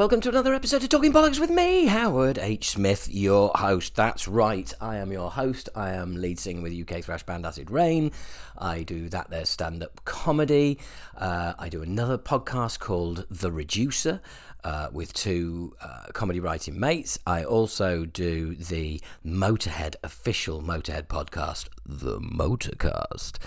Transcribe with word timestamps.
welcome 0.00 0.22
to 0.22 0.30
another 0.30 0.54
episode 0.54 0.82
of 0.82 0.88
Talking 0.88 1.12
Bollocks 1.12 1.38
with 1.38 1.50
me, 1.50 1.84
Howard 1.84 2.38
H. 2.38 2.70
Smith, 2.70 3.06
your 3.12 3.50
host. 3.54 3.94
That's 3.94 4.26
right, 4.26 4.72
I 4.80 4.96
am 4.96 5.12
your 5.12 5.30
host. 5.30 5.68
I 5.76 5.90
am 5.90 6.16
lead 6.16 6.38
singer 6.38 6.62
with 6.62 6.72
UK 6.72 7.04
thrash 7.04 7.22
band 7.22 7.44
Acid 7.44 7.70
Rain. 7.70 8.10
I 8.56 8.82
do 8.82 9.10
that 9.10 9.28
there 9.28 9.44
stand 9.44 9.82
up 9.82 10.02
comedy. 10.06 10.78
Uh, 11.18 11.52
I 11.58 11.68
do 11.68 11.82
another 11.82 12.16
podcast 12.16 12.78
called 12.78 13.26
The 13.30 13.52
Reducer. 13.52 14.22
Uh, 14.64 14.88
with 14.92 15.12
two 15.14 15.74
uh, 15.82 16.04
comedy 16.12 16.38
writing 16.40 16.78
mates. 16.78 17.18
I 17.26 17.44
also 17.44 18.04
do 18.04 18.54
the 18.54 19.00
Motorhead 19.24 19.96
official 20.02 20.62
Motorhead 20.62 21.08
podcast, 21.08 21.68
The 21.86 22.20
Motorcast. 22.20 23.38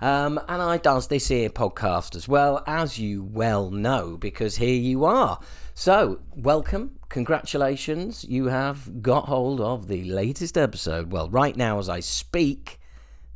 Um, 0.00 0.40
and 0.48 0.62
I 0.62 0.78
does 0.78 1.08
this 1.08 1.28
here 1.28 1.50
podcast 1.50 2.16
as 2.16 2.26
well, 2.26 2.62
as 2.66 2.98
you 2.98 3.22
well 3.22 3.70
know, 3.70 4.16
because 4.16 4.56
here 4.56 4.74
you 4.74 5.04
are. 5.04 5.40
So, 5.74 6.20
welcome, 6.34 6.98
congratulations. 7.08 8.24
You 8.24 8.46
have 8.46 9.02
got 9.02 9.26
hold 9.26 9.60
of 9.60 9.86
the 9.88 10.04
latest 10.04 10.58
episode. 10.58 11.12
Well, 11.12 11.30
right 11.30 11.56
now, 11.56 11.78
as 11.78 11.88
I 11.88 12.00
speak, 12.00 12.80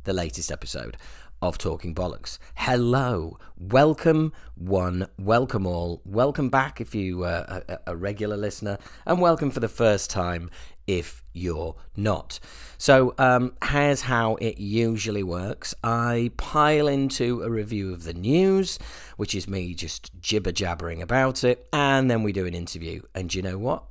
the 0.03 0.13
latest 0.13 0.51
episode 0.51 0.97
of 1.41 1.57
Talking 1.57 1.95
Bollocks. 1.95 2.37
Hello, 2.55 3.39
welcome 3.57 4.33
one, 4.55 5.07
welcome 5.17 5.65
all, 5.65 6.01
welcome 6.05 6.49
back 6.49 6.81
if 6.81 6.93
you 6.93 7.23
are 7.23 7.63
a, 7.67 7.79
a 7.87 7.95
regular 7.95 8.37
listener, 8.37 8.77
and 9.05 9.21
welcome 9.21 9.49
for 9.49 9.61
the 9.61 9.69
first 9.69 10.09
time 10.09 10.49
if 10.87 11.23
you're 11.33 11.75
not. 11.95 12.39
So, 12.77 13.13
um, 13.17 13.53
here's 13.63 14.01
how 14.01 14.35
it 14.35 14.57
usually 14.57 15.23
works 15.23 15.73
I 15.83 16.31
pile 16.37 16.87
into 16.87 17.41
a 17.43 17.49
review 17.49 17.93
of 17.93 18.03
the 18.03 18.13
news, 18.13 18.79
which 19.17 19.35
is 19.35 19.47
me 19.47 19.73
just 19.73 20.11
jibber 20.19 20.51
jabbering 20.51 21.01
about 21.01 21.43
it, 21.43 21.67
and 21.73 22.09
then 22.09 22.23
we 22.23 22.31
do 22.31 22.45
an 22.45 22.53
interview. 22.53 23.01
And 23.13 23.33
you 23.33 23.41
know 23.41 23.57
what? 23.57 23.83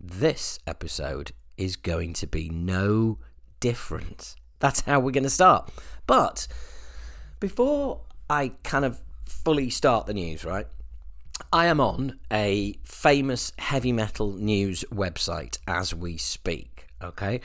This 0.00 0.58
episode 0.66 1.32
is 1.56 1.76
going 1.76 2.14
to 2.14 2.26
be 2.26 2.48
no 2.48 3.18
different. 3.60 4.34
That's 4.58 4.80
how 4.80 5.00
we're 5.00 5.12
going 5.12 5.24
to 5.24 5.30
start. 5.30 5.70
But 6.06 6.46
before 7.40 8.00
I 8.28 8.52
kind 8.62 8.84
of 8.84 9.00
fully 9.24 9.70
start 9.70 10.06
the 10.06 10.14
news, 10.14 10.44
right? 10.44 10.66
I 11.52 11.66
am 11.66 11.80
on 11.80 12.18
a 12.30 12.78
famous 12.84 13.52
heavy 13.58 13.92
metal 13.92 14.32
news 14.32 14.84
website 14.92 15.58
as 15.66 15.94
we 15.94 16.16
speak. 16.16 16.86
Okay. 17.02 17.40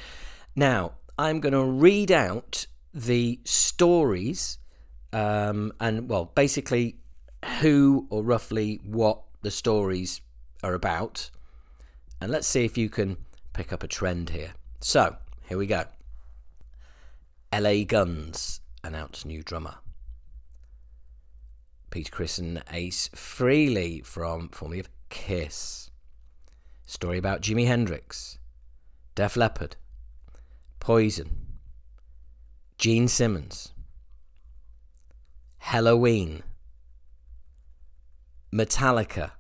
Now, 0.56 0.94
I'm 1.18 1.40
going 1.40 1.54
to 1.54 1.64
read 1.64 2.12
out 2.12 2.68
the 2.94 3.40
stories 3.44 4.58
um, 5.14 5.74
and, 5.80 6.10
well, 6.10 6.26
basically 6.26 6.98
who 7.62 8.08
or 8.10 8.24
roughly 8.24 8.80
what 8.84 9.22
the 9.42 9.52
stories 9.52 10.22
are 10.64 10.74
about. 10.74 11.30
And 12.20 12.32
let's 12.32 12.48
see 12.48 12.66
if 12.66 12.78
you 12.78 12.90
can 12.90 13.18
pick 13.54 13.72
up 13.72 13.84
a 13.84 13.88
trend 13.88 14.32
here. 14.32 14.54
So, 14.82 15.16
here 15.48 15.58
we 15.58 15.68
go. 15.68 15.86
LA 17.54 17.84
Guns 17.86 18.62
announce 18.84 19.26
new 19.26 19.44
drummer. 19.44 19.76
Peter 21.90 22.12
Criss 22.12 22.38
and 22.38 22.64
Ace 22.72 23.10
Frehley 23.10 24.06
from 24.06 24.50
formerly 24.50 24.80
of 24.80 24.90
Kiss. 25.10 25.90
Story 26.86 27.18
about 27.18 27.42
Jimi 27.42 27.68
Hendrix, 27.68 28.38
Def 29.16 29.36
Leppard, 29.36 29.76
Poison, 30.80 31.60
Gene 32.78 33.08
Simmons, 33.08 33.74
Halloween, 35.58 36.44
Metallica, 38.54 39.32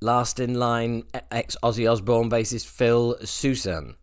last 0.00 0.38
in 0.38 0.54
line 0.54 1.04
ex 1.30 1.56
Ozzy 1.62 1.90
Osbourne 1.90 2.28
bassist 2.28 2.66
Phil 2.66 3.16
Soussan. 3.22 3.94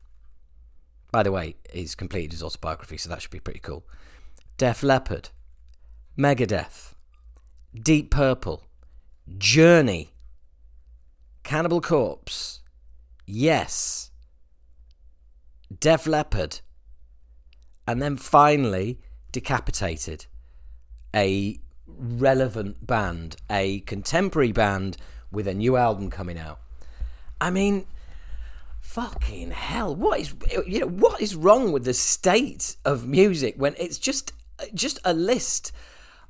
By 1.12 1.24
the 1.24 1.32
way, 1.32 1.56
he's 1.72 1.94
completed 1.94 2.32
his 2.32 2.44
autobiography, 2.44 2.98
so 2.98 3.09
that 3.09 3.22
should 3.22 3.32
be 3.32 3.40
pretty 3.40 3.59
cool. 3.59 3.86
Def 4.58 4.82
Leppard, 4.82 5.30
Megadeth, 6.18 6.94
Deep 7.74 8.09
Purple, 8.09 8.64
Journey, 9.38 10.14
Cannibal 11.44 11.81
Corpse, 11.81 12.62
Yes, 13.26 14.12
Def 15.80 16.08
Leppard, 16.08 16.62
and 17.88 18.02
then 18.02 18.16
finally 18.16 19.00
Decapitated, 19.31 20.28
a 21.14 21.59
relevant 21.88 22.88
band, 22.88 23.36
a 23.50 23.82
contemporary 23.82 24.53
band 24.53 24.96
with 25.30 25.46
a 25.50 25.53
new 25.53 25.76
album 25.76 26.09
coming 26.09 26.40
out. 26.40 26.59
I 27.42 27.50
mean, 27.50 27.86
fucking 28.80 29.52
hell, 29.52 29.94
what 29.94 30.22
is 30.22 30.34
you 30.66 30.80
know 30.80 30.88
what 30.88 31.22
is 31.22 31.36
wrong 31.36 31.74
with 31.74 31.84
the 31.84 31.94
state 31.94 32.78
of 32.86 33.06
music 33.06 33.56
when 33.58 33.76
it's 33.78 33.97
just 33.97 34.32
just 34.74 35.00
a 35.03 35.14
list 35.14 35.74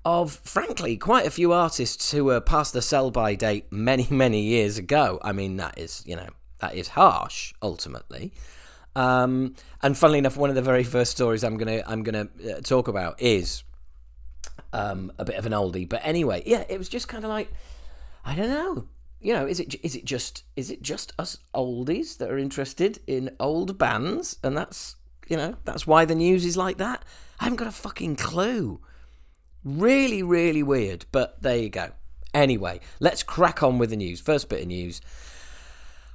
of, 0.05 0.33
frankly, 0.43 0.95
quite 0.95 1.25
a 1.25 1.31
few 1.31 1.51
artists 1.51 2.11
who 2.11 2.25
were 2.25 2.39
past 2.39 2.73
the 2.73 2.81
sell 2.81 3.11
by 3.11 3.35
date 3.35 3.71
many, 3.71 4.07
many 4.11 4.41
years 4.41 4.77
ago. 4.77 5.19
I 5.23 5.31
mean, 5.31 5.57
that 5.57 5.77
is, 5.77 6.03
you 6.05 6.15
know, 6.15 6.29
that 6.59 6.75
is 6.75 6.89
harsh, 6.89 7.53
ultimately. 7.61 8.31
Um, 8.95 9.55
and 9.81 9.97
funnily 9.97 10.19
enough, 10.19 10.37
one 10.37 10.49
of 10.49 10.55
the 10.55 10.61
very 10.61 10.83
first 10.83 11.11
stories 11.11 11.43
I'm 11.43 11.57
gonna 11.57 11.83
I'm 11.85 12.03
gonna 12.03 12.29
uh, 12.49 12.61
talk 12.61 12.87
about 12.87 13.21
is 13.21 13.63
um, 14.71 15.11
a 15.19 15.25
bit 15.25 15.35
of 15.35 15.45
an 15.45 15.51
oldie. 15.51 15.87
But 15.87 16.01
anyway, 16.03 16.43
yeah, 16.45 16.63
it 16.69 16.77
was 16.77 16.87
just 16.87 17.07
kind 17.07 17.23
of 17.23 17.29
like 17.29 17.51
I 18.23 18.35
don't 18.35 18.49
know. 18.49 18.87
You 19.19 19.33
know, 19.33 19.47
is 19.47 19.59
it 19.59 19.75
is 19.83 19.95
it 19.95 20.05
just 20.05 20.43
is 20.55 20.71
it 20.71 20.81
just 20.81 21.13
us 21.19 21.37
oldies 21.53 22.17
that 22.17 22.29
are 22.29 22.37
interested 22.37 22.99
in 23.05 23.35
old 23.39 23.77
bands, 23.77 24.37
and 24.43 24.55
that's 24.55 24.95
you 25.27 25.35
know 25.35 25.55
that's 25.65 25.85
why 25.85 26.05
the 26.05 26.15
news 26.15 26.45
is 26.45 26.55
like 26.55 26.77
that. 26.77 27.03
I 27.39 27.45
haven't 27.45 27.57
got 27.57 27.67
a 27.67 27.71
fucking 27.71 28.15
clue. 28.15 28.79
Really, 29.65 30.21
really 30.21 30.61
weird, 30.61 31.05
but 31.11 31.41
there 31.41 31.57
you 31.57 31.69
go. 31.69 31.89
Anyway, 32.35 32.79
let's 32.99 33.23
crack 33.23 33.63
on 33.63 33.79
with 33.79 33.89
the 33.89 33.95
news. 33.95 34.21
First 34.21 34.47
bit 34.47 34.61
of 34.61 34.67
news. 34.67 35.01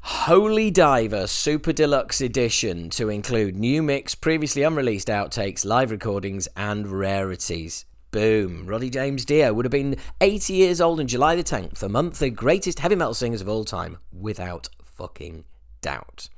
Holy 0.03 0.71
Diver 0.71 1.27
Super 1.27 1.72
Deluxe 1.72 2.21
Edition 2.21 2.91
to 2.91 3.11
include 3.11 3.56
new 3.56 3.83
mix, 3.83 4.15
previously 4.15 4.62
unreleased 4.62 5.09
outtakes, 5.09 5.65
live 5.65 5.91
recordings, 5.91 6.49
and 6.56 6.87
rarities. 6.87 7.84
Boom. 8.12 8.66
Ronnie 8.66 8.88
James 8.88 9.25
Dio 9.25 9.53
would 9.53 9.65
have 9.65 9.72
been 9.72 9.97
80 10.21 10.53
years 10.53 10.81
old 10.81 11.00
on 11.00 11.09
July 11.09 11.34
the 11.34 11.43
10th, 11.43 11.82
among 11.82 12.11
the 12.11 12.31
greatest 12.31 12.78
heavy 12.78 12.94
metal 12.94 13.15
singers 13.15 13.41
of 13.41 13.49
all 13.49 13.65
time, 13.65 13.99
without 14.12 14.69
fucking 14.84 15.44
doubt. 15.81 16.28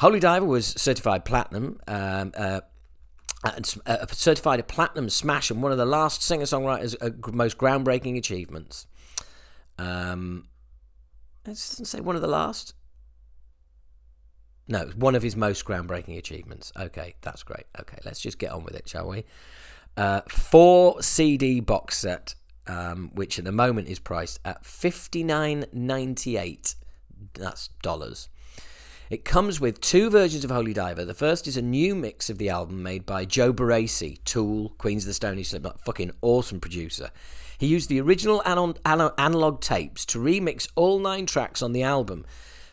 Holy 0.00 0.20
Diver 0.20 0.46
was 0.46 0.66
certified 0.66 1.24
platinum, 1.24 1.80
um, 1.88 2.32
uh, 2.36 2.60
uh, 3.44 4.06
certified 4.10 4.60
a 4.60 4.64
platinum 4.64 5.08
smash 5.08 5.50
and 5.50 5.62
one 5.62 5.72
of 5.72 5.78
the 5.78 5.86
last 5.86 6.22
singer 6.22 6.44
songwriters' 6.44 6.96
uh, 7.00 7.10
most 7.32 7.58
groundbreaking 7.58 8.16
achievements. 8.16 8.86
Um, 9.78 10.48
it 11.44 11.50
doesn't 11.50 11.86
say 11.86 12.00
one 12.00 12.16
of 12.16 12.22
the 12.22 12.28
last. 12.28 12.74
No, 14.66 14.90
one 14.96 15.14
of 15.14 15.22
his 15.22 15.34
most 15.34 15.64
groundbreaking 15.64 16.18
achievements. 16.18 16.72
Okay, 16.78 17.14
that's 17.22 17.42
great. 17.42 17.64
Okay, 17.80 17.98
let's 18.04 18.20
just 18.20 18.38
get 18.38 18.52
on 18.52 18.64
with 18.64 18.74
it, 18.74 18.88
shall 18.88 19.08
we? 19.08 19.24
Uh, 19.96 20.20
four 20.28 21.02
CD 21.02 21.60
box 21.60 21.96
set, 21.96 22.34
um, 22.66 23.10
which 23.14 23.38
at 23.38 23.44
the 23.44 23.52
moment 23.52 23.88
is 23.88 23.98
priced 23.98 24.40
at 24.44 24.66
fifty 24.66 25.24
nine 25.24 25.64
ninety 25.72 26.36
eight. 26.36 26.74
That's 27.34 27.68
dollars. 27.82 28.28
It 29.10 29.24
comes 29.24 29.58
with 29.58 29.80
two 29.80 30.10
versions 30.10 30.44
of 30.44 30.50
Holy 30.50 30.74
Diver. 30.74 31.02
The 31.02 31.14
first 31.14 31.46
is 31.46 31.56
a 31.56 31.62
new 31.62 31.94
mix 31.94 32.28
of 32.28 32.36
the 32.36 32.50
album 32.50 32.82
made 32.82 33.06
by 33.06 33.24
Joe 33.24 33.54
Barresi, 33.54 34.22
Tool, 34.24 34.74
Queens 34.76 35.04
of 35.04 35.06
the 35.06 35.14
Stone 35.14 35.38
Age, 35.38 35.54
fucking 35.82 36.12
awesome 36.20 36.60
producer. 36.60 37.10
He 37.56 37.68
used 37.68 37.88
the 37.88 38.02
original 38.02 38.42
analog 38.44 39.60
tapes 39.62 40.04
to 40.06 40.18
remix 40.18 40.68
all 40.74 40.98
nine 40.98 41.24
tracks 41.24 41.62
on 41.62 41.72
the 41.72 41.82
album. 41.82 42.26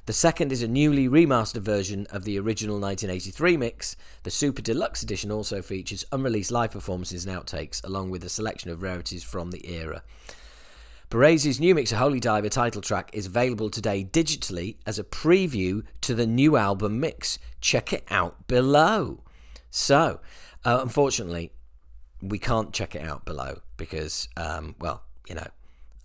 The 0.08 0.14
second 0.14 0.52
is 0.52 0.62
a 0.62 0.68
newly 0.68 1.08
remastered 1.08 1.62
version 1.62 2.06
of 2.12 2.26
the 2.26 2.38
original 2.38 2.82
1983 2.82 3.56
mix. 3.56 3.96
The 4.24 4.30
Super 4.30 4.62
Deluxe 4.62 5.04
Edition 5.04 5.32
also 5.32 5.62
features 5.62 6.04
unreleased 6.12 6.52
live 6.52 6.72
performances 6.72 7.26
and 7.26 7.34
outtakes, 7.34 7.82
along 7.86 8.10
with 8.10 8.26
a 8.26 8.30
selection 8.30 8.70
of 8.72 8.84
rarities 8.84 9.24
from 9.24 9.52
the 9.52 9.74
era. 9.74 10.04
Barresi's 11.16 11.62
new 11.62 11.74
mix 11.74 11.94
of 11.94 12.00
Holy 12.00 12.20
Diver 12.20 12.50
title 12.50 12.82
track 12.82 13.10
is 13.14 13.26
available 13.26 13.70
today 13.70 14.04
digitally 14.04 14.76
as 14.86 15.00
a 15.00 15.04
preview 15.06 15.82
to 16.02 16.14
the 16.14 16.28
new 16.28 16.58
album 16.58 17.00
mix. 17.00 17.40
Check 17.62 17.94
it 17.94 18.04
out 18.10 18.50
below. 18.50 19.24
So, 19.70 20.20
uh, 20.66 20.80
unfortunately, 20.82 21.54
we 22.22 22.38
can't 22.38 22.74
check 22.74 22.96
it 22.96 23.02
out 23.02 23.24
below 23.24 23.62
because, 23.78 24.28
um, 24.36 24.76
well, 24.82 25.04
you 25.30 25.36
know, 25.36 25.48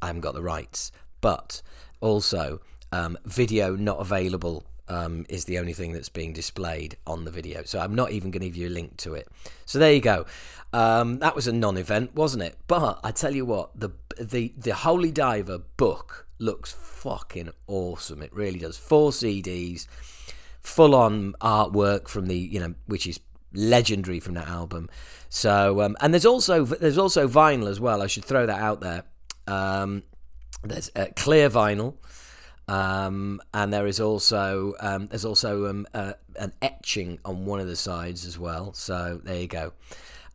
I 0.01 0.07
haven't 0.07 0.21
got 0.21 0.35
the 0.35 0.43
rights. 0.43 0.93
But 1.21 1.61
also, 2.01 2.61
um, 2.93 3.19
video 3.25 3.75
not 3.75 3.99
available 3.99 4.65
um, 4.91 5.25
is 5.29 5.45
the 5.45 5.59
only 5.59 5.73
thing 5.73 5.93
that's 5.93 6.09
being 6.09 6.33
displayed 6.33 6.97
on 7.07 7.25
the 7.25 7.31
video. 7.31 7.63
So 7.63 7.79
I'm 7.79 7.95
not 7.95 8.11
even 8.11 8.33
going 8.33 8.43
to 8.43 8.49
give 8.49 8.57
you 8.57 8.69
a 8.69 8.71
link 8.71 8.97
to 8.99 9.15
it. 9.15 9.29
So 9.65 9.79
there 9.79 9.93
you 9.93 10.01
go. 10.01 10.27
Um, 10.73 11.21
that 11.21 11.37
was 11.37 11.47
a 11.47 11.53
non-event, 11.53 12.15
wasn't 12.15 12.43
it? 12.43 12.59
But 12.67 12.99
I 13.05 13.13
tell 13.13 13.35
you 13.35 13.47
what, 13.47 13.79
the 13.79 13.91
the 14.21 14.53
the 14.57 14.75
Holy 14.75 15.11
Diver 15.11 15.59
book 15.59 16.27
looks 16.39 16.73
fucking 16.73 17.51
awesome. 17.67 18.23
It 18.23 18.35
really 18.35 18.59
does. 18.59 18.77
Four 18.77 19.11
CDs, 19.11 19.87
full 20.61 20.95
on 20.95 21.35
artwork 21.41 22.09
from 22.09 22.27
the 22.27 22.37
you 22.37 22.61
know, 22.61 22.75
which 22.87 23.07
is 23.07 23.21
legendary 23.53 24.21
from 24.21 24.35
that 24.35 24.49
album. 24.49 24.89
So 25.29 25.81
um, 25.83 25.97
and 26.01 26.13
there's 26.13 26.27
also 26.27 26.65
there's 26.65 26.99
also 26.99 27.29
vinyl 27.29 27.69
as 27.69 27.81
well. 27.81 28.03
I 28.03 28.09
should 28.09 28.25
throw 28.25 28.47
that 28.47 28.61
out 28.61 28.81
there. 28.81 29.05
Um, 29.47 30.03
there's 30.63 30.91
uh, 30.97 31.07
clear 31.17 31.49
vinyl. 31.49 31.95
Um, 32.71 33.43
and 33.53 33.73
there 33.73 33.89
is 33.89 33.99
also 33.99 34.75
um, 34.79 35.09
there's 35.09 35.25
also 35.25 35.67
um, 35.67 35.89
uh, 35.93 36.13
an 36.37 36.53
etching 36.63 37.19
on 37.25 37.45
one 37.45 37.59
of 37.59 37.67
the 37.67 37.75
sides 37.75 38.25
as 38.25 38.39
well. 38.39 38.73
So 38.75 39.21
there 39.25 39.41
you 39.41 39.49
go, 39.49 39.73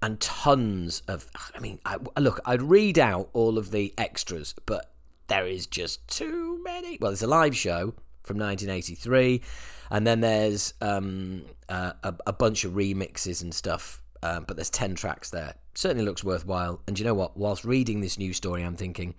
and 0.01 0.19
tons 0.19 1.01
of. 1.07 1.29
I 1.55 1.59
mean, 1.61 1.79
I, 1.85 1.95
look, 2.19 2.41
I'd 2.45 2.61
read 2.61 2.99
out 2.99 3.29
all 3.31 3.57
of 3.57 3.71
the 3.71 3.93
extras, 3.97 4.53
but 4.65 4.91
there 5.27 5.47
is 5.47 5.65
just 5.65 6.05
too 6.09 6.61
many. 6.61 6.97
Well, 6.99 7.11
there's 7.11 7.23
a 7.23 7.27
live 7.27 7.55
show 7.55 7.93
from 8.23 8.37
1983, 8.37 9.41
and 9.89 10.05
then 10.05 10.19
there's 10.19 10.73
um, 10.81 11.45
uh, 11.69 11.93
a, 12.03 12.15
a, 12.27 12.33
bunch 12.33 12.65
of 12.65 12.73
remixes 12.73 13.43
and 13.43 13.53
stuff. 13.53 14.01
Um, 14.23 14.43
but 14.47 14.57
there's 14.57 14.71
10 14.71 14.95
tracks 14.95 15.29
there. 15.29 15.53
Certainly 15.75 16.03
looks 16.03 16.23
worthwhile. 16.23 16.81
And 16.87 16.97
you 16.97 17.05
know 17.05 17.13
what? 17.13 17.37
Whilst 17.37 17.63
reading 17.63 18.01
this 18.01 18.17
news 18.17 18.37
story, 18.37 18.63
I'm 18.63 18.75
thinking, 18.75 19.13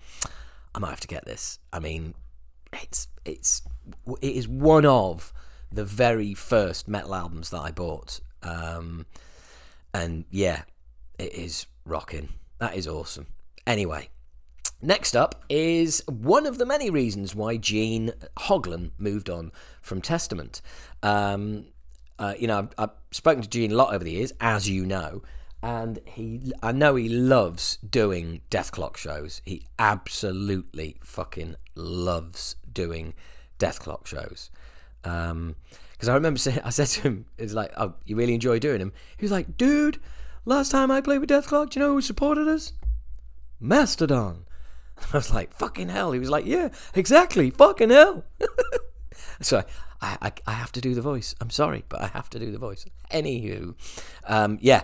I 0.74 0.80
might 0.80 0.90
have 0.90 1.00
to 1.00 1.06
get 1.06 1.24
this. 1.24 1.60
I 1.72 1.78
mean, 1.78 2.14
it's 2.72 3.08
it's 3.24 3.62
it 4.20 4.36
is 4.36 4.48
one 4.48 4.86
of 4.86 5.32
the 5.70 5.84
very 5.84 6.34
first 6.34 6.88
metal 6.88 7.14
albums 7.14 7.50
that 7.50 7.60
I 7.60 7.70
bought. 7.70 8.20
Um, 8.42 9.06
and 9.92 10.24
yeah, 10.30 10.62
it 11.18 11.32
is 11.32 11.66
rocking. 11.84 12.30
That 12.58 12.76
is 12.76 12.86
awesome. 12.86 13.26
Anyway, 13.66 14.08
next 14.80 15.16
up 15.16 15.44
is 15.48 16.02
one 16.06 16.46
of 16.46 16.58
the 16.58 16.66
many 16.66 16.90
reasons 16.90 17.34
why 17.34 17.56
Gene 17.56 18.12
Hoglan 18.38 18.92
moved 18.98 19.28
on 19.28 19.52
from 19.82 20.00
Testament. 20.00 20.62
Um, 21.02 21.66
uh, 22.18 22.34
you 22.38 22.46
know, 22.46 22.58
I've, 22.58 22.68
I've, 22.78 22.90
spoken 23.10 23.42
to 23.42 23.48
Gene 23.48 23.72
a 23.72 23.74
lot 23.74 23.94
over 23.94 24.04
the 24.04 24.12
years, 24.12 24.32
as 24.40 24.68
you 24.68 24.86
know, 24.86 25.22
and 25.62 25.98
he, 26.06 26.52
I 26.62 26.72
know 26.72 26.94
he 26.94 27.08
loves 27.08 27.78
doing 27.78 28.42
Dethklok 28.50 28.96
shows. 28.96 29.42
He 29.44 29.66
absolutely 29.78 30.98
fucking 31.02 31.56
loves 31.76 32.56
doing 32.72 33.14
Dethklok 33.58 34.06
shows. 34.06 34.50
Because 35.02 35.30
um, 35.30 35.54
I 36.02 36.14
remember 36.14 36.38
saying, 36.38 36.60
I 36.64 36.70
said 36.70 36.88
to 36.88 37.00
him, 37.02 37.26
"It's 37.38 37.52
like, 37.52 37.72
oh, 37.76 37.94
you 38.04 38.16
really 38.16 38.34
enjoy 38.34 38.58
doing 38.58 38.80
them." 38.80 38.92
He 39.16 39.24
was 39.24 39.32
like, 39.32 39.56
"Dude, 39.56 40.00
last 40.44 40.70
time 40.70 40.90
I 40.90 41.00
played 41.00 41.18
with 41.18 41.30
Dethklok, 41.30 41.70
do 41.70 41.78
you 41.78 41.86
know 41.86 41.92
who 41.92 42.00
supported 42.00 42.48
us? 42.48 42.72
Mastodon." 43.60 44.46
I 45.12 45.16
was 45.16 45.32
like, 45.32 45.52
"Fucking 45.54 45.88
hell!" 45.88 46.12
He 46.12 46.18
was 46.18 46.30
like, 46.30 46.46
"Yeah, 46.46 46.70
exactly, 46.94 47.50
fucking 47.50 47.90
hell." 47.90 48.24
so 49.40 49.62
I, 50.00 50.18
I, 50.22 50.32
I, 50.46 50.52
have 50.52 50.72
to 50.72 50.80
do 50.80 50.94
the 50.94 51.02
voice. 51.02 51.34
I'm 51.40 51.50
sorry, 51.50 51.84
but 51.88 52.00
I 52.02 52.06
have 52.08 52.30
to 52.30 52.38
do 52.38 52.50
the 52.50 52.58
voice. 52.58 52.86
Anywho, 53.10 53.74
um, 54.26 54.58
yeah. 54.60 54.82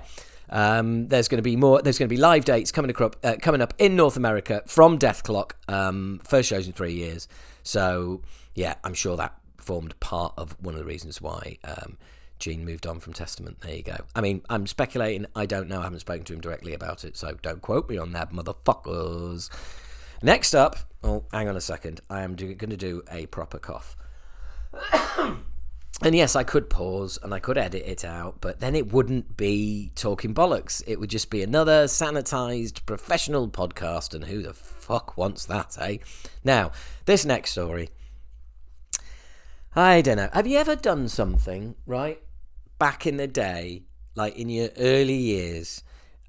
Um, 0.50 1.08
there's 1.08 1.28
going 1.28 1.38
to 1.38 1.42
be 1.42 1.56
more. 1.56 1.80
There's 1.82 1.98
going 1.98 2.08
to 2.08 2.14
be 2.14 2.20
live 2.20 2.44
dates 2.44 2.70
coming 2.70 2.94
up, 2.94 3.16
uh, 3.24 3.36
coming 3.40 3.60
up 3.60 3.74
in 3.78 3.96
North 3.96 4.16
America 4.16 4.62
from 4.66 4.98
Dethklok. 4.98 5.52
Um, 5.68 6.20
first 6.24 6.48
shows 6.48 6.66
in 6.66 6.72
three 6.72 6.92
years. 6.92 7.28
So 7.62 8.22
yeah, 8.54 8.74
I'm 8.84 8.94
sure 8.94 9.16
that 9.16 9.34
formed 9.58 9.98
part 10.00 10.34
of 10.36 10.56
one 10.60 10.74
of 10.74 10.80
the 10.80 10.86
reasons 10.86 11.20
why 11.20 11.58
um, 11.64 11.96
Gene 12.38 12.64
moved 12.64 12.86
on 12.86 13.00
from 13.00 13.12
Testament. 13.12 13.60
There 13.60 13.74
you 13.74 13.82
go. 13.82 13.96
I 14.14 14.20
mean, 14.20 14.42
I'm 14.50 14.66
speculating. 14.66 15.26
I 15.34 15.46
don't 15.46 15.68
know. 15.68 15.80
I 15.80 15.84
haven't 15.84 16.00
spoken 16.00 16.24
to 16.24 16.34
him 16.34 16.40
directly 16.40 16.74
about 16.74 17.04
it, 17.04 17.16
so 17.16 17.34
don't 17.42 17.62
quote 17.62 17.88
me 17.88 17.98
on 17.98 18.12
that, 18.12 18.32
motherfuckers. 18.32 19.48
Next 20.22 20.54
up, 20.54 20.76
oh, 21.02 21.24
hang 21.32 21.48
on 21.48 21.56
a 21.56 21.60
second. 21.60 22.00
I 22.10 22.22
am 22.22 22.34
going 22.36 22.56
to 22.58 22.76
do 22.76 23.02
a 23.10 23.26
proper 23.26 23.58
cough. 23.58 23.96
and 26.04 26.14
yes, 26.14 26.34
I 26.34 26.42
could 26.42 26.68
pause 26.68 27.18
and 27.22 27.32
I 27.32 27.38
could 27.38 27.56
edit 27.56 27.84
it 27.86 28.04
out, 28.04 28.40
but 28.40 28.58
then 28.58 28.74
it 28.74 28.92
wouldn't 28.92 29.36
be 29.36 29.92
talking 29.94 30.34
bollocks. 30.34 30.82
It 30.86 30.98
would 30.98 31.10
just 31.10 31.30
be 31.30 31.42
another 31.42 31.84
sanitized 31.84 32.84
professional 32.86 33.48
podcast, 33.48 34.14
and 34.14 34.24
who 34.24 34.42
the 34.42 34.52
fuck 34.52 35.16
wants 35.16 35.46
that, 35.46 35.76
eh? 35.80 35.98
Now, 36.42 36.72
this 37.04 37.24
next 37.24 37.52
story. 37.52 37.90
I 39.74 40.02
don't 40.02 40.16
know. 40.16 40.28
Have 40.32 40.46
you 40.46 40.58
ever 40.58 40.76
done 40.76 41.08
something, 41.08 41.76
right? 41.86 42.20
Back 42.78 43.06
in 43.06 43.16
the 43.16 43.28
day, 43.28 43.84
like 44.16 44.36
in 44.36 44.48
your 44.48 44.70
early 44.76 45.14
years, 45.14 45.82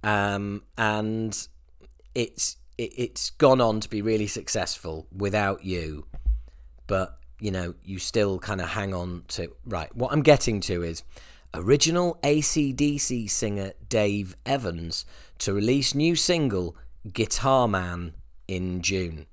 um, 0.04 0.64
and 0.78 1.48
it's 2.14 2.58
it, 2.78 2.94
it's 2.96 3.32
gone 3.32 3.60
on 3.60 3.80
to 3.80 3.90
be 3.90 4.02
really 4.02 4.28
successful 4.28 5.08
without 5.12 5.66
you, 5.66 6.06
but 6.88 7.18
you 7.44 7.52
know, 7.52 7.74
you 7.84 8.00
still 8.00 8.40
kind 8.40 8.62
of 8.62 8.70
hang 8.70 8.94
on 8.94 9.26
to. 9.28 9.52
Right, 9.66 9.94
what 9.94 10.14
I'm 10.14 10.22
getting 10.22 10.62
to 10.62 10.82
is 10.82 11.04
original 11.54 12.18
ACDC 12.24 13.30
singer 13.30 13.74
Dave 13.90 14.38
Evans 14.46 15.06
to 15.40 15.54
release 15.54 15.94
new 15.94 16.16
single 16.16 16.78
Guitar 17.12 17.68
Man 17.68 18.14
in 18.48 18.82
June. 18.82 19.26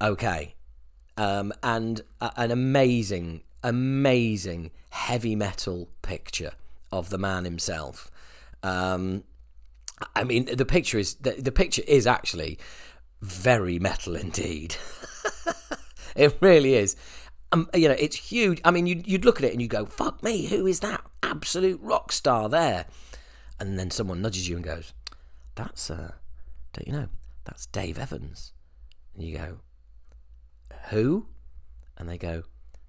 Okay. 0.00 0.54
Um, 1.18 1.52
and 1.62 2.00
a, 2.22 2.32
an 2.38 2.50
amazing, 2.50 3.42
amazing 3.62 4.70
heavy 4.88 5.36
metal 5.36 5.90
picture 6.00 6.52
of 6.90 7.10
the 7.10 7.18
man 7.18 7.44
himself. 7.44 8.10
Um, 8.62 9.24
I 10.16 10.24
mean, 10.24 10.46
the 10.46 10.64
picture 10.64 10.98
is 10.98 11.16
the, 11.16 11.32
the 11.32 11.52
picture 11.52 11.82
is 11.86 12.06
actually 12.06 12.58
very 13.20 13.78
metal 13.78 14.16
indeed. 14.16 14.76
It 16.16 16.36
really 16.40 16.74
is. 16.74 16.96
Um, 17.52 17.68
you 17.74 17.88
know, 17.88 17.96
it's 17.98 18.16
huge. 18.16 18.60
I 18.64 18.70
mean, 18.70 18.86
you'd, 18.86 19.06
you'd 19.06 19.24
look 19.24 19.38
at 19.38 19.44
it 19.44 19.52
and 19.52 19.60
you 19.60 19.68
go, 19.68 19.84
fuck 19.84 20.22
me, 20.22 20.46
who 20.46 20.66
is 20.66 20.80
that 20.80 21.02
absolute 21.22 21.80
rock 21.82 22.12
star 22.12 22.48
there? 22.48 22.86
And 23.58 23.78
then 23.78 23.90
someone 23.90 24.22
nudges 24.22 24.48
you 24.48 24.56
and 24.56 24.64
goes, 24.64 24.92
that's, 25.56 25.90
uh, 25.90 26.12
don't 26.72 26.86
you 26.86 26.92
know, 26.92 27.08
that's 27.44 27.66
Dave 27.66 27.98
Evans. 27.98 28.52
And 29.14 29.24
you 29.24 29.36
go, 29.36 29.58
who? 30.90 31.26
And 31.98 32.08
they 32.08 32.18
go, 32.18 32.44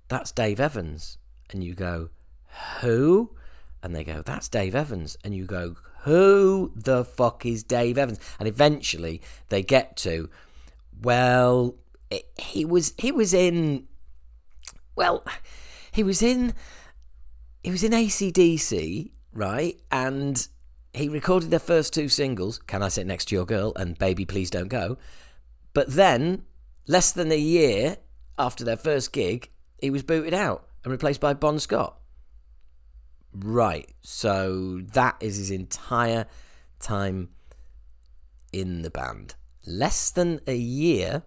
that's 0.08 0.32
Dave 0.32 0.60
Evans. 0.60 1.18
And 1.50 1.64
you 1.64 1.74
go, 1.74 2.10
who? 2.82 3.32
And 3.84 3.96
they 3.96 4.04
go, 4.04 4.22
that's 4.22 4.48
Dave 4.48 4.76
Evans. 4.76 5.18
And 5.24 5.36
you 5.36 5.46
go, 5.46 5.76
who 6.04 6.72
the 6.76 7.04
fuck 7.04 7.46
is 7.46 7.64
Dave 7.64 7.98
Evans? 7.98 8.20
And 8.40 8.48
eventually 8.48 9.22
they 9.50 9.64
get 9.64 9.98
to, 9.98 10.30
well, 11.02 11.76
he 12.38 12.66
was 12.66 12.94
he 12.98 13.12
was 13.12 13.34
in 13.34 13.88
well 14.96 15.26
he 15.92 16.04
was 16.04 16.22
in 16.22 16.54
he 17.64 17.72
was 17.72 17.84
in 17.84 17.92
ACDC 17.92 19.12
right? 19.34 19.80
And 19.92 20.48
he 20.94 21.10
recorded 21.10 21.52
their 21.52 21.60
first 21.60 21.94
two 21.94 22.10
singles 22.10 22.60
Can 22.60 22.84
I 22.84 22.90
Sit 22.90 23.08
Next 23.08 23.26
to 23.26 23.36
Your 23.36 23.46
Girl 23.46 23.74
and 23.76 23.98
Baby 23.98 24.26
Please 24.26 24.50
Don't 24.50 24.68
Go. 24.68 24.98
But 25.74 25.94
then 25.94 26.44
less 26.88 27.12
than 27.12 27.32
a 27.32 27.38
year 27.38 27.98
after 28.38 28.64
their 28.64 28.78
first 28.78 29.14
gig 29.14 29.50
he 29.78 29.90
was 29.90 30.04
booted 30.04 30.34
out 30.34 30.68
and 30.84 30.92
replaced 30.92 31.22
by 31.22 31.34
Bon 31.34 31.60
Scott. 31.60 31.98
Right 33.34 33.90
so 34.02 34.82
that 34.94 35.16
is 35.20 35.38
his 35.38 35.52
entire 35.52 36.28
time 36.80 37.30
in 38.52 38.82
the 38.82 38.90
band. 38.90 39.36
Less 39.66 40.12
than 40.12 40.42
a 40.48 40.56
year 40.56 41.24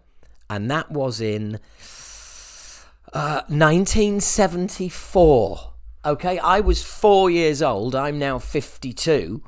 and 0.54 0.70
that 0.70 0.90
was 0.90 1.20
in 1.20 1.58
uh, 3.12 3.42
1974. 3.48 5.72
Okay, 6.06 6.38
I 6.38 6.60
was 6.60 6.82
four 6.82 7.30
years 7.30 7.62
old. 7.62 7.96
I'm 7.96 8.18
now 8.18 8.38
52. 8.38 9.42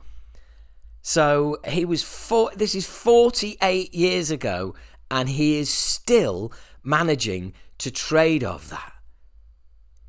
So 1.03 1.59
he 1.67 1.85
was 1.85 2.03
four. 2.03 2.51
This 2.57 2.75
is 2.75 2.87
48 2.87 3.95
years 3.95 4.31
ago, 4.33 4.75
and 5.11 5.29
he 5.29 5.59
is 5.59 5.69
still 5.71 6.53
managing 6.83 7.53
to 7.79 7.91
trade 7.93 8.43
off 8.43 8.71
that. 8.71 8.95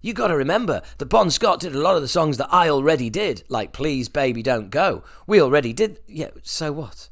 You 0.01 0.13
got 0.13 0.27
to 0.27 0.35
remember 0.35 0.81
that 0.97 1.05
Bon 1.05 1.29
Scott 1.29 1.59
did 1.59 1.75
a 1.75 1.79
lot 1.79 1.97
of 1.97 2.01
the 2.01 2.07
songs 2.07 2.37
that 2.37 2.51
I 2.51 2.69
already 2.69 3.11
did, 3.11 3.43
like 3.49 3.73
"Please, 3.73 4.09
Baby, 4.09 4.41
Don't 4.41 4.71
Go." 4.71 5.03
We 5.27 5.39
already 5.41 5.73
did. 5.73 5.99
Yeah. 6.07 6.31
So 6.41 6.71
what? 6.71 7.09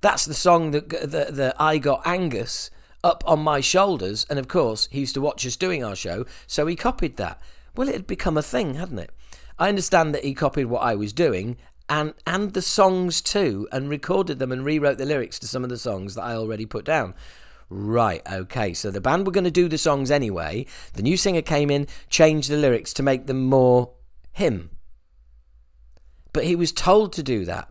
That's 0.00 0.24
the 0.24 0.34
song 0.34 0.70
that, 0.72 0.88
that, 0.88 1.34
that 1.36 1.56
I 1.60 1.78
got 1.78 2.06
Angus 2.06 2.70
up 3.02 3.22
on 3.26 3.40
my 3.40 3.60
shoulders. 3.60 4.26
And 4.30 4.38
of 4.38 4.48
course, 4.48 4.88
he 4.90 5.00
used 5.00 5.14
to 5.14 5.20
watch 5.20 5.46
us 5.46 5.56
doing 5.56 5.84
our 5.84 5.96
show, 5.96 6.24
so 6.46 6.66
he 6.66 6.76
copied 6.76 7.16
that. 7.16 7.40
Well, 7.76 7.88
it 7.88 7.94
had 7.94 8.06
become 8.06 8.36
a 8.36 8.42
thing, 8.42 8.74
hadn't 8.74 8.98
it? 8.98 9.10
I 9.58 9.68
understand 9.68 10.14
that 10.14 10.24
he 10.24 10.34
copied 10.34 10.66
what 10.66 10.82
I 10.82 10.94
was 10.94 11.12
doing 11.12 11.56
and 11.88 12.14
and 12.26 12.52
the 12.52 12.62
songs 12.62 13.20
too, 13.20 13.66
and 13.72 13.88
recorded 13.88 14.38
them 14.38 14.52
and 14.52 14.64
rewrote 14.64 14.98
the 14.98 15.06
lyrics 15.06 15.38
to 15.40 15.48
some 15.48 15.64
of 15.64 15.70
the 15.70 15.78
songs 15.78 16.14
that 16.14 16.22
I 16.22 16.34
already 16.34 16.66
put 16.66 16.84
down. 16.84 17.14
Right, 17.70 18.22
okay, 18.30 18.72
so 18.72 18.90
the 18.90 19.00
band 19.00 19.26
were 19.26 19.32
going 19.32 19.44
to 19.44 19.50
do 19.50 19.68
the 19.68 19.78
songs 19.78 20.10
anyway. 20.10 20.66
The 20.94 21.02
new 21.02 21.16
singer 21.16 21.42
came 21.42 21.70
in, 21.70 21.86
changed 22.08 22.50
the 22.50 22.56
lyrics 22.56 22.92
to 22.94 23.02
make 23.02 23.26
them 23.26 23.44
more 23.44 23.90
him. 24.32 24.70
But 26.32 26.44
he 26.44 26.56
was 26.56 26.72
told 26.72 27.12
to 27.14 27.22
do 27.22 27.44
that. 27.44 27.70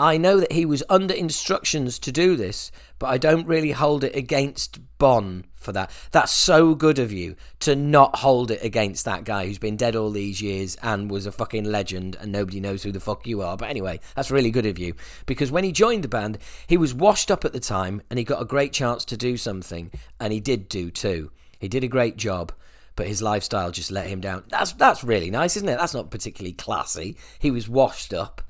I 0.00 0.16
know 0.16 0.38
that 0.38 0.52
he 0.52 0.64
was 0.64 0.84
under 0.88 1.12
instructions 1.12 1.98
to 2.00 2.12
do 2.12 2.36
this, 2.36 2.70
but 3.00 3.08
I 3.08 3.18
don't 3.18 3.48
really 3.48 3.72
hold 3.72 4.04
it 4.04 4.14
against 4.14 4.78
Bon 4.98 5.44
for 5.54 5.72
that. 5.72 5.90
That's 6.12 6.30
so 6.30 6.76
good 6.76 7.00
of 7.00 7.10
you 7.10 7.34
to 7.60 7.74
not 7.74 8.14
hold 8.14 8.52
it 8.52 8.62
against 8.62 9.04
that 9.06 9.24
guy 9.24 9.46
who's 9.46 9.58
been 9.58 9.76
dead 9.76 9.96
all 9.96 10.10
these 10.10 10.40
years 10.40 10.76
and 10.82 11.10
was 11.10 11.26
a 11.26 11.32
fucking 11.32 11.64
legend 11.64 12.16
and 12.20 12.30
nobody 12.30 12.60
knows 12.60 12.84
who 12.84 12.92
the 12.92 13.00
fuck 13.00 13.26
you 13.26 13.42
are. 13.42 13.56
But 13.56 13.70
anyway, 13.70 13.98
that's 14.14 14.30
really 14.30 14.52
good 14.52 14.66
of 14.66 14.78
you 14.78 14.94
because 15.26 15.50
when 15.50 15.64
he 15.64 15.72
joined 15.72 16.04
the 16.04 16.08
band, 16.08 16.38
he 16.68 16.76
was 16.76 16.94
washed 16.94 17.32
up 17.32 17.44
at 17.44 17.52
the 17.52 17.58
time 17.58 18.00
and 18.08 18.20
he 18.20 18.24
got 18.24 18.40
a 18.40 18.46
great 18.46 18.72
chance 18.72 19.04
to 19.06 19.16
do 19.16 19.36
something 19.36 19.90
and 20.20 20.32
he 20.32 20.38
did 20.38 20.68
do 20.68 20.92
too. 20.92 21.32
He 21.58 21.66
did 21.66 21.82
a 21.82 21.88
great 21.88 22.16
job 22.16 22.52
but 22.94 23.06
his 23.06 23.22
lifestyle 23.22 23.70
just 23.70 23.92
let 23.92 24.08
him 24.08 24.20
down. 24.20 24.42
That's 24.48 24.72
that's 24.72 25.04
really 25.04 25.30
nice, 25.30 25.56
isn't 25.56 25.68
it? 25.68 25.78
That's 25.78 25.94
not 25.94 26.10
particularly 26.10 26.52
classy. 26.52 27.16
He 27.38 27.52
was 27.52 27.68
washed 27.68 28.12
up. 28.12 28.42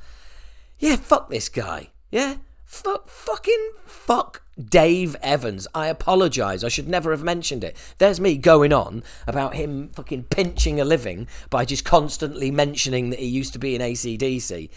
Yeah, 0.78 0.96
fuck 0.96 1.28
this 1.30 1.48
guy. 1.48 1.90
Yeah, 2.10 2.36
fuck, 2.64 3.08
fucking 3.08 3.72
fuck 3.84 4.42
Dave 4.58 5.16
Evans. 5.22 5.66
I 5.74 5.88
apologise. 5.88 6.64
I 6.64 6.68
should 6.68 6.88
never 6.88 7.10
have 7.10 7.22
mentioned 7.22 7.64
it. 7.64 7.76
There's 7.98 8.20
me 8.20 8.36
going 8.36 8.72
on 8.72 9.02
about 9.26 9.54
him 9.54 9.88
fucking 9.90 10.24
pinching 10.24 10.80
a 10.80 10.84
living 10.84 11.28
by 11.50 11.64
just 11.64 11.84
constantly 11.84 12.50
mentioning 12.50 13.10
that 13.10 13.18
he 13.18 13.26
used 13.26 13.52
to 13.52 13.58
be 13.58 13.74
in 13.74 13.82
ACDC. 13.82 14.70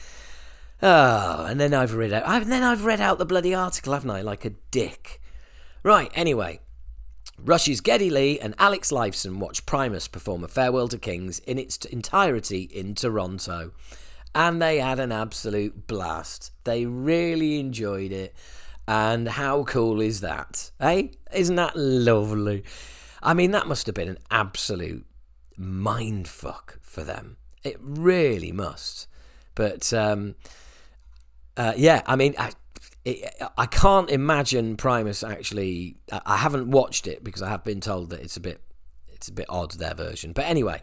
Oh, 0.83 0.87
ah, 0.87 1.45
and 1.45 1.59
then 1.59 1.73
I've 1.73 1.93
read 1.93 2.11
out. 2.11 2.27
I've, 2.27 2.47
then 2.47 2.63
I've 2.63 2.85
read 2.85 3.01
out 3.01 3.19
the 3.19 3.25
bloody 3.25 3.53
article, 3.53 3.93
haven't 3.93 4.09
I? 4.09 4.21
Like 4.21 4.45
a 4.45 4.51
dick. 4.71 5.21
Right. 5.83 6.11
Anyway, 6.15 6.59
Rush's 7.37 7.81
Geddy 7.81 8.09
Lee 8.09 8.39
and 8.39 8.55
Alex 8.57 8.91
Lifeson 8.91 9.37
watched 9.37 9.65
Primus 9.65 10.07
perform 10.07 10.43
a 10.43 10.47
Farewell 10.47 10.87
to 10.87 10.97
Kings 10.97 11.39
in 11.39 11.59
its 11.59 11.77
entirety 11.85 12.63
in 12.63 12.95
Toronto. 12.95 13.71
And 14.33 14.61
they 14.61 14.79
had 14.79 14.99
an 14.99 15.11
absolute 15.11 15.87
blast. 15.87 16.51
They 16.63 16.85
really 16.85 17.59
enjoyed 17.59 18.11
it. 18.11 18.35
And 18.87 19.27
how 19.27 19.63
cool 19.63 20.01
is 20.01 20.21
that? 20.21 20.71
Hey, 20.79 21.11
isn't 21.33 21.55
that 21.55 21.75
lovely? 21.75 22.63
I 23.21 23.33
mean, 23.33 23.51
that 23.51 23.67
must 23.67 23.85
have 23.85 23.95
been 23.95 24.09
an 24.09 24.17
absolute 24.29 25.05
mind 25.57 26.27
fuck 26.27 26.79
for 26.81 27.03
them. 27.03 27.37
It 27.63 27.77
really 27.79 28.51
must. 28.51 29.07
But 29.53 29.93
um, 29.93 30.35
uh, 31.55 31.73
yeah, 31.77 32.01
I 32.05 32.15
mean, 32.15 32.33
I, 32.37 32.51
it, 33.05 33.35
I 33.57 33.65
can't 33.65 34.09
imagine 34.09 34.77
Primus 34.77 35.23
actually. 35.23 35.97
I 36.25 36.37
haven't 36.37 36.71
watched 36.71 37.07
it 37.07 37.23
because 37.23 37.41
I 37.41 37.49
have 37.49 37.63
been 37.63 37.81
told 37.81 38.09
that 38.09 38.21
it's 38.21 38.37
a 38.37 38.41
bit, 38.41 38.61
it's 39.09 39.27
a 39.27 39.33
bit 39.33 39.45
odd 39.49 39.71
their 39.73 39.93
version. 39.93 40.33
But 40.33 40.45
anyway, 40.45 40.81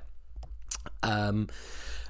um, 1.02 1.48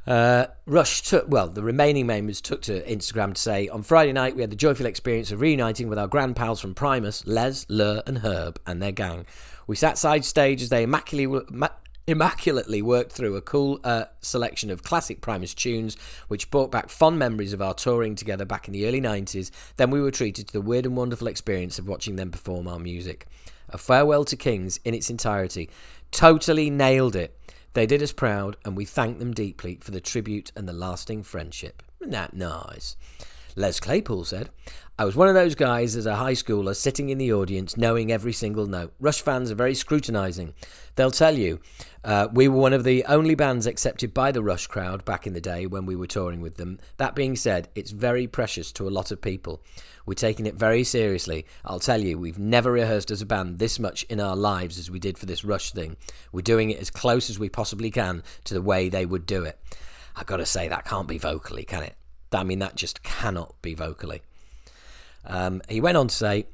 uh, 0.09 0.47
Rush 0.65 1.03
took 1.03 1.29
well. 1.29 1.49
The 1.49 1.63
remaining 1.63 2.07
members 2.07 2.41
took 2.41 2.63
to 2.63 2.83
Instagram 2.83 3.35
to 3.35 3.41
say 3.41 3.69
on 3.69 3.83
Friday 3.83 4.13
night 4.13 4.35
we 4.35 4.41
had 4.41 4.51
the 4.51 4.57
joyful 4.57 4.87
experience 4.87 5.31
of 5.31 5.43
reuniting 5.43 5.89
with 5.89 5.99
our 5.99 6.09
grand 6.09 6.35
pals 6.35 6.61
from 6.61 6.75
Primus, 6.75 7.27
Les, 7.27 7.67
Ler, 7.69 8.03
and 8.07 8.19
Herb 8.19 8.59
and 8.67 8.81
their 8.81 8.93
gang. 8.93 9.27
We 9.67 9.77
sat 9.77 9.99
side 9.99 10.25
stage 10.25 10.63
as 10.63 10.71
they 10.71 10.85
immaculately, 10.85 11.69
immaculately 12.07 12.81
worked 12.81 13.13
through 13.13 13.37
a 13.37 13.43
cool 13.43 13.81
uh, 13.85 14.07
selection 14.21 14.71
of 14.71 14.83
classic 14.83 15.21
Primus 15.21 15.53
tunes, 15.53 15.99
which 16.29 16.51
brought 16.51 16.73
back 16.73 16.89
fond 16.89 17.19
memories 17.19 17.53
of 17.53 17.61
our 17.61 17.75
touring 17.75 18.15
together 18.15 18.47
back 18.47 18.67
in 18.67 18.73
the 18.73 18.87
early 18.87 19.03
90s. 19.03 19.51
Then 19.77 19.91
we 19.91 20.01
were 20.01 20.11
treated 20.11 20.47
to 20.47 20.53
the 20.55 20.63
weird 20.63 20.87
and 20.87 20.97
wonderful 20.97 21.27
experience 21.27 21.79
of 21.79 21.87
watching 21.87 22.17
them 22.17 22.31
perform 22.31 22.67
our 22.67 22.79
music. 22.79 23.27
A 23.69 23.77
farewell 23.77 24.25
to 24.25 24.37
Kings 24.37 24.81
in 24.87 24.95
its 24.95 25.11
entirety. 25.11 25.69
Totally 26.11 26.71
nailed 26.71 27.15
it. 27.15 27.38
They 27.79 27.87
did 27.87 28.03
us 28.03 28.11
proud, 28.11 28.57
and 28.65 28.77
we 28.77 28.85
thank 28.85 29.21
them 29.21 29.33
deeply 29.33 29.79
for 29.81 29.93
the 29.93 30.01
tribute 30.01 30.51
and 30.57 30.67
the 30.69 30.73
lasting 30.73 31.23
friendship. 31.23 31.81
Isn't 32.01 32.11
that 32.11 32.35
nice? 32.35 32.97
Les 33.55 33.79
Claypool 33.79 34.25
said, 34.25 34.51
I 35.01 35.05
was 35.05 35.15
one 35.15 35.29
of 35.29 35.35
those 35.35 35.55
guys 35.55 35.95
as 35.95 36.07
a 36.07 36.17
high 36.17 36.33
schooler 36.33 36.75
sitting 36.75 37.11
in 37.11 37.19
the 37.19 37.33
audience 37.33 37.77
knowing 37.77 38.11
every 38.11 38.33
single 38.33 38.67
note. 38.67 38.93
Rush 38.99 39.23
fans 39.23 39.49
are 39.49 39.55
very 39.55 39.77
scrutinising. 39.77 40.55
They'll 40.97 41.13
tell 41.13 41.39
you, 41.39 41.61
uh, 42.03 42.27
we 42.33 42.49
were 42.49 42.59
one 42.59 42.73
of 42.73 42.83
the 42.83 43.05
only 43.05 43.37
bands 43.37 43.69
accepted 43.69 44.13
by 44.13 44.33
the 44.33 44.43
Rush 44.43 44.67
crowd 44.67 45.05
back 45.05 45.25
in 45.25 45.35
the 45.35 45.41
day 45.41 45.67
when 45.67 45.87
we 45.87 45.95
were 45.95 46.09
touring 46.09 46.41
with 46.41 46.57
them. 46.57 46.81
That 46.97 47.15
being 47.15 47.37
said, 47.37 47.69
it's 47.77 47.93
very 47.93 48.27
precious 48.27 48.73
to 48.73 48.89
a 48.89 48.91
lot 48.91 49.13
of 49.13 49.21
people. 49.21 49.63
We're 50.05 50.15
taking 50.15 50.47
it 50.47 50.57
very 50.57 50.83
seriously. 50.83 51.47
I'll 51.65 51.79
tell 51.79 52.03
you, 52.03 52.19
we've 52.19 52.41
never 52.41 52.73
rehearsed 52.73 53.13
as 53.13 53.23
a 53.23 53.27
band 53.27 53.61
this 53.61 53.79
much 53.79 54.03
in 54.05 54.19
our 54.19 54.35
lives 54.35 54.81
as 54.81 54.91
we 54.91 54.99
did 54.99 55.17
for 55.17 55.27
this 55.27 55.45
Rush 55.45 55.71
thing. 55.71 55.97
We're 56.33 56.41
doing 56.41 56.71
it 56.71 56.81
as 56.81 56.91
close 56.91 57.31
as 57.31 57.39
we 57.39 57.49
possibly 57.49 57.93
can 57.93 58.25
to 58.47 58.55
the 58.55 58.63
way 58.63 58.89
they 58.89 59.07
would 59.07 59.27
do 59.27 59.45
it. 59.45 59.61
I've 60.17 60.27
got 60.27 60.39
to 60.39 60.47
say, 60.47 60.67
that 60.67 60.87
can't 60.87 61.07
be 61.07 61.19
vocally, 61.19 61.63
can 61.63 61.85
it? 61.85 61.95
I 62.33 62.43
mean, 62.43 62.59
that 62.59 62.75
just 62.75 63.05
cannot 63.05 63.55
be 63.63 63.75
vocally. 63.75 64.23
Um, 65.29 65.63
he 65.69 65.81
went 65.81 65.97
on 65.97 66.09
to 66.09 66.15
say, 66.15 66.47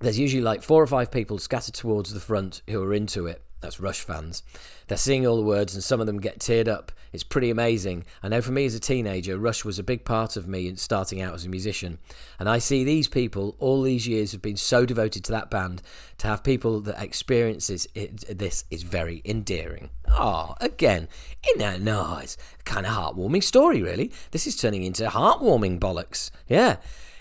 there's 0.00 0.18
usually 0.18 0.42
like 0.42 0.62
four 0.62 0.82
or 0.82 0.86
five 0.86 1.10
people 1.10 1.38
scattered 1.38 1.74
towards 1.74 2.12
the 2.12 2.20
front 2.20 2.62
who 2.68 2.82
are 2.82 2.94
into 2.94 3.26
it. 3.26 3.42
That's 3.60 3.80
Rush 3.80 4.02
fans. 4.02 4.44
They're 4.86 4.96
singing 4.96 5.26
all 5.26 5.36
the 5.36 5.42
words, 5.42 5.74
and 5.74 5.82
some 5.82 6.00
of 6.00 6.06
them 6.06 6.20
get 6.20 6.38
teared 6.38 6.68
up. 6.68 6.92
It's 7.12 7.24
pretty 7.24 7.50
amazing. 7.50 8.04
I 8.22 8.28
know 8.28 8.40
for 8.40 8.52
me 8.52 8.66
as 8.66 8.76
a 8.76 8.80
teenager, 8.80 9.36
Rush 9.36 9.64
was 9.64 9.80
a 9.80 9.82
big 9.82 10.04
part 10.04 10.36
of 10.36 10.46
me 10.46 10.72
starting 10.76 11.20
out 11.20 11.34
as 11.34 11.44
a 11.44 11.48
musician. 11.48 11.98
And 12.38 12.48
I 12.48 12.58
see 12.58 12.84
these 12.84 13.08
people, 13.08 13.56
all 13.58 13.82
these 13.82 14.06
years, 14.06 14.30
have 14.30 14.42
been 14.42 14.56
so 14.56 14.86
devoted 14.86 15.24
to 15.24 15.32
that 15.32 15.50
band. 15.50 15.82
To 16.18 16.28
have 16.28 16.44
people 16.44 16.80
that 16.82 17.02
experiences 17.02 17.88
it, 17.96 18.38
this 18.38 18.64
is 18.70 18.84
very 18.84 19.22
endearing. 19.24 19.90
Oh, 20.08 20.54
again, 20.60 21.08
isn't 21.48 21.58
that 21.58 21.80
nice? 21.80 22.36
Kind 22.64 22.86
of 22.86 22.92
heartwarming 22.92 23.42
story, 23.42 23.82
really. 23.82 24.12
This 24.30 24.46
is 24.46 24.56
turning 24.56 24.84
into 24.84 25.08
heartwarming 25.08 25.80
bollocks. 25.80 26.30
Yeah, 26.46 26.76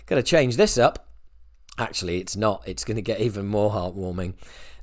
got 0.07 0.15
to 0.15 0.23
change 0.23 0.57
this 0.57 0.77
up. 0.77 1.07
Actually, 1.77 2.19
it's 2.19 2.35
not. 2.35 2.63
It's 2.65 2.83
going 2.83 2.95
to 2.95 3.01
get 3.03 3.19
even 3.19 3.45
more 3.45 3.71
heartwarming. 3.71 4.33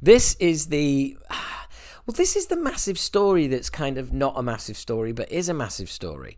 This 0.00 0.36
is 0.36 0.68
the. 0.68 1.16
Well, 2.06 2.14
this 2.14 2.36
is 2.36 2.48
the 2.48 2.56
massive 2.58 2.98
story 2.98 3.46
that's 3.46 3.70
kind 3.70 3.96
of 3.96 4.12
not 4.12 4.34
a 4.36 4.42
massive 4.42 4.76
story, 4.76 5.12
but 5.12 5.32
is 5.32 5.48
a 5.48 5.54
massive 5.54 5.88
story. 5.88 6.36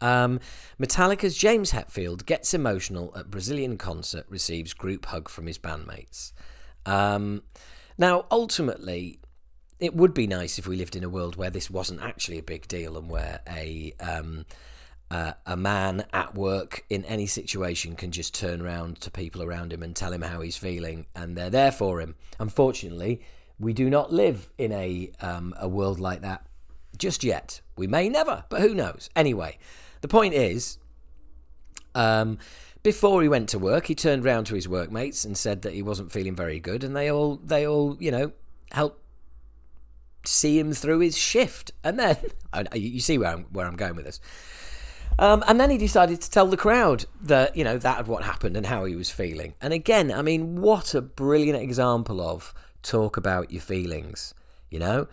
Um, 0.00 0.38
Metallica's 0.78 1.36
James 1.36 1.72
Hetfield 1.72 2.24
gets 2.24 2.54
emotional 2.54 3.12
at 3.16 3.28
Brazilian 3.28 3.78
concert, 3.78 4.26
receives 4.28 4.74
group 4.74 5.06
hug 5.06 5.28
from 5.28 5.48
his 5.48 5.58
bandmates. 5.58 6.32
Um, 6.86 7.42
now, 7.98 8.26
ultimately, 8.30 9.18
it 9.80 9.94
would 9.94 10.14
be 10.14 10.26
nice 10.26 10.58
if 10.58 10.66
we 10.66 10.76
lived 10.76 10.96
in 10.96 11.04
a 11.04 11.08
world 11.08 11.36
where 11.36 11.50
this 11.50 11.70
wasn't 11.70 12.00
actually 12.00 12.38
a 12.38 12.42
big 12.42 12.68
deal 12.68 12.96
and 12.96 13.10
where 13.10 13.40
a 13.48 13.92
um, 14.00 14.46
uh, 15.10 15.32
a 15.46 15.56
man 15.56 16.04
at 16.12 16.34
work 16.34 16.84
in 16.90 17.04
any 17.06 17.26
situation 17.26 17.96
can 17.96 18.10
just 18.10 18.34
turn 18.34 18.60
around 18.60 19.00
to 19.00 19.10
people 19.10 19.42
around 19.42 19.72
him 19.72 19.82
and 19.82 19.96
tell 19.96 20.12
him 20.12 20.22
how 20.22 20.40
he's 20.40 20.56
feeling, 20.56 21.06
and 21.14 21.36
they're 21.36 21.50
there 21.50 21.72
for 21.72 22.00
him. 22.00 22.14
Unfortunately, 22.38 23.22
we 23.58 23.72
do 23.72 23.88
not 23.88 24.12
live 24.12 24.50
in 24.58 24.72
a 24.72 25.10
um, 25.20 25.54
a 25.58 25.68
world 25.68 25.98
like 25.98 26.20
that 26.20 26.46
just 26.96 27.24
yet. 27.24 27.60
We 27.76 27.86
may 27.86 28.08
never, 28.08 28.44
but 28.48 28.60
who 28.60 28.74
knows? 28.74 29.08
Anyway, 29.16 29.58
the 30.00 30.08
point 30.08 30.34
is, 30.34 30.78
um, 31.94 32.38
before 32.82 33.22
he 33.22 33.28
went 33.28 33.48
to 33.50 33.58
work, 33.58 33.86
he 33.86 33.94
turned 33.94 34.24
round 34.24 34.46
to 34.46 34.54
his 34.54 34.68
workmates 34.68 35.24
and 35.24 35.36
said 35.36 35.62
that 35.62 35.72
he 35.72 35.82
wasn't 35.82 36.12
feeling 36.12 36.36
very 36.36 36.60
good, 36.60 36.84
and 36.84 36.94
they 36.94 37.10
all 37.10 37.36
they 37.36 37.66
all 37.66 37.96
you 37.98 38.10
know 38.10 38.32
helped 38.72 39.02
see 40.24 40.58
him 40.58 40.72
through 40.72 41.00
his 41.00 41.16
shift. 41.16 41.72
And 41.82 41.98
then 41.98 42.16
you 42.74 43.00
see 43.00 43.18
where 43.18 43.30
I'm 43.30 43.44
where 43.44 43.66
I'm 43.66 43.76
going 43.76 43.96
with 43.96 44.04
this. 44.04 44.20
Um, 45.18 45.42
and 45.48 45.60
then 45.60 45.70
he 45.70 45.78
decided 45.78 46.20
to 46.20 46.30
tell 46.30 46.46
the 46.46 46.56
crowd 46.56 47.04
that, 47.22 47.56
you 47.56 47.64
know, 47.64 47.76
that 47.78 47.96
had 47.96 48.06
what 48.06 48.22
happened 48.22 48.56
and 48.56 48.64
how 48.64 48.84
he 48.84 48.94
was 48.94 49.10
feeling. 49.10 49.54
And 49.60 49.72
again, 49.72 50.12
I 50.12 50.22
mean, 50.22 50.60
what 50.60 50.94
a 50.94 51.02
brilliant 51.02 51.60
example 51.60 52.20
of 52.20 52.54
talk 52.82 53.16
about 53.16 53.50
your 53.50 53.60
feelings, 53.60 54.32
you 54.70 54.78
know? 54.78 55.08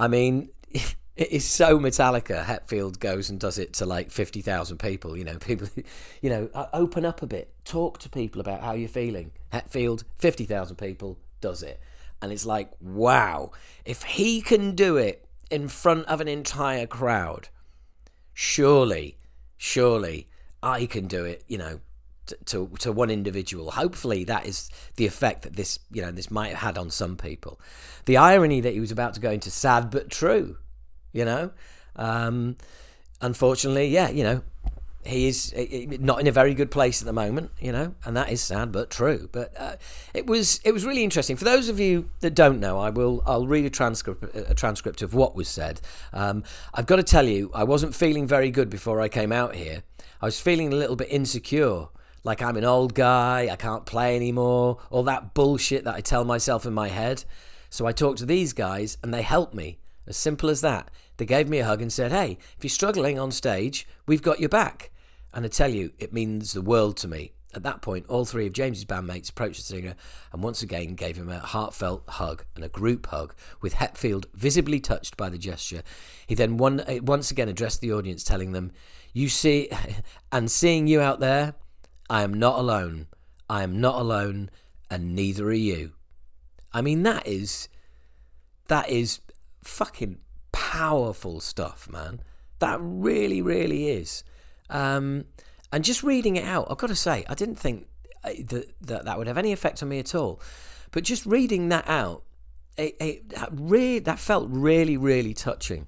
I 0.00 0.08
mean, 0.08 0.48
it 0.72 1.30
is 1.30 1.44
so 1.44 1.78
Metallica. 1.78 2.42
Hetfield 2.42 2.98
goes 2.98 3.28
and 3.28 3.38
does 3.38 3.58
it 3.58 3.74
to 3.74 3.86
like 3.86 4.10
50,000 4.10 4.78
people, 4.78 5.14
you 5.14 5.24
know, 5.24 5.36
people, 5.38 5.68
you 6.22 6.30
know, 6.30 6.48
open 6.72 7.04
up 7.04 7.20
a 7.20 7.26
bit, 7.26 7.52
talk 7.66 7.98
to 7.98 8.08
people 8.08 8.40
about 8.40 8.62
how 8.62 8.72
you're 8.72 8.88
feeling. 8.88 9.30
Hetfield, 9.52 10.04
50,000 10.16 10.76
people, 10.76 11.18
does 11.42 11.62
it. 11.62 11.80
And 12.22 12.32
it's 12.32 12.46
like, 12.46 12.70
wow, 12.80 13.50
if 13.84 14.02
he 14.04 14.40
can 14.40 14.74
do 14.74 14.96
it 14.96 15.26
in 15.50 15.68
front 15.68 16.06
of 16.06 16.22
an 16.22 16.28
entire 16.28 16.86
crowd, 16.86 17.48
surely 18.32 19.18
surely 19.64 20.28
I 20.62 20.84
can 20.84 21.06
do 21.06 21.24
it, 21.24 21.42
you 21.48 21.56
know, 21.56 21.80
to, 22.26 22.36
to, 22.46 22.70
to 22.80 22.92
one 22.92 23.10
individual. 23.10 23.70
Hopefully, 23.70 24.24
that 24.24 24.46
is 24.46 24.68
the 24.96 25.06
effect 25.06 25.42
that 25.42 25.56
this 25.56 25.78
you 25.90 26.02
know 26.02 26.12
this 26.12 26.30
might 26.30 26.50
have 26.50 26.58
had 26.58 26.78
on 26.78 26.90
some 26.90 27.16
people. 27.16 27.58
The 28.04 28.18
irony 28.18 28.60
that 28.60 28.74
he 28.74 28.80
was 28.80 28.92
about 28.92 29.14
to 29.14 29.20
go 29.20 29.30
into 29.30 29.50
sad 29.50 29.90
but 29.90 30.10
true, 30.10 30.58
you 31.12 31.24
know. 31.24 31.50
Um, 31.96 32.56
unfortunately, 33.22 33.88
yeah, 33.88 34.10
you 34.10 34.22
know, 34.22 34.42
he 35.06 35.28
is 35.28 35.52
eh, 35.54 35.66
eh, 35.70 35.96
not 36.00 36.20
in 36.20 36.26
a 36.26 36.32
very 36.32 36.54
good 36.54 36.70
place 36.70 37.02
at 37.02 37.06
the 37.06 37.12
moment, 37.12 37.50
you 37.60 37.72
know, 37.72 37.94
and 38.04 38.16
that 38.16 38.30
is 38.30 38.40
sad 38.40 38.72
but 38.72 38.90
true. 38.90 39.28
But 39.30 39.52
uh, 39.58 39.76
it 40.12 40.26
was 40.26 40.60
it 40.64 40.72
was 40.72 40.84
really 40.84 41.04
interesting. 41.04 41.36
For 41.36 41.44
those 41.44 41.68
of 41.68 41.78
you 41.78 42.08
that 42.20 42.34
don't 42.34 42.60
know, 42.60 42.78
I 42.78 42.90
will 42.90 43.22
I'll 43.26 43.46
read 43.46 43.64
a 43.64 43.70
transcript 43.70 44.34
a 44.34 44.54
transcript 44.54 45.02
of 45.02 45.14
what 45.14 45.34
was 45.34 45.48
said. 45.48 45.80
Um, 46.12 46.44
I've 46.72 46.86
got 46.86 46.96
to 46.96 47.02
tell 47.02 47.26
you, 47.26 47.50
I 47.54 47.64
wasn't 47.64 47.94
feeling 47.94 48.26
very 48.26 48.50
good 48.50 48.70
before 48.70 49.00
I 49.00 49.08
came 49.08 49.32
out 49.32 49.54
here. 49.54 49.82
I 50.20 50.26
was 50.26 50.40
feeling 50.40 50.72
a 50.72 50.76
little 50.76 50.96
bit 50.96 51.08
insecure, 51.10 51.86
like 52.22 52.40
I'm 52.40 52.56
an 52.56 52.64
old 52.64 52.94
guy, 52.94 53.48
I 53.50 53.56
can't 53.56 53.84
play 53.84 54.16
anymore, 54.16 54.78
all 54.90 55.02
that 55.04 55.34
bullshit 55.34 55.84
that 55.84 55.94
I 55.94 56.00
tell 56.00 56.24
myself 56.24 56.64
in 56.64 56.72
my 56.72 56.88
head. 56.88 57.24
So 57.68 57.86
I 57.86 57.92
talked 57.92 58.18
to 58.18 58.26
these 58.26 58.52
guys, 58.52 58.96
and 59.02 59.12
they 59.12 59.22
helped 59.22 59.54
me. 59.54 59.78
As 60.06 60.16
simple 60.16 60.50
as 60.50 60.60
that. 60.60 60.90
They 61.16 61.24
gave 61.24 61.48
me 61.48 61.60
a 61.60 61.64
hug 61.64 61.80
and 61.80 61.92
said, 61.92 62.12
"Hey, 62.12 62.38
if 62.56 62.64
you're 62.64 62.68
struggling 62.68 63.18
on 63.18 63.30
stage, 63.30 63.86
we've 64.06 64.22
got 64.22 64.40
your 64.40 64.48
back." 64.48 64.90
And 65.34 65.44
I 65.44 65.48
tell 65.48 65.68
you, 65.68 65.92
it 65.98 66.12
means 66.12 66.52
the 66.52 66.62
world 66.62 66.96
to 66.98 67.08
me. 67.08 67.32
At 67.54 67.64
that 67.64 67.82
point, 67.82 68.06
all 68.08 68.24
three 68.24 68.46
of 68.46 68.52
James's 68.52 68.84
bandmates 68.84 69.30
approached 69.30 69.58
the 69.58 69.64
singer 69.64 69.94
and 70.32 70.42
once 70.42 70.62
again 70.62 70.94
gave 70.94 71.16
him 71.16 71.28
a 71.28 71.38
heartfelt 71.38 72.04
hug 72.08 72.44
and 72.54 72.64
a 72.64 72.68
group 72.68 73.06
hug, 73.06 73.34
with 73.60 73.74
Hetfield 73.74 74.26
visibly 74.34 74.80
touched 74.80 75.16
by 75.16 75.28
the 75.28 75.38
gesture. 75.38 75.82
He 76.26 76.34
then 76.34 76.56
one, 76.56 76.80
uh, 76.80 76.98
once 77.02 77.30
again 77.30 77.48
addressed 77.48 77.80
the 77.80 77.92
audience, 77.92 78.24
telling 78.24 78.52
them, 78.52 78.72
You 79.12 79.28
see, 79.28 79.70
and 80.32 80.50
seeing 80.50 80.86
you 80.86 81.00
out 81.00 81.20
there, 81.20 81.54
I 82.08 82.22
am 82.22 82.34
not 82.34 82.58
alone. 82.58 83.06
I 83.48 83.62
am 83.62 83.80
not 83.80 84.00
alone, 84.00 84.50
and 84.90 85.14
neither 85.14 85.46
are 85.48 85.52
you. 85.52 85.92
I 86.72 86.80
mean, 86.80 87.02
that 87.04 87.26
is, 87.26 87.68
that 88.68 88.88
is 88.88 89.20
fucking 89.62 90.18
powerful 90.50 91.40
stuff, 91.40 91.88
man. 91.90 92.20
That 92.58 92.78
really, 92.80 93.42
really 93.42 93.90
is. 93.90 94.24
Um, 94.70 95.24
and 95.72 95.84
just 95.84 96.02
reading 96.02 96.36
it 96.36 96.44
out, 96.44 96.68
I've 96.70 96.78
got 96.78 96.88
to 96.88 96.94
say, 96.96 97.24
I 97.28 97.34
didn't 97.34 97.56
think 97.56 97.86
uh, 98.22 98.30
that, 98.48 98.74
that 98.82 99.04
that 99.04 99.18
would 99.18 99.26
have 99.26 99.38
any 99.38 99.52
effect 99.52 99.82
on 99.82 99.88
me 99.88 99.98
at 99.98 100.14
all. 100.14 100.40
But 100.92 101.04
just 101.04 101.26
reading 101.26 101.68
that 101.70 101.88
out, 101.88 102.22
it, 102.76 102.96
it 103.00 103.28
that 103.30 103.50
really 103.52 103.98
that 104.00 104.18
felt 104.18 104.48
really, 104.50 104.96
really 104.96 105.34
touching. 105.34 105.86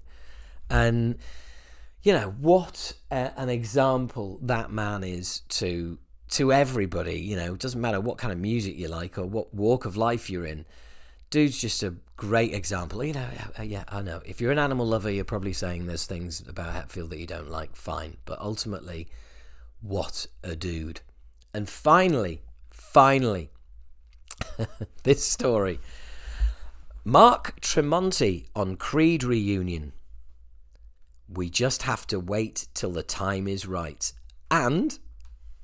And 0.68 1.18
you 2.02 2.12
know 2.12 2.34
what 2.40 2.92
a, 3.10 3.32
an 3.36 3.48
example 3.48 4.38
that 4.42 4.70
man 4.70 5.04
is 5.04 5.40
to 5.50 5.98
to 6.30 6.52
everybody. 6.52 7.20
You 7.20 7.36
know, 7.36 7.54
it 7.54 7.60
doesn't 7.60 7.80
matter 7.80 8.00
what 8.00 8.18
kind 8.18 8.32
of 8.32 8.38
music 8.38 8.76
you 8.76 8.88
like 8.88 9.18
or 9.18 9.26
what 9.26 9.54
walk 9.54 9.84
of 9.84 9.96
life 9.96 10.28
you're 10.28 10.46
in. 10.46 10.64
Dude's 11.30 11.58
just 11.58 11.82
a 11.82 11.94
great 12.16 12.54
example. 12.54 13.04
You 13.04 13.14
know, 13.14 13.28
yeah, 13.62 13.84
I 13.88 14.02
know. 14.02 14.20
If 14.24 14.40
you're 14.40 14.52
an 14.52 14.58
animal 14.58 14.86
lover, 14.86 15.10
you're 15.10 15.24
probably 15.24 15.52
saying 15.52 15.86
there's 15.86 16.06
things 16.06 16.42
about 16.46 16.74
Hetfield 16.74 17.10
that 17.10 17.18
you 17.18 17.26
don't 17.26 17.50
like. 17.50 17.76
Fine, 17.76 18.16
but 18.24 18.40
ultimately, 18.40 19.08
what 19.80 20.26
a 20.42 20.56
dude! 20.56 21.00
And 21.54 21.68
finally, 21.68 22.42
finally, 22.70 23.50
this 25.02 25.24
story. 25.24 25.78
Mark 27.04 27.60
Tremonti 27.60 28.48
on 28.56 28.76
Creed 28.76 29.22
reunion. 29.22 29.92
We 31.28 31.50
just 31.50 31.82
have 31.82 32.06
to 32.08 32.18
wait 32.18 32.66
till 32.74 32.90
the 32.90 33.02
time 33.02 33.46
is 33.46 33.66
right. 33.66 34.12
And 34.50 34.98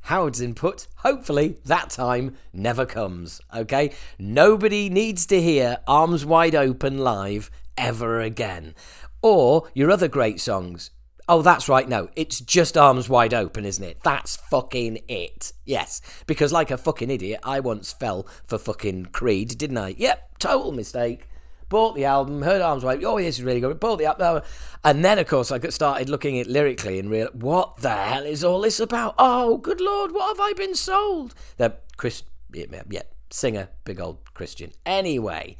Howard's 0.03 0.41
input, 0.41 0.87
hopefully 0.97 1.59
that 1.65 1.91
time 1.91 2.37
never 2.53 2.85
comes, 2.85 3.41
okay? 3.55 3.93
Nobody 4.19 4.89
needs 4.89 5.27
to 5.27 5.41
hear 5.41 5.79
Arms 5.87 6.25
Wide 6.27 6.55
Open 6.55 6.99
live 6.99 7.51
ever 7.77 8.21
again. 8.21 8.75
Or 9.23 9.69
your 9.75 9.91
other 9.91 10.09
great 10.09 10.41
songs. 10.41 10.91
Oh, 11.29 11.41
that's 11.41 11.69
right. 11.69 11.89
No, 11.89 12.09
it's 12.17 12.41
just 12.41 12.77
Arms 12.77 13.09
Wide 13.09 13.33
Open, 13.33 13.65
isn't 13.65 13.85
it? 13.85 13.99
That's 14.03 14.37
fucking 14.37 14.99
it. 15.07 15.53
Yes. 15.65 16.01
Because, 16.27 16.53
like 16.53 16.73
a 16.73 16.77
fucking 16.77 17.11
idiot, 17.11 17.41
I 17.45 17.61
once 17.61 17.93
fell 17.93 18.27
for 18.45 18.59
fucking 18.59 19.07
Creed, 19.07 19.57
didn't 19.57 19.79
I? 19.79 19.95
Yep, 19.97 20.39
total 20.41 20.73
mistake 20.73 21.29
bought 21.73 21.95
the 21.95 22.05
album, 22.05 22.43
heard 22.43 22.61
Arms 22.61 22.85
Wide, 22.85 23.03
oh, 23.03 23.17
this 23.17 23.39
is 23.39 23.43
really 23.43 23.59
good, 23.59 23.81
bought 23.81 23.97
the 23.97 24.05
album. 24.05 24.43
And 24.85 25.03
then, 25.03 25.19
of 25.19 25.27
course, 25.27 25.51
I 25.51 25.57
got 25.57 25.73
started 25.73 26.11
looking 26.11 26.39
at 26.39 26.47
lyrically 26.47 26.99
and 26.99 27.11
realized, 27.11 27.41
what 27.41 27.79
the 27.79 27.89
hell 27.89 28.27
is 28.27 28.45
all 28.45 28.61
this 28.61 28.79
about? 28.79 29.15
Oh, 29.19 29.57
good 29.57 29.81
Lord, 29.81 30.13
what 30.13 30.37
have 30.37 30.41
I 30.41 30.53
been 30.53 30.75
sold? 30.75 31.35
The 31.57 31.75
Chris, 31.97 32.25
yeah, 32.53 33.03
singer, 33.31 33.71
big 33.85 34.03
old 34.03 34.35
Christian. 34.35 34.73
Anyway, 34.85 35.57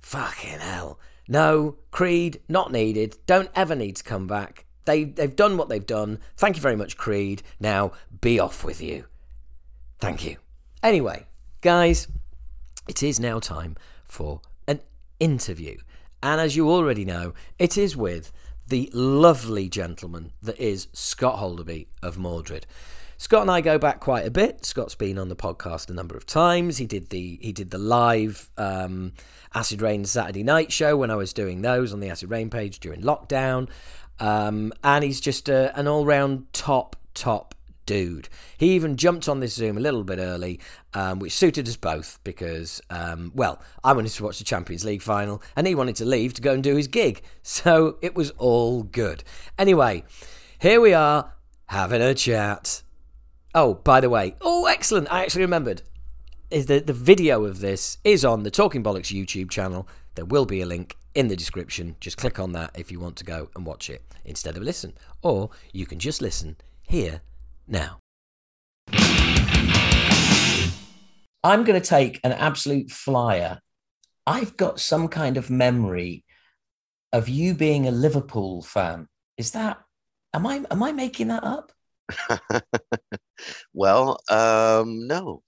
fucking 0.00 0.60
hell. 0.60 0.98
No, 1.28 1.76
Creed, 1.90 2.40
not 2.48 2.72
needed. 2.72 3.18
Don't 3.26 3.50
ever 3.54 3.74
need 3.74 3.96
to 3.96 4.04
come 4.04 4.26
back. 4.26 4.64
They, 4.86 5.04
they've 5.04 5.36
done 5.36 5.58
what 5.58 5.68
they've 5.68 5.84
done. 5.84 6.18
Thank 6.38 6.56
you 6.56 6.62
very 6.62 6.76
much, 6.76 6.96
Creed. 6.96 7.42
Now, 7.60 7.92
be 8.22 8.40
off 8.40 8.64
with 8.64 8.80
you. 8.80 9.04
Thank 9.98 10.24
you. 10.24 10.38
Anyway, 10.82 11.26
guys, 11.60 12.08
it 12.88 13.02
is 13.02 13.20
now 13.20 13.38
time 13.38 13.76
for 14.06 14.40
interview. 15.20 15.78
And 16.22 16.40
as 16.40 16.56
you 16.56 16.70
already 16.70 17.04
know, 17.04 17.34
it 17.58 17.76
is 17.76 17.96
with 17.96 18.32
the 18.68 18.90
lovely 18.92 19.68
gentleman 19.68 20.32
that 20.42 20.58
is 20.58 20.88
Scott 20.92 21.38
Holderby 21.38 21.86
of 22.02 22.18
Mordred. 22.18 22.66
Scott 23.18 23.42
and 23.42 23.50
I 23.50 23.60
go 23.62 23.78
back 23.78 24.00
quite 24.00 24.26
a 24.26 24.30
bit. 24.30 24.64
Scott's 24.66 24.94
been 24.94 25.18
on 25.18 25.28
the 25.28 25.36
podcast 25.36 25.88
a 25.88 25.94
number 25.94 26.16
of 26.16 26.26
times. 26.26 26.76
He 26.76 26.86
did 26.86 27.08
the 27.08 27.38
he 27.40 27.52
did 27.52 27.70
the 27.70 27.78
live 27.78 28.50
um, 28.58 29.12
Acid 29.54 29.80
Rain 29.80 30.04
Saturday 30.04 30.42
night 30.42 30.70
show 30.70 30.96
when 30.96 31.10
I 31.10 31.16
was 31.16 31.32
doing 31.32 31.62
those 31.62 31.92
on 31.92 32.00
the 32.00 32.10
Acid 32.10 32.30
Rain 32.30 32.50
page 32.50 32.78
during 32.78 33.00
lockdown, 33.00 33.70
um, 34.20 34.72
and 34.84 35.02
he's 35.02 35.20
just 35.20 35.48
a, 35.48 35.76
an 35.78 35.88
all 35.88 36.04
round 36.04 36.52
top 36.52 36.96
top 37.14 37.54
dude. 37.86 38.28
He 38.58 38.74
even 38.74 38.96
jumped 38.96 39.28
on 39.28 39.40
this 39.40 39.54
Zoom 39.54 39.78
a 39.78 39.80
little 39.80 40.04
bit 40.04 40.18
early, 40.18 40.60
um, 40.92 41.20
which 41.20 41.32
suited 41.32 41.66
us 41.68 41.76
both 41.76 42.18
because, 42.24 42.82
um, 42.90 43.32
well, 43.34 43.62
I 43.82 43.92
wanted 43.92 44.10
to 44.12 44.24
watch 44.24 44.38
the 44.38 44.44
Champions 44.44 44.84
League 44.84 45.02
final 45.02 45.42
and 45.54 45.66
he 45.66 45.74
wanted 45.74 45.96
to 45.96 46.04
leave 46.04 46.34
to 46.34 46.42
go 46.42 46.52
and 46.52 46.62
do 46.62 46.76
his 46.76 46.88
gig. 46.88 47.22
So 47.42 47.96
it 48.02 48.16
was 48.16 48.32
all 48.32 48.82
good. 48.82 49.22
Anyway, 49.56 50.02
here 50.58 50.80
we 50.80 50.92
are 50.92 51.32
having 51.66 52.02
a 52.02 52.12
chat. 52.12 52.82
Oh, 53.54 53.74
by 53.74 54.00
the 54.00 54.10
way, 54.10 54.34
oh, 54.40 54.66
excellent. 54.66 55.12
I 55.12 55.22
actually 55.22 55.42
remembered. 55.42 55.82
Is 56.50 56.66
the, 56.66 56.80
the 56.80 56.92
video 56.92 57.44
of 57.44 57.60
this 57.60 57.98
is 58.02 58.24
on 58.24 58.42
the 58.42 58.50
Talking 58.50 58.82
Bollocks 58.82 59.14
YouTube 59.14 59.48
channel. 59.48 59.88
There 60.16 60.24
will 60.24 60.44
be 60.44 60.60
a 60.60 60.66
link 60.66 60.96
in 61.14 61.28
the 61.28 61.36
description. 61.36 61.96
Just 62.00 62.16
click 62.16 62.40
on 62.40 62.52
that 62.52 62.72
if 62.74 62.90
you 62.90 62.98
want 62.98 63.16
to 63.16 63.24
go 63.24 63.48
and 63.54 63.64
watch 63.64 63.88
it 63.90 64.02
instead 64.24 64.56
of 64.56 64.62
listen. 64.62 64.92
Or 65.22 65.50
you 65.72 65.86
can 65.86 66.00
just 66.00 66.20
listen 66.20 66.56
here 66.82 67.20
now. 67.68 68.00
I'm 71.42 71.62
going 71.64 71.80
to 71.80 71.86
take 71.86 72.20
an 72.24 72.32
absolute 72.32 72.90
flyer. 72.90 73.60
I've 74.26 74.56
got 74.56 74.80
some 74.80 75.06
kind 75.08 75.36
of 75.36 75.48
memory 75.48 76.24
of 77.12 77.28
you 77.28 77.54
being 77.54 77.86
a 77.86 77.92
Liverpool 77.92 78.62
fan. 78.62 79.08
Is 79.38 79.52
that 79.52 79.78
am 80.34 80.46
I 80.46 80.64
am 80.70 80.82
I 80.82 80.92
making 80.92 81.28
that 81.28 81.44
up? 81.44 81.72
well, 83.72 84.20
um, 84.28 85.06
no, 85.06 85.42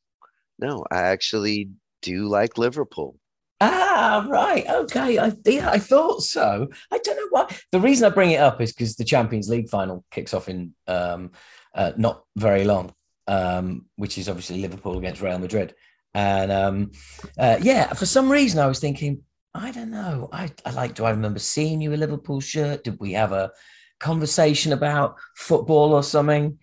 no, 0.58 0.84
I 0.90 1.02
actually 1.02 1.70
do 2.02 2.28
like 2.28 2.58
Liverpool. 2.58 3.16
Ah, 3.60 4.24
right. 4.28 4.64
Okay. 4.68 5.18
I, 5.18 5.32
yeah, 5.44 5.70
I 5.70 5.78
thought 5.78 6.22
so. 6.22 6.68
I 6.92 6.98
don't 6.98 7.16
know 7.16 7.26
why. 7.30 7.56
The 7.72 7.80
reason 7.80 8.06
I 8.06 8.14
bring 8.14 8.30
it 8.30 8.40
up 8.40 8.60
is 8.60 8.72
because 8.72 8.94
the 8.94 9.04
Champions 9.04 9.48
League 9.48 9.68
final 9.68 10.04
kicks 10.12 10.32
off 10.32 10.48
in 10.48 10.74
um, 10.86 11.32
uh, 11.74 11.92
not 11.96 12.24
very 12.36 12.64
long, 12.64 12.94
um, 13.26 13.86
which 13.96 14.18
is 14.18 14.28
obviously 14.28 14.60
Liverpool 14.60 14.98
against 14.98 15.22
Real 15.22 15.38
Madrid. 15.38 15.74
And 16.14 16.50
um, 16.50 16.92
uh, 17.38 17.58
yeah, 17.60 17.92
for 17.92 18.06
some 18.06 18.30
reason, 18.30 18.60
I 18.60 18.66
was 18.66 18.80
thinking, 18.80 19.22
I 19.54 19.70
don't 19.70 19.90
know. 19.90 20.28
I, 20.32 20.50
I 20.64 20.70
like, 20.70 20.94
do 20.94 21.04
I 21.04 21.10
remember 21.10 21.38
seeing 21.38 21.80
you 21.80 21.94
a 21.94 21.96
Liverpool 21.96 22.40
shirt? 22.40 22.84
Did 22.84 22.98
we 23.00 23.12
have 23.12 23.32
a 23.32 23.52
conversation 23.98 24.72
about 24.72 25.16
football 25.36 25.92
or 25.92 26.02
something? 26.02 26.58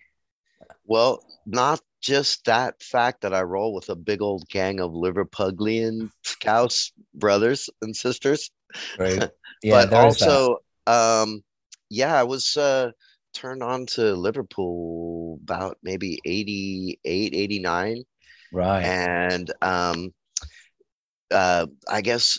Well, 0.84 1.24
not 1.46 1.80
just 2.00 2.44
that 2.44 2.82
fact 2.82 3.22
that 3.22 3.34
I 3.34 3.42
roll 3.42 3.74
with 3.74 3.88
a 3.88 3.96
big 3.96 4.22
old 4.22 4.48
gang 4.48 4.80
of 4.80 4.92
Liverpudlian 4.92 6.10
Scouse 6.22 6.92
brothers 7.14 7.68
and 7.82 7.94
sisters. 7.94 8.50
Right. 8.98 9.30
Yeah, 9.62 9.86
but 9.86 9.94
also, 9.94 10.58
um, 10.86 11.42
yeah, 11.88 12.14
I 12.14 12.24
was 12.24 12.58
uh, 12.58 12.90
turned 13.36 13.62
on 13.62 13.86
to 13.86 14.14
Liverpool 14.14 15.38
about 15.42 15.76
maybe 15.82 16.18
88, 16.24 17.34
89. 17.34 18.02
Right. 18.52 18.82
And 18.82 19.52
um, 19.60 20.14
uh, 21.30 21.66
I 21.88 22.00
guess 22.00 22.38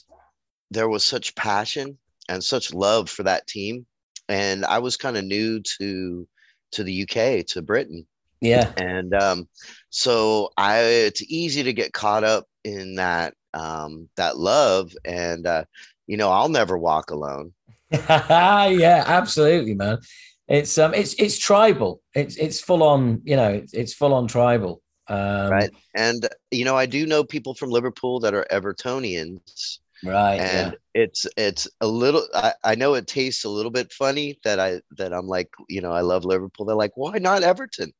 there 0.71 0.89
was 0.89 1.05
such 1.05 1.36
passion 1.36 1.97
and 2.27 2.43
such 2.43 2.73
love 2.73 3.10
for 3.10 3.23
that 3.23 3.47
team. 3.47 3.86
And 4.27 4.65
I 4.65 4.79
was 4.79 4.97
kind 4.97 5.15
of 5.15 5.23
new 5.23 5.62
to 5.77 6.27
to 6.73 6.83
the 6.83 7.03
UK, 7.03 7.45
to 7.47 7.62
Britain. 7.62 8.05
Yeah. 8.41 8.73
And 8.75 9.13
um, 9.13 9.47
so 9.89 10.49
I 10.57 10.79
it's 10.79 11.23
easy 11.23 11.63
to 11.63 11.73
get 11.73 11.93
caught 11.93 12.23
up 12.23 12.45
in 12.63 12.95
that 12.95 13.36
um, 13.53 14.10
that 14.17 14.38
love. 14.38 14.91
And 15.05 15.45
uh, 15.45 15.63
you 16.07 16.17
know, 16.17 16.29
I'll 16.29 16.49
never 16.49 16.77
walk 16.77 17.12
alone. 17.12 17.53
yeah, 17.91 19.03
absolutely, 19.07 19.75
man 19.75 19.99
it's 20.47 20.77
um 20.77 20.93
it's 20.93 21.13
it's 21.15 21.38
tribal. 21.38 22.01
It's 22.13 22.36
it's 22.38 22.60
full 22.60 22.83
on, 22.83 23.21
you 23.23 23.36
know, 23.36 23.49
it's, 23.49 23.73
it's 23.73 23.93
full 23.93 24.13
on 24.13 24.27
tribal. 24.27 24.81
Um, 25.07 25.49
right. 25.49 25.69
And 25.95 26.27
you 26.51 26.65
know, 26.65 26.75
I 26.75 26.86
do 26.86 27.05
know 27.05 27.23
people 27.23 27.53
from 27.53 27.69
Liverpool 27.69 28.19
that 28.21 28.33
are 28.33 28.45
Evertonians. 28.51 29.79
Right. 30.03 30.39
And 30.39 30.71
yeah. 30.71 31.01
it's 31.03 31.25
it's 31.38 31.67
a 31.81 31.88
little 31.88 32.27
I, 32.33 32.53
I 32.63 32.75
know 32.75 32.93
it 32.93 33.07
tastes 33.07 33.45
a 33.45 33.49
little 33.49 33.71
bit 33.71 33.91
funny 33.91 34.39
that 34.43 34.60
I 34.60 34.81
that 34.97 35.13
I'm 35.13 35.27
like, 35.27 35.49
you 35.69 35.81
know, 35.81 35.91
I 35.91 36.01
love 36.01 36.23
Liverpool. 36.23 36.65
They're 36.65 36.75
like, 36.75 36.95
why 36.95 37.17
not 37.17 37.43
Everton? 37.43 37.91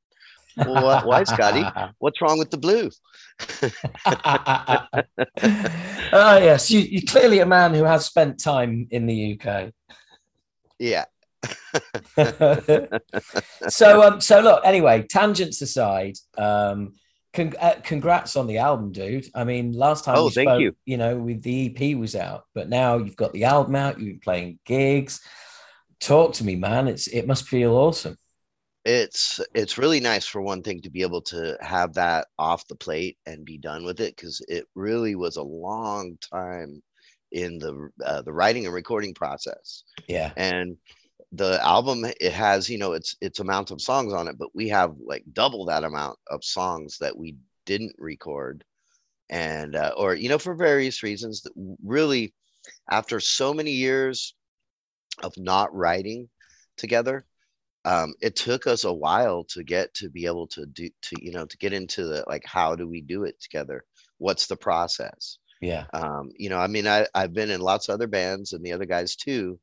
well, 0.58 1.06
why, 1.06 1.24
Scotty? 1.24 1.64
What's 2.00 2.22
wrong 2.22 2.40
with 2.40 2.50
the 2.50 2.58
blue? 2.58 2.90
oh 6.12 6.38
yes, 6.38 6.72
you, 6.72 6.80
you're 6.80 7.04
clearly 7.08 7.40
a 7.40 7.46
man 7.46 7.74
who 7.74 7.84
has 7.84 8.06
spent 8.06 8.40
time 8.40 8.88
in 8.90 9.06
the 9.06 9.40
UK. 9.40 9.72
Yeah, 10.80 11.06
so 13.70 14.04
um 14.04 14.22
so 14.22 14.40
look 14.40 14.62
anyway 14.66 15.06
tangents 15.10 15.62
aside 15.62 16.16
um 16.38 16.94
con- 17.34 17.56
uh, 17.60 17.76
congrats 17.84 18.36
on 18.36 18.48
the 18.48 18.58
album 18.58 18.92
dude. 18.92 19.28
I 19.36 19.44
mean 19.44 19.74
last 19.74 20.06
time 20.06 20.18
oh 20.18 20.30
thank 20.30 20.48
spoke, 20.48 20.62
you 20.62 20.76
you 20.86 20.98
know 20.98 21.18
with 21.18 21.42
the 21.44 21.68
ep 21.68 21.98
was 21.98 22.16
out 22.16 22.46
but 22.54 22.70
now 22.70 22.98
you've 22.98 23.16
got 23.16 23.34
the 23.34 23.46
album 23.46 23.76
out 23.76 24.00
you've 24.00 24.08
been 24.08 24.20
playing 24.20 24.60
gigs. 24.66 25.22
Talk 26.00 26.34
to 26.34 26.44
me 26.44 26.56
man. 26.56 26.88
It's 26.88 27.08
it 27.08 27.28
must 27.28 27.48
feel 27.48 27.76
awesome. 27.76 28.18
It's 28.86 29.42
it's 29.54 29.78
really 29.78 30.00
nice 30.00 30.26
for 30.26 30.42
one 30.42 30.64
thing 30.64 30.82
to 30.82 30.90
be 30.90 31.02
able 31.02 31.22
to 31.24 31.58
have 31.60 31.94
that 31.96 32.28
off 32.40 32.68
the 32.68 32.76
plate 32.76 33.18
and 33.26 33.44
be 33.44 33.58
done 33.58 33.84
with 33.84 34.00
it 34.00 34.16
because 34.16 34.42
it 34.48 34.66
really 34.76 35.16
was 35.16 35.36
a 35.36 35.44
long 35.44 36.18
time 36.22 36.82
in 37.32 37.60
the 37.60 37.90
uh, 38.06 38.22
the 38.22 38.32
writing 38.32 38.66
and 38.66 38.74
recording 38.74 39.14
process. 39.14 39.84
Yeah. 40.08 40.32
And 40.38 40.78
the 41.38 41.64
album 41.64 42.06
it 42.06 42.34
has 42.34 42.70
you 42.70 42.78
know 42.78 42.94
its 42.94 43.16
its 43.22 43.40
amount 43.40 43.72
of 43.72 43.82
songs 43.82 44.14
on 44.14 44.28
it 44.28 44.38
but 44.38 44.50
we 44.56 44.68
have 44.68 44.96
like 45.06 45.24
double 45.34 45.66
that 45.66 45.84
amount 45.84 46.18
of 46.30 46.44
songs 46.44 46.98
that 47.00 47.16
we 47.16 47.38
didn't 47.68 47.94
record. 48.00 48.64
And 49.30 49.76
uh, 49.76 49.92
or 49.96 50.16
you 50.16 50.30
know 50.30 50.40
for 50.40 50.56
various 50.56 51.04
reasons 51.04 51.42
that 51.42 51.52
really 51.84 52.34
after 52.90 53.20
so 53.20 53.54
many 53.54 53.72
years 53.72 54.34
of 55.22 55.38
not 55.38 55.76
writing 55.76 56.30
together 56.78 57.26
um, 57.84 58.14
it 58.22 58.36
took 58.38 58.68
us 58.68 58.86
a 58.86 58.94
while 58.94 59.44
to 59.46 59.64
get 59.64 59.94
to 59.96 60.10
be 60.10 60.26
able 60.26 60.48
to 60.48 60.66
do 60.66 60.90
to 61.02 61.18
you 61.22 61.34
know 61.34 61.46
to 61.46 61.58
get 61.58 61.74
into 61.74 62.06
the 62.06 62.24
like 62.28 62.46
how 62.46 62.74
do 62.74 62.88
we 62.88 63.02
do 63.02 63.26
it 63.26 63.40
together? 63.42 63.84
What's 64.18 64.48
the 64.48 64.56
process? 64.56 65.40
Yeah. 65.60 65.86
Um, 65.94 66.30
you 66.38 66.50
know 66.50 66.60
i 66.60 66.68
mean 66.68 66.88
I, 66.88 67.08
i've 67.16 67.34
been 67.34 67.50
in 67.50 67.62
lots 67.62 67.90
of 67.90 67.94
other 67.94 68.08
bands 68.08 68.54
and 68.54 68.64
the 68.64 68.72
other 68.72 68.86
guys 68.86 69.16
too 69.16 69.60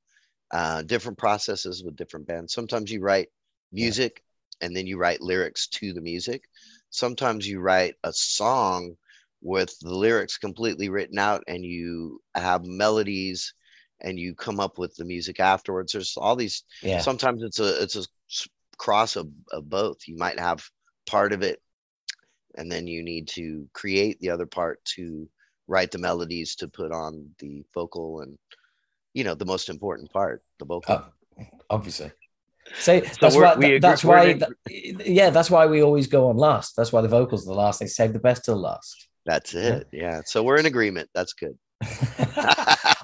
uh, 0.54 0.82
different 0.82 1.18
processes 1.18 1.82
with 1.82 1.96
different 1.96 2.28
bands. 2.28 2.54
Sometimes 2.54 2.90
you 2.90 3.00
write 3.00 3.28
music 3.72 4.22
and 4.60 4.74
then 4.74 4.86
you 4.86 4.96
write 4.96 5.20
lyrics 5.20 5.66
to 5.66 5.92
the 5.92 6.00
music. 6.00 6.44
Sometimes 6.90 7.46
you 7.46 7.58
write 7.58 7.96
a 8.04 8.12
song 8.12 8.94
with 9.42 9.76
the 9.80 9.92
lyrics 9.92 10.38
completely 10.38 10.88
written 10.88 11.18
out 11.18 11.42
and 11.48 11.64
you 11.64 12.22
have 12.36 12.64
melodies 12.64 13.52
and 14.00 14.16
you 14.16 14.32
come 14.32 14.60
up 14.60 14.78
with 14.78 14.94
the 14.94 15.04
music 15.04 15.40
afterwards. 15.40 15.92
There's 15.92 16.16
all 16.16 16.36
these. 16.36 16.62
Yeah. 16.82 17.00
Sometimes 17.00 17.42
it's 17.42 17.58
a 17.58 17.82
it's 17.82 17.96
a 17.96 18.04
cross 18.78 19.16
of, 19.16 19.28
of 19.50 19.68
both. 19.68 20.06
You 20.06 20.16
might 20.16 20.38
have 20.38 20.64
part 21.04 21.32
of 21.32 21.42
it 21.42 21.60
and 22.56 22.70
then 22.70 22.86
you 22.86 23.02
need 23.02 23.26
to 23.28 23.68
create 23.72 24.20
the 24.20 24.30
other 24.30 24.46
part 24.46 24.84
to 24.84 25.28
write 25.66 25.90
the 25.90 25.98
melodies 25.98 26.54
to 26.56 26.68
put 26.68 26.92
on 26.92 27.28
the 27.40 27.64
vocal 27.74 28.20
and 28.20 28.38
you 29.14 29.24
know 29.24 29.34
the 29.34 29.46
most 29.46 29.68
important 29.68 30.12
part, 30.12 30.42
the 30.58 30.64
vocal. 30.64 30.94
Uh, 30.94 31.44
obviously. 31.70 32.12
Say 32.76 33.02
so 33.02 33.14
that's 33.20 33.36
why. 33.36 33.78
That's 33.78 34.04
why. 34.04 34.38
yeah, 34.68 35.30
that's 35.30 35.50
why 35.50 35.66
we 35.66 35.82
always 35.82 36.06
go 36.06 36.28
on 36.28 36.36
last. 36.36 36.76
That's 36.76 36.92
why 36.92 37.02
the 37.02 37.08
vocals 37.08 37.46
are 37.46 37.52
the 37.52 37.60
last. 37.60 37.80
They 37.80 37.86
save 37.86 38.12
the 38.12 38.18
best 38.18 38.44
till 38.44 38.56
last. 38.56 39.08
That's 39.26 39.54
it. 39.54 39.88
Yeah. 39.92 40.00
yeah. 40.02 40.20
So 40.24 40.42
we're 40.42 40.58
in 40.58 40.66
agreement. 40.66 41.08
That's 41.14 41.34
good. 41.34 41.56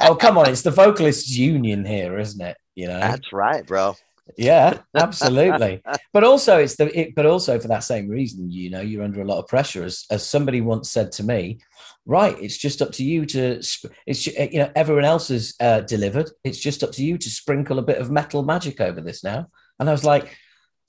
oh 0.01 0.16
come 0.18 0.38
on! 0.38 0.49
It's 0.49 0.62
the 0.62 0.70
vocalists' 0.70 1.37
union 1.37 1.85
here, 1.85 2.18
isn't 2.18 2.40
it? 2.40 2.57
You 2.75 2.88
know. 2.88 3.01
That's 3.01 3.33
right, 3.33 3.66
bro 3.66 3.94
yeah 4.37 4.79
absolutely. 4.95 5.83
But 6.12 6.25
also 6.25 6.59
it's 6.59 6.77
the 6.77 6.99
it, 6.99 7.14
but 7.14 7.27
also 7.27 7.59
for 7.59 7.69
that 7.69 7.85
same 7.85 8.09
reason 8.09 8.51
you 8.51 8.71
know 8.71 8.81
you're 8.81 9.05
under 9.05 9.23
a 9.23 9.25
lot 9.25 9.38
of 9.38 9.49
pressure 9.49 9.85
as 9.85 10.07
as 10.11 10.27
somebody 10.27 10.61
once 10.61 10.90
said 10.90 11.12
to 11.12 11.25
me 11.25 11.61
right 12.07 12.37
it's 12.40 12.57
just 12.57 12.83
up 12.83 12.93
to 12.93 13.05
you 13.05 13.27
to 13.27 13.61
it's 14.07 14.27
you 14.27 14.59
know 14.59 14.71
everyone 14.75 15.05
else 15.05 15.29
has 15.29 15.55
uh, 15.61 15.81
delivered. 15.81 16.31
It's 16.45 16.59
just 16.59 16.83
up 16.83 16.93
to 16.93 17.05
you 17.05 17.19
to 17.19 17.31
sprinkle 17.31 17.79
a 17.79 17.83
bit 17.83 17.99
of 17.99 18.11
metal 18.11 18.43
magic 18.43 18.81
over 18.81 19.01
this 19.01 19.23
now. 19.23 19.49
And 19.79 19.88
i 19.88 19.93
was 19.93 20.05
like 20.05 20.37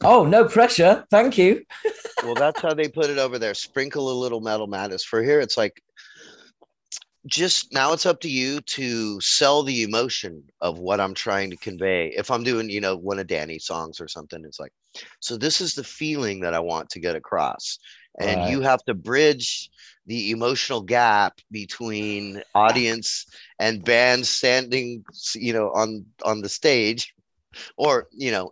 oh 0.03 0.25
no 0.25 0.45
pressure. 0.45 1.05
Thank 1.11 1.37
you. 1.37 1.63
Well 2.23 2.35
that's 2.35 2.61
how 2.61 2.73
they 2.73 2.87
put 2.87 3.09
it 3.09 3.17
over 3.17 3.37
there 3.39 3.53
sprinkle 3.53 4.11
a 4.11 4.17
little 4.19 4.41
metal 4.41 4.67
madness 4.67 5.03
for 5.03 5.23
here 5.23 5.39
it's 5.39 5.57
like 5.57 5.81
just 7.27 7.71
now 7.71 7.93
it's 7.93 8.05
up 8.05 8.19
to 8.21 8.29
you 8.29 8.61
to 8.61 9.21
sell 9.21 9.63
the 9.63 9.83
emotion 9.83 10.43
of 10.59 10.79
what 10.79 10.99
I'm 10.99 11.13
trying 11.13 11.51
to 11.51 11.57
convey. 11.57 12.07
If 12.15 12.31
I'm 12.31 12.43
doing, 12.43 12.69
you 12.69 12.81
know, 12.81 12.95
one 12.95 13.19
of 13.19 13.27
Danny's 13.27 13.65
songs 13.65 14.01
or 14.01 14.07
something, 14.07 14.43
it's 14.43 14.59
like, 14.59 14.73
so 15.19 15.37
this 15.37 15.61
is 15.61 15.75
the 15.75 15.83
feeling 15.83 16.39
that 16.41 16.53
I 16.53 16.59
want 16.59 16.89
to 16.91 16.99
get 16.99 17.15
across. 17.15 17.77
And 18.19 18.41
right. 18.41 18.51
you 18.51 18.61
have 18.61 18.83
to 18.85 18.93
bridge 18.93 19.69
the 20.07 20.31
emotional 20.31 20.81
gap 20.81 21.39
between 21.51 22.41
audience 22.55 23.25
and 23.59 23.85
band 23.85 24.25
standing, 24.25 25.05
you 25.35 25.53
know, 25.53 25.71
on 25.71 26.05
on 26.25 26.41
the 26.41 26.49
stage 26.49 27.13
or, 27.77 28.07
you 28.11 28.31
know, 28.31 28.51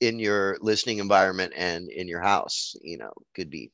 in 0.00 0.18
your 0.18 0.58
listening 0.60 0.98
environment 0.98 1.52
and 1.56 1.88
in 1.88 2.08
your 2.08 2.20
house, 2.20 2.74
you 2.82 2.98
know, 2.98 3.12
could 3.34 3.48
be. 3.48 3.70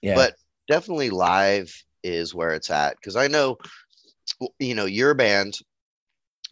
Yeah. 0.00 0.14
But 0.14 0.34
definitely 0.68 1.10
live 1.10 1.74
is 2.02 2.34
where 2.34 2.50
it's 2.50 2.70
at 2.70 2.96
because 2.96 3.16
I 3.16 3.28
know, 3.28 3.58
you 4.58 4.74
know, 4.74 4.86
your 4.86 5.14
band, 5.14 5.58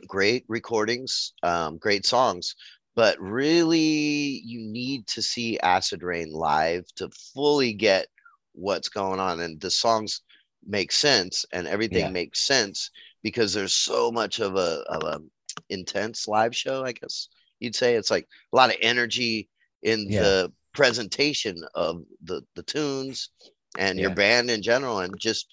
great 0.06 0.44
recordings, 0.48 1.32
um, 1.42 1.78
great 1.78 2.06
songs, 2.06 2.54
but 2.94 3.20
really 3.20 4.42
you 4.44 4.60
need 4.60 5.06
to 5.08 5.22
see 5.22 5.58
Acid 5.60 6.02
Rain 6.02 6.32
live 6.32 6.84
to 6.96 7.08
fully 7.34 7.72
get 7.72 8.06
what's 8.52 8.88
going 8.88 9.20
on, 9.20 9.40
and 9.40 9.60
the 9.60 9.70
songs 9.70 10.22
make 10.66 10.92
sense 10.92 11.44
and 11.52 11.66
everything 11.66 12.06
yeah. 12.06 12.10
makes 12.10 12.46
sense 12.46 12.90
because 13.22 13.54
there's 13.54 13.74
so 13.74 14.10
much 14.10 14.40
of 14.40 14.56
a 14.56 14.82
of 14.88 15.02
a 15.04 15.20
intense 15.68 16.28
live 16.28 16.54
show. 16.54 16.84
I 16.84 16.92
guess 16.92 17.28
you'd 17.60 17.74
say 17.74 17.94
it's 17.94 18.10
like 18.10 18.26
a 18.52 18.56
lot 18.56 18.70
of 18.70 18.76
energy 18.82 19.48
in 19.82 20.06
yeah. 20.08 20.20
the 20.20 20.52
presentation 20.72 21.56
of 21.74 22.02
the 22.22 22.42
the 22.54 22.62
tunes 22.62 23.30
and 23.78 23.98
yeah. 23.98 24.02
your 24.06 24.14
band 24.14 24.50
in 24.50 24.62
general 24.62 25.00
and 25.00 25.18
just 25.18 25.46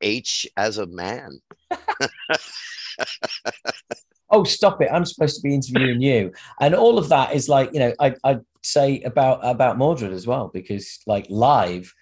H 0.00 0.46
as 0.56 0.78
a 0.78 0.86
man. 0.86 1.40
oh, 4.30 4.44
stop 4.44 4.80
it. 4.82 4.90
I'm 4.92 5.04
supposed 5.04 5.36
to 5.36 5.42
be 5.42 5.54
interviewing 5.54 6.00
you. 6.00 6.32
And 6.60 6.74
all 6.74 6.98
of 6.98 7.08
that 7.08 7.34
is 7.34 7.48
like, 7.48 7.72
you 7.72 7.80
know, 7.80 7.94
I, 7.98 8.14
I'd 8.24 8.40
say 8.62 9.00
about 9.02 9.40
about 9.42 9.78
Mordred 9.78 10.12
as 10.12 10.26
well, 10.26 10.50
because 10.52 11.00
like 11.06 11.26
live, 11.28 11.92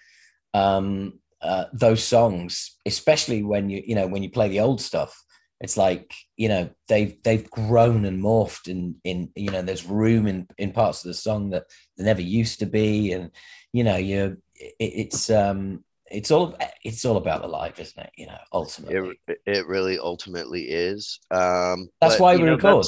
um, 0.53 1.19
uh, 1.41 1.65
those 1.73 2.03
songs, 2.03 2.77
especially 2.85 3.43
when 3.43 3.69
you, 3.69 3.83
you 3.85 3.95
know, 3.95 4.07
when 4.07 4.23
you 4.23 4.29
play 4.29 4.49
the 4.49 4.61
old 4.61 4.81
stuff, 4.81 5.21
it's 5.59 5.77
like, 5.77 6.13
you 6.35 6.49
know, 6.49 6.69
they've 6.87 7.15
they've 7.23 7.49
grown 7.49 8.05
and 8.05 8.21
morphed 8.21 8.67
in 8.67 8.95
in 9.03 9.29
you 9.35 9.49
know, 9.49 9.61
there's 9.61 9.85
room 9.85 10.27
in 10.27 10.47
in 10.57 10.71
parts 10.71 11.03
of 11.03 11.09
the 11.09 11.13
song 11.13 11.51
that 11.51 11.65
there 11.97 12.05
never 12.05 12.21
used 12.21 12.59
to 12.59 12.65
be. 12.65 13.13
And, 13.13 13.31
you 13.71 13.83
know, 13.83 13.95
you're 13.95 14.37
it, 14.63 14.75
it's 14.79 15.29
um 15.29 15.83
it's 16.13 16.31
all 16.31 16.55
it's 16.83 17.05
all 17.05 17.17
about 17.17 17.41
the 17.41 17.47
life, 17.47 17.79
isn't 17.79 17.99
it? 17.99 18.11
You 18.15 18.27
know, 18.27 18.37
ultimately, 18.51 19.19
it, 19.27 19.39
it 19.45 19.67
really 19.67 19.97
ultimately 19.97 20.63
is. 20.63 21.19
Um, 21.31 21.89
that's 21.99 22.15
but, 22.15 22.21
why 22.21 22.35
we 22.35 22.43
know, 22.43 22.55
record 22.55 22.85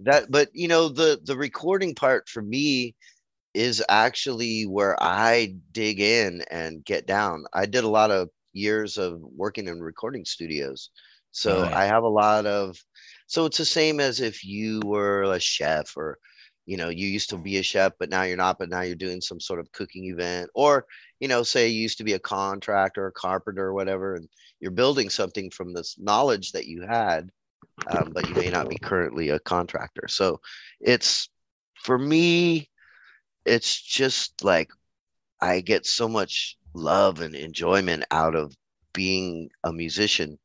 that. 0.00 0.30
But 0.30 0.48
you 0.52 0.68
know, 0.68 0.88
the 0.88 1.20
the 1.24 1.36
recording 1.36 1.94
part 1.94 2.28
for 2.28 2.42
me 2.42 2.94
is 3.54 3.82
actually 3.88 4.64
where 4.64 4.96
I 5.02 5.56
dig 5.72 6.00
in 6.00 6.42
and 6.50 6.84
get 6.84 7.06
down. 7.06 7.44
I 7.52 7.66
did 7.66 7.84
a 7.84 7.88
lot 7.88 8.10
of 8.10 8.28
years 8.52 8.98
of 8.98 9.20
working 9.20 9.66
in 9.66 9.80
recording 9.80 10.24
studios, 10.24 10.90
so 11.32 11.62
right. 11.62 11.72
I 11.72 11.86
have 11.86 12.04
a 12.04 12.08
lot 12.08 12.46
of. 12.46 12.76
So 13.26 13.44
it's 13.44 13.58
the 13.58 13.64
same 13.64 14.00
as 14.00 14.20
if 14.20 14.42
you 14.44 14.80
were 14.86 15.22
a 15.24 15.40
chef 15.40 15.96
or 15.96 16.18
you 16.68 16.76
know 16.76 16.90
you 16.90 17.06
used 17.08 17.30
to 17.30 17.38
be 17.38 17.56
a 17.56 17.62
chef 17.62 17.92
but 17.98 18.10
now 18.10 18.22
you're 18.22 18.36
not 18.36 18.58
but 18.58 18.68
now 18.68 18.82
you're 18.82 18.94
doing 18.94 19.20
some 19.22 19.40
sort 19.40 19.58
of 19.58 19.72
cooking 19.72 20.04
event. 20.04 20.50
Or 20.54 20.84
you 21.18 21.28
know 21.28 21.42
say 21.42 21.68
you 21.68 21.80
used 21.80 21.98
to 21.98 22.04
be 22.04 22.12
a 22.12 22.18
contractor 22.18 23.06
a 23.06 23.12
carpenter 23.12 23.64
or 23.64 23.74
whatever 23.74 24.14
and 24.14 24.28
you're 24.60 24.70
building 24.70 25.08
something 25.08 25.50
from 25.50 25.72
this 25.72 25.96
knowledge 25.98 26.52
that 26.52 26.66
you 26.66 26.82
had 26.82 27.30
um, 27.90 28.12
but 28.12 28.28
you 28.28 28.34
may 28.34 28.50
not 28.50 28.68
be 28.68 28.76
currently 28.76 29.30
a 29.30 29.38
contractor. 29.38 30.08
So 30.08 30.40
it's 30.80 31.30
for 31.82 31.98
me 31.98 32.68
it's 33.44 33.80
just 33.80 34.44
like 34.44 34.68
i 35.40 35.60
get 35.60 35.86
so 35.86 36.08
much 36.08 36.58
love 36.74 37.20
and 37.20 37.36
enjoyment 37.36 38.04
out 38.10 38.34
of 38.34 38.52
being 38.92 39.48
a 39.62 39.72
musician 39.72 40.36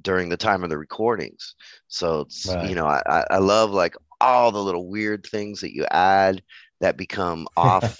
during 0.00 0.28
the 0.28 0.36
time 0.36 0.64
of 0.64 0.70
the 0.70 0.78
recordings. 0.78 1.54
So 1.88 2.20
it's 2.20 2.46
right. 2.46 2.68
you 2.68 2.74
know 2.74 2.86
I, 2.86 3.24
I 3.30 3.38
love 3.38 3.70
like 3.70 3.96
all 4.20 4.52
the 4.52 4.62
little 4.62 4.88
weird 4.88 5.26
things 5.26 5.60
that 5.60 5.74
you 5.74 5.86
add 5.90 6.42
that 6.80 6.96
become 6.96 7.46
off 7.56 7.98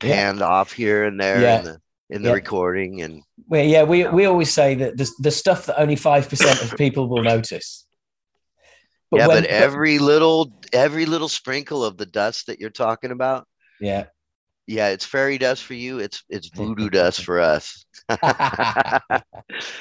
panned 0.00 0.38
yeah. 0.38 0.44
off 0.44 0.72
here 0.72 1.04
and 1.04 1.20
there 1.20 1.40
yeah. 1.40 1.58
in 1.58 1.64
the 1.64 1.80
in 2.10 2.22
the 2.22 2.28
yeah. 2.28 2.34
recording 2.34 3.02
and 3.02 3.22
well 3.48 3.64
yeah 3.64 3.82
we 3.82 4.06
we 4.08 4.26
always 4.26 4.52
say 4.52 4.74
that 4.74 4.96
the, 4.96 5.10
the 5.20 5.30
stuff 5.30 5.66
that 5.66 5.80
only 5.80 5.96
5% 5.96 6.62
of 6.62 6.76
people 6.76 7.08
will 7.08 7.22
notice 7.22 7.86
but 9.10 9.20
yeah 9.20 9.26
when, 9.26 9.42
but 9.42 9.50
every 9.50 9.98
little 9.98 10.52
every 10.72 11.06
little 11.06 11.28
sprinkle 11.28 11.84
of 11.84 11.96
the 11.96 12.06
dust 12.06 12.46
that 12.46 12.60
you're 12.60 12.70
talking 12.70 13.10
about 13.10 13.46
yeah 13.80 14.04
yeah, 14.66 14.88
it's 14.88 15.04
fairy 15.04 15.38
dust 15.38 15.64
for 15.64 15.74
you. 15.74 15.98
It's 15.98 16.22
it's 16.28 16.48
voodoo 16.48 16.88
dust 16.90 17.22
for 17.24 17.40
us. 17.40 17.84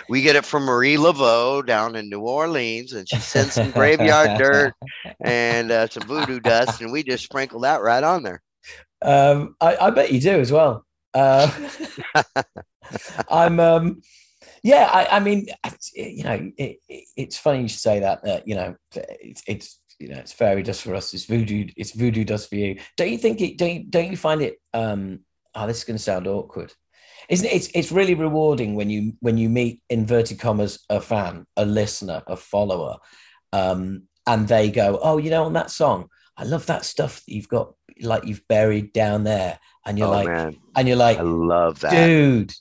we 0.09 0.21
get 0.21 0.35
it 0.35 0.45
from 0.45 0.63
Marie 0.63 0.97
Laveau 0.97 1.65
down 1.65 1.95
in 1.95 2.09
New 2.09 2.21
Orleans, 2.21 2.93
and 2.93 3.07
she 3.07 3.17
sends 3.17 3.53
some 3.53 3.71
graveyard 3.71 4.37
dirt 4.37 4.73
and 5.21 5.71
uh, 5.71 5.87
some 5.87 6.03
voodoo 6.03 6.39
dust, 6.39 6.81
and 6.81 6.91
we 6.91 7.03
just 7.03 7.23
sprinkle 7.23 7.61
that 7.61 7.81
right 7.81 8.03
on 8.03 8.23
there. 8.23 8.41
Um, 9.01 9.55
I, 9.59 9.75
I, 9.75 9.89
bet 9.89 10.13
you 10.13 10.21
do 10.21 10.39
as 10.39 10.51
well. 10.51 10.85
Uh, 11.13 11.51
I'm, 13.29 13.59
um, 13.59 14.01
yeah. 14.63 14.89
I, 14.91 15.17
I, 15.17 15.19
mean, 15.19 15.47
you 15.93 16.23
know, 16.23 16.51
it, 16.57 16.77
it, 16.87 17.03
it's 17.17 17.37
funny 17.37 17.63
you 17.63 17.67
should 17.67 17.81
say 17.81 17.99
that. 17.99 18.23
That 18.23 18.47
you 18.47 18.55
know, 18.55 18.75
it's, 18.95 19.43
it's 19.45 19.79
you 19.99 20.10
know, 20.10 20.17
it's 20.17 20.34
fairy 20.34 20.63
dust 20.63 20.82
for 20.82 20.95
us. 20.95 21.13
It's 21.13 21.25
voodoo. 21.25 21.67
It's 21.77 21.91
voodoo 21.91 22.23
dust 22.23 22.49
for 22.49 22.56
you. 22.56 22.79
Don't 22.97 23.12
you 23.12 23.17
think 23.17 23.41
it? 23.41 23.58
Don't 23.58 23.73
you, 23.73 23.84
don't 23.84 24.12
you 24.12 24.17
find 24.17 24.41
it? 24.41 24.60
Um, 24.73 25.19
oh, 25.56 25.67
this 25.67 25.79
is 25.79 25.84
going 25.84 25.97
to 25.97 26.03
sound 26.03 26.27
awkward. 26.27 26.73
Isn't 27.29 27.47
it? 27.47 27.53
It's 27.53 27.69
it's 27.73 27.91
really 27.91 28.15
rewarding 28.15 28.75
when 28.75 28.89
you 28.89 29.13
when 29.19 29.38
you 29.38 29.49
meet 29.49 29.82
inverted 29.89 30.39
commas 30.39 30.79
a 30.89 30.99
fan, 30.99 31.45
a 31.56 31.65
listener, 31.65 32.21
a 32.27 32.36
follower, 32.36 32.97
um, 33.53 34.03
and 34.27 34.47
they 34.47 34.69
go, 34.71 34.99
oh, 35.01 35.17
you 35.17 35.29
know, 35.29 35.45
on 35.45 35.53
that 35.53 35.71
song, 35.71 36.10
I 36.36 36.43
love 36.43 36.65
that 36.65 36.86
stuff 36.86 37.23
that 37.25 37.34
you've 37.34 37.47
got, 37.47 37.73
like 38.01 38.25
you've 38.25 38.47
buried 38.47 38.91
down 38.91 39.23
there, 39.23 39.60
and 39.86 39.97
you're 39.97 40.08
oh, 40.08 40.12
like, 40.12 40.27
man. 40.27 40.58
and 40.75 40.88
you're 40.88 40.97
like, 40.97 41.19
I 41.19 41.23
love 41.23 41.79
that, 41.82 41.91
dude. 41.91 42.53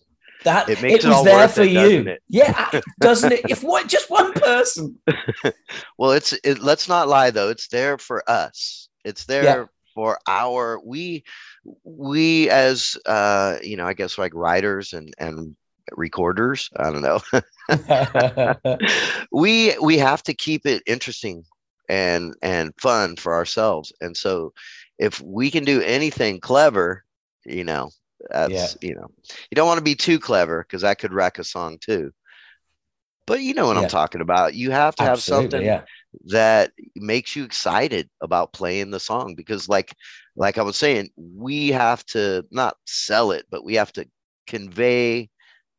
That 0.45 0.69
it, 0.69 0.83
makes 0.83 1.05
it, 1.05 1.09
it 1.09 1.11
was 1.11 1.25
there 1.25 1.49
for 1.49 1.63
it, 1.63 1.71
you. 1.71 2.17
Yeah, 2.29 2.71
doesn't 3.01 3.33
it? 3.33 3.41
If 3.49 3.63
what 3.63 3.89
just 3.89 4.11
one 4.11 4.33
person. 4.33 4.99
well, 5.99 6.13
it's 6.13 6.33
it, 6.45 6.61
let's 6.61 6.89
not 6.89 7.09
lie 7.09 7.31
though. 7.31 7.49
It's 7.49 7.69
there 7.69 7.99
for 7.99 8.29
us. 8.29 8.89
It's 9.05 9.25
there 9.25 9.45
yeah. 9.45 9.65
for 9.95 10.19
our 10.27 10.81
we 10.85 11.25
we 11.85 12.49
as 12.51 12.97
uh 13.07 13.57
you 13.63 13.77
know 13.77 13.87
I 13.87 13.95
guess 13.95 14.19
like 14.19 14.35
writers 14.35 14.93
and 14.93 15.13
and 15.19 15.57
recorders. 15.93 16.71
I 16.77 16.91
don't 16.91 17.03
know. 17.03 17.21
we 19.33 19.77
we 19.79 19.99
have 19.99 20.23
to 20.25 20.35
keep 20.35 20.67
it 20.67 20.83
interesting 20.87 21.45
and 21.89 22.35
and 22.43 22.73
fun 22.81 23.17
for 23.17 23.35
ourselves. 23.35 23.93
And 24.01 24.17
so 24.17 24.53
if 24.99 25.21
we 25.21 25.51
can 25.51 25.65
do 25.65 25.83
anything 25.83 26.41
clever, 26.41 27.05
you 27.45 27.65
know, 27.65 27.91
that's 28.31 28.53
yeah. 28.81 28.89
you 28.89 28.95
know, 28.95 29.09
you 29.51 29.55
don't 29.55 29.67
want 29.67 29.79
to 29.79 29.85
be 29.85 29.95
too 29.95 30.19
clever 30.19 30.63
because 30.63 30.83
that 30.83 30.99
could 30.99 31.13
wreck 31.13 31.39
a 31.39 31.45
song 31.45 31.79
too. 31.81 32.13
But 33.27 33.41
you 33.41 33.55
know 33.55 33.67
what 33.67 33.77
yeah. 33.77 33.83
I'm 33.83 33.89
talking 33.89 34.21
about. 34.21 34.55
You 34.55 34.73
have 34.73 34.97
to 34.97 35.05
Absolutely, 35.05 35.45
have 35.45 35.53
something 35.53 35.67
yeah. 35.67 35.83
that 36.33 36.73
makes 36.97 37.37
you 37.37 37.45
excited 37.45 38.11
about 38.21 38.53
playing 38.53 38.91
the 38.91 38.99
song 38.99 39.35
because, 39.37 39.69
like, 39.69 39.95
like 40.35 40.59
I 40.59 40.63
was 40.63 40.77
saying, 40.77 41.11
we 41.17 41.69
have 41.69 42.05
to 42.07 42.45
not 42.51 42.77
sell 42.85 43.31
it, 43.31 43.47
but 43.49 43.65
we 43.65 43.75
have 43.75 43.93
to 43.93 44.07
convey 44.47 45.31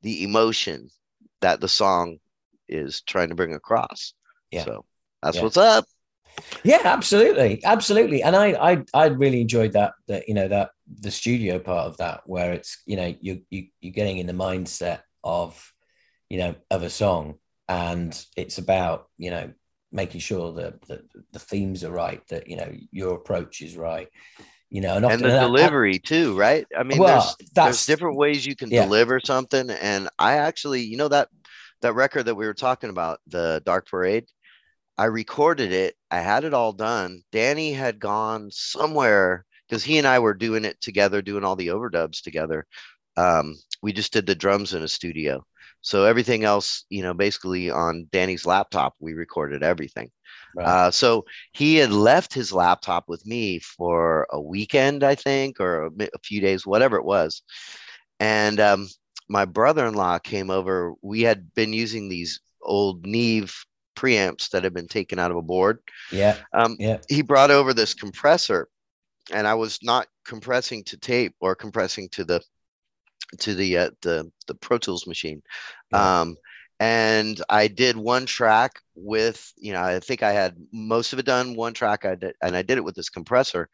the 0.03 0.23
emotion 0.23 0.89
that 1.41 1.59
the 1.59 1.67
song 1.67 2.17
is 2.69 3.01
trying 3.01 3.29
to 3.29 3.35
bring 3.35 3.53
across. 3.53 4.13
Yeah. 4.49 4.63
So 4.63 4.85
that's 5.21 5.41
what's 5.41 5.57
up. 5.57 5.85
Yeah, 6.63 6.81
absolutely, 6.83 7.63
absolutely. 7.63 8.23
And 8.23 8.35
I, 8.35 8.53
I, 8.53 8.83
I 8.93 9.05
really 9.07 9.41
enjoyed 9.41 9.73
that. 9.73 9.93
That 10.07 10.27
you 10.27 10.33
know 10.33 10.47
that 10.47 10.71
the 10.87 11.11
studio 11.11 11.59
part 11.59 11.87
of 11.87 11.97
that, 11.97 12.21
where 12.25 12.53
it's 12.53 12.81
you 12.85 12.97
know 12.97 13.15
you 13.21 13.41
you 13.49 13.67
you're 13.79 13.93
getting 13.93 14.17
in 14.17 14.27
the 14.27 14.33
mindset 14.33 15.01
of, 15.23 15.73
you 16.29 16.37
know, 16.37 16.55
of 16.69 16.83
a 16.83 16.89
song, 16.89 17.35
and 17.67 18.25
it's 18.35 18.57
about 18.57 19.07
you 19.17 19.31
know 19.31 19.51
making 19.91 20.19
sure 20.19 20.51
that 20.53 20.81
the, 20.87 21.03
the 21.31 21.39
themes 21.39 21.83
are 21.83 21.91
right, 21.91 22.25
that 22.27 22.47
you 22.47 22.57
know 22.57 22.71
your 22.91 23.15
approach 23.15 23.61
is 23.61 23.77
right, 23.77 24.07
you 24.69 24.81
know, 24.81 24.95
and, 24.95 25.05
and 25.05 25.21
the 25.23 25.29
that, 25.29 25.41
delivery 25.41 25.93
that, 25.93 26.03
too, 26.03 26.37
right? 26.37 26.65
I 26.77 26.83
mean, 26.83 26.97
well, 26.97 27.35
there's, 27.39 27.51
there's 27.53 27.85
different 27.85 28.17
ways 28.17 28.45
you 28.45 28.55
can 28.55 28.71
yeah. 28.71 28.83
deliver 28.83 29.19
something, 29.19 29.69
and 29.69 30.09
I 30.19 30.35
actually, 30.35 30.81
you 30.81 30.97
know, 30.97 31.09
that 31.09 31.29
that 31.81 31.93
record 31.93 32.23
that 32.23 32.35
we 32.35 32.45
were 32.45 32.53
talking 32.53 32.89
about, 32.89 33.19
the 33.27 33.61
Dark 33.65 33.87
Parade. 33.89 34.25
I 34.95 35.05
recorded 35.05 35.71
it. 35.71 35.95
I 36.11 36.19
had 36.19 36.43
it 36.43 36.53
all 36.53 36.71
done. 36.71 37.23
Danny 37.31 37.73
had 37.73 37.99
gone 37.99 38.49
somewhere 38.51 39.43
because 39.67 39.83
he 39.83 39.97
and 39.97 40.07
I 40.07 40.19
were 40.19 40.33
doing 40.33 40.65
it 40.65 40.79
together, 40.81 41.21
doing 41.21 41.43
all 41.43 41.55
the 41.55 41.67
overdubs 41.67 42.21
together. 42.21 42.65
Um, 43.17 43.55
we 43.81 43.93
just 43.93 44.13
did 44.13 44.25
the 44.25 44.35
drums 44.35 44.73
in 44.73 44.83
a 44.83 44.87
studio. 44.87 45.45
So 45.81 46.05
everything 46.05 46.45
else, 46.45 46.85
you 46.89 47.03
know, 47.03 47.13
basically 47.13 47.69
on 47.69 48.07
Danny's 48.11 48.45
laptop, 48.45 48.95
we 48.99 49.13
recorded 49.13 49.63
everything. 49.63 50.09
Right. 50.55 50.65
Uh, 50.65 50.91
so 50.91 51.25
he 51.51 51.75
had 51.75 51.91
left 51.91 52.33
his 52.33 52.53
laptop 52.53 53.09
with 53.09 53.25
me 53.25 53.59
for 53.59 54.27
a 54.31 54.39
weekend, 54.39 55.03
I 55.03 55.15
think, 55.15 55.59
or 55.59 55.87
a, 55.87 55.89
a 56.03 56.19
few 56.23 56.39
days, 56.39 56.65
whatever 56.65 56.95
it 56.97 57.05
was. 57.05 57.41
And 58.19 58.59
um, 58.59 58.87
my 59.27 59.45
brother-in-law 59.45 60.19
came 60.19 60.49
over. 60.49 60.93
We 61.01 61.21
had 61.21 61.53
been 61.53 61.73
using 61.73 62.07
these 62.07 62.39
old 62.61 63.05
Neve 63.05 63.53
preamps 63.95 64.49
that 64.51 64.63
had 64.63 64.73
been 64.73 64.87
taken 64.87 65.19
out 65.19 65.31
of 65.31 65.37
a 65.37 65.41
board. 65.41 65.79
Yeah. 66.11 66.37
Um, 66.53 66.77
yeah. 66.79 66.99
He 67.09 67.21
brought 67.21 67.51
over 67.51 67.73
this 67.73 67.93
compressor, 67.93 68.69
and 69.31 69.47
I 69.47 69.53
was 69.53 69.79
not 69.81 70.07
compressing 70.25 70.83
to 70.85 70.97
tape 70.97 71.35
or 71.39 71.55
compressing 71.55 72.09
to 72.09 72.23
the 72.23 72.41
to 73.39 73.55
the 73.55 73.77
uh, 73.77 73.89
the 74.01 74.31
the 74.47 74.55
Pro 74.55 74.77
Tools 74.77 75.07
machine. 75.07 75.41
Yeah. 75.91 76.21
Um, 76.21 76.35
and 76.79 77.41
I 77.49 77.67
did 77.67 77.95
one 77.95 78.25
track 78.25 78.81
with, 78.93 79.53
you 79.57 79.71
know, 79.71 79.81
I 79.81 79.99
think 79.99 80.21
I 80.21 80.33
had 80.33 80.57
most 80.73 81.13
of 81.13 81.19
it 81.19 81.25
done 81.25 81.55
one 81.55 81.73
track. 81.73 82.03
I 82.03 82.15
did, 82.15 82.33
and 82.41 82.57
I 82.57 82.61
did 82.61 82.77
it 82.77 82.83
with 82.83 82.95
this 82.95 83.09
compressor, 83.09 83.69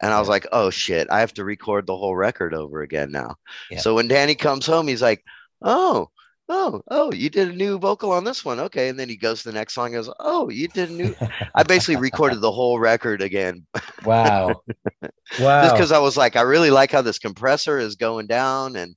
and 0.00 0.12
I 0.12 0.20
was 0.20 0.28
like, 0.28 0.46
oh 0.50 0.70
shit, 0.70 1.08
I 1.10 1.20
have 1.20 1.34
to 1.34 1.44
record 1.44 1.86
the 1.86 1.96
whole 1.96 2.16
record 2.16 2.54
over 2.54 2.80
again 2.80 3.12
now. 3.12 3.34
Yeah. 3.70 3.80
So 3.80 3.94
when 3.94 4.08
Danny 4.08 4.34
comes 4.34 4.64
home, 4.64 4.88
he's 4.88 5.02
like, 5.02 5.22
oh, 5.60 6.08
oh, 6.48 6.82
oh, 6.90 7.12
you 7.12 7.30
did 7.30 7.48
a 7.48 7.54
new 7.54 7.78
vocal 7.78 8.12
on 8.12 8.24
this 8.24 8.44
one. 8.44 8.60
Okay. 8.60 8.88
And 8.88 8.98
then 8.98 9.08
he 9.08 9.16
goes 9.16 9.42
to 9.42 9.50
the 9.50 9.54
next 9.54 9.74
song 9.74 9.92
goes, 9.92 10.10
oh, 10.20 10.48
you 10.50 10.68
did 10.68 10.90
a 10.90 10.92
new. 10.92 11.14
I 11.54 11.62
basically 11.62 11.96
recorded 11.96 12.40
the 12.40 12.52
whole 12.52 12.78
record 12.78 13.22
again. 13.22 13.66
Wow. 14.04 14.62
wow. 15.40 15.62
Just 15.62 15.74
because 15.74 15.92
I 15.92 15.98
was 15.98 16.16
like, 16.16 16.36
I 16.36 16.42
really 16.42 16.70
like 16.70 16.92
how 16.92 17.02
this 17.02 17.18
compressor 17.18 17.78
is 17.78 17.96
going 17.96 18.26
down. 18.26 18.76
And, 18.76 18.94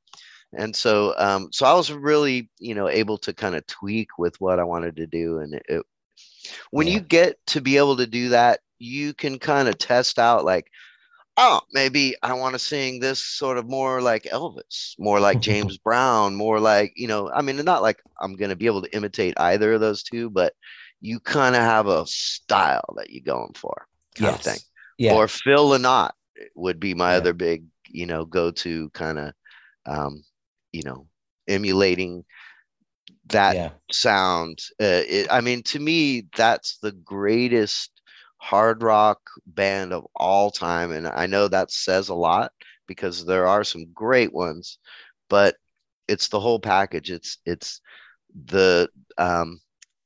and 0.58 0.76
so, 0.76 1.14
um, 1.18 1.50
so 1.52 1.66
I 1.66 1.74
was 1.74 1.92
really, 1.92 2.50
you 2.60 2.76
know, 2.76 2.90
able 2.90 3.18
to 3.20 3.34
kind 3.34 3.56
of 3.56 3.66
tweak 3.68 4.18
with 4.18 4.40
what 4.40 4.60
I 4.60 4.64
wanted 4.64 4.96
to 4.98 5.08
do. 5.08 5.40
And 5.40 5.54
it, 5.54 5.64
it 5.68 5.86
when 6.72 6.88
yeah. 6.88 6.96
you 6.96 7.00
get 7.02 7.38
to 7.48 7.62
be 7.62 7.78
able 7.78 7.98
to 7.98 8.08
do 8.08 8.30
that, 8.30 8.60
you 8.80 9.14
can 9.14 9.40
kind 9.40 9.68
of 9.68 9.78
test 9.78 10.20
out 10.20 10.46
like, 10.46 10.70
oh, 11.38 11.62
maybe 11.72 12.16
I 12.24 12.34
want 12.34 12.54
to 12.54 12.60
sing 12.60 13.00
this 13.00 13.24
sort 13.24 13.58
of 13.58 13.70
more 13.70 14.02
like 14.02 14.24
Elvis, 14.24 14.96
more 14.98 15.20
like 15.20 15.40
James 15.42 15.78
Brown, 15.78 16.36
more 16.36 16.60
like, 16.60 16.94
you 16.96 17.08
know, 17.08 17.30
I 17.30 17.42
mean, 17.42 17.58
not 17.64 17.84
like 17.84 18.02
I'm 18.20 18.36
going 18.36 18.50
to 18.50 18.56
be 18.56 18.66
able 18.66 18.82
to 18.82 18.96
imitate 18.96 19.36
either 19.38 19.74
of 19.74 19.80
those 19.82 20.04
two, 20.04 20.30
but 20.30 20.54
you 21.00 21.20
kind 21.20 21.56
of 21.56 21.62
have 21.62 21.88
a 21.88 22.06
style 22.08 22.96
that 22.98 23.12
you're 23.12 23.24
going 23.24 23.54
for 23.54 23.88
kind 24.16 24.32
yes. 24.32 24.48
of 24.48 24.54
thing. 24.54 24.62
Yeah. 24.98 25.14
Or 25.14 25.28
Phil 25.28 25.70
Lynott 25.70 26.12
would 26.56 26.80
be 26.80 26.96
my 26.96 27.12
yeah. 27.12 27.18
other 27.18 27.34
big, 27.34 27.66
you 27.88 28.08
know, 28.08 28.26
go 28.26 28.52
to 28.52 28.90
kind 28.90 29.20
of, 29.20 29.34
um, 29.86 30.24
you 30.72 30.82
know, 30.84 31.08
emulating 31.48 32.26
that 33.28 33.56
yeah. 33.56 33.70
sound. 33.92 34.60
Uh, 34.82 35.06
it, 35.08 35.28
I 35.30 35.42
mean, 35.42 35.62
to 35.64 35.80
me, 35.80 36.28
that's 36.36 36.80
the 36.80 36.92
greatest 36.92 37.92
hard 38.38 38.84
rock 38.84 39.20
band 39.46 39.94
of 39.94 40.06
all 40.16 40.52
time. 40.52 40.92
And 40.92 41.08
I 41.08 41.26
know 41.26 41.48
that 41.48 41.72
says 41.72 42.10
a 42.10 42.16
lot 42.16 42.52
because 42.88 43.26
there 43.26 43.48
are 43.48 43.64
some 43.64 43.92
great 43.94 44.34
ones, 44.34 44.80
but 45.30 45.56
it's 46.08 46.30
the 46.30 46.40
whole 46.40 46.60
package. 46.60 47.12
It's, 47.12 47.40
it's 47.46 47.82
the, 48.46 48.90
um, 49.18 49.60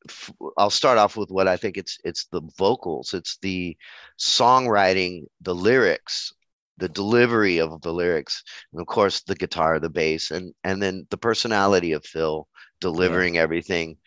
f- 0.07 0.31
I'll 0.57 0.69
start 0.69 0.97
off 0.97 1.17
with 1.17 1.29
what 1.29 1.47
I 1.47 1.57
think 1.57 1.77
it's, 1.77 1.97
it's 2.03 2.25
the 2.25 2.41
vocals, 2.57 3.13
it's 3.13 3.37
the 3.41 3.77
songwriting, 4.19 5.25
the 5.41 5.53
lyrics, 5.55 6.33
the 6.77 6.89
delivery 6.89 7.59
of 7.59 7.81
the 7.81 7.93
lyrics, 7.93 8.43
and 8.71 8.81
of 8.81 8.87
course 8.87 9.21
the 9.21 9.35
guitar, 9.35 9.79
the 9.79 9.89
bass, 9.89 10.31
and, 10.31 10.53
and 10.63 10.81
then 10.81 11.05
the 11.11 11.17
personality 11.17 11.91
of 11.91 12.03
Phil 12.05 12.47
delivering 12.79 13.35
yeah. 13.35 13.41
everything. 13.41 13.97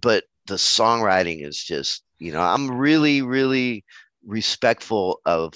But 0.00 0.24
the 0.46 0.54
songwriting 0.54 1.44
is 1.44 1.58
just 1.62 2.04
you 2.20 2.32
know, 2.32 2.40
I'm 2.40 2.70
really, 2.70 3.22
really 3.22 3.84
respectful 4.24 5.20
of 5.24 5.54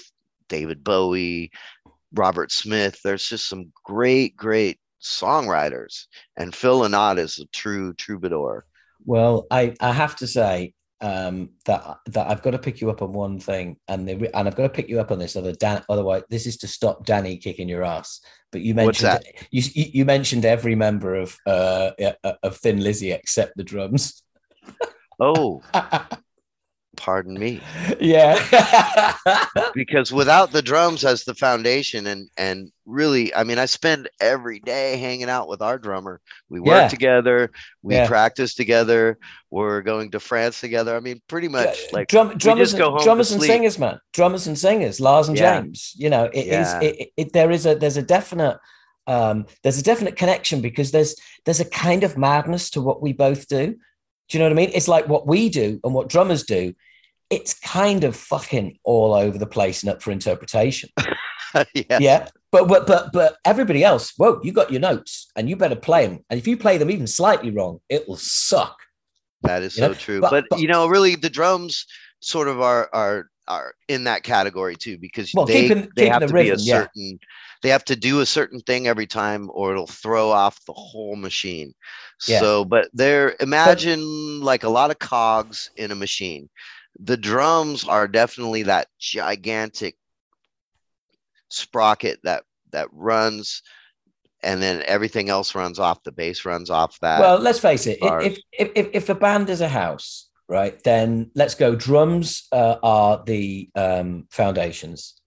David 0.49 0.83
Bowie, 0.83 1.51
Robert 2.13 2.51
Smith. 2.51 2.99
There's 3.03 3.27
just 3.27 3.47
some 3.47 3.71
great, 3.83 4.35
great 4.35 4.79
songwriters, 5.01 6.07
and 6.35 6.53
Phil 6.53 6.81
Lynott 6.81 7.19
is 7.19 7.39
a 7.39 7.45
true 7.47 7.93
troubadour. 7.93 8.65
Well, 9.05 9.45
I, 9.51 9.75
I 9.79 9.93
have 9.93 10.15
to 10.17 10.27
say, 10.27 10.73
um, 11.01 11.49
that 11.65 11.97
that 12.07 12.29
I've 12.29 12.41
got 12.41 12.51
to 12.51 12.57
pick 12.57 12.81
you 12.81 12.89
up 12.89 13.01
on 13.01 13.13
one 13.13 13.39
thing, 13.39 13.77
and 13.87 14.07
the, 14.07 14.35
and 14.35 14.47
I've 14.47 14.55
got 14.55 14.63
to 14.63 14.69
pick 14.69 14.89
you 14.89 14.99
up 14.99 15.11
on 15.11 15.19
this. 15.19 15.35
Other 15.35 15.51
Dan, 15.53 15.83
otherwise, 15.89 16.23
this 16.29 16.47
is 16.47 16.57
to 16.57 16.67
stop 16.67 17.05
Danny 17.05 17.37
kicking 17.37 17.69
your 17.69 17.83
ass. 17.83 18.21
But 18.51 18.61
you 18.61 18.73
mentioned 18.73 19.19
you 19.51 19.61
you 19.75 20.05
mentioned 20.05 20.45
every 20.45 20.73
member 20.73 21.15
of 21.15 21.37
uh 21.45 21.91
of 22.41 22.57
Thin 22.57 22.81
Lizzy 22.81 23.11
except 23.11 23.57
the 23.57 23.63
drums. 23.63 24.23
Oh, 25.19 25.61
pardon 26.95 27.37
me. 27.37 27.61
Yeah. 27.99 28.41
Because 29.73 30.11
without 30.11 30.51
the 30.51 30.61
drums 30.61 31.03
as 31.03 31.23
the 31.23 31.33
foundation 31.33 32.07
and 32.07 32.29
and 32.37 32.71
really 32.85 33.33
i 33.35 33.43
mean 33.43 33.57
i 33.57 33.65
spend 33.65 34.07
every 34.19 34.59
day 34.59 34.97
hanging 34.97 35.29
out 35.29 35.47
with 35.47 35.61
our 35.61 35.77
drummer. 35.77 36.21
We 36.49 36.59
work 36.59 36.67
yeah. 36.83 36.87
together. 36.87 37.51
We 37.81 37.95
yeah. 37.95 38.07
practice 38.07 38.53
together. 38.53 39.17
We're 39.49 39.81
going 39.81 40.11
to 40.11 40.19
france 40.19 40.61
together. 40.61 40.95
I 40.95 40.99
mean 40.99 41.21
pretty 41.27 41.47
much 41.47 41.77
like 41.91 42.07
Drum, 42.07 42.37
drummers, 42.37 42.73
and, 42.73 42.99
drummers 43.03 43.31
and 43.31 43.41
singers 43.41 43.77
man. 43.77 43.99
Drummers 44.13 44.47
and 44.47 44.57
singers 44.57 44.99
lars 44.99 45.27
and 45.27 45.37
james. 45.37 45.93
You 45.97 46.09
know 46.09 46.25
it 46.25 46.47
is 46.47 46.73
it, 46.81 47.09
it, 47.17 47.33
there 47.33 47.51
is 47.51 47.65
a 47.65 47.75
there's 47.75 47.97
a 47.97 48.03
definite 48.03 48.57
um 49.07 49.45
there's 49.63 49.79
a 49.79 49.83
definite 49.83 50.15
connection 50.15 50.61
because 50.61 50.91
there's 50.91 51.15
there's 51.45 51.59
a 51.59 51.69
kind 51.69 52.03
of 52.03 52.17
madness 52.17 52.69
to 52.71 52.81
what 52.81 53.01
we 53.01 53.13
both 53.13 53.47
do 53.47 53.75
do 54.29 54.37
you 54.37 54.39
know 54.39 54.45
what 54.45 54.53
I 54.53 54.55
mean? 54.55 54.71
It's 54.73 54.87
like 54.87 55.07
what 55.07 55.27
we 55.27 55.49
do 55.49 55.79
and 55.83 55.93
what 55.93 56.09
drummers 56.09 56.43
do 56.43 56.73
it's 57.29 57.53
kind 57.55 58.03
of 58.03 58.15
fucking 58.15 58.77
all 58.83 59.13
over 59.13 59.37
the 59.37 59.47
place 59.47 59.83
and 59.83 59.91
up 59.91 60.01
for 60.01 60.11
interpretation. 60.11 60.89
yes. 61.73 62.01
Yeah. 62.01 62.27
But, 62.51 62.67
but 62.67 62.87
but 62.87 63.11
but 63.11 63.37
everybody 63.43 63.83
else, 63.83 64.13
whoa, 64.15 64.39
you 64.43 64.53
got 64.53 64.71
your 64.71 64.79
notes 64.79 65.29
and 65.35 65.49
you 65.49 65.55
better 65.55 65.75
play 65.75 66.07
them. 66.07 66.23
And 66.29 66.39
if 66.39 66.47
you 66.47 66.55
play 66.55 66.77
them 66.77 66.91
even 66.91 67.07
slightly 67.07 67.51
wrong, 67.51 67.79
it 67.89 68.07
will 68.07 68.17
suck. 68.17 68.77
That 69.41 69.63
is 69.63 69.75
you 69.75 69.81
so 69.81 69.87
know? 69.89 69.93
true. 69.93 70.21
But, 70.21 70.31
but, 70.31 70.45
but, 70.49 70.59
you 70.59 70.67
know, 70.67 70.87
really 70.87 71.15
the 71.15 71.29
drums 71.29 71.85
sort 72.21 72.47
of 72.47 72.61
are 72.61 72.89
are 72.93 73.29
are 73.47 73.73
in 73.87 74.05
that 74.05 74.23
category 74.23 74.75
too 74.75 74.97
because 74.97 75.31
well, 75.33 75.45
they, 75.45 75.67
keeping, 75.67 75.81
they 75.95 76.03
keeping 76.03 76.11
have 76.11 76.21
the 76.21 76.27
to 76.27 76.33
rhythm, 76.33 76.55
be 76.55 76.61
a 76.61 76.65
certain 76.65 77.09
yeah. 77.11 77.27
they 77.61 77.69
have 77.69 77.85
to 77.85 77.95
do 77.95 78.21
a 78.21 78.25
certain 78.25 78.59
thing 78.61 78.87
every 78.87 79.05
time 79.07 79.49
or 79.53 79.71
it'll 79.71 79.87
throw 79.87 80.31
off 80.31 80.63
the 80.65 80.73
whole 80.73 81.15
machine. 81.15 81.73
Yeah. 82.27 82.39
So 82.39 82.65
but 82.65 82.89
they're 82.93 83.35
imagine 83.39 84.41
like 84.41 84.63
a 84.63 84.69
lot 84.69 84.91
of 84.91 84.99
cogs 84.99 85.69
in 85.75 85.91
a 85.91 85.95
machine 85.95 86.49
the 86.99 87.17
drums 87.17 87.87
are 87.87 88.07
definitely 88.07 88.63
that 88.63 88.87
gigantic 88.99 89.95
sprocket 91.49 92.19
that 92.23 92.43
that 92.71 92.87
runs 92.91 93.61
and 94.43 94.61
then 94.61 94.83
everything 94.85 95.29
else 95.29 95.55
runs 95.55 95.79
off 95.79 96.03
the 96.03 96.11
bass 96.11 96.45
runs 96.45 96.69
off 96.69 96.99
that 96.99 97.19
well 97.19 97.37
let's 97.37 97.59
face 97.59 97.87
it 97.87 97.97
if, 98.01 98.39
if 98.51 98.71
if 98.75 98.89
if 98.93 99.09
a 99.09 99.15
band 99.15 99.49
is 99.49 99.61
a 99.61 99.67
house 99.67 100.29
right 100.47 100.83
then 100.83 101.31
let's 101.35 101.55
go 101.55 101.75
drums 101.75 102.47
uh, 102.51 102.75
are 102.83 103.23
the 103.25 103.69
um, 103.75 104.27
foundations 104.29 105.19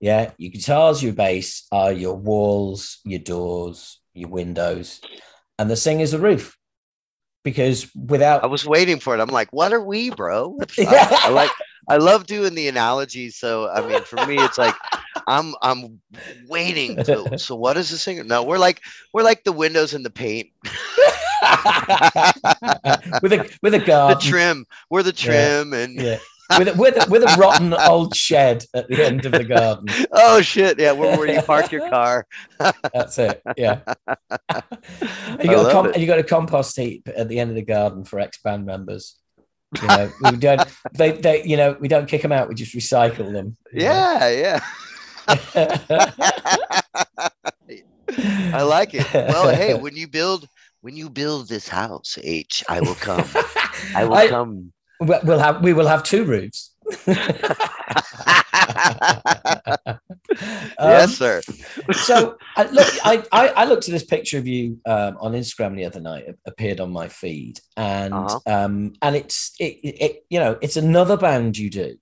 yeah 0.00 0.30
your 0.38 0.50
guitars 0.50 1.02
your 1.02 1.12
bass 1.12 1.66
are 1.72 1.92
your 1.92 2.14
walls 2.14 2.98
your 3.04 3.20
doors 3.20 4.00
your 4.14 4.28
windows 4.28 5.00
and 5.58 5.70
the 5.70 5.76
singer's 5.76 6.12
the 6.12 6.18
roof 6.18 6.56
because 7.46 7.88
without 7.94 8.42
I 8.42 8.48
was 8.48 8.66
waiting 8.66 8.98
for 8.98 9.14
it. 9.14 9.20
I'm 9.20 9.28
like, 9.28 9.52
what 9.52 9.72
are 9.72 9.80
we, 9.80 10.10
bro? 10.10 10.58
I, 10.78 11.20
I 11.26 11.30
like 11.30 11.52
I 11.88 11.96
love 11.96 12.26
doing 12.26 12.56
the 12.56 12.66
analogy. 12.66 13.30
So 13.30 13.70
I 13.70 13.86
mean, 13.86 14.02
for 14.02 14.26
me, 14.26 14.36
it's 14.38 14.58
like 14.58 14.74
I'm 15.28 15.54
I'm 15.62 16.00
waiting. 16.48 16.96
To, 17.04 17.38
so 17.38 17.54
what 17.54 17.76
is 17.76 17.90
the 17.90 17.98
singer? 17.98 18.24
No, 18.24 18.42
we're 18.42 18.58
like 18.58 18.80
we're 19.12 19.22
like 19.22 19.44
the 19.44 19.52
windows 19.52 19.94
and 19.94 20.04
the 20.04 20.10
paint. 20.10 20.48
with 23.22 23.32
a 23.32 23.58
with 23.62 23.74
a 23.74 23.82
guard. 23.84 24.16
The 24.16 24.20
trim. 24.20 24.66
We're 24.90 25.02
the 25.02 25.12
trim 25.12 25.72
yeah. 25.72 25.78
and 25.78 26.00
yeah 26.00 26.18
with 26.58 26.68
a, 26.68 26.74
with 26.74 26.96
a, 26.96 27.10
with 27.10 27.22
a 27.22 27.36
rotten 27.38 27.74
old 27.88 28.14
shed 28.14 28.64
at 28.74 28.88
the 28.88 29.04
end 29.04 29.26
of 29.26 29.32
the 29.32 29.44
garden. 29.44 29.86
Oh 30.12 30.40
shit! 30.40 30.78
Yeah, 30.78 30.92
where, 30.92 31.16
where 31.18 31.30
you 31.30 31.42
park 31.42 31.72
your 31.72 31.88
car. 31.90 32.26
That's 32.92 33.18
it. 33.18 33.42
Yeah. 33.56 33.80
you 35.40 35.50
got 35.50 35.68
a 35.68 35.72
com- 35.72 35.92
you 35.96 36.06
got 36.06 36.18
a 36.18 36.24
compost 36.24 36.76
heap 36.76 37.08
at 37.14 37.28
the 37.28 37.40
end 37.40 37.50
of 37.50 37.56
the 37.56 37.62
garden 37.62 38.04
for 38.04 38.20
ex 38.20 38.38
band 38.42 38.66
members. 38.66 39.16
You 39.80 39.88
know, 39.88 40.12
we 40.22 40.36
don't. 40.36 40.62
They, 40.94 41.12
they, 41.12 41.44
you 41.44 41.56
know, 41.56 41.76
we 41.80 41.88
don't 41.88 42.06
kick 42.06 42.22
them 42.22 42.32
out. 42.32 42.48
We 42.48 42.54
just 42.54 42.74
recycle 42.74 43.32
them. 43.32 43.56
Yeah, 43.72 44.18
know? 44.20 44.28
yeah. 44.28 44.60
I 48.52 48.62
like 48.62 48.94
it. 48.94 49.12
Well, 49.12 49.54
hey, 49.54 49.74
when 49.74 49.96
you 49.96 50.06
build 50.06 50.48
when 50.86 50.94
you 50.94 51.10
build 51.10 51.48
this 51.48 51.66
house, 51.66 52.16
H, 52.22 52.62
I 52.68 52.80
will 52.80 52.94
come. 52.94 53.24
I 53.92 54.04
will 54.08 54.14
I, 54.14 54.28
come 54.28 54.72
We'll 55.00 55.40
have 55.40 55.60
we 55.60 55.72
will 55.72 55.88
have 55.88 56.04
two 56.04 56.24
roofs. 56.24 56.72
Um, 60.78 60.90
yes, 60.90 61.16
sir. 61.16 61.40
so 61.92 62.36
I 62.56 62.64
look, 62.64 62.86
I, 63.02 63.24
I, 63.32 63.48
I 63.48 63.64
looked 63.64 63.88
at 63.88 63.92
this 63.92 64.04
picture 64.04 64.36
of 64.36 64.46
you 64.46 64.78
um, 64.84 65.16
on 65.18 65.32
Instagram 65.32 65.74
the 65.74 65.86
other 65.86 66.00
night. 66.00 66.24
It 66.28 66.38
appeared 66.44 66.78
on 66.78 66.92
my 66.92 67.08
feed, 67.08 67.58
and 67.78 68.12
uh-huh. 68.12 68.40
um, 68.44 68.92
and 69.00 69.16
it's 69.16 69.52
it, 69.58 69.78
it 69.82 70.26
you 70.28 70.38
know 70.38 70.58
it's 70.60 70.76
another 70.76 71.16
band 71.16 71.56
you 71.56 71.70
do. 71.70 71.96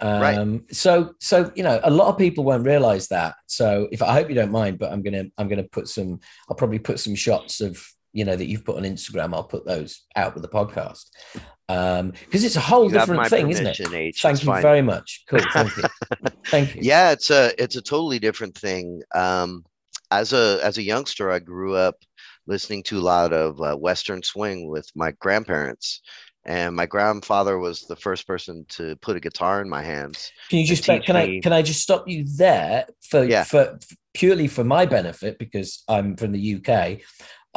Um, 0.00 0.20
right. 0.20 0.60
So 0.74 1.14
so 1.18 1.50
you 1.54 1.62
know 1.62 1.80
a 1.82 1.90
lot 1.90 2.08
of 2.08 2.18
people 2.18 2.44
won't 2.44 2.66
realize 2.66 3.08
that. 3.08 3.36
So 3.46 3.88
if 3.90 4.02
I 4.02 4.12
hope 4.12 4.28
you 4.28 4.34
don't 4.34 4.52
mind, 4.52 4.78
but 4.78 4.92
I'm 4.92 5.02
gonna 5.02 5.24
I'm 5.38 5.48
gonna 5.48 5.64
put 5.64 5.88
some. 5.88 6.20
I'll 6.50 6.56
probably 6.56 6.78
put 6.78 7.00
some 7.00 7.14
shots 7.14 7.62
of 7.62 7.82
you 8.16 8.24
know 8.24 8.34
that 8.34 8.46
you've 8.46 8.64
put 8.64 8.76
on 8.76 8.82
Instagram. 8.84 9.34
I'll 9.34 9.44
put 9.44 9.66
those 9.66 10.02
out 10.16 10.34
with 10.34 10.42
the 10.42 10.48
podcast. 10.48 11.10
Um 11.68 12.12
because 12.24 12.44
it's 12.44 12.56
a 12.56 12.60
whole 12.60 12.84
you 12.84 12.98
different 12.98 13.28
thing 13.28 13.50
isn't 13.50 13.66
it? 13.66 13.92
H, 13.92 14.22
thank 14.22 14.40
you 14.42 14.46
fine. 14.46 14.62
very 14.62 14.82
much. 14.82 15.24
Cool 15.28 15.40
thank 15.52 15.76
you. 15.76 15.82
Thank 16.46 16.74
you. 16.74 16.80
Yeah 16.82 17.10
it's 17.10 17.30
a 17.30 17.52
it's 17.62 17.76
a 17.76 17.82
totally 17.82 18.18
different 18.18 18.56
thing. 18.56 19.02
Um 19.14 19.64
as 20.10 20.32
a 20.32 20.60
as 20.62 20.78
a 20.78 20.82
youngster 20.82 21.32
i 21.32 21.38
grew 21.40 21.74
up 21.74 21.96
listening 22.46 22.80
to 22.84 22.96
a 22.96 23.00
lot 23.00 23.32
of 23.32 23.60
uh, 23.60 23.74
western 23.74 24.22
swing 24.22 24.68
with 24.68 24.88
my 24.94 25.10
grandparents. 25.18 26.00
And 26.44 26.76
my 26.76 26.86
grandfather 26.86 27.58
was 27.58 27.80
the 27.80 27.96
first 27.96 28.24
person 28.24 28.64
to 28.68 28.94
put 29.02 29.16
a 29.16 29.20
guitar 29.20 29.60
in 29.60 29.68
my 29.68 29.82
hands 29.82 30.30
can 30.48 30.60
you 30.60 30.66
just 30.66 30.84
can 30.84 31.00
me... 31.08 31.38
i 31.38 31.40
can 31.42 31.52
i 31.52 31.60
just 31.60 31.82
stop 31.82 32.06
you 32.06 32.24
there 32.36 32.86
for 33.02 33.24
yeah. 33.24 33.42
for 33.42 33.80
purely 34.14 34.46
for 34.46 34.62
my 34.62 34.86
benefit 34.86 35.40
because 35.40 35.82
i'm 35.88 36.16
from 36.16 36.30
the 36.30 36.54
uk 36.54 37.00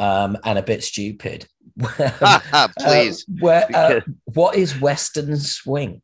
um, 0.00 0.38
and 0.44 0.58
a 0.58 0.62
bit 0.62 0.82
stupid. 0.82 1.46
Please. 1.78 3.26
Uh, 3.28 3.32
where, 3.38 3.66
uh, 3.74 4.00
what 4.32 4.56
is 4.56 4.80
Western 4.80 5.36
swing? 5.36 6.00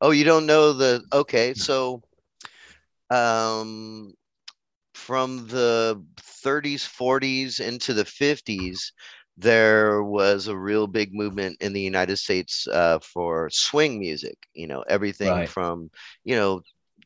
Oh, 0.00 0.10
you 0.10 0.24
don't 0.24 0.46
know 0.46 0.72
the. 0.72 1.02
Okay, 1.12 1.54
so 1.54 2.02
um, 3.10 4.12
from 4.94 5.46
the 5.46 6.04
30s, 6.44 6.80
40s 6.80 7.60
into 7.60 7.94
the 7.94 8.04
50s, 8.04 8.92
there 9.36 10.02
was 10.02 10.48
a 10.48 10.56
real 10.56 10.88
big 10.88 11.14
movement 11.14 11.56
in 11.60 11.72
the 11.72 11.80
United 11.80 12.16
States 12.16 12.66
uh, 12.66 12.98
for 12.98 13.48
swing 13.50 14.00
music. 14.00 14.36
You 14.54 14.66
know, 14.66 14.82
everything 14.88 15.30
right. 15.30 15.48
from, 15.48 15.90
you 16.24 16.34
know, 16.34 16.62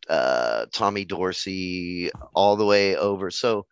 uh, 0.08 0.66
Tommy 0.72 1.04
Dorsey 1.04 2.10
all 2.34 2.56
the 2.56 2.64
way 2.64 2.96
over. 2.96 3.30
So 3.30 3.66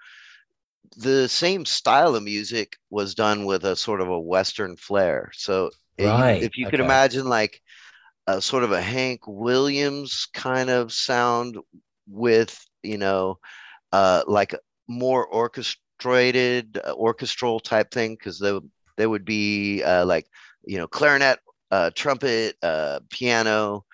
the 0.96 1.28
same 1.28 1.64
style 1.64 2.16
of 2.16 2.22
music 2.22 2.76
was 2.90 3.14
done 3.14 3.44
with 3.44 3.64
a 3.64 3.76
sort 3.76 4.00
of 4.00 4.08
a 4.08 4.20
Western 4.20 4.76
flair. 4.76 5.30
So 5.34 5.70
right. 5.98 6.42
if 6.42 6.56
you 6.56 6.66
okay. 6.66 6.70
could 6.70 6.80
imagine 6.80 7.28
like 7.28 7.60
a 8.26 8.40
sort 8.40 8.64
of 8.64 8.72
a 8.72 8.80
Hank 8.80 9.20
Williams 9.26 10.26
kind 10.34 10.70
of 10.70 10.92
sound 10.92 11.56
with, 12.08 12.64
you 12.82 12.98
know, 12.98 13.38
uh, 13.92 14.22
like 14.26 14.54
more 14.88 15.26
orchestrated, 15.26 16.80
uh, 16.84 16.92
orchestral 16.92 17.60
type 17.60 17.90
thing, 17.90 18.14
because 18.14 18.38
they, 18.38 18.58
they 18.96 19.06
would 19.06 19.24
be 19.24 19.82
uh, 19.82 20.04
like, 20.04 20.26
you 20.64 20.76
know, 20.76 20.86
clarinet, 20.86 21.38
uh, 21.70 21.90
trumpet, 21.94 22.56
uh, 22.62 23.00
piano, 23.10 23.84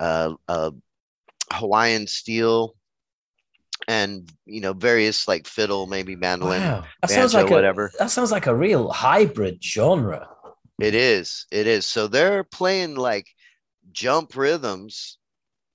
uh, 0.00 0.32
uh, 0.48 0.70
Hawaiian 1.52 2.06
steel, 2.06 2.74
and 3.88 4.30
you 4.46 4.60
know 4.60 4.72
various 4.72 5.28
like 5.28 5.46
fiddle 5.46 5.86
maybe 5.86 6.16
mandolin 6.16 6.60
wow. 6.60 6.84
that 7.02 7.08
banjo, 7.08 7.14
sounds 7.14 7.34
like 7.34 7.50
whatever. 7.50 7.86
a, 7.94 7.98
that 7.98 8.10
sounds 8.10 8.32
like 8.32 8.46
a 8.46 8.54
real 8.54 8.90
hybrid 8.90 9.62
genre. 9.62 10.28
It 10.80 10.94
is. 10.94 11.46
It 11.50 11.66
is. 11.66 11.86
So 11.86 12.06
they're 12.06 12.44
playing 12.44 12.96
like 12.96 13.26
jump 13.92 14.36
rhythms 14.36 15.18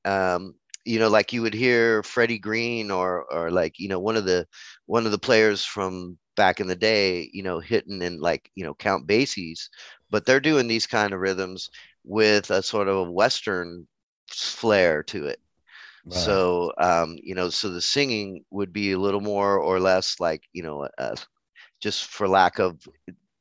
um 0.05 0.53
you 0.85 0.99
know 0.99 1.07
like 1.07 1.31
you 1.31 1.41
would 1.41 1.53
hear 1.53 2.03
freddie 2.03 2.39
green 2.39 2.91
or 2.91 3.25
or 3.31 3.51
like 3.51 3.79
you 3.79 3.87
know 3.87 3.99
one 3.99 4.15
of 4.15 4.25
the 4.25 4.45
one 4.85 5.05
of 5.05 5.11
the 5.11 5.17
players 5.17 5.63
from 5.63 6.17
back 6.35 6.59
in 6.59 6.67
the 6.67 6.75
day 6.75 7.29
you 7.33 7.43
know 7.43 7.59
hitting 7.59 8.01
in 8.01 8.19
like 8.19 8.51
you 8.55 8.63
know 8.63 8.73
count 8.73 9.07
Basie's 9.07 9.69
but 10.09 10.25
they're 10.25 10.39
doing 10.39 10.67
these 10.67 10.87
kind 10.87 11.13
of 11.13 11.19
rhythms 11.19 11.69
with 12.03 12.49
a 12.49 12.61
sort 12.61 12.87
of 12.87 12.97
a 12.97 13.11
western 13.11 13.87
flair 14.27 15.03
to 15.03 15.27
it 15.27 15.39
Right. 16.05 16.17
So, 16.17 16.73
um, 16.77 17.17
you 17.21 17.35
know, 17.35 17.49
so 17.49 17.69
the 17.69 17.81
singing 17.81 18.43
would 18.51 18.73
be 18.73 18.91
a 18.91 18.99
little 18.99 19.21
more 19.21 19.57
or 19.59 19.79
less 19.79 20.19
like, 20.19 20.43
you 20.53 20.63
know, 20.63 20.87
uh, 20.97 21.15
just 21.81 22.05
for 22.05 22.27
lack 22.27 22.59
of 22.59 22.87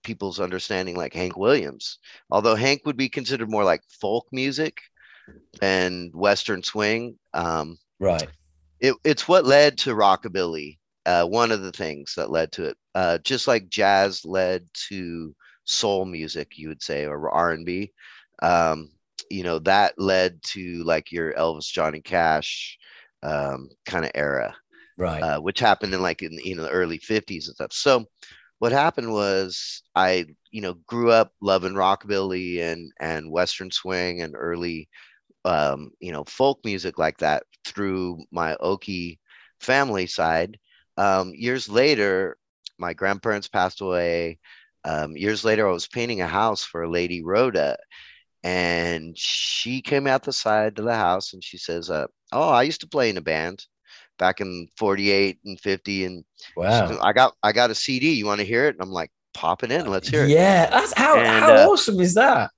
people's 0.04 0.40
understanding 0.40 0.96
like 0.96 1.14
Hank 1.14 1.36
Williams. 1.36 1.98
Although 2.30 2.56
Hank 2.56 2.82
would 2.86 2.96
be 2.96 3.08
considered 3.08 3.50
more 3.50 3.64
like 3.64 3.82
folk 4.00 4.26
music 4.32 4.82
than 5.61 6.11
Western 6.14 6.62
swing. 6.62 7.18
Um, 7.34 7.78
right. 8.00 8.30
It, 8.80 8.94
it's 9.04 9.28
what 9.28 9.44
led 9.44 9.78
to 9.78 9.94
rockabilly. 9.94 10.78
Uh, 11.06 11.24
one 11.24 11.50
of 11.50 11.62
the 11.62 11.72
things 11.72 12.14
that 12.16 12.30
led 12.30 12.52
to 12.52 12.64
it, 12.66 12.76
uh, 12.94 13.18
just 13.18 13.48
like 13.48 13.68
jazz 13.70 14.24
led 14.24 14.68
to 14.88 15.34
soul 15.64 16.04
music, 16.04 16.58
you 16.58 16.68
would 16.68 16.82
say, 16.82 17.06
or 17.06 17.30
R 17.30 17.52
and 17.52 17.64
B. 17.64 17.92
Um, 18.42 18.90
you 19.30 19.42
know 19.42 19.58
that 19.60 19.94
led 19.98 20.42
to 20.44 20.82
like 20.84 21.12
your 21.12 21.32
Elvis, 21.34 21.70
Johnny 21.70 22.00
Cash 22.00 22.78
um, 23.22 23.68
kind 23.86 24.04
of 24.04 24.10
era, 24.14 24.54
right? 24.96 25.26
Uh, 25.26 25.38
which 25.38 25.60
happened 25.60 25.94
in 25.94 26.02
like 26.02 26.22
in 26.22 26.32
you 26.44 26.56
know 26.56 26.62
the 26.64 26.70
early 26.70 26.98
'50s 26.98 27.48
and 27.48 27.54
stuff. 27.56 27.72
So 27.72 28.06
what 28.58 28.72
happened 28.72 29.12
was 29.12 29.82
I 29.94 30.26
you 30.50 30.60
know 30.62 30.74
grew 30.86 31.10
up 31.10 31.32
loving 31.40 31.74
rockabilly 31.74 32.60
and 32.60 32.92
and 33.00 33.30
western 33.30 33.70
swing 33.70 34.22
and 34.22 34.34
early 34.36 34.88
um, 35.44 35.90
you 36.00 36.12
know 36.12 36.24
folk 36.24 36.60
music 36.64 36.98
like 36.98 37.18
that 37.18 37.44
through 37.64 38.18
my 38.30 38.56
Okie 38.60 39.18
family 39.60 40.06
side. 40.06 40.58
Um, 40.96 41.32
years 41.34 41.68
later, 41.68 42.36
my 42.78 42.92
grandparents 42.94 43.48
passed 43.48 43.80
away. 43.80 44.38
Um, 44.84 45.16
years 45.16 45.44
later, 45.44 45.68
I 45.68 45.72
was 45.72 45.86
painting 45.88 46.20
a 46.20 46.26
house 46.28 46.64
for 46.64 46.82
a 46.82 46.90
lady, 46.90 47.22
Rhoda, 47.22 47.76
and 48.43 49.16
she 49.16 49.82
came 49.82 50.07
out 50.07 50.22
the 50.22 50.32
side 50.32 50.78
of 50.78 50.84
the 50.84 50.95
house 50.95 51.32
and 51.32 51.45
she 51.45 51.59
says, 51.59 51.91
uh, 51.91 52.07
"Oh, 52.32 52.49
I 52.49 52.62
used 52.62 52.80
to 52.80 52.88
play 52.88 53.11
in 53.11 53.16
a 53.16 53.22
band 53.22 53.64
back 54.18 54.41
in 54.41 54.68
'48 54.76 55.38
and 55.45 55.61
'50, 55.61 56.05
and 56.05 56.24
wow, 56.57 56.88
says, 56.88 56.99
I 57.03 57.12
got 57.12 57.34
I 57.43 57.53
got 57.53 57.70
a 57.70 57.74
CD. 57.74 58.12
You 58.12 58.26
want 58.26 58.41
to 58.41 58.47
hear 58.47 58.66
it?" 58.66 58.76
And 58.76 58.82
I'm 58.82 58.93
like, 58.93 59.11
"Pop 59.34 59.62
it 59.62 59.72
in, 59.72 59.86
let's 59.86 60.09
hear 60.09 60.24
it." 60.24 60.30
Yeah, 60.30 60.70
that's 60.70 60.95
how 60.95 61.18
and, 61.18 61.45
how 61.45 61.55
uh, 61.55 61.68
awesome 61.70 62.01
is 62.01 62.14
that? 62.14 62.51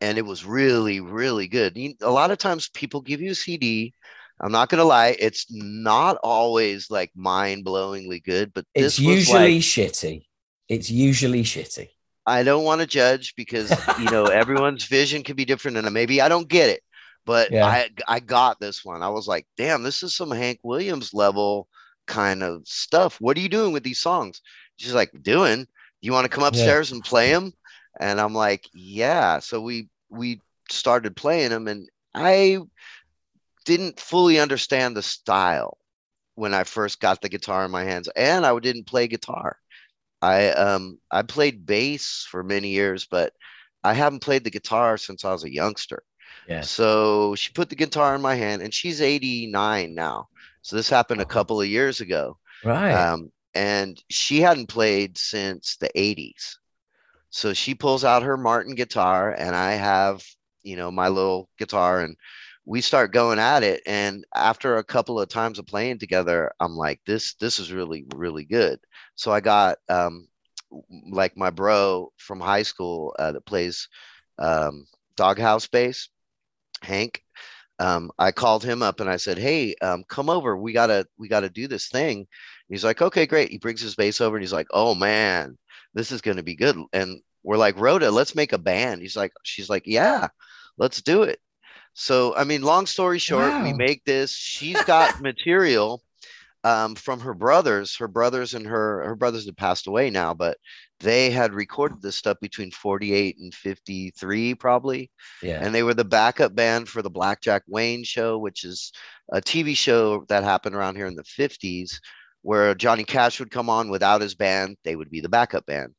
And 0.00 0.16
it 0.16 0.24
was 0.24 0.44
really 0.44 1.00
really 1.00 1.48
good. 1.48 1.76
A 2.00 2.10
lot 2.10 2.30
of 2.30 2.38
times 2.38 2.70
people 2.70 3.00
give 3.00 3.20
you 3.20 3.32
a 3.32 3.36
CD. 3.36 3.92
I'm 4.40 4.52
not 4.52 4.68
gonna 4.68 4.84
lie, 4.84 5.16
it's 5.18 5.46
not 5.50 6.16
always 6.22 6.90
like 6.90 7.10
mind 7.16 7.64
blowingly 7.64 8.22
good, 8.22 8.54
but 8.54 8.64
it's 8.72 8.98
usually 8.98 9.54
like, 9.56 9.62
shitty. 9.62 10.26
It's 10.68 10.90
usually 10.90 11.42
shitty. 11.42 11.88
I 12.28 12.42
don't 12.42 12.64
want 12.64 12.80
to 12.80 12.86
judge 12.86 13.34
because 13.36 13.70
you 13.98 14.10
know 14.10 14.24
everyone's 14.26 14.84
vision 14.84 15.22
can 15.22 15.36
be 15.36 15.44
different, 15.44 15.76
and 15.76 15.90
maybe 15.92 16.20
I 16.20 16.28
don't 16.28 16.48
get 16.48 16.70
it. 16.70 16.82
But 17.24 17.50
yeah. 17.50 17.66
I 17.66 17.90
I 18.06 18.20
got 18.20 18.60
this 18.60 18.84
one. 18.84 19.02
I 19.02 19.08
was 19.08 19.26
like, 19.26 19.46
damn, 19.56 19.82
this 19.82 20.02
is 20.02 20.14
some 20.14 20.30
Hank 20.30 20.60
Williams 20.62 21.12
level 21.14 21.68
kind 22.06 22.42
of 22.42 22.66
stuff. 22.66 23.20
What 23.20 23.36
are 23.36 23.40
you 23.40 23.48
doing 23.48 23.72
with 23.72 23.82
these 23.82 24.00
songs? 24.00 24.40
She's 24.76 24.94
like, 24.94 25.10
doing. 25.22 25.66
You 26.00 26.12
want 26.12 26.24
to 26.24 26.30
come 26.30 26.44
upstairs 26.44 26.90
yeah. 26.90 26.96
and 26.96 27.04
play 27.04 27.32
them? 27.32 27.52
And 28.00 28.20
I'm 28.20 28.34
like, 28.34 28.68
yeah. 28.72 29.40
So 29.40 29.60
we 29.60 29.88
we 30.10 30.40
started 30.70 31.16
playing 31.16 31.50
them, 31.50 31.66
and 31.66 31.88
I 32.14 32.58
didn't 33.64 34.00
fully 34.00 34.38
understand 34.38 34.96
the 34.96 35.02
style 35.02 35.78
when 36.34 36.54
I 36.54 36.64
first 36.64 37.00
got 37.00 37.20
the 37.20 37.28
guitar 37.28 37.64
in 37.64 37.70
my 37.70 37.84
hands, 37.84 38.08
and 38.14 38.46
I 38.46 38.56
didn't 38.60 38.86
play 38.86 39.08
guitar. 39.08 39.58
I 40.20 40.50
um 40.50 40.98
I 41.10 41.22
played 41.22 41.66
bass 41.66 42.26
for 42.28 42.42
many 42.42 42.68
years, 42.68 43.06
but 43.06 43.32
I 43.84 43.94
haven't 43.94 44.22
played 44.22 44.44
the 44.44 44.50
guitar 44.50 44.96
since 44.98 45.24
I 45.24 45.32
was 45.32 45.44
a 45.44 45.52
youngster. 45.52 46.02
Yeah. 46.48 46.62
So 46.62 47.34
she 47.34 47.52
put 47.52 47.68
the 47.68 47.76
guitar 47.76 48.14
in 48.14 48.22
my 48.22 48.34
hand, 48.34 48.62
and 48.62 48.72
she's 48.72 49.00
89 49.00 49.94
now. 49.94 50.28
So 50.62 50.76
this 50.76 50.88
happened 50.88 51.20
a 51.20 51.26
couple 51.26 51.60
of 51.60 51.68
years 51.68 52.00
ago. 52.00 52.38
Right. 52.64 52.92
Um, 52.92 53.30
and 53.54 54.02
she 54.10 54.40
hadn't 54.40 54.68
played 54.68 55.16
since 55.18 55.76
the 55.76 55.90
80s. 55.94 56.56
So 57.30 57.52
she 57.52 57.74
pulls 57.74 58.04
out 58.04 58.22
her 58.22 58.36
Martin 58.36 58.74
guitar, 58.74 59.32
and 59.32 59.54
I 59.54 59.72
have, 59.72 60.22
you 60.62 60.76
know, 60.76 60.90
my 60.90 61.08
little 61.08 61.48
guitar, 61.58 62.00
and 62.00 62.16
we 62.68 62.82
start 62.82 63.14
going 63.14 63.38
at 63.38 63.62
it. 63.62 63.82
And 63.86 64.26
after 64.34 64.76
a 64.76 64.84
couple 64.84 65.18
of 65.18 65.28
times 65.30 65.58
of 65.58 65.66
playing 65.66 65.98
together, 66.00 66.52
I'm 66.60 66.76
like, 66.76 67.00
this, 67.06 67.34
this 67.36 67.58
is 67.58 67.72
really, 67.72 68.04
really 68.14 68.44
good. 68.44 68.78
So 69.16 69.32
I 69.32 69.40
got 69.40 69.78
um, 69.88 70.28
like 71.10 71.36
my 71.36 71.50
bro 71.50 72.12
from 72.18 72.40
high 72.40 72.64
school 72.64 73.16
uh, 73.18 73.32
that 73.32 73.46
plays 73.46 73.88
um, 74.38 74.86
doghouse 75.16 75.66
bass, 75.66 76.10
Hank. 76.82 77.22
Um, 77.80 78.10
I 78.18 78.32
called 78.32 78.64
him 78.64 78.82
up 78.82 79.00
and 79.00 79.10
I 79.10 79.16
said, 79.16 79.38
"Hey, 79.38 79.74
um, 79.82 80.04
come 80.08 80.30
over. 80.30 80.56
We 80.56 80.72
gotta 80.72 81.06
we 81.18 81.28
gotta 81.28 81.50
do 81.50 81.68
this 81.68 81.88
thing." 81.88 82.26
he's 82.68 82.84
like, 82.84 83.02
"Okay, 83.02 83.26
great." 83.26 83.50
He 83.50 83.58
brings 83.58 83.80
his 83.80 83.96
bass 83.96 84.20
over 84.20 84.36
and 84.36 84.42
he's 84.42 84.52
like, 84.52 84.68
"Oh 84.72 84.94
man, 84.94 85.58
this 85.94 86.12
is 86.12 86.22
gonna 86.22 86.42
be 86.42 86.56
good." 86.56 86.76
And 86.92 87.22
we're 87.44 87.56
like, 87.58 87.78
"Rhoda, 87.80 88.10
let's 88.10 88.34
make 88.36 88.52
a 88.52 88.58
band." 88.58 89.02
He's 89.02 89.16
like, 89.16 89.32
"She's 89.44 89.70
like, 89.70 89.84
yeah, 89.86 90.28
let's 90.78 91.02
do 91.02 91.22
it." 91.24 91.40
So 91.98 92.34
I 92.36 92.44
mean, 92.44 92.62
long 92.62 92.86
story 92.86 93.18
short, 93.18 93.50
wow. 93.50 93.64
we 93.64 93.72
make 93.72 94.04
this. 94.04 94.32
She's 94.32 94.80
got 94.84 95.20
material 95.20 96.00
um, 96.62 96.94
from 96.94 97.18
her 97.18 97.34
brothers. 97.34 97.96
Her 97.96 98.06
brothers 98.06 98.54
and 98.54 98.64
her 98.66 99.04
her 99.04 99.16
brothers 99.16 99.46
have 99.46 99.56
passed 99.56 99.88
away 99.88 100.08
now, 100.08 100.32
but 100.32 100.58
they 101.00 101.30
had 101.30 101.52
recorded 101.52 102.00
this 102.00 102.14
stuff 102.14 102.36
between 102.40 102.70
48 102.70 103.36
and 103.38 103.54
53 103.54 104.54
probably 104.56 105.10
yeah 105.44 105.60
and 105.62 105.72
they 105.72 105.84
were 105.84 105.94
the 105.94 106.04
backup 106.04 106.56
band 106.56 106.88
for 106.88 107.02
the 107.02 107.10
blackjack 107.10 107.62
wayne 107.68 108.02
show 108.02 108.36
which 108.36 108.64
is 108.64 108.90
a 109.32 109.40
tv 109.40 109.76
show 109.76 110.24
that 110.28 110.42
happened 110.42 110.74
around 110.74 110.96
here 110.96 111.06
in 111.06 111.14
the 111.14 111.22
50s 111.22 112.00
where 112.42 112.74
johnny 112.74 113.04
cash 113.04 113.38
would 113.38 113.52
come 113.52 113.70
on 113.70 113.90
without 113.90 114.20
his 114.20 114.34
band 114.34 114.76
they 114.82 114.96
would 114.96 115.08
be 115.08 115.20
the 115.20 115.28
backup 115.28 115.64
band 115.66 115.94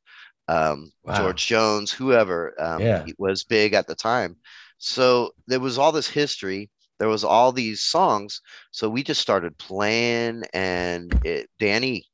um, 0.50 0.91
wow. 1.06 1.16
george 1.16 1.47
jones 1.47 1.93
whoever 1.93 2.54
um, 2.60 2.82
yeah. 2.82 3.06
was 3.18 3.45
big 3.45 3.74
at 3.74 3.88
the 3.88 3.95
time 3.95 4.36
so 4.80 5.32
there 5.48 5.60
was 5.60 5.78
all 5.78 5.92
this 5.92 6.08
history. 6.08 6.70
There 6.98 7.08
was 7.08 7.24
all 7.24 7.52
these 7.52 7.82
songs. 7.82 8.42
So 8.72 8.90
we 8.90 9.04
just 9.04 9.22
started 9.22 9.58
playing 9.58 10.44
and 10.54 11.14
it, 11.24 11.50
danny 11.60 12.06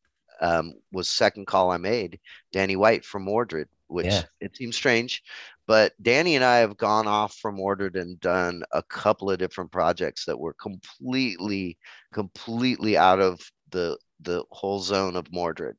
um, 0.42 0.74
was 0.92 1.08
second 1.08 1.48
call 1.48 1.72
i 1.72 1.78
made 1.78 2.20
danny 2.52 2.76
white 2.76 3.06
from 3.06 3.24
mordred 3.24 3.70
which 3.88 4.08
yeah. 4.08 4.24
it 4.42 4.54
seems 4.58 4.76
strange 4.76 5.24
but 5.66 5.94
danny 6.02 6.36
and 6.36 6.44
i 6.44 6.58
have 6.58 6.76
gone 6.76 7.08
off 7.08 7.36
from 7.36 7.56
mordred 7.56 7.96
and 7.96 8.20
done 8.20 8.62
a 8.74 8.84
couple 8.84 9.32
of 9.32 9.40
different 9.40 9.72
projects 9.72 10.26
that 10.26 10.38
were 10.38 10.54
completely 10.56 11.78
completely 12.12 12.98
out 12.98 13.22
of 13.22 13.40
the 13.72 13.98
the 14.22 14.44
whole 14.52 14.80
zone 14.80 15.16
of 15.16 15.32
mordred. 15.32 15.78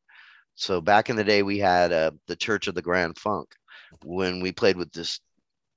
So 0.55 0.81
back 0.81 1.11
in 1.11 1.17
the 1.17 1.25
day 1.25 1.43
we 1.43 1.59
had 1.59 1.93
uh, 1.93 2.13
the 2.27 2.37
church 2.37 2.67
of 2.67 2.75
the 2.75 2.83
grand 2.83 3.19
funk. 3.19 3.55
When 4.05 4.41
we 4.41 4.53
played 4.53 4.77
with 4.77 4.93
this 4.93 5.21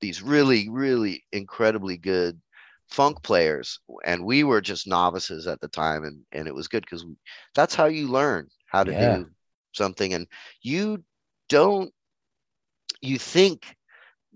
these 0.02 0.22
really 0.22 0.70
really 0.70 1.24
incredibly 1.32 1.97
good 1.97 2.39
funk 2.89 3.22
players 3.22 3.80
and 4.06 4.24
we 4.24 4.43
were 4.43 4.62
just 4.62 4.88
novices 4.88 5.47
at 5.47 5.60
the 5.62 5.68
time 5.68 6.04
and 6.04 6.22
and 6.32 6.47
it 6.47 6.56
was 6.56 6.68
good 6.68 6.82
because 6.82 7.06
that's 7.54 7.76
how 7.76 7.86
you 7.86 8.08
learn 8.08 8.47
how 8.66 8.84
to 8.84 8.91
yeah. 8.91 9.18
do 9.18 9.30
something 9.74 10.14
and 10.14 10.28
you 10.62 11.04
don't 11.50 11.91
you 13.02 13.18
think 13.18 13.76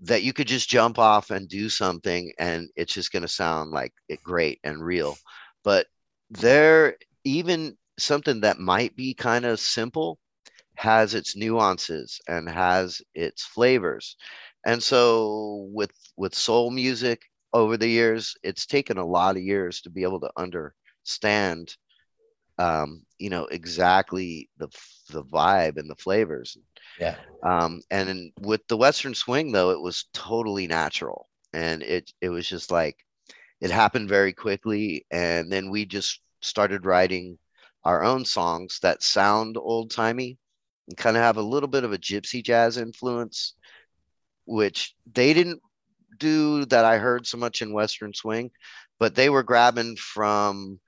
that 0.02 0.22
you 0.22 0.32
could 0.32 0.46
just 0.46 0.68
jump 0.68 0.98
off 0.98 1.30
and 1.30 1.48
do 1.48 1.68
something 1.68 2.32
and 2.38 2.68
it's 2.76 2.92
just 2.94 3.12
going 3.12 3.22
to 3.22 3.28
sound 3.28 3.70
like 3.70 3.92
it 4.08 4.22
great 4.22 4.60
and 4.64 4.84
real 4.84 5.16
but 5.64 5.86
there 6.30 6.96
even 7.24 7.76
something 7.98 8.40
that 8.40 8.58
might 8.58 8.94
be 8.96 9.14
kind 9.14 9.44
of 9.44 9.58
simple 9.58 10.18
has 10.76 11.14
its 11.14 11.36
nuances 11.36 12.20
and 12.28 12.48
has 12.48 13.00
its 13.14 13.44
flavors 13.44 14.16
and 14.64 14.82
so 14.82 15.68
with 15.72 15.92
with 16.16 16.34
soul 16.34 16.70
music 16.70 17.22
over 17.52 17.76
the 17.76 17.88
years, 17.88 18.36
it's 18.42 18.66
taken 18.66 18.98
a 18.98 19.06
lot 19.06 19.36
of 19.36 19.42
years 19.42 19.80
to 19.82 19.90
be 19.90 20.02
able 20.02 20.20
to 20.20 20.30
understand, 20.36 21.76
um, 22.58 23.02
you 23.18 23.30
know, 23.30 23.46
exactly 23.46 24.48
the 24.58 24.68
the 25.10 25.24
vibe 25.24 25.76
and 25.76 25.88
the 25.88 25.96
flavors. 25.96 26.56
Yeah. 26.98 27.16
Um, 27.42 27.80
and 27.90 28.08
in, 28.08 28.32
with 28.40 28.66
the 28.68 28.76
Western 28.76 29.14
swing, 29.14 29.52
though, 29.52 29.70
it 29.70 29.80
was 29.80 30.06
totally 30.14 30.66
natural, 30.66 31.28
and 31.52 31.82
it 31.82 32.10
it 32.20 32.30
was 32.30 32.48
just 32.48 32.70
like 32.70 32.96
it 33.60 33.70
happened 33.70 34.08
very 34.08 34.32
quickly, 34.32 35.06
and 35.10 35.50
then 35.50 35.70
we 35.70 35.84
just 35.84 36.20
started 36.40 36.86
writing 36.86 37.38
our 37.84 38.02
own 38.02 38.24
songs 38.24 38.78
that 38.82 39.02
sound 39.02 39.56
old 39.56 39.90
timey 39.90 40.38
and 40.88 40.96
kind 40.96 41.16
of 41.16 41.22
have 41.22 41.36
a 41.36 41.42
little 41.42 41.68
bit 41.68 41.84
of 41.84 41.92
a 41.92 41.98
gypsy 41.98 42.42
jazz 42.42 42.78
influence 42.78 43.54
which 44.46 44.94
they 45.12 45.32
didn't 45.32 45.60
do 46.18 46.64
that 46.66 46.84
I 46.84 46.98
heard 46.98 47.26
so 47.26 47.38
much 47.38 47.62
in 47.62 47.72
Western 47.72 48.14
swing, 48.14 48.50
but 48.98 49.14
they 49.14 49.28
were 49.28 49.42
grabbing 49.42 49.96
from 49.96 50.80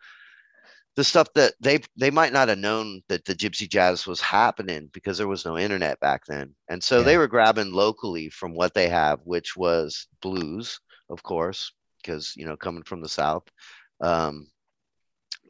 the 0.96 1.04
stuff 1.04 1.28
that 1.34 1.52
they 1.61 1.80
they 1.96 2.11
might 2.11 2.32
not 2.32 2.48
have 2.48 2.59
known 2.59 3.02
that 3.09 3.24
the 3.26 3.34
gypsy 3.34 3.68
jazz 3.68 4.07
was 4.07 4.20
happening 4.20 4.88
because 4.92 5.18
there 5.18 5.28
was 5.28 5.44
no 5.44 5.59
internet 5.59 6.00
back 6.00 6.22
then 6.26 6.54
and 6.68 6.82
so 6.82 6.98
yeah. 6.98 7.04
they 7.04 7.18
were 7.18 7.28
grabbing 7.28 7.70
locally 7.70 8.30
from 8.30 8.54
what 8.54 8.72
they 8.72 8.88
have 8.88 9.20
which 9.24 9.57
was 9.57 10.09
blues 10.22 10.80
of 11.11 11.22
course 11.22 11.72
because 12.02 12.32
you 12.34 12.46
know 12.46 12.57
coming 12.57 12.82
from 12.82 13.02
the 13.02 13.09
south 13.09 13.44
um 14.00 14.46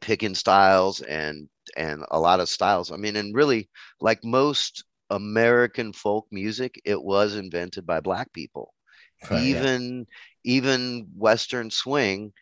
picking 0.01 0.35
styles 0.35 1.01
and 1.01 1.47
and 1.77 2.03
a 2.11 2.19
lot 2.19 2.41
of 2.41 2.49
styles 2.49 2.91
i 2.91 2.97
mean 2.97 3.15
and 3.15 3.33
really 3.33 3.69
like 4.01 4.23
most 4.23 4.83
American 5.09 5.93
folk 5.93 6.27
music, 6.31 6.81
it 6.85 7.01
was 7.01 7.35
invented 7.35 7.85
by 7.85 7.99
black 7.99 8.31
people. 8.33 8.73
Right, 9.29 9.41
even 9.41 10.05
yeah. 10.43 10.55
even 10.55 11.07
Western 11.15 11.71
swing, 11.71 12.33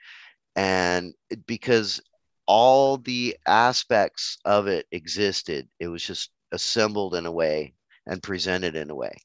and 0.55 1.13
because 1.47 2.01
all 2.45 2.97
the 2.97 3.37
aspects 3.47 4.37
of 4.45 4.67
it 4.67 4.85
existed, 4.91 5.67
it 5.79 5.87
was 5.87 6.03
just 6.03 6.31
assembled 6.51 7.15
in 7.15 7.25
a 7.25 7.31
way 7.31 7.73
and 8.05 8.21
presented 8.21 8.75
in 8.75 8.89
a 8.89 8.95
way 8.95 9.15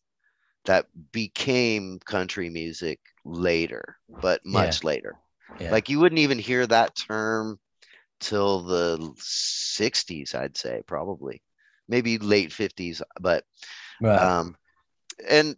that 0.64 0.86
became 1.12 1.99
country 2.05 2.51
music 2.51 3.01
later, 3.24 3.97
but 4.09 4.45
much 4.45 4.82
yeah. 4.82 4.86
later. 4.86 5.16
Yeah. 5.59 5.70
Like 5.70 5.88
you 5.88 5.99
wouldn't 6.01 6.20
even 6.20 6.38
hear 6.38 6.66
that 6.66 6.95
term 6.95 7.59
till 8.20 8.61
the 8.61 8.99
60s, 9.18 10.34
I'd 10.34 10.57
say, 10.57 10.82
probably 10.86 11.43
maybe 11.91 12.18
late 12.18 12.51
50s. 12.51 13.03
But, 13.20 13.45
right. 14.01 14.18
um, 14.18 14.57
and 15.28 15.57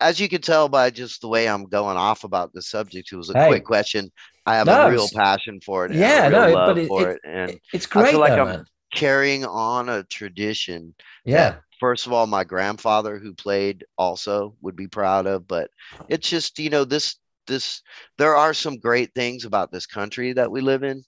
as 0.00 0.20
you 0.20 0.28
can 0.28 0.40
tell 0.40 0.68
by 0.68 0.90
just 0.90 1.20
the 1.20 1.28
way 1.28 1.48
I'm 1.48 1.64
going 1.64 1.96
off 1.96 2.24
about 2.24 2.52
the 2.52 2.62
subject, 2.62 3.12
it 3.12 3.16
was 3.16 3.30
a 3.30 3.38
hey. 3.38 3.48
quick 3.48 3.64
question. 3.64 4.12
I 4.46 4.56
have 4.56 4.66
no, 4.66 4.86
a 4.86 4.90
real 4.90 5.08
passion 5.14 5.60
for 5.60 5.86
it. 5.86 5.92
Yeah, 5.92 6.28
no, 6.28 6.52
but 6.52 6.78
it, 6.78 6.90
it, 6.90 7.08
it, 7.08 7.20
and 7.24 7.60
it's 7.72 7.86
great. 7.86 8.06
I 8.06 8.10
feel 8.10 8.20
like 8.20 8.32
though, 8.32 8.42
I'm 8.42 8.48
man. 8.48 8.64
carrying 8.94 9.44
on 9.44 9.88
a 9.88 10.04
tradition. 10.04 10.94
Yeah. 11.24 11.56
first 11.78 12.06
of 12.06 12.12
all, 12.12 12.26
my 12.26 12.44
grandfather 12.44 13.18
who 13.18 13.34
played 13.34 13.84
also 13.98 14.54
would 14.62 14.76
be 14.76 14.86
proud 14.86 15.26
of, 15.26 15.48
but 15.48 15.70
it's 16.08 16.28
just, 16.28 16.58
you 16.58 16.70
know, 16.70 16.84
this, 16.84 17.16
this, 17.46 17.82
there 18.18 18.36
are 18.36 18.54
some 18.54 18.78
great 18.78 19.12
things 19.14 19.44
about 19.44 19.72
this 19.72 19.86
country 19.86 20.32
that 20.32 20.50
we 20.50 20.60
live 20.60 20.82
in 20.82 21.04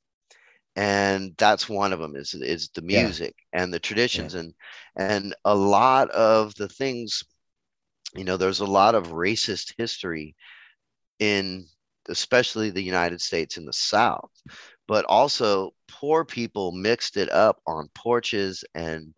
and 0.77 1.35
that's 1.37 1.69
one 1.69 1.93
of 1.93 1.99
them 1.99 2.17
is 2.17 2.35
is 2.35 2.71
the 2.75 2.83
music 2.83 3.35
yeah. 3.53 3.63
and 3.63 3.73
the 3.73 3.79
traditions 3.79 4.35
yeah. 4.35 4.41
and 4.41 4.55
and 4.97 5.35
a 5.45 5.55
lot 5.55 6.11
of 6.11 6.55
the 6.55 6.69
things 6.69 7.23
you 8.15 8.25
know 8.25 8.37
there's 8.37 8.61
a 8.61 8.67
lot 8.67 8.95
of 8.95 9.09
racist 9.09 9.75
history 9.77 10.35
in 11.19 11.67
especially 12.09 12.71
the 12.71 12.83
united 12.83 13.21
states 13.21 13.57
in 13.57 13.67
the 13.67 13.73
south 13.73 14.31
but 14.89 15.05
also 15.07 15.71
poor 15.89 16.25
people 16.25 16.73
mixed 16.73 17.17
it 17.17 17.31
up 17.31 17.61
on 17.67 17.89
porches 17.95 18.65
and 18.75 19.15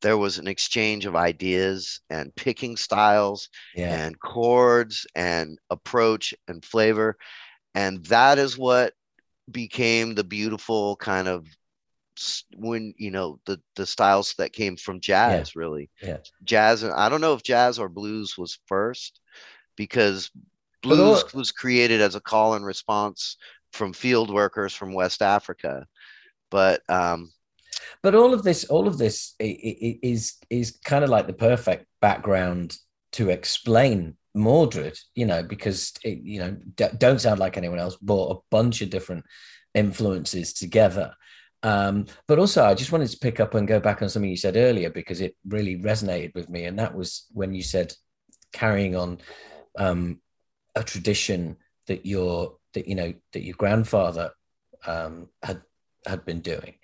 there 0.00 0.18
was 0.18 0.38
an 0.38 0.46
exchange 0.46 1.06
of 1.06 1.16
ideas 1.16 2.00
and 2.10 2.34
picking 2.34 2.76
styles 2.76 3.48
yeah. 3.74 4.04
and 4.04 4.20
chords 4.20 5.06
and 5.14 5.58
approach 5.70 6.34
and 6.48 6.64
flavor 6.64 7.16
and 7.74 8.04
that 8.06 8.38
is 8.38 8.58
what 8.58 8.92
became 9.50 10.14
the 10.14 10.24
beautiful 10.24 10.96
kind 10.96 11.28
of 11.28 11.46
when 12.56 12.94
you 12.96 13.10
know 13.10 13.40
the 13.44 13.60
the 13.74 13.84
styles 13.84 14.34
that 14.38 14.52
came 14.52 14.76
from 14.76 15.00
jazz 15.00 15.52
yeah. 15.54 15.60
really. 15.60 15.90
Yeah. 16.00 16.18
Jazz 16.44 16.84
i 16.84 17.08
don't 17.08 17.20
know 17.20 17.34
if 17.34 17.42
jazz 17.42 17.78
or 17.78 17.88
blues 17.88 18.38
was 18.38 18.58
first 18.66 19.20
because 19.76 20.30
blues 20.82 21.22
all, 21.22 21.30
was 21.34 21.50
created 21.50 22.00
as 22.00 22.14
a 22.14 22.20
call 22.20 22.54
and 22.54 22.64
response 22.64 23.36
from 23.72 23.92
field 23.92 24.32
workers 24.32 24.72
from 24.72 24.92
west 24.92 25.22
africa. 25.22 25.86
But 26.50 26.82
um 26.88 27.32
but 28.02 28.14
all 28.14 28.32
of 28.32 28.42
this 28.44 28.64
all 28.64 28.86
of 28.86 28.98
this 28.98 29.34
is 29.40 30.38
is 30.48 30.78
kind 30.84 31.04
of 31.04 31.10
like 31.10 31.26
the 31.26 31.32
perfect 31.32 31.86
background 32.00 32.76
to 33.12 33.30
explain 33.30 34.16
Mordred, 34.34 34.98
you 35.14 35.26
know, 35.26 35.42
because 35.42 35.92
it, 36.02 36.18
you 36.22 36.40
know, 36.40 36.56
d- 36.74 36.88
don't 36.98 37.20
sound 37.20 37.38
like 37.38 37.56
anyone 37.56 37.78
else, 37.78 37.96
brought 37.96 38.36
a 38.36 38.40
bunch 38.50 38.82
of 38.82 38.90
different 38.90 39.24
influences 39.74 40.52
together. 40.52 41.14
Um, 41.62 42.06
but 42.26 42.38
also, 42.38 42.64
I 42.64 42.74
just 42.74 42.92
wanted 42.92 43.08
to 43.08 43.18
pick 43.18 43.40
up 43.40 43.54
and 43.54 43.66
go 43.66 43.80
back 43.80 44.02
on 44.02 44.08
something 44.08 44.30
you 44.30 44.36
said 44.36 44.56
earlier 44.56 44.90
because 44.90 45.20
it 45.20 45.36
really 45.48 45.78
resonated 45.78 46.34
with 46.34 46.50
me, 46.50 46.64
and 46.64 46.78
that 46.78 46.94
was 46.94 47.26
when 47.32 47.54
you 47.54 47.62
said 47.62 47.94
carrying 48.52 48.94
on 48.96 49.18
um, 49.78 50.20
a 50.74 50.82
tradition 50.82 51.56
that 51.86 52.04
your 52.04 52.56
that 52.74 52.86
you 52.86 52.94
know 52.94 53.14
that 53.32 53.42
your 53.42 53.56
grandfather 53.56 54.32
um, 54.86 55.28
had 55.42 55.62
had 56.06 56.26
been 56.26 56.40
doing, 56.40 56.74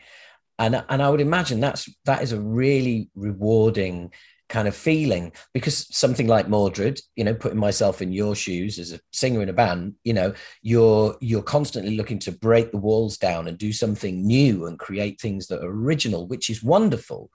and 0.58 0.82
and 0.88 1.02
I 1.02 1.10
would 1.10 1.20
imagine 1.20 1.60
that's 1.60 1.86
that 2.06 2.22
is 2.22 2.32
a 2.32 2.40
really 2.40 3.10
rewarding 3.14 4.12
kind 4.50 4.68
of 4.68 4.76
feeling 4.76 5.32
because 5.54 5.86
something 5.96 6.26
like 6.26 6.48
Mordred, 6.48 7.00
you 7.16 7.24
know, 7.24 7.32
putting 7.32 7.58
myself 7.58 8.02
in 8.02 8.12
your 8.12 8.34
shoes 8.34 8.78
as 8.78 8.92
a 8.92 9.00
singer 9.12 9.40
in 9.42 9.48
a 9.48 9.54
band, 9.54 9.94
you 10.04 10.12
know, 10.12 10.34
you're 10.60 11.16
you're 11.20 11.42
constantly 11.42 11.96
looking 11.96 12.18
to 12.20 12.32
break 12.32 12.70
the 12.70 12.76
walls 12.76 13.16
down 13.16 13.48
and 13.48 13.56
do 13.56 13.72
something 13.72 14.26
new 14.26 14.66
and 14.66 14.78
create 14.78 15.18
things 15.20 15.46
that 15.46 15.64
are 15.64 15.70
original, 15.70 16.26
which 16.26 16.50
is 16.50 16.62
wonderful. 16.62 17.30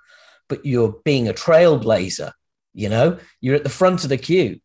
But 0.48 0.64
you're 0.66 0.98
being 1.04 1.28
a 1.28 1.34
trailblazer, 1.34 2.34
you 2.74 2.90
know, 2.90 3.18
you're 3.42 3.56
at 3.56 3.64
the 3.64 3.70
front 3.70 4.04
of 4.04 4.10
the 4.10 4.18
queue. 4.18 4.60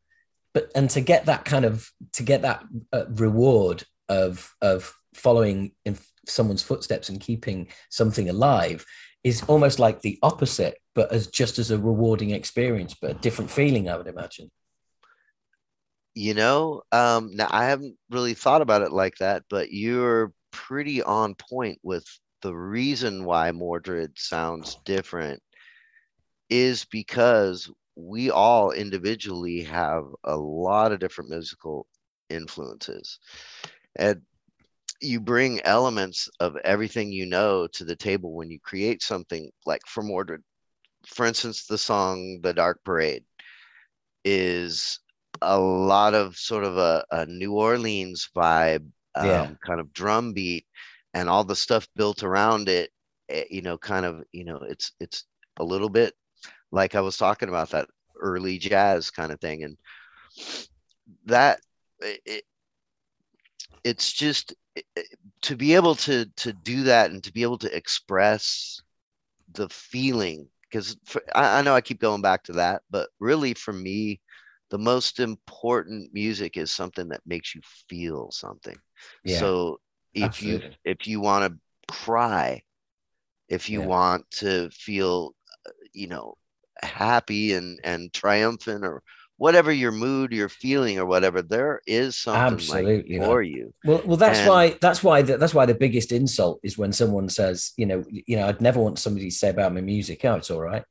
But 0.53 0.71
and 0.75 0.91
to 0.91 1.01
get 1.01 1.27
that 1.27 1.45
kind 1.47 1.65
of 1.65 1.91
to 2.15 2.23
get 2.23 2.43
that 2.43 2.63
uh, 2.93 3.05
reward 3.09 3.85
of 4.09 4.53
of 4.61 4.95
following 5.15 5.73
in 5.85 5.97
someone's 6.27 6.63
footsteps 6.63 7.09
and 7.09 7.21
keeping 7.21 7.69
something 7.89 8.29
alive 8.29 8.85
is 9.23 9.43
almost 9.45 9.79
like 9.79 10.01
the 10.01 10.19
opposite, 10.23 10.79
but 10.95 11.13
as 11.13 11.29
just 11.29 11.59
as 11.59 11.71
a 11.71 11.79
rewarding 11.79 12.31
experience, 12.31 12.95
but 13.01 13.11
a 13.11 13.15
different 13.15 13.51
feeling, 13.51 13.89
I 13.89 13.97
would 13.97 14.07
imagine. 14.07 14.51
You 16.15 16.35
know, 16.35 16.83
um, 16.91 17.35
now 17.35 17.49
I 17.51 17.67
haven't 17.67 17.97
really 18.11 18.35
thought 18.35 18.63
about 18.63 18.83
it 18.83 18.93
like 18.93 19.17
that, 19.21 19.45
but 19.49 19.73
you're 19.73 20.33
pretty 20.51 21.03
on 21.03 21.35
point 21.37 21.79
with 21.83 22.05
the 22.43 22.55
reason 22.55 23.25
why 23.25 23.53
Mordred 23.53 24.19
sounds 24.19 24.77
different 24.85 25.41
is 26.49 26.85
because 26.85 27.71
we 27.97 28.31
all 28.31 28.73
individually 28.73 29.63
have 29.63 30.05
a 30.25 30.37
lot 30.37 30.93
of 30.93 30.99
different 30.99 31.31
musical 31.31 31.87
influences. 32.29 33.19
And 33.97 34.23
you 35.01 35.21
bring 35.21 35.61
elements 35.63 36.29
of 36.41 36.57
everything 36.65 37.13
you 37.13 37.27
know 37.27 37.67
to 37.69 37.85
the 37.85 37.97
table 37.97 38.35
when 38.35 38.51
you 38.51 38.59
create 38.61 39.03
something 39.03 39.51
like 39.67 39.83
for 39.87 40.03
Mordred. 40.03 40.43
For 41.07 41.27
instance, 41.27 41.67
the 41.67 41.79
song 41.79 42.41
The 42.43 42.53
Dark 42.53 42.85
Parade 42.85 43.25
is 44.25 45.01
a 45.43 45.59
lot 45.59 46.15
of 46.15 46.37
sort 46.37 46.65
of 46.65 46.77
a, 46.77 47.05
a 47.11 47.27
New 47.27 47.55
Orleans 47.55 48.29
vibe, 48.35 48.87
um, 49.15 49.27
yeah. 49.27 49.51
kind 49.65 49.81
of 49.81 49.93
drum 49.93 50.33
beat, 50.33 50.67
and 51.15 51.29
all 51.29 51.45
the 51.45 51.57
stuff 51.57 51.89
built 51.97 52.23
around 52.23 52.69
it. 52.69 52.91
Eh, 53.29 53.45
you 53.51 53.63
know, 53.63 53.79
kind 53.79 54.05
of, 54.05 54.23
you 54.33 54.45
know, 54.45 54.59
it's 54.59 54.93
it's 55.01 55.25
a 55.59 55.65
little 55.65 55.89
bit 55.89 56.15
like 56.73 56.95
I 56.95 57.01
was 57.01 57.17
talking 57.17 57.49
about 57.49 57.71
that 57.71 57.89
early 58.21 58.59
jazz 58.59 59.11
kind 59.11 59.33
of 59.33 59.41
thing, 59.41 59.65
and 59.65 59.77
that 61.27 61.61
it, 62.01 62.45
it's 63.85 64.13
just 64.13 64.55
to 65.43 65.57
be 65.57 65.75
able 65.75 65.95
to 65.95 66.27
to 66.37 66.53
do 66.53 66.85
that 66.85 67.11
and 67.11 67.23
to 67.25 67.33
be 67.33 67.43
able 67.43 67.59
to 67.59 67.77
express 67.77 68.83
the 69.53 69.69
feeling 69.69 70.49
because 70.71 70.97
I, 71.35 71.59
I 71.59 71.63
know 71.63 71.75
I 71.75 71.81
keep 71.81 72.01
going 72.01 72.23
back 72.23 72.45
to 72.45 72.53
that, 72.55 72.83
but 72.91 73.11
really 73.19 73.55
for 73.55 73.73
me, 73.73 74.21
the 74.71 74.79
most 74.79 75.21
important 75.21 76.15
music 76.15 76.57
is 76.57 76.73
something 76.73 77.09
that 77.09 77.23
makes 77.27 77.55
you 77.55 77.61
feel 77.89 78.31
something. 78.31 78.77
Yeah, 79.25 79.39
so 79.39 79.81
if 80.15 80.25
absolutely. 80.27 80.69
you 80.69 80.93
if 80.93 81.07
you 81.07 81.21
want 81.21 81.53
to 81.53 81.95
cry, 81.95 82.63
if 83.49 83.69
you 83.69 83.81
yeah. 83.81 83.87
want 83.87 84.31
to 84.33 84.71
feel, 84.71 85.35
uh, 85.67 85.73
you 85.93 86.07
know, 86.09 86.37
happy 86.83 87.55
and 87.55 87.79
and 87.85 88.13
triumphant 88.13 88.85
or 88.85 89.03
whatever 89.41 89.73
your 89.73 89.91
mood 89.91 90.33
you're 90.33 90.51
feeling 90.51 90.99
or 90.99 91.07
whatever 91.07 91.41
there 91.41 91.81
is 91.87 92.15
something 92.15 92.53
Absolutely, 92.53 93.19
like 93.19 93.27
for 93.27 93.41
you 93.41 93.73
well 93.87 94.03
well 94.05 94.19
that's 94.19 94.41
and, 94.41 94.49
why 94.51 94.77
that's 94.83 95.03
why 95.03 95.23
the, 95.23 95.39
that's 95.39 95.55
why 95.55 95.65
the 95.65 95.75
biggest 95.75 96.13
insult 96.13 96.61
is 96.63 96.77
when 96.77 96.93
someone 96.93 97.27
says 97.31 97.73
you 97.79 97.87
know 97.87 98.05
you 98.11 98.37
know 98.37 98.47
i'd 98.47 98.61
never 98.61 98.79
want 98.79 98.99
somebody 98.99 99.31
to 99.31 99.35
say 99.35 99.49
about 99.49 99.73
my 99.73 99.81
music 99.81 100.23
oh 100.27 100.35
it's 100.35 100.51
all 100.51 100.61
right 100.61 100.85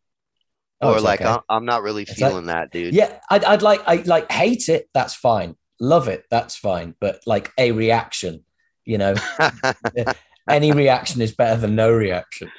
oh, 0.82 0.96
or 0.96 1.00
like 1.00 1.22
okay. 1.22 1.38
I'm, 1.48 1.66
not 1.66 1.84
really 1.84 2.02
it's 2.02 2.14
feeling 2.14 2.48
like, 2.48 2.56
that 2.56 2.72
dude 2.72 2.96
yeah 2.96 3.20
I'd, 3.30 3.44
I'd 3.44 3.62
like 3.62 3.84
i 3.86 3.98
like 3.98 4.32
hate 4.32 4.68
it 4.68 4.90
that's 4.96 5.14
fine 5.14 5.56
love 5.80 6.08
it 6.08 6.26
that's 6.32 6.56
fine 6.56 6.96
but 7.00 7.22
like 7.28 7.52
a 7.60 7.72
reaction 7.72 8.44
you 8.84 8.98
know 8.98 9.14
any 10.50 10.72
reaction 10.72 11.22
is 11.22 11.36
better 11.36 11.62
than 11.62 11.76
no 11.76 11.92
reaction 11.92 12.50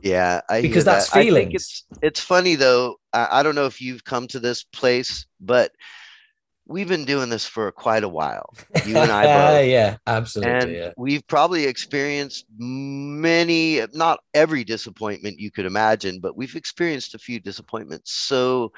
yeah, 0.00 0.42
I 0.48 0.62
because 0.62 0.84
that's 0.84 1.10
that. 1.10 1.22
feelings. 1.22 1.54
it's 1.54 1.84
it's 2.02 2.20
funny 2.20 2.54
though. 2.54 2.97
I, 3.12 3.40
I 3.40 3.42
don't 3.42 3.54
know 3.54 3.66
if 3.66 3.80
you've 3.80 4.04
come 4.04 4.26
to 4.28 4.40
this 4.40 4.64
place, 4.64 5.26
but 5.40 5.72
we've 6.68 6.86
been 6.86 7.06
doing 7.06 7.30
this 7.30 7.46
for 7.46 7.72
quite 7.72 8.04
a 8.04 8.08
while. 8.08 8.54
You 8.84 8.98
and 8.98 9.10
I 9.12 9.24
both. 9.24 9.68
yeah, 9.68 9.96
absolutely. 10.06 10.52
And 10.52 10.72
yeah. 10.72 10.92
we've 10.96 11.26
probably 11.26 11.64
experienced 11.64 12.44
many, 12.58 13.80
not 13.94 14.20
every 14.34 14.64
disappointment 14.64 15.40
you 15.40 15.50
could 15.50 15.66
imagine, 15.66 16.20
but 16.20 16.36
we've 16.36 16.54
experienced 16.54 17.14
a 17.14 17.18
few 17.18 17.40
disappointments. 17.40 18.12
So, 18.12 18.72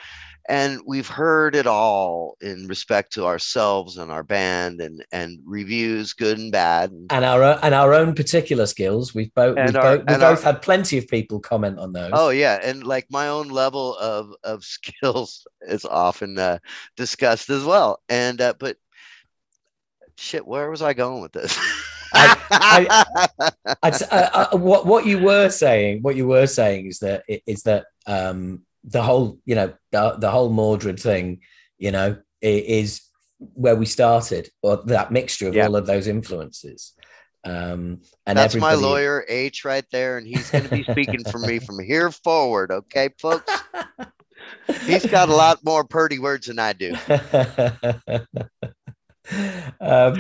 and 0.49 0.81
we've 0.87 1.09
heard 1.09 1.55
it 1.55 1.67
all 1.67 2.37
in 2.41 2.67
respect 2.67 3.13
to 3.13 3.27
ourselves 3.27 3.99
and 3.99 4.11
our 4.11 4.23
band 4.23 4.81
and 4.81 5.05
and 5.13 5.39
reviews, 5.45 6.13
good 6.13 6.39
and 6.39 6.51
bad, 6.51 6.91
and 7.11 7.25
our 7.25 7.43
own, 7.43 7.59
and 7.63 7.75
our 7.75 7.95
own 7.95 8.15
particular 8.15 8.67
skills. 8.67 9.15
We've 9.15 9.33
both 9.35 9.57
we've, 9.57 9.77
our, 9.77 9.99
both, 9.99 10.09
we've 10.09 10.19
both 10.19 10.45
our, 10.45 10.53
had 10.53 10.63
plenty 10.63 10.99
of 10.99 11.07
people 11.09 11.41
comment 11.41 11.79
on 11.79 11.93
those. 11.93 12.11
Oh 12.15 12.31
yeah, 12.31 12.59
and 12.63 12.85
like 12.85 13.07
my 13.11 13.29
own 13.29 13.49
level 13.49 13.97
of 13.99 14.33
of 14.43 14.65
skills 14.77 15.47
is 15.63 15.85
often 15.85 16.39
uh, 16.39 16.59
discussed 16.97 17.51
as 17.51 17.65
well. 17.65 17.80
And 18.09 18.41
uh, 18.41 18.55
but 18.59 18.77
shit, 20.17 20.47
where 20.47 20.71
was 20.71 20.83
I 20.83 20.93
going 20.93 21.23
with 21.23 21.33
this? 21.33 21.59
I, 22.13 22.37
I, 22.51 23.53
I, 23.83 23.91
uh, 23.91 24.57
what 24.57 24.87
what 24.87 25.07
you 25.07 25.19
were 25.19 25.49
saying, 25.49 26.03
what 26.03 26.17
you 26.17 26.27
were 26.27 26.47
saying 26.47 26.87
is 26.87 26.99
that 27.01 27.25
is 27.29 27.63
that 27.65 27.87
um, 28.07 28.63
the 28.85 29.03
whole, 29.03 29.39
you 29.45 29.55
know, 29.55 29.73
the, 29.93 30.17
the 30.19 30.31
whole 30.31 30.51
Mordred 30.51 31.01
thing, 31.01 31.41
you 31.79 31.91
know, 31.91 32.17
is 32.41 33.03
where 33.39 33.77
we 33.77 33.87
started, 33.87 34.51
or 34.63 34.83
that 34.87 35.13
mixture 35.13 35.49
of 35.49 35.57
all 35.57 35.77
of 35.77 35.87
those 35.87 36.07
influences. 36.07 36.93
Um, 37.43 38.03
and 38.27 38.37
that's 38.37 38.55
everybody... 38.55 38.81
my 38.81 38.89
lawyer 38.89 39.25
H 39.29 39.65
right 39.65 39.85
there, 39.93 40.19
and 40.19 40.27
he's 40.27 40.51
going 40.51 40.65
to 40.65 40.71
be 40.71 40.85
speaking 40.85 41.25
for 41.25 41.39
me 41.39 41.59
from 41.59 41.83
here 41.83 42.11
forward. 42.11 42.71
Okay, 42.71 43.11
folks. 43.19 43.51
he's 44.83 45.07
got 45.07 45.29
a 45.29 45.35
lot 45.35 45.65
more 45.65 45.85
purdy 45.85 46.19
words 46.19 46.47
than 46.47 46.59
I 46.59 46.73
do. 46.73 46.95
um, 49.81 50.17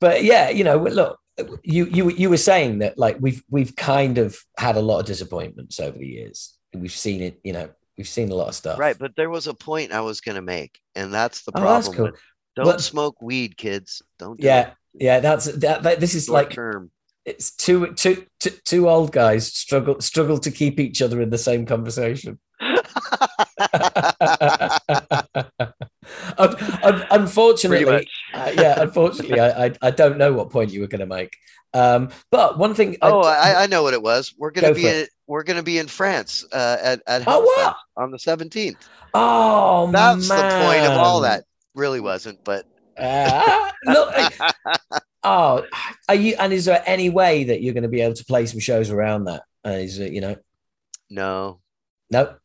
but 0.00 0.24
yeah, 0.24 0.50
you 0.50 0.64
know, 0.64 0.78
look, 0.78 1.18
you 1.62 1.86
you 1.86 2.10
you 2.10 2.30
were 2.30 2.36
saying 2.36 2.78
that 2.78 2.98
like 2.98 3.16
we've 3.20 3.42
we've 3.50 3.74
kind 3.76 4.18
of 4.18 4.38
had 4.58 4.76
a 4.76 4.80
lot 4.80 5.00
of 5.00 5.06
disappointments 5.06 5.80
over 5.80 5.98
the 5.98 6.06
years 6.06 6.56
we've 6.74 6.92
seen 6.92 7.22
it, 7.22 7.40
you 7.42 7.52
know, 7.52 7.70
we've 7.96 8.08
seen 8.08 8.30
a 8.30 8.34
lot 8.34 8.48
of 8.48 8.54
stuff. 8.54 8.78
Right, 8.78 8.98
but 8.98 9.16
there 9.16 9.30
was 9.30 9.46
a 9.46 9.54
point 9.54 9.92
I 9.92 10.00
was 10.00 10.20
going 10.20 10.36
to 10.36 10.42
make, 10.42 10.78
and 10.94 11.12
that's 11.12 11.42
the 11.42 11.52
problem. 11.52 11.70
Oh, 11.70 11.74
that's 11.74 11.94
cool. 11.94 12.10
Don't 12.56 12.64
but, 12.64 12.80
smoke 12.80 13.22
weed, 13.22 13.56
kids. 13.56 14.02
Don't. 14.18 14.40
Do 14.40 14.46
yeah, 14.46 14.60
it. 14.60 14.74
yeah. 14.94 15.20
That's 15.20 15.46
that, 15.46 15.82
that. 15.82 16.00
This 16.00 16.14
is 16.14 16.26
Short 16.26 16.34
like 16.34 16.50
term. 16.50 16.90
It's 17.24 17.54
two, 17.54 17.92
two, 17.94 18.26
two, 18.40 18.50
two 18.64 18.88
old 18.88 19.12
guys 19.12 19.52
struggle 19.52 20.00
struggle 20.00 20.38
to 20.38 20.50
keep 20.50 20.80
each 20.80 21.00
other 21.02 21.20
in 21.20 21.30
the 21.30 21.38
same 21.38 21.66
conversation. 21.66 22.40
Unfortunately, 27.10 28.08
uh, 28.34 28.52
yeah, 28.54 28.80
unfortunately, 28.80 29.40
I, 29.40 29.66
I, 29.66 29.72
I 29.82 29.90
don't 29.90 30.18
know 30.18 30.32
what 30.32 30.50
point 30.50 30.72
you 30.72 30.80
were 30.80 30.86
going 30.86 31.00
to 31.00 31.06
make. 31.06 31.32
Um, 31.72 32.10
but 32.30 32.58
one 32.58 32.74
thing. 32.74 32.96
Oh, 33.00 33.20
I, 33.22 33.62
I, 33.62 33.66
know 33.66 33.82
what 33.82 33.94
it 33.94 34.02
was. 34.02 34.34
We're 34.36 34.50
going 34.50 34.74
to 34.74 34.80
be 34.80 34.88
in, 34.88 35.06
we're 35.26 35.44
going 35.44 35.56
to 35.56 35.62
be 35.62 35.78
in 35.78 35.86
France 35.86 36.44
uh, 36.52 36.76
at 36.82 37.02
at 37.06 37.22
oh, 37.26 37.74
on 37.96 38.10
the 38.10 38.18
seventeenth. 38.18 38.88
Oh, 39.14 39.90
that's 39.90 40.28
man. 40.28 40.38
the 40.38 40.66
point 40.66 40.92
of 40.92 40.98
all 40.98 41.20
that. 41.20 41.44
Really 41.74 42.00
wasn't, 42.00 42.42
but 42.42 42.66
uh, 42.98 43.70
look. 43.84 44.12
oh, 45.22 45.64
are 46.08 46.14
you? 46.14 46.34
And 46.40 46.52
is 46.52 46.64
there 46.64 46.82
any 46.86 47.08
way 47.08 47.44
that 47.44 47.62
you're 47.62 47.74
going 47.74 47.84
to 47.84 47.88
be 47.88 48.00
able 48.00 48.14
to 48.14 48.24
play 48.24 48.46
some 48.46 48.58
shows 48.58 48.90
around 48.90 49.24
that? 49.24 49.44
Uh, 49.64 49.70
is 49.70 50.00
it 50.00 50.12
you 50.12 50.20
know? 50.20 50.36
No. 51.08 51.60
Nope. 52.10 52.39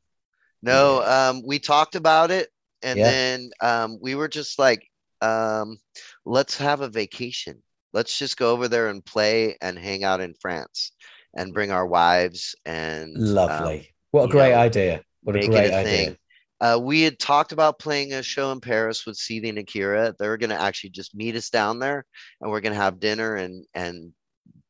No. 0.66 1.04
Um, 1.04 1.44
we 1.46 1.60
talked 1.60 1.96
about 1.96 2.32
it, 2.32 2.50
and 2.82 3.00
yeah. 3.00 3.10
then 3.10 3.50
um, 3.62 3.98
we 4.02 4.16
were 4.16 4.28
just 4.28 4.60
like, 4.60 4.88
um, 5.22 5.78
let's 6.26 6.58
have 6.58 6.82
a 6.82 6.90
vacation 6.90 7.62
let's 7.96 8.20
just 8.20 8.36
go 8.36 8.52
over 8.52 8.68
there 8.68 8.90
and 8.90 9.04
play 9.04 9.58
and 9.62 9.80
hang 9.80 10.04
out 10.04 10.20
in 10.20 10.36
France 10.40 10.92
and 11.34 11.54
bring 11.54 11.72
our 11.72 11.88
wives 11.88 12.54
and 12.66 13.14
lovely. 13.18 13.80
Um, 13.80 13.86
what 14.12 14.26
a 14.26 14.28
great 14.28 14.52
know, 14.52 14.60
idea! 14.60 15.02
What 15.24 15.38
a 15.38 15.48
great 15.48 15.72
a 15.72 15.76
idea! 15.76 16.18
Uh, 16.62 16.80
we 16.82 17.02
had 17.02 17.18
talked 17.20 17.52
about 17.54 17.80
playing 17.80 18.14
a 18.14 18.22
show 18.22 18.52
in 18.52 18.60
Paris 18.60 19.06
with 19.06 19.18
Seething 19.18 19.58
Akira. 19.58 20.14
They're 20.20 20.38
going 20.38 20.52
to 20.52 20.62
actually 20.62 20.92
just 20.92 21.16
meet 21.16 21.36
us 21.36 21.50
down 21.50 21.80
there, 21.80 22.06
and 22.42 22.52
we're 22.52 22.62
going 22.62 22.74
to 22.74 22.82
have 22.82 23.00
dinner 23.00 23.36
and 23.36 23.66
and 23.74 24.12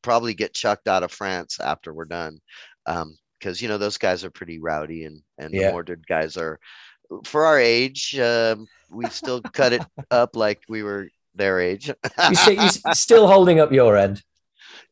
probably 0.03 0.35
get 0.35 0.53
chucked 0.53 0.87
out 0.87 1.03
of 1.03 1.11
France 1.11 1.59
after 1.59 1.93
we're 1.93 2.05
done, 2.05 2.39
because 3.39 3.61
um, 3.61 3.63
you 3.63 3.69
know 3.69 3.77
those 3.77 3.97
guys 3.97 4.23
are 4.23 4.31
pretty 4.31 4.59
rowdy, 4.59 5.05
and 5.05 5.21
and 5.37 5.53
yeah. 5.53 5.67
the 5.67 5.71
Mordred 5.71 6.05
guys 6.07 6.37
are, 6.37 6.59
for 7.23 7.45
our 7.45 7.59
age, 7.59 8.17
uh, 8.17 8.55
we 8.89 9.05
still 9.09 9.41
cut 9.41 9.73
it 9.73 9.83
up 10.11 10.35
like 10.35 10.61
we 10.67 10.83
were 10.83 11.09
their 11.35 11.59
age. 11.59 11.91
you 12.29 12.35
see, 12.35 12.55
you're 12.55 12.93
still 12.93 13.27
holding 13.27 13.59
up 13.59 13.71
your 13.71 13.97
end. 13.97 14.21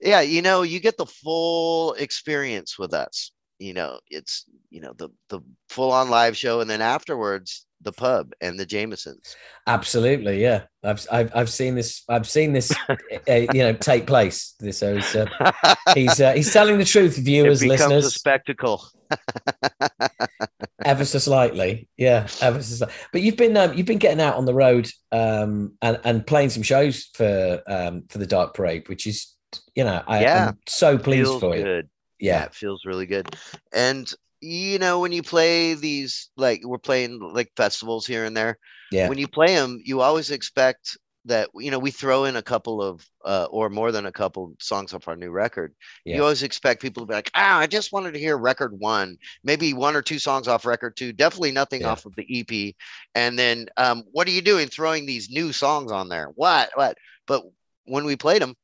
Yeah, 0.01 0.21
you 0.21 0.41
know, 0.41 0.63
you 0.63 0.79
get 0.79 0.97
the 0.97 1.05
full 1.05 1.93
experience 1.93 2.77
with 2.77 2.93
us. 2.93 3.31
You 3.59 3.73
know, 3.73 3.99
it's 4.09 4.45
you 4.69 4.81
know 4.81 4.93
the 4.97 5.09
the 5.29 5.39
full 5.69 5.91
on 5.91 6.09
live 6.09 6.35
show, 6.35 6.59
and 6.59 6.69
then 6.69 6.81
afterwards 6.81 7.65
the 7.83 7.91
pub 7.91 8.31
and 8.41 8.59
the 8.59 8.65
Jamesons. 8.65 9.35
Absolutely, 9.67 10.41
yeah. 10.41 10.63
I've 10.83 11.05
I've, 11.11 11.31
I've 11.35 11.49
seen 11.49 11.75
this. 11.75 12.03
I've 12.09 12.27
seen 12.27 12.53
this. 12.53 12.73
uh, 12.89 12.95
you 13.27 13.47
know, 13.63 13.73
take 13.73 14.07
place. 14.07 14.55
This 14.59 14.79
so 14.79 14.95
he's 14.95 15.15
uh, 15.15 15.75
he's, 15.93 16.21
uh, 16.21 16.33
he's 16.33 16.51
telling 16.51 16.77
the 16.77 16.85
truth, 16.85 17.17
viewers, 17.23 17.61
it 17.61 17.69
becomes 17.69 17.81
listeners. 17.81 18.05
A 18.05 18.11
spectacle. 18.11 18.83
ever 20.85 21.05
so 21.05 21.19
slightly, 21.19 21.87
yeah. 21.97 22.27
Ever 22.41 22.61
so 22.61 22.75
slightly. 22.75 22.95
But 23.11 23.21
you've 23.21 23.37
been 23.37 23.55
um, 23.57 23.73
you've 23.73 23.87
been 23.87 23.99
getting 23.99 24.21
out 24.21 24.35
on 24.35 24.45
the 24.45 24.53
road 24.53 24.89
um, 25.11 25.73
and 25.81 25.99
and 26.03 26.27
playing 26.27 26.49
some 26.49 26.63
shows 26.63 27.09
for 27.13 27.61
um, 27.67 28.03
for 28.09 28.17
the 28.17 28.27
Dark 28.27 28.53
Parade, 28.53 28.89
which 28.89 29.07
is 29.07 29.33
you 29.75 29.83
know 29.83 30.03
I, 30.07 30.21
yeah. 30.21 30.47
am 30.49 30.59
so 30.67 30.97
pleased 30.97 31.29
feels 31.29 31.41
for 31.41 31.55
you. 31.55 31.63
Good. 31.63 31.89
Yeah. 32.19 32.39
yeah, 32.39 32.45
it 32.45 32.53
feels 32.53 32.85
really 32.85 33.05
good. 33.05 33.35
And 33.73 34.11
you 34.43 34.77
know 34.77 34.99
when 34.99 35.11
you 35.11 35.23
play 35.23 35.73
these 35.73 36.29
like 36.35 36.61
we're 36.63 36.77
playing 36.77 37.19
like 37.19 37.51
festivals 37.55 38.05
here 38.05 38.25
and 38.25 38.35
there 38.35 38.59
yeah. 38.91 39.07
when 39.07 39.17
you 39.17 39.27
play 39.27 39.55
them 39.55 39.79
you 39.83 40.01
always 40.01 40.31
expect 40.31 40.97
that 41.25 41.49
you 41.55 41.71
know 41.71 41.79
we 41.79 41.89
throw 41.89 42.25
in 42.25 42.35
a 42.35 42.41
couple 42.41 42.81
of 42.81 43.05
uh, 43.23 43.47
or 43.49 43.69
more 43.69 43.93
than 43.93 44.05
a 44.05 44.11
couple 44.11 44.53
songs 44.59 44.93
off 44.93 45.07
our 45.07 45.15
new 45.15 45.31
record. 45.31 45.73
Yeah. 46.03 46.17
you 46.17 46.21
always 46.23 46.43
expect 46.43 46.81
people 46.81 47.03
to 47.03 47.07
be 47.07 47.13
like 47.13 47.31
ah 47.35 47.59
i 47.59 47.67
just 47.67 47.93
wanted 47.93 48.13
to 48.13 48.19
hear 48.19 48.37
record 48.37 48.77
one 48.77 49.17
maybe 49.43 49.73
one 49.73 49.95
or 49.95 50.01
two 50.01 50.19
songs 50.19 50.49
off 50.49 50.65
record 50.65 50.97
two 50.97 51.13
definitely 51.13 51.53
nothing 51.53 51.81
yeah. 51.81 51.87
off 51.87 52.05
of 52.05 52.13
the 52.15 52.39
ep 52.39 52.75
and 53.15 53.39
then 53.39 53.67
um, 53.77 54.03
what 54.11 54.27
are 54.27 54.31
you 54.31 54.41
doing 54.41 54.67
throwing 54.67 55.05
these 55.05 55.29
new 55.29 55.53
songs 55.53 55.91
on 55.91 56.09
there? 56.09 56.27
What 56.35 56.71
what? 56.75 56.97
But 57.25 57.43
when 57.85 58.03
we 58.03 58.17
played 58.17 58.41
them 58.41 58.55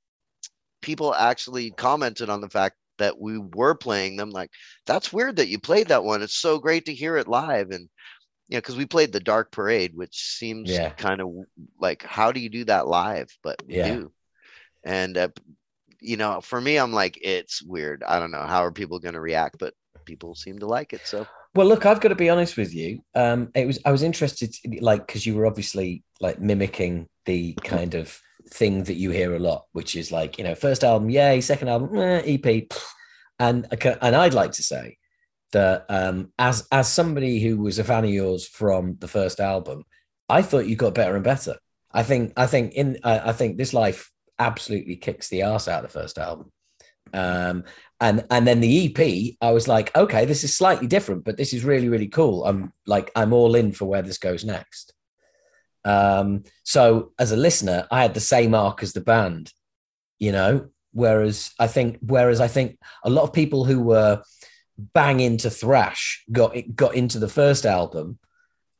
people 0.82 1.14
actually 1.14 1.72
commented 1.72 2.30
on 2.30 2.42
the 2.42 2.50
fact 2.50 2.76
that 3.00 3.20
we 3.20 3.38
were 3.38 3.76
playing 3.76 4.16
them 4.16 4.30
like 4.30 4.52
that's 4.86 5.12
weird 5.12 5.38
that 5.38 5.48
you 5.48 5.60
played 5.60 5.88
that 5.88 6.04
one. 6.04 6.22
It's 6.22 6.38
so 6.38 6.60
great 6.60 6.86
to 6.86 6.94
hear 6.94 7.18
it 7.18 7.28
live. 7.28 7.72
And 7.72 7.90
you 8.48 8.56
know 8.56 8.60
because 8.60 8.78
we 8.78 8.86
played 8.86 9.12
the 9.12 9.20
dark 9.20 9.52
parade 9.52 9.92
which 9.94 10.16
seems 10.18 10.72
yeah. 10.72 10.90
kind 10.90 11.22
of 11.22 11.30
like 11.80 12.04
how 12.04 12.32
do 12.32 12.40
you 12.40 12.50
do 12.50 12.66
that 12.66 12.88
live? 12.88 13.30
But 13.44 13.62
we 13.68 13.78
yeah. 13.78 13.96
do. 13.96 14.12
And 14.84 15.18
uh, 15.18 15.30
you 16.02 16.16
know 16.16 16.40
for 16.40 16.62
me 16.62 16.78
i'm 16.78 16.94
like 16.94 17.18
it's 17.22 17.62
weird. 17.62 18.04
I 18.04 18.20
don't 18.20 18.32
know. 18.32 18.44
How 18.44 18.64
are 18.64 18.72
people 18.72 19.00
going 19.00 19.16
to 19.16 19.22
react? 19.22 19.58
But 19.60 19.74
people 20.06 20.36
seem 20.36 20.60
to 20.60 20.68
like 20.68 20.94
it 20.94 21.02
so. 21.06 21.28
Well 21.56 21.68
look 21.68 21.86
i've 21.86 22.00
got 22.00 22.10
to 22.10 22.16
be 22.16 22.30
honest 22.30 22.58
with 22.58 22.74
you. 22.74 23.02
Um 23.16 23.50
it 23.56 23.66
was 23.66 23.80
i 23.86 23.92
was 23.92 24.04
interested 24.04 24.56
like 24.82 25.06
because 25.06 25.26
you 25.26 25.36
were 25.36 25.48
obviously 25.48 26.04
like 26.22 26.40
mimicking 26.40 27.08
the 27.26 27.54
kind 27.54 27.96
of 27.96 28.20
thing 28.50 28.84
that 28.84 28.96
you 28.96 29.12
hear 29.12 29.36
a 29.36 29.40
lot, 29.40 29.66
which 29.72 29.96
is 29.96 30.12
like, 30.12 30.38
you 30.38 30.44
know, 30.44 30.56
first 30.56 30.84
album, 30.84 31.10
yay, 31.10 31.42
second 31.42 31.70
album, 31.70 31.98
eh, 31.98 32.22
EP. 32.26 32.72
And, 33.42 33.68
and 34.02 34.18
I'd 34.18 34.34
like 34.34 34.52
to 34.52 34.64
say 34.64 34.98
that 35.54 35.86
um, 35.88 36.34
as, 36.38 36.68
as 36.74 36.92
somebody 36.92 37.40
who 37.40 37.56
was 37.56 37.80
a 37.80 37.86
fan 37.86 38.04
of 38.04 38.10
yours 38.10 38.46
from 38.46 38.98
the 39.00 39.08
first 39.08 39.40
album, 39.40 39.86
I 40.28 40.42
thought 40.42 40.68
you 40.68 40.76
got 40.76 40.94
better 40.94 41.16
and 41.16 41.24
better. 41.24 41.56
I 41.90 42.04
think, 42.04 42.34
I 42.36 42.48
think 42.48 42.74
in, 42.74 42.98
uh, 43.02 43.22
I 43.24 43.32
think 43.32 43.56
this 43.56 43.74
life 43.74 44.12
absolutely 44.40 44.98
kicks 44.98 45.30
the 45.30 45.44
ass 45.44 45.70
out 45.70 45.86
of 45.86 45.90
the 45.94 46.00
first 46.02 46.18
album. 46.18 46.52
Um, 47.14 47.64
and 48.00 48.26
and 48.30 48.48
then 48.48 48.60
the 48.60 48.88
EP, 48.88 49.36
I 49.42 49.52
was 49.52 49.68
like, 49.68 49.96
okay, 49.96 50.26
this 50.26 50.44
is 50.44 50.56
slightly 50.56 50.88
different, 50.88 51.24
but 51.24 51.38
this 51.38 51.54
is 51.54 51.64
really 51.66 51.90
really 51.90 52.08
cool. 52.08 52.46
I'm 52.46 52.72
like, 52.86 53.12
I'm 53.16 53.34
all 53.34 53.56
in 53.56 53.72
for 53.72 53.86
where 53.86 54.02
this 54.02 54.18
goes 54.18 54.46
next. 54.46 54.94
Um, 55.86 56.44
so 56.64 57.12
as 57.18 57.32
a 57.32 57.38
listener, 57.38 57.88
I 57.92 58.02
had 58.02 58.14
the 58.14 58.20
same 58.20 58.54
arc 58.54 58.84
as 58.84 58.94
the 58.94 59.02
band, 59.02 59.52
you 60.20 60.32
know. 60.32 60.70
Whereas 60.92 61.52
I 61.60 61.68
think, 61.68 62.00
whereas 62.02 62.42
I 62.42 62.48
think 62.48 62.80
a 63.04 63.10
lot 63.10 63.24
of 63.24 63.34
people 63.34 63.64
who 63.64 63.80
were 63.82 64.24
bang 64.94 65.20
into 65.20 65.50
thrash 65.50 66.24
got 66.32 66.56
it 66.56 66.76
got 66.76 66.96
into 66.96 67.20
the 67.20 67.30
first 67.30 67.66
album, 67.66 68.18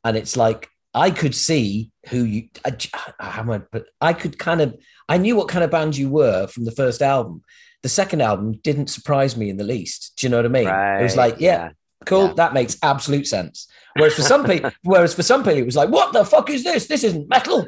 and 0.02 0.16
it's 0.16 0.36
like 0.36 0.68
I 0.92 1.10
could 1.10 1.34
see 1.34 1.92
who 2.08 2.24
you. 2.24 2.48
I, 2.64 2.76
I, 3.20 3.60
but 3.70 3.86
I 4.00 4.12
could 4.12 4.38
kind 4.38 4.60
of 4.60 4.76
I 5.08 5.18
knew 5.18 5.36
what 5.36 5.48
kind 5.48 5.64
of 5.64 5.70
band 5.70 5.96
you 5.96 6.08
were 6.08 6.46
from 6.48 6.64
the 6.64 6.72
first 6.72 7.02
album. 7.02 7.42
The 7.82 7.88
second 7.88 8.20
album 8.22 8.52
didn't 8.62 8.88
surprise 8.88 9.36
me 9.36 9.48
in 9.48 9.56
the 9.56 9.64
least. 9.64 10.14
Do 10.16 10.26
you 10.26 10.30
know 10.30 10.38
what 10.38 10.46
I 10.46 10.50
mean? 10.50 10.66
Right, 10.66 11.00
it 11.00 11.02
was 11.02 11.16
like, 11.16 11.36
yeah, 11.40 11.70
cool. 12.06 12.28
Yeah. 12.28 12.34
That 12.34 12.54
makes 12.54 12.76
absolute 12.82 13.26
sense. 13.26 13.68
Whereas 13.96 14.14
for 14.14 14.22
some 14.22 14.44
people, 14.44 14.70
whereas 14.82 15.14
for 15.14 15.22
some 15.22 15.42
people, 15.42 15.58
it 15.58 15.66
was 15.66 15.76
like, 15.76 15.90
what 15.90 16.12
the 16.12 16.24
fuck 16.24 16.50
is 16.50 16.64
this? 16.64 16.86
This 16.86 17.04
isn't 17.04 17.28
metal. 17.28 17.66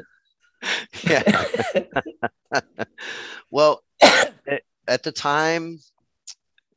Yeah. 1.03 1.45
well, 3.51 3.83
at 4.87 5.03
the 5.03 5.11
time 5.11 5.79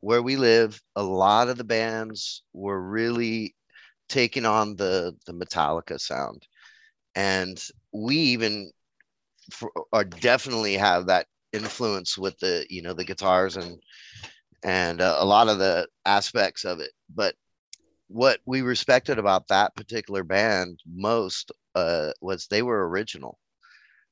where 0.01 0.23
we 0.23 0.37
live, 0.37 0.81
a 0.95 1.03
lot 1.03 1.49
of 1.49 1.59
the 1.59 1.65
bands 1.65 2.43
were 2.53 2.81
really 2.81 3.55
taking 4.09 4.47
on 4.47 4.77
the 4.77 5.17
the 5.27 5.33
Metallica 5.33 6.01
sound, 6.01 6.47
and 7.15 7.63
we 7.93 8.17
even 8.17 8.71
for, 9.51 9.71
are 9.93 10.05
definitely 10.05 10.75
have 10.75 11.07
that 11.07 11.27
influence 11.53 12.19
with 12.19 12.39
the 12.39 12.67
you 12.69 12.83
know 12.83 12.93
the 12.93 13.05
guitars 13.05 13.57
and 13.57 13.81
and 14.65 15.01
uh, 15.01 15.17
a 15.19 15.25
lot 15.25 15.49
of 15.49 15.59
the 15.59 15.87
aspects 16.05 16.65
of 16.65 16.81
it 16.81 16.91
but 17.15 17.35
what 18.09 18.41
we 18.47 18.63
respected 18.63 19.19
about 19.19 19.49
that 19.49 19.75
particular 19.75 20.23
band 20.23 20.81
most 20.87 21.51
uh, 21.75 22.11
was 22.21 22.47
they 22.47 22.63
were 22.63 22.89
original 22.89 23.39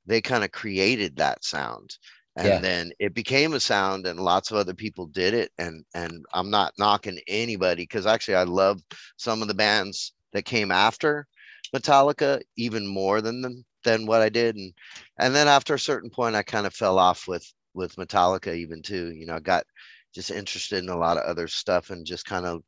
they 0.07 0.21
kind 0.21 0.45
of 0.45 0.53
created 0.53 1.17
that 1.17 1.45
sound 1.45 1.97
and 2.37 2.49
yeah. 2.49 2.59
then 2.59 2.91
it 2.99 3.15
became 3.15 3.55
a 3.55 3.61
sound 3.61 4.07
and 4.07 4.19
lots 4.19 4.51
of 4.51 4.57
other 4.57 4.75
people 4.75 5.07
did 5.07 5.35
it 5.35 5.51
and 5.59 5.85
and 5.95 6.25
i'm 6.35 6.51
not 6.51 6.75
knocking 6.79 7.19
anybody 7.29 7.83
because 7.83 8.07
actually 8.07 8.35
i 8.35 8.43
love 8.43 8.81
some 9.17 9.43
of 9.43 9.49
the 9.49 9.55
bands 9.55 10.13
that 10.33 10.45
came 10.45 10.71
after 10.71 11.27
metallica 11.75 12.41
even 12.57 12.87
more 12.87 13.21
than 13.21 13.41
them 13.41 13.65
than 13.85 14.07
what 14.07 14.21
i 14.21 14.29
did 14.29 14.57
and 14.57 14.73
and 15.19 15.35
then 15.35 15.49
after 15.49 15.75
a 15.75 15.79
certain 15.79 16.11
point 16.11 16.35
i 16.35 16.43
kind 16.43 16.67
of 16.67 16.75
fell 16.75 16.99
off 16.99 17.29
with 17.29 17.51
with 17.75 17.97
metallica 17.97 18.55
even 18.55 18.83
too 18.83 19.13
you 19.13 19.27
know 19.27 19.37
i 19.37 19.41
got 19.41 19.65
just 20.15 20.31
interested 20.31 20.83
in 20.83 20.91
a 20.91 20.97
lot 20.97 21.17
of 21.17 21.25
other 21.25 21.49
stuff 21.49 21.91
and 21.91 22.07
just 22.07 22.25
kind 22.25 22.47
of 22.47 22.63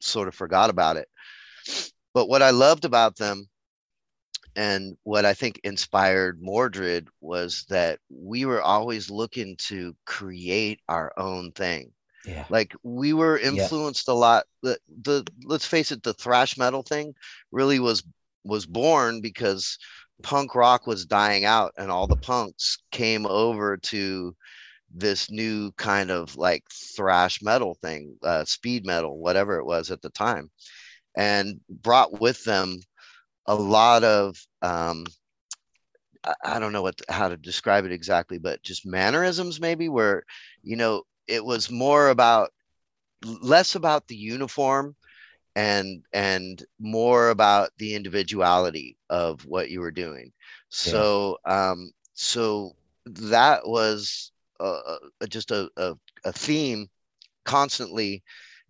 sort 0.00 0.28
of 0.28 0.34
forgot 0.34 0.70
about 0.70 0.96
it. 0.96 1.08
But 2.12 2.28
what 2.28 2.42
I 2.42 2.50
loved 2.50 2.84
about 2.84 3.16
them 3.16 3.48
and 4.56 4.96
what 5.02 5.24
I 5.24 5.34
think 5.34 5.60
inspired 5.64 6.40
Mordred 6.40 7.08
was 7.20 7.64
that 7.68 7.98
we 8.08 8.44
were 8.44 8.62
always 8.62 9.10
looking 9.10 9.56
to 9.68 9.96
create 10.06 10.80
our 10.88 11.12
own 11.16 11.52
thing. 11.52 11.92
Yeah. 12.24 12.44
Like 12.48 12.74
we 12.82 13.12
were 13.12 13.38
influenced 13.38 14.08
yeah. 14.08 14.14
a 14.14 14.16
lot. 14.16 14.44
The, 14.62 14.78
the 15.02 15.26
let's 15.44 15.66
face 15.66 15.92
it, 15.92 16.02
the 16.02 16.14
thrash 16.14 16.56
metal 16.56 16.82
thing 16.82 17.14
really 17.50 17.80
was 17.80 18.02
was 18.44 18.66
born 18.66 19.20
because 19.20 19.78
punk 20.22 20.54
rock 20.54 20.86
was 20.86 21.06
dying 21.06 21.44
out 21.44 21.72
and 21.76 21.90
all 21.90 22.06
the 22.06 22.16
punks 22.16 22.78
came 22.92 23.26
over 23.26 23.76
to 23.76 24.34
this 24.94 25.30
new 25.30 25.72
kind 25.72 26.10
of 26.10 26.36
like 26.36 26.64
thrash 26.70 27.42
metal 27.42 27.76
thing, 27.82 28.16
uh, 28.22 28.44
speed 28.44 28.86
metal, 28.86 29.18
whatever 29.18 29.58
it 29.58 29.66
was 29.66 29.90
at 29.90 30.00
the 30.02 30.10
time, 30.10 30.50
and 31.16 31.60
brought 31.68 32.20
with 32.20 32.42
them 32.44 32.80
a 33.46 33.54
lot 33.54 34.04
of 34.04 34.36
um, 34.62 35.04
I 36.44 36.58
don't 36.58 36.72
know 36.72 36.82
what 36.82 37.00
how 37.08 37.28
to 37.28 37.36
describe 37.36 37.84
it 37.84 37.92
exactly, 37.92 38.38
but 38.38 38.62
just 38.62 38.86
mannerisms 38.86 39.60
maybe 39.60 39.88
where 39.88 40.24
you 40.62 40.76
know 40.76 41.02
it 41.26 41.44
was 41.44 41.70
more 41.70 42.08
about 42.08 42.50
less 43.42 43.74
about 43.74 44.06
the 44.08 44.16
uniform 44.16 44.94
and 45.56 46.02
and 46.12 46.64
more 46.78 47.30
about 47.30 47.70
the 47.78 47.94
individuality 47.94 48.96
of 49.10 49.44
what 49.44 49.70
you 49.70 49.80
were 49.80 49.90
doing. 49.90 50.32
So 50.70 51.38
yeah. 51.46 51.70
um 51.70 51.90
so 52.14 52.72
that 53.06 53.66
was 53.66 54.32
uh, 54.64 55.26
just 55.28 55.50
a, 55.50 55.68
a, 55.76 55.94
a 56.24 56.32
theme 56.32 56.88
constantly. 57.44 58.22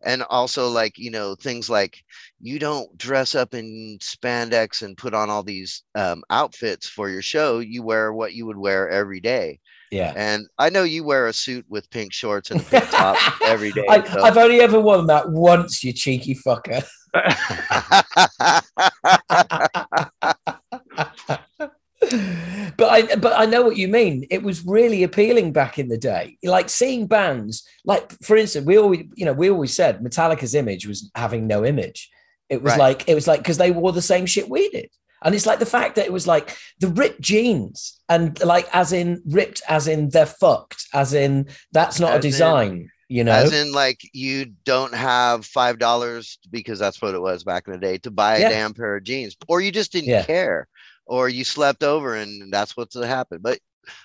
And 0.06 0.22
also 0.24 0.68
like 0.68 0.98
you 0.98 1.10
know 1.10 1.34
things 1.34 1.70
like 1.70 2.04
you 2.38 2.58
don't 2.58 2.94
dress 2.98 3.34
up 3.34 3.54
in 3.54 3.96
spandex 4.02 4.82
and 4.82 4.98
put 4.98 5.14
on 5.14 5.30
all 5.30 5.42
these 5.42 5.82
um, 5.94 6.22
outfits 6.28 6.86
for 6.86 7.08
your 7.08 7.22
show. 7.22 7.60
You 7.60 7.82
wear 7.82 8.12
what 8.12 8.34
you 8.34 8.44
would 8.44 8.58
wear 8.58 8.90
every 8.90 9.20
day. 9.20 9.60
Yeah. 9.90 10.12
And 10.16 10.48
i 10.58 10.70
know 10.70 10.82
you 10.82 11.04
wear 11.04 11.28
a 11.28 11.32
suit 11.32 11.64
with 11.68 11.88
pink 11.90 12.12
shorts 12.12 12.50
and 12.50 12.60
a 12.60 12.64
pink 12.64 12.90
top 12.90 13.16
every 13.44 13.70
day 13.70 13.86
I, 13.88 14.02
so. 14.02 14.24
i've 14.24 14.36
only 14.36 14.60
ever 14.60 14.80
worn 14.80 15.06
that 15.06 15.30
once 15.30 15.84
you 15.84 15.92
cheeky 15.92 16.34
fucker 16.34 16.84
but 22.76 22.90
I 22.90 23.16
but 23.16 23.38
I 23.38 23.46
know 23.46 23.62
what 23.62 23.76
you 23.76 23.88
mean. 23.88 24.26
It 24.30 24.42
was 24.42 24.64
really 24.64 25.02
appealing 25.02 25.52
back 25.52 25.78
in 25.78 25.88
the 25.88 25.98
day. 25.98 26.38
Like 26.42 26.68
seeing 26.68 27.06
bands, 27.06 27.66
like 27.84 28.12
for 28.22 28.36
instance, 28.36 28.66
we 28.66 28.78
always 28.78 29.04
you 29.14 29.24
know 29.24 29.32
we 29.32 29.50
always 29.50 29.74
said 29.74 30.00
Metallica's 30.00 30.54
image 30.54 30.86
was 30.86 31.10
having 31.14 31.46
no 31.46 31.64
image. 31.64 32.10
It 32.48 32.62
was 32.62 32.72
right. 32.72 32.78
like 32.78 33.08
it 33.08 33.14
was 33.14 33.26
like 33.26 33.40
because 33.40 33.58
they 33.58 33.70
wore 33.70 33.92
the 33.92 34.02
same 34.02 34.26
shit 34.26 34.48
we 34.48 34.68
did. 34.70 34.90
And 35.22 35.34
it's 35.34 35.46
like 35.46 35.58
the 35.58 35.66
fact 35.66 35.96
that 35.96 36.04
it 36.04 36.12
was 36.12 36.26
like 36.26 36.54
the 36.80 36.88
ripped 36.88 37.20
jeans 37.20 37.98
and 38.10 38.38
like 38.44 38.68
as 38.74 38.92
in 38.92 39.22
ripped 39.26 39.62
as 39.66 39.88
in 39.88 40.10
they're 40.10 40.26
fucked, 40.26 40.86
as 40.92 41.14
in 41.14 41.48
that's 41.72 41.98
not 41.98 42.12
as 42.12 42.18
a 42.18 42.20
design. 42.20 42.70
In, 42.70 42.90
you 43.08 43.24
know, 43.24 43.32
as 43.32 43.52
in 43.52 43.72
like 43.72 44.00
you 44.12 44.52
don't 44.64 44.94
have 44.94 45.46
five 45.46 45.78
dollars 45.78 46.38
because 46.50 46.78
that's 46.78 47.00
what 47.00 47.14
it 47.14 47.22
was 47.22 47.42
back 47.42 47.66
in 47.66 47.72
the 47.72 47.78
day 47.78 47.96
to 47.98 48.10
buy 48.10 48.36
a 48.36 48.40
yeah. 48.40 48.48
damn 48.50 48.74
pair 48.74 48.96
of 48.96 49.04
jeans, 49.04 49.36
or 49.48 49.62
you 49.62 49.72
just 49.72 49.92
didn't 49.92 50.10
yeah. 50.10 50.24
care 50.24 50.68
or 51.06 51.28
you 51.28 51.44
slept 51.44 51.82
over 51.82 52.14
and 52.14 52.52
that's 52.52 52.76
what's 52.76 52.94
happened. 52.94 53.42
But 53.42 53.58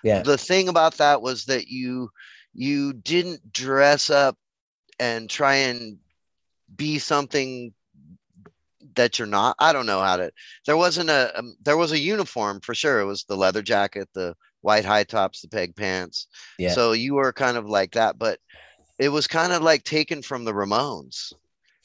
yeah, 0.03 0.23
the 0.23 0.37
thing 0.37 0.69
about 0.69 0.95
that 0.97 1.21
was 1.21 1.45
that 1.45 1.67
you 1.67 2.09
you 2.53 2.93
didn't 2.93 3.51
dress 3.51 4.09
up 4.09 4.37
and 4.99 5.29
try 5.29 5.55
and 5.55 5.97
be 6.75 6.99
something 6.99 7.73
that 8.95 9.17
you're 9.19 9.27
not. 9.27 9.55
I 9.59 9.73
don't 9.73 9.85
know 9.85 10.01
how 10.01 10.17
to. 10.17 10.31
There 10.65 10.77
wasn't 10.77 11.09
a 11.09 11.37
um, 11.37 11.55
there 11.63 11.77
was 11.77 11.91
a 11.91 11.99
uniform 11.99 12.59
for 12.61 12.73
sure. 12.73 12.99
It 12.99 13.05
was 13.05 13.23
the 13.23 13.37
leather 13.37 13.61
jacket, 13.61 14.09
the 14.13 14.35
white 14.61 14.85
high 14.85 15.03
tops, 15.03 15.41
the 15.41 15.47
peg 15.47 15.75
pants. 15.75 16.27
Yeah. 16.57 16.71
So 16.71 16.91
you 16.91 17.15
were 17.15 17.31
kind 17.31 17.57
of 17.57 17.67
like 17.67 17.91
that, 17.91 18.17
but 18.17 18.39
it 18.97 19.09
was 19.09 19.27
kind 19.27 19.53
of 19.53 19.61
like 19.61 19.83
taken 19.83 20.21
from 20.21 20.43
the 20.43 20.53
Ramones 20.53 21.33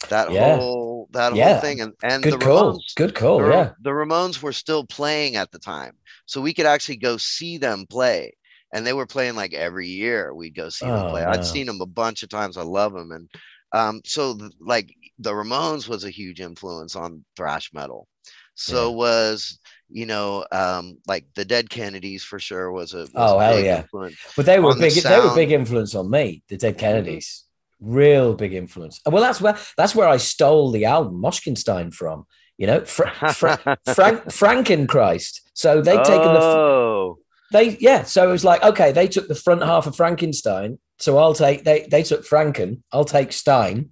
that 0.09 0.30
yeah. 0.30 0.57
whole 0.57 1.09
that 1.12 1.34
yeah. 1.34 1.52
whole 1.52 1.61
thing 1.61 1.80
and 1.80 1.92
and 2.02 2.22
good 2.22 2.34
the 2.34 2.38
call. 2.38 2.74
Ramones, 2.74 2.94
good 2.96 3.14
call 3.14 3.38
the, 3.40 3.48
yeah 3.48 3.70
the 3.80 3.90
Ramones 3.90 4.42
were 4.42 4.52
still 4.52 4.84
playing 4.84 5.36
at 5.36 5.50
the 5.50 5.59
time 5.59 5.92
so 6.26 6.40
we 6.40 6.55
could 6.55 6.66
actually 6.66 6.96
go 6.96 7.16
see 7.16 7.59
them 7.59 7.86
play 7.88 8.34
and 8.72 8.86
they 8.86 8.92
were 8.92 9.07
playing 9.07 9.34
like 9.34 9.55
every 9.55 9.88
year 9.88 10.34
we'd 10.34 10.55
go 10.55 10.68
see 10.68 10.86
oh, 10.86 10.96
them 10.96 11.11
play 11.11 11.22
no. 11.22 11.30
I'd 11.30 11.44
seen 11.44 11.66
them 11.66 11.80
a 11.80 11.86
bunch 11.86 12.22
of 12.22 12.28
times 12.28 12.57
I 12.57 12.62
love 12.62 12.92
them 12.92 13.12
and 13.12 13.30
um 13.72 14.00
so 14.05 14.38
like 14.61 14.94
the 15.18 15.32
Ramones 15.32 15.88
was 15.88 16.05
a 16.05 16.11
huge 16.11 16.40
influence 16.40 16.96
on 16.96 17.24
thrash 17.36 17.72
metal 17.72 18.09
so 18.55 18.90
yeah. 18.90 18.96
was 18.96 19.59
you 19.90 20.07
know 20.07 20.44
um 20.52 20.98
like 21.07 21.26
the 21.34 21.44
dead 21.44 21.68
kennedys 21.68 22.24
for 22.24 22.38
sure 22.38 22.70
was 22.72 22.94
a 22.94 22.98
was 22.98 23.11
oh 23.14 23.38
hell 23.38 23.61
yeah 23.61 23.84
but 23.92 24.46
they 24.46 24.59
were 24.59 24.74
big 24.74 24.92
the 24.92 25.00
they 25.00 25.20
were 25.20 25.34
big 25.34 25.52
influence 25.52 25.94
on 25.94 26.09
me 26.09 26.42
the 26.48 26.57
dead 26.57 26.78
kennedys 26.78 27.44
real 27.85 28.35
big 28.35 28.55
influence. 28.55 29.01
Well, 29.07 29.22
that's 29.22 29.41
where 29.41 29.57
that's 29.76 29.95
where 29.95 30.09
I 30.09 30.16
stole 30.16 30.70
the 30.70 30.87
album 30.87 31.20
Moshkinstein 31.20 31.93
from. 31.93 32.26
You 32.57 32.66
know, 32.68 32.85
Fra- 32.85 33.32
Fra- 33.32 33.78
Frank 33.95 34.24
Frankenchrist. 34.24 35.41
So 35.55 35.80
they'd 35.80 36.05
taken 36.05 36.28
oh. 36.28 37.18
the 37.51 37.59
they 37.59 37.76
yeah. 37.78 38.03
So 38.03 38.28
it 38.28 38.32
was 38.32 38.45
like 38.45 38.62
okay, 38.62 38.93
they 38.93 39.09
took 39.09 39.28
the 39.28 39.35
front 39.35 39.62
half 39.62 39.87
of 39.87 39.97
Frankenstein. 39.97 40.78
So 40.99 41.18
I'll 41.18 41.35
take 41.35 41.64
they 41.64 41.87
they 41.91 42.03
took 42.03 42.26
Franken. 42.26 42.82
I'll 42.93 43.05
take 43.05 43.32
Stein. 43.32 43.91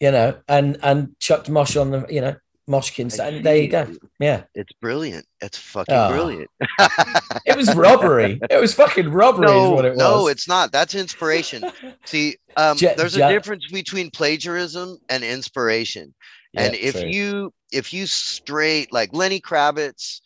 You 0.00 0.12
know, 0.12 0.38
and 0.46 0.78
and 0.82 1.18
chucked 1.18 1.50
Mosh 1.50 1.76
on 1.76 1.90
the 1.90 2.06
you 2.08 2.20
know 2.20 2.36
Moshkins. 2.68 3.18
And 3.18 3.44
there 3.44 3.56
you 3.56 3.68
go. 3.68 3.88
Yeah. 4.18 4.42
It's 4.54 4.72
brilliant. 4.74 5.26
It's 5.40 5.56
fucking 5.56 5.94
oh. 5.94 6.10
brilliant. 6.10 6.50
it 7.46 7.56
was 7.56 7.74
robbery. 7.74 8.38
It 8.50 8.60
was 8.60 8.74
fucking 8.74 9.10
robbery, 9.10 9.46
no, 9.46 9.70
what 9.70 9.84
it 9.84 9.90
was. 9.90 9.98
No, 9.98 10.28
it's 10.28 10.46
not. 10.46 10.70
That's 10.70 10.94
inspiration. 10.94 11.64
See, 12.04 12.36
um, 12.56 12.76
Je- 12.76 12.94
there's 12.96 13.14
Je- 13.14 13.22
a 13.22 13.28
difference 13.28 13.66
between 13.72 14.10
plagiarism 14.10 14.98
and 15.08 15.24
inspiration. 15.24 16.14
Yeah, 16.52 16.62
and 16.62 16.74
if 16.74 16.94
true. 16.94 17.08
you 17.08 17.52
if 17.72 17.92
you 17.92 18.06
straight 18.06 18.92
like 18.92 19.12
Lenny 19.12 19.40
Kravitz, 19.40 20.20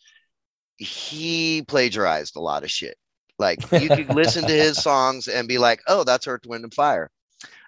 he 0.77 1.63
plagiarized 1.67 2.35
a 2.35 2.41
lot 2.41 2.63
of 2.63 2.71
shit. 2.71 2.95
Like 3.39 3.59
you 3.71 3.89
could 3.89 4.13
listen 4.13 4.45
to 4.45 4.53
his 4.53 4.77
songs 4.83 5.27
and 5.27 5.47
be 5.47 5.57
like, 5.57 5.81
oh, 5.87 6.03
that's 6.03 6.27
Earth, 6.27 6.45
Wind, 6.45 6.63
and 6.63 6.73
Fire 6.73 7.09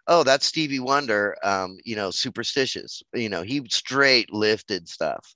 oh, 0.07 0.23
that's 0.23 0.45
Stevie 0.45 0.79
Wonder, 0.79 1.35
um, 1.43 1.77
you 1.83 1.95
know, 1.95 2.11
superstitious. 2.11 3.03
You 3.13 3.29
know, 3.29 3.41
he 3.41 3.65
straight 3.69 4.31
lifted 4.33 4.87
stuff. 4.87 5.35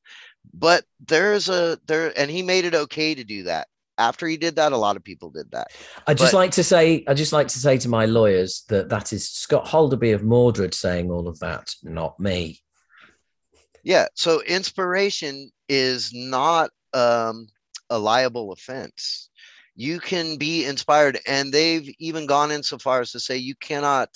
But 0.54 0.86
there's 1.06 1.50
a 1.50 1.80
there, 1.88 2.18
and 2.18 2.30
he 2.30 2.42
made 2.42 2.66
it 2.66 2.76
okay 2.76 3.16
to 3.16 3.24
do 3.24 3.44
that. 3.44 3.68
After 3.98 4.28
he 4.28 4.38
did 4.38 4.56
that, 4.56 4.72
a 4.72 4.78
lot 4.78 4.96
of 4.96 5.04
people 5.04 5.30
did 5.30 5.52
that. 5.52 5.68
I 6.08 6.14
just 6.14 6.32
but, 6.32 6.38
like 6.38 6.52
to 6.52 6.64
say, 6.64 7.04
I 7.08 7.14
just 7.14 7.34
like 7.34 7.50
to 7.50 7.60
say 7.60 7.78
to 7.80 7.90
my 7.90 8.06
lawyers 8.06 8.64
that 8.70 8.90
that 8.90 9.12
is 9.12 9.30
Scott 9.30 9.66
Holderby 9.66 10.16
of 10.16 10.24
Mordred 10.24 10.74
saying 10.74 11.12
all 11.12 11.28
of 11.28 11.40
that, 11.40 11.74
not 11.84 12.20
me. 12.20 12.62
Yeah. 13.84 14.08
So 14.14 14.42
inspiration 14.42 15.52
is 15.68 16.14
not 16.14 16.72
um, 16.94 17.48
a 17.90 18.00
liable 18.00 18.54
offense. 18.54 19.30
You 19.76 20.00
can 20.00 20.38
be 20.38 20.66
inspired, 20.66 21.20
and 21.28 21.54
they've 21.54 21.94
even 22.00 22.26
gone 22.26 22.52
insofar 22.52 23.02
as 23.02 23.12
to 23.12 23.20
say 23.20 23.38
you 23.38 23.56
cannot 23.56 24.10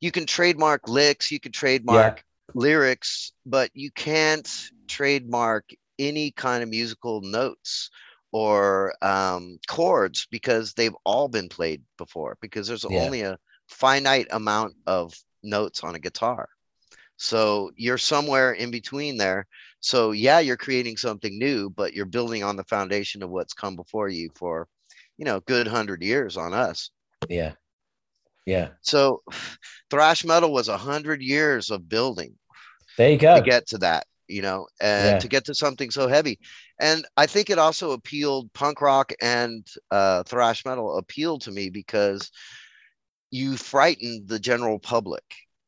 you 0.00 0.10
can 0.10 0.26
trademark 0.26 0.88
licks, 0.88 1.30
you 1.30 1.40
can 1.40 1.52
trademark 1.52 2.16
yeah. 2.16 2.52
lyrics, 2.54 3.32
but 3.46 3.70
you 3.74 3.90
can't 3.90 4.70
trademark 4.88 5.70
any 5.98 6.30
kind 6.30 6.62
of 6.62 6.68
musical 6.68 7.20
notes 7.20 7.90
or 8.32 8.94
um, 9.02 9.58
chords 9.68 10.26
because 10.30 10.72
they've 10.72 10.96
all 11.04 11.28
been 11.28 11.48
played 11.48 11.82
before 11.98 12.38
because 12.40 12.66
there's 12.66 12.86
yeah. 12.88 13.00
only 13.00 13.22
a 13.22 13.38
finite 13.68 14.28
amount 14.30 14.74
of 14.86 15.14
notes 15.42 15.84
on 15.84 15.94
a 15.94 16.00
guitar. 16.00 16.48
So 17.16 17.70
you're 17.76 17.98
somewhere 17.98 18.52
in 18.52 18.70
between 18.70 19.18
there. 19.18 19.46
So 19.80 20.12
yeah, 20.12 20.38
you're 20.38 20.56
creating 20.56 20.96
something 20.96 21.38
new, 21.38 21.68
but 21.68 21.92
you're 21.92 22.06
building 22.06 22.42
on 22.42 22.56
the 22.56 22.64
foundation 22.64 23.22
of 23.22 23.30
what's 23.30 23.52
come 23.52 23.76
before 23.76 24.08
you 24.08 24.30
for, 24.34 24.68
you 25.18 25.24
know, 25.24 25.40
good 25.40 25.66
hundred 25.66 26.02
years 26.02 26.36
on 26.36 26.54
us. 26.54 26.90
Yeah. 27.28 27.52
Yeah. 28.46 28.68
So 28.82 29.22
thrash 29.90 30.24
metal 30.24 30.52
was 30.52 30.68
a 30.68 30.76
hundred 30.76 31.22
years 31.22 31.70
of 31.70 31.88
building. 31.88 32.34
There 32.96 33.10
you 33.10 33.18
go. 33.18 33.36
To 33.36 33.42
get 33.42 33.66
to 33.68 33.78
that, 33.78 34.06
you 34.28 34.42
know, 34.42 34.66
and 34.80 35.14
yeah. 35.14 35.18
to 35.18 35.28
get 35.28 35.44
to 35.46 35.54
something 35.54 35.90
so 35.90 36.08
heavy. 36.08 36.38
And 36.80 37.06
I 37.16 37.26
think 37.26 37.50
it 37.50 37.58
also 37.58 37.92
appealed 37.92 38.52
punk 38.52 38.80
rock 38.80 39.12
and 39.20 39.66
uh, 39.90 40.22
thrash 40.24 40.64
metal 40.64 40.98
appealed 40.98 41.42
to 41.42 41.50
me 41.50 41.70
because 41.70 42.30
you 43.30 43.56
frightened 43.56 44.28
the 44.28 44.38
general 44.38 44.78
public. 44.78 45.24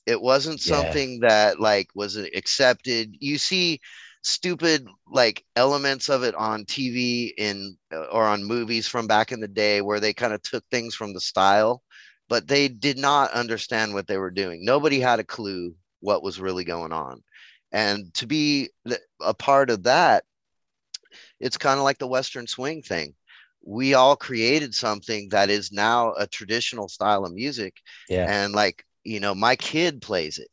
It 0.07 0.21
wasn't 0.21 0.61
something 0.61 1.21
yeah. 1.23 1.29
that 1.29 1.61
like 1.61 1.89
was 1.95 2.17
accepted. 2.17 3.17
You 3.21 3.39
see 3.39 3.81
stupid 4.23 4.87
like 5.11 5.45
elements 5.57 6.09
of 6.09 6.23
it 6.23 6.35
on 6.35 6.65
TV 6.65 7.33
in 7.37 7.77
uh, 7.93 8.05
or 8.13 8.25
on 8.25 8.45
movies 8.45 8.87
from 8.87 9.07
back 9.07 9.33
in 9.33 9.41
the 9.41 9.49
day 9.49 9.81
where 9.81 10.01
they 10.01 10.13
kind 10.13 10.33
of 10.33 10.43
took 10.43 10.65
things 10.71 10.95
from 10.95 11.13
the 11.13 11.21
style, 11.21 11.83
but 12.29 12.47
they 12.49 12.69
did 12.69 12.99
not 12.99 13.33
understand 13.33 13.95
what 13.95 14.07
they 14.07 14.19
were 14.19 14.31
doing. 14.31 14.65
Nobody 14.65 15.01
had 15.01 15.21
a 15.21 15.25
clue 15.25 15.75
what 16.01 16.23
was 16.23 16.41
really 16.41 16.65
going 16.65 16.93
on. 16.93 17.23
And 17.73 18.13
to 18.15 18.27
be 18.27 18.71
a 19.21 19.35
part 19.35 19.71
of 19.71 19.85
that, 19.85 20.25
it's 21.41 21.59
kind 21.59 21.79
of 21.79 21.85
like 21.85 21.99
the 21.99 22.07
Western 22.07 22.47
swing 22.47 22.83
thing 22.83 23.15
we 23.65 23.95
all 23.95 24.17
created 24.17 24.75
something 24.75 25.29
that 25.31 25.51
is 25.51 25.73
now 25.73 26.15
a 26.19 26.27
traditional 26.27 26.89
style 26.89 27.25
of 27.25 27.33
music. 27.33 27.81
Yeah. 28.09 28.27
And 28.29 28.53
like, 28.53 28.85
you 29.05 29.21
know, 29.21 29.35
my 29.35 29.57
kid 29.57 30.03
plays 30.03 30.39
it. 30.39 30.49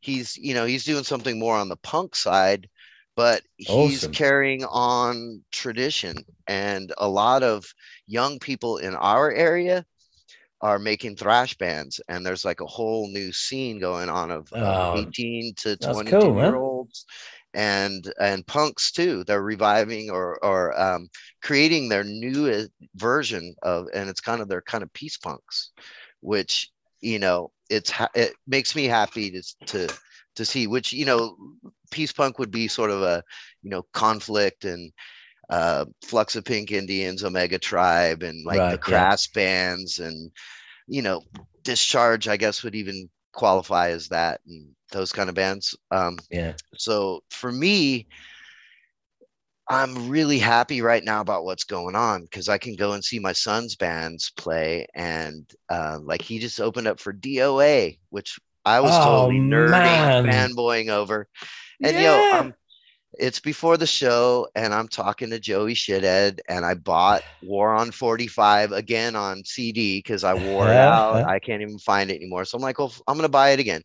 He's, 0.00 0.36
you 0.36 0.54
know, 0.54 0.66
he's 0.66 0.84
doing 0.84 1.04
something 1.04 1.38
more 1.38 1.56
on 1.56 1.68
the 1.68 1.76
punk 1.76 2.14
side, 2.14 2.68
but 3.16 3.42
he's 3.56 3.98
awesome. 3.98 4.12
carrying 4.12 4.64
on 4.64 5.42
tradition. 5.50 6.16
And 6.46 6.92
a 6.98 7.08
lot 7.08 7.42
of 7.42 7.72
young 8.06 8.38
people 8.38 8.78
in 8.78 8.94
our 8.94 9.32
area 9.32 9.84
are 10.64 10.78
making 10.78 11.14
thrash 11.14 11.54
bands 11.58 12.00
and 12.08 12.24
there's 12.24 12.42
like 12.42 12.62
a 12.62 12.66
whole 12.66 13.06
new 13.08 13.30
scene 13.30 13.78
going 13.78 14.08
on 14.08 14.30
of 14.30 14.48
oh, 14.54 14.98
18 14.98 15.54
to 15.56 15.76
22 15.76 16.10
cool, 16.10 16.36
year 16.36 16.56
olds 16.56 17.04
and 17.52 18.10
and 18.18 18.46
punks 18.46 18.90
too. 18.90 19.24
They're 19.24 19.42
reviving 19.42 20.08
or 20.08 20.42
or 20.42 20.80
um, 20.80 21.10
creating 21.42 21.90
their 21.90 22.02
new 22.02 22.66
version 22.96 23.54
of 23.62 23.88
and 23.92 24.08
it's 24.08 24.22
kind 24.22 24.40
of 24.40 24.48
their 24.48 24.62
kind 24.62 24.82
of 24.82 24.90
peace 24.94 25.18
punks 25.18 25.72
which 26.22 26.70
you 27.02 27.18
know 27.18 27.50
it's 27.68 27.92
it 28.14 28.32
makes 28.46 28.74
me 28.74 28.86
happy 28.86 29.30
to 29.32 29.42
to 29.66 29.94
to 30.36 30.46
see 30.46 30.66
which 30.66 30.94
you 30.94 31.04
know 31.04 31.36
peace 31.90 32.10
punk 32.10 32.38
would 32.38 32.50
be 32.50 32.68
sort 32.68 32.90
of 32.90 33.02
a 33.02 33.22
you 33.62 33.68
know 33.68 33.82
conflict 33.92 34.64
and 34.64 34.90
uh 35.54 35.84
flux 36.02 36.36
of 36.36 36.44
pink 36.44 36.72
indians 36.72 37.22
omega 37.22 37.58
tribe 37.58 38.22
and 38.22 38.44
like 38.44 38.58
right, 38.58 38.72
the 38.72 38.78
crass 38.78 39.28
yeah. 39.28 39.40
bands 39.40 39.98
and 39.98 40.30
you 40.86 41.02
know 41.02 41.22
discharge 41.62 42.28
i 42.28 42.36
guess 42.36 42.62
would 42.62 42.74
even 42.74 43.08
qualify 43.32 43.90
as 43.90 44.08
that 44.08 44.40
and 44.46 44.74
those 44.94 45.12
kind 45.12 45.28
of 45.28 45.34
bands. 45.34 45.76
Um, 45.90 46.18
yeah. 46.30 46.54
So 46.76 47.22
for 47.30 47.52
me, 47.52 48.06
I'm 49.68 50.08
really 50.08 50.38
happy 50.38 50.80
right 50.80 51.02
now 51.04 51.20
about 51.20 51.44
what's 51.44 51.64
going 51.64 51.96
on 51.96 52.22
because 52.22 52.48
I 52.48 52.58
can 52.58 52.76
go 52.76 52.92
and 52.92 53.04
see 53.04 53.18
my 53.18 53.32
son's 53.32 53.76
bands 53.76 54.30
play, 54.36 54.86
and 54.94 55.50
uh, 55.70 55.98
like 56.02 56.22
he 56.22 56.38
just 56.38 56.60
opened 56.60 56.86
up 56.86 57.00
for 57.00 57.12
DOA, 57.12 57.98
which 58.10 58.38
I 58.64 58.80
was 58.80 58.92
oh, 58.94 59.04
totally 59.04 59.40
nerding, 59.40 60.30
fanboying 60.30 60.88
over. 60.88 61.28
And 61.82 61.96
yeah. 61.96 62.32
yo, 62.32 62.38
um, 62.38 62.54
it's 63.18 63.40
before 63.40 63.76
the 63.76 63.86
show, 63.86 64.48
and 64.54 64.74
I'm 64.74 64.88
talking 64.88 65.30
to 65.30 65.40
Joey 65.40 65.74
Shithead, 65.74 66.40
and 66.48 66.64
I 66.64 66.74
bought 66.74 67.22
War 67.42 67.74
on 67.74 67.90
45 67.90 68.72
again 68.72 69.16
on 69.16 69.44
CD 69.44 69.98
because 69.98 70.24
I 70.24 70.34
wore 70.34 70.72
it 70.72 70.78
out. 70.80 71.24
I 71.26 71.38
can't 71.38 71.62
even 71.62 71.78
find 71.78 72.10
it 72.10 72.16
anymore. 72.16 72.44
So 72.44 72.56
I'm 72.56 72.62
like, 72.62 72.78
well, 72.78 72.92
I'm 73.06 73.16
gonna 73.16 73.28
buy 73.28 73.50
it 73.50 73.60
again. 73.60 73.82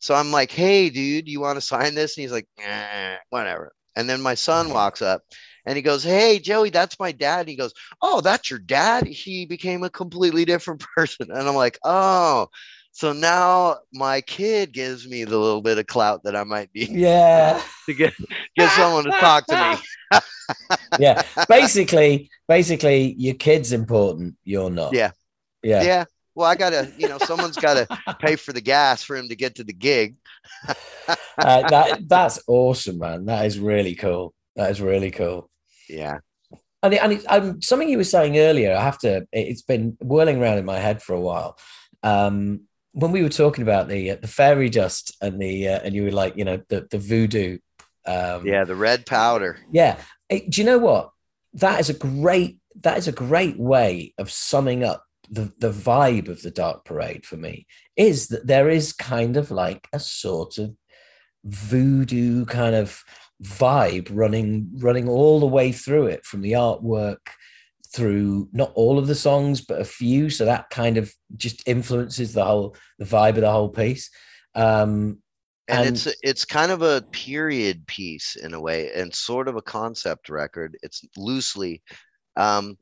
So 0.00 0.14
I'm 0.14 0.30
like, 0.30 0.50
hey, 0.50 0.90
dude, 0.90 1.28
you 1.28 1.40
want 1.40 1.56
to 1.56 1.60
sign 1.60 1.94
this? 1.94 2.16
And 2.16 2.22
he's 2.22 2.32
like, 2.32 2.46
eh, 2.60 3.16
whatever. 3.30 3.72
And 3.96 4.08
then 4.08 4.20
my 4.20 4.34
son 4.34 4.70
walks 4.70 5.02
up 5.02 5.22
and 5.66 5.76
he 5.76 5.82
goes, 5.82 6.04
Hey, 6.04 6.38
Joey, 6.38 6.70
that's 6.70 6.98
my 7.00 7.12
dad. 7.12 7.40
And 7.40 7.48
he 7.48 7.56
goes, 7.56 7.72
Oh, 8.00 8.20
that's 8.20 8.50
your 8.50 8.60
dad. 8.60 9.06
He 9.06 9.44
became 9.46 9.82
a 9.82 9.90
completely 9.90 10.44
different 10.44 10.82
person. 10.96 11.28
And 11.30 11.48
I'm 11.48 11.54
like, 11.56 11.78
Oh, 11.84 12.48
so 12.98 13.12
now 13.12 13.76
my 13.92 14.20
kid 14.20 14.72
gives 14.72 15.06
me 15.06 15.22
the 15.22 15.38
little 15.38 15.62
bit 15.62 15.78
of 15.78 15.86
clout 15.86 16.24
that 16.24 16.34
I 16.34 16.42
might 16.42 16.72
be. 16.72 16.86
Yeah. 16.90 17.62
to 17.86 17.94
get 17.94 18.12
get 18.56 18.72
someone 18.72 19.04
to 19.04 19.12
talk 19.12 19.46
to 19.46 19.78
me. 20.10 20.20
yeah. 20.98 21.22
Basically, 21.48 22.28
basically, 22.48 23.14
your 23.16 23.34
kid's 23.34 23.70
important. 23.70 24.34
You're 24.42 24.68
not. 24.68 24.92
Yeah. 24.94 25.12
Yeah. 25.62 25.82
Yeah 25.84 26.04
well, 26.34 26.50
I 26.50 26.56
gotta, 26.56 26.92
you 26.98 27.08
know, 27.08 27.18
someone's 27.18 27.56
got 27.56 27.74
to 27.74 28.16
pay 28.20 28.34
for 28.34 28.52
the 28.52 28.60
gas 28.60 29.04
for 29.04 29.16
him 29.16 29.28
to 29.28 29.36
get 29.36 29.56
to 29.56 29.64
the 29.64 29.72
gig. 29.72 30.16
uh, 30.66 31.14
that 31.36 32.08
that's 32.08 32.40
awesome, 32.48 32.98
man. 32.98 33.26
That 33.26 33.46
is 33.46 33.60
really 33.60 33.94
cool. 33.94 34.34
That 34.56 34.72
is 34.72 34.80
really 34.80 35.12
cool. 35.12 35.48
Yeah. 35.88 36.18
And, 36.82 36.94
it, 36.94 37.02
and 37.02 37.12
it, 37.12 37.24
um, 37.28 37.62
something 37.62 37.88
you 37.88 37.96
were 37.96 38.04
saying 38.04 38.38
earlier, 38.38 38.74
I 38.76 38.82
have 38.82 38.98
to. 38.98 39.26
It's 39.32 39.62
been 39.62 39.96
whirling 40.00 40.40
around 40.40 40.58
in 40.58 40.64
my 40.64 40.78
head 40.78 41.00
for 41.00 41.14
a 41.14 41.20
while. 41.20 41.58
Um, 42.02 42.67
when 42.92 43.12
we 43.12 43.22
were 43.22 43.28
talking 43.28 43.62
about 43.62 43.88
the 43.88 44.12
uh, 44.12 44.16
the 44.20 44.28
fairy 44.28 44.68
dust 44.70 45.16
and 45.20 45.40
the 45.40 45.68
uh, 45.68 45.80
and 45.80 45.94
you 45.94 46.04
were 46.04 46.10
like, 46.10 46.36
you 46.36 46.44
know, 46.44 46.60
the 46.68 46.86
the 46.90 46.98
voodoo. 46.98 47.58
Um, 48.06 48.46
yeah, 48.46 48.64
the 48.64 48.76
red 48.76 49.06
powder. 49.06 49.58
Yeah. 49.70 49.98
It, 50.28 50.50
do 50.50 50.60
you 50.60 50.66
know 50.66 50.78
what? 50.78 51.10
That 51.54 51.80
is 51.80 51.90
a 51.90 51.94
great. 51.94 52.58
That 52.82 52.98
is 52.98 53.08
a 53.08 53.12
great 53.12 53.58
way 53.58 54.14
of 54.18 54.30
summing 54.30 54.84
up 54.84 55.04
the 55.30 55.52
the 55.58 55.70
vibe 55.70 56.28
of 56.28 56.42
the 56.42 56.50
Dark 56.50 56.84
Parade 56.84 57.26
for 57.26 57.36
me 57.36 57.66
is 57.96 58.28
that 58.28 58.46
there 58.46 58.68
is 58.68 58.92
kind 58.92 59.36
of 59.36 59.50
like 59.50 59.86
a 59.92 60.00
sort 60.00 60.58
of 60.58 60.74
voodoo 61.44 62.44
kind 62.46 62.74
of 62.74 63.02
vibe 63.42 64.08
running 64.12 64.70
running 64.78 65.08
all 65.08 65.38
the 65.38 65.46
way 65.46 65.70
through 65.70 66.06
it 66.06 66.24
from 66.24 66.40
the 66.40 66.52
artwork 66.52 67.18
through 67.92 68.48
not 68.52 68.72
all 68.74 68.98
of 68.98 69.06
the 69.06 69.14
songs 69.14 69.60
but 69.60 69.80
a 69.80 69.84
few. 69.84 70.30
So 70.30 70.44
that 70.44 70.70
kind 70.70 70.96
of 70.96 71.12
just 71.36 71.66
influences 71.66 72.32
the 72.32 72.44
whole 72.44 72.76
the 72.98 73.04
vibe 73.04 73.36
of 73.36 73.42
the 73.42 73.50
whole 73.50 73.70
piece. 73.70 74.10
Um 74.54 75.18
and, 75.68 75.86
and 75.86 75.96
it's 75.96 76.08
it's 76.22 76.44
kind 76.44 76.72
of 76.72 76.82
a 76.82 77.02
period 77.12 77.86
piece 77.86 78.36
in 78.36 78.54
a 78.54 78.60
way 78.60 78.90
and 78.92 79.14
sort 79.14 79.48
of 79.48 79.56
a 79.56 79.62
concept 79.62 80.28
record. 80.28 80.76
It's 80.82 81.04
loosely 81.16 81.82
um 82.36 82.76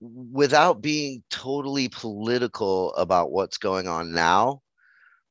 without 0.00 0.80
being 0.80 1.22
totally 1.30 1.88
political 1.88 2.94
about 2.94 3.32
what's 3.32 3.58
going 3.58 3.88
on 3.88 4.12
now, 4.12 4.62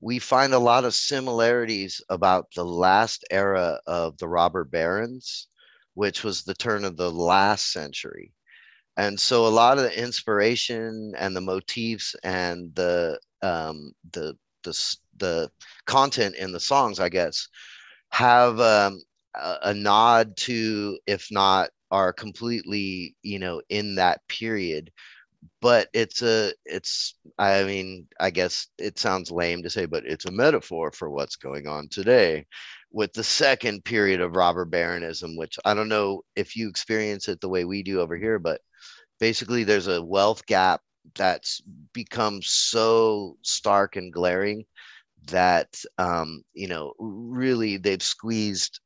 we 0.01 0.19
find 0.19 0.53
a 0.53 0.59
lot 0.59 0.85
of 0.85 0.93
similarities 0.93 2.01
about 2.09 2.47
the 2.55 2.65
last 2.65 3.25
era 3.31 3.79
of 3.87 4.17
the 4.17 4.27
robber 4.27 4.63
barons, 4.63 5.47
which 5.93 6.23
was 6.23 6.43
the 6.43 6.53
turn 6.53 6.85
of 6.85 6.97
the 6.97 7.11
last 7.11 7.71
century. 7.71 8.33
And 8.97 9.19
so 9.19 9.45
a 9.45 9.49
lot 9.49 9.77
of 9.77 9.83
the 9.83 10.01
inspiration 10.03 11.13
and 11.17 11.35
the 11.35 11.41
motifs 11.41 12.15
and 12.23 12.73
the 12.75 13.19
um, 13.41 13.93
the 14.11 14.35
the 14.63 14.97
the 15.17 15.51
content 15.85 16.35
in 16.35 16.51
the 16.51 16.59
songs, 16.59 16.99
I 16.99 17.09
guess, 17.09 17.47
have 18.11 18.59
um, 18.59 19.01
a, 19.35 19.57
a 19.65 19.73
nod 19.73 20.37
to, 20.37 20.99
if 21.07 21.27
not 21.31 21.69
are 21.91 22.13
completely 22.13 23.15
you 23.23 23.39
know 23.39 23.61
in 23.69 23.95
that 23.95 24.27
period. 24.27 24.91
But 25.61 25.89
it's 25.93 26.21
a 26.23 26.53
it's 26.65 27.15
i 27.37 27.63
mean 27.63 28.07
i 28.19 28.29
guess 28.31 28.67
it 28.77 28.99
sounds 28.99 29.31
lame 29.31 29.63
to 29.63 29.69
say 29.69 29.85
but 29.85 30.05
it's 30.05 30.25
a 30.25 30.31
metaphor 30.31 30.91
for 30.91 31.09
what's 31.09 31.35
going 31.35 31.67
on 31.67 31.87
today 31.89 32.45
with 32.91 33.13
the 33.13 33.23
second 33.23 33.83
period 33.83 34.21
of 34.21 34.35
robber 34.35 34.65
baronism 34.65 35.37
which 35.37 35.57
i 35.65 35.73
don't 35.73 35.89
know 35.89 36.21
if 36.35 36.55
you 36.55 36.69
experience 36.69 37.27
it 37.27 37.39
the 37.41 37.49
way 37.49 37.65
we 37.65 37.83
do 37.83 37.99
over 37.99 38.15
here 38.15 38.39
but 38.39 38.61
basically 39.19 39.63
there's 39.63 39.87
a 39.87 40.03
wealth 40.03 40.45
gap 40.45 40.81
that's 41.15 41.61
become 41.93 42.41
so 42.41 43.37
stark 43.41 43.95
and 43.95 44.11
glaring 44.11 44.63
that 45.27 45.67
um, 45.97 46.41
you 46.53 46.67
know 46.67 46.93
really 46.99 47.77
they've 47.77 48.03
squeezed 48.03 48.79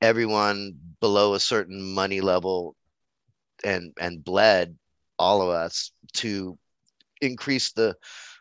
everyone 0.00 0.74
below 1.00 1.34
a 1.34 1.40
certain 1.40 1.82
money 1.82 2.20
level 2.20 2.76
and 3.64 3.92
and 4.00 4.24
bled 4.24 4.76
all 5.18 5.42
of 5.42 5.48
us 5.48 5.92
to 6.12 6.58
increase 7.20 7.72
the 7.72 7.94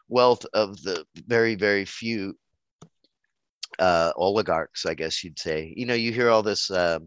wealth 0.07 0.45
of 0.53 0.81
the 0.83 1.05
very 1.27 1.55
very 1.55 1.85
few 1.85 2.35
uh, 3.79 4.11
oligarchs, 4.15 4.85
I 4.85 4.93
guess 4.93 5.23
you'd 5.23 5.39
say. 5.39 5.73
You 5.75 5.85
know, 5.85 5.93
you 5.93 6.11
hear 6.11 6.29
all 6.29 6.43
this, 6.43 6.69
uh, 6.69 6.99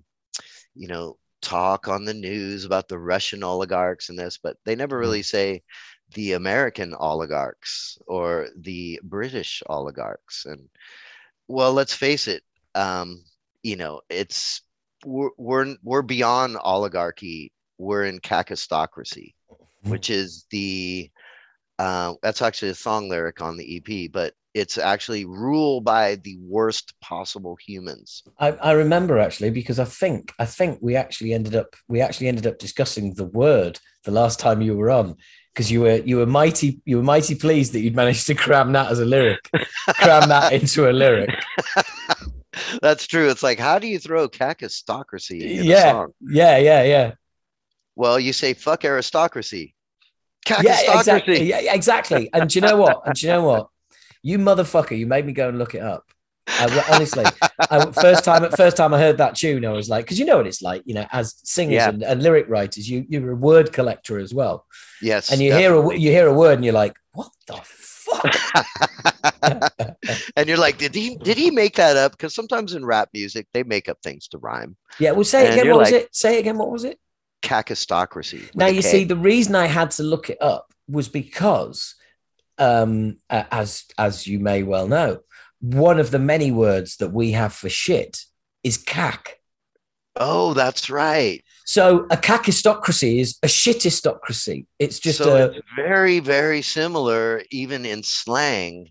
you 0.75 0.89
know, 0.89 1.19
talk 1.43 1.89
on 1.89 2.05
the 2.05 2.15
news 2.15 2.65
about 2.65 2.89
the 2.89 2.99
Russian 2.99 3.43
oligarchs 3.43 4.09
and 4.09 4.19
this, 4.19 4.39
but 4.39 4.57
they 4.65 4.75
never 4.75 4.97
mm. 4.97 5.01
really 5.01 5.23
say 5.23 5.63
the 6.15 6.33
American 6.33 6.95
oligarchs 6.95 7.99
or 8.07 8.49
the 8.57 9.01
British 9.03 9.63
oligarchs. 9.69 10.47
And 10.47 10.69
well, 11.49 11.73
let's 11.73 11.95
face 11.95 12.29
it, 12.29 12.43
um, 12.75 13.25
you 13.63 13.77
know, 13.77 14.01
it's 14.09 14.63
we're, 15.05 15.31
we're 15.37 15.77
we're 15.83 16.03
beyond 16.03 16.57
oligarchy. 16.63 17.53
We're 17.79 18.05
in 18.05 18.21
kakistocracy, 18.21 19.35
mm. 19.51 19.91
which 19.91 20.11
is 20.11 20.47
the 20.51 21.11
uh, 21.79 22.15
that's 22.23 22.43
actually 22.43 22.71
a 22.71 22.75
song 22.75 23.09
lyric 23.09 23.41
on 23.41 23.57
the 23.57 23.77
EP, 23.77 24.11
but 24.13 24.35
it's 24.55 24.77
actually 24.77 25.25
ruled 25.25 25.85
by 25.85 26.17
the 26.17 26.37
worst 26.43 26.95
possible 27.01 27.57
humans. 27.57 28.23
I, 28.39 28.53
I 28.53 28.73
remember 28.73 29.19
actually 29.19 29.51
because 29.51 29.79
I 29.79 29.85
think 29.85 30.33
I 30.39 30.45
think 30.45 30.79
we 30.83 30.97
actually 30.97 31.33
ended 31.33 31.55
up 31.55 31.75
we 31.89 32.01
actually 32.01 32.29
ended 32.29 32.47
up 32.47 32.59
discussing 32.59 33.15
the 33.15 33.25
word 33.25 33.81
the 34.05 34.11
last 34.11 34.39
time 34.39 34.61
you 34.61 34.77
were 34.77 34.91
on 34.91 35.17
because 35.55 35.71
you 35.71 35.81
were 35.83 35.97
you 35.97 36.19
were 36.19 36.27
mighty 36.27 36.81
you 36.85 36.99
were 36.99 37.03
mighty 37.03 37.35
pleased 37.35 37.73
that 37.73 37.81
you'd 37.81 37.97
managed 37.97 38.27
to 38.27 38.35
cram 38.35 38.73
that 38.73 38.91
as 38.91 39.01
a 39.01 39.05
lyric, 39.05 39.49
cram 39.95 40.29
that 40.29 40.53
into 40.61 40.89
a 40.89 40.93
lyric. 40.93 41.31
That's 42.83 43.07
true. 43.07 43.31
It's 43.31 43.43
like 43.43 43.59
how 43.59 43.79
do 43.79 43.87
you 43.87 43.99
throw 43.99 44.29
kakistocracy? 44.29 45.41
yeah, 45.65 46.07
yeah, 46.21 46.59
yeah, 46.59 46.83
yeah. 46.83 47.13
Well, 47.97 48.21
you 48.21 48.33
say 48.33 48.53
fuck 48.55 48.85
aristocracy. 48.85 49.75
Yeah, 50.49 50.99
exactly. 50.99 51.43
Yeah, 51.45 51.75
exactly. 51.75 52.31
And 52.33 52.49
do 52.51 52.59
you 52.59 52.61
know 52.61 52.77
what? 52.77 53.03
And 53.07 53.15
do 53.15 53.27
you 53.27 53.33
know 53.33 53.45
what? 53.45 53.69
You 54.23 54.39
motherfucker, 54.39 54.97
you 54.97 55.07
made 55.07 55.27
me 55.27 55.33
go 55.33 55.49
and 55.49 55.59
look 55.59 55.75
it 55.75 55.83
up. 55.83 56.05
I, 56.49 56.85
honestly, 56.93 57.25
I, 57.71 57.91
first 57.93 58.25
time 58.25 58.51
first 58.51 58.77
time 58.77 58.93
I 58.93 58.99
heard 58.99 59.19
that 59.19 59.37
tune, 59.37 59.65
I 59.65 59.71
was 59.71 59.89
like, 59.89 60.05
because 60.05 60.19
you 60.19 60.25
know 60.25 60.39
what 60.39 60.47
it's 60.47 60.61
like, 60.61 60.83
you 60.85 60.95
know, 60.95 61.07
as 61.13 61.37
singers 61.45 61.77
yeah. 61.77 61.89
and, 61.89 62.03
and, 62.03 62.23
lyric 62.23 62.49
writers, 62.49 62.91
you 62.91 63.07
you're 63.09 63.31
a 63.31 63.37
word 63.37 63.73
collector 63.73 64.19
as 64.19 64.35
well. 64.35 64.67
Yes, 65.01 65.31
and 65.31 65.41
you 65.41 65.51
definitely. 65.51 65.97
hear 65.97 65.97
a 65.97 66.01
you 66.01 66.11
hear 66.11 66.27
a 66.27 66.35
word 66.35 66.55
and 66.55 66.65
you're 66.65 66.75
like, 66.75 66.97
what 67.13 67.31
the 67.47 67.61
fuck? 67.63 68.35
and 70.37 70.49
you're 70.49 70.59
like, 70.59 70.79
did 70.79 70.95
he 70.95 71.17
did 71.17 71.37
he 71.37 71.51
make 71.51 71.77
that 71.77 71.97
up? 71.97 72.13
Because 72.13 72.35
sometimes 72.35 72.75
in 72.75 72.85
rap 72.85 73.11
music 73.13 73.47
they 73.53 73.63
make 73.63 73.89
up 73.89 73.99
things 74.03 74.29
to 74.29 74.39
rhyme. 74.39 74.77
Yeah, 74.99 75.13
well, 75.13 75.25
say 75.25 75.47
it 75.47 75.53
again. 75.55 75.69
What 75.69 75.79
like, 75.79 75.93
was 75.93 75.93
it? 75.93 76.15
Say 76.15 76.37
it 76.37 76.41
again. 76.41 76.59
What 76.59 76.71
was 76.71 76.85
it? 76.85 76.99
Kakistocracy. 77.43 78.55
Now 78.55 78.67
you 78.67 78.83
K. 78.83 78.89
see, 78.89 79.05
the 79.05 79.17
reason 79.17 79.55
I 79.55 79.67
had 79.67 79.91
to 79.93 80.03
look 80.03 80.31
it 80.31 80.41
up 80.41 80.73
was 80.89 81.09
because 81.09 81.95
um, 82.59 83.19
as 83.31 83.85
as 83.99 84.27
you 84.27 84.39
may 84.39 84.63
well 84.63 84.89
know, 84.89 85.21
one 85.61 86.01
of 86.01 86.11
the 86.11 86.19
many 86.19 86.51
words 86.51 86.97
that 86.97 87.13
we 87.13 87.33
have 87.33 87.53
for 87.53 87.69
shit 87.69 88.25
is 88.63 88.77
cack. 88.77 89.39
Oh, 90.17 90.53
that's 90.55 90.91
right. 90.91 91.43
So 91.65 92.07
a 92.11 92.17
kakistocracy 92.17 93.21
is 93.21 93.39
a 93.43 93.47
shitistocracy. 93.47 94.67
It's 94.79 94.99
just 94.99 95.19
so 95.19 95.37
a, 95.37 95.47
it's 95.47 95.67
very, 95.75 96.19
very 96.19 96.61
similar, 96.61 97.43
even 97.51 97.87
in 97.87 98.03
slang, 98.03 98.91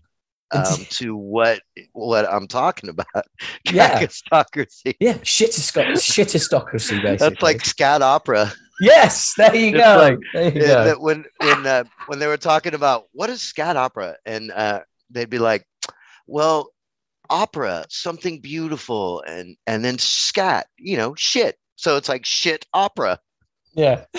um, 0.52 0.86
to 0.90 1.16
what 1.16 1.60
what 1.92 2.28
I'm 2.30 2.46
talking 2.46 2.90
about. 2.90 3.06
Yeah, 3.70 4.00
kakistocracy. 4.00 4.96
Yeah, 5.00 5.14
shitistocracy. 5.18 6.26
Basically, 6.26 7.16
that's 7.16 7.42
like 7.42 7.64
scat 7.64 8.02
opera. 8.02 8.52
Yes, 8.80 9.34
there 9.36 9.54
you 9.54 9.72
go. 9.72 9.96
Like, 9.98 10.18
there 10.34 10.52
you 10.52 10.60
yeah, 10.60 10.84
go. 10.84 10.98
when 10.98 11.24
when 11.38 11.66
uh, 11.66 11.84
when 12.06 12.18
they 12.18 12.26
were 12.26 12.36
talking 12.36 12.74
about 12.74 13.04
what 13.12 13.30
is 13.30 13.40
scat 13.40 13.76
opera, 13.76 14.16
and 14.26 14.50
uh, 14.50 14.80
they'd 15.10 15.30
be 15.30 15.38
like, 15.38 15.66
"Well, 16.26 16.70
opera, 17.30 17.86
something 17.88 18.40
beautiful," 18.40 19.22
and 19.26 19.56
and 19.66 19.84
then 19.84 19.98
scat, 19.98 20.66
you 20.78 20.96
know, 20.96 21.14
shit. 21.16 21.56
So 21.76 21.96
it's 21.96 22.08
like 22.08 22.24
shit 22.24 22.66
opera. 22.74 23.18
Yeah. 23.74 24.04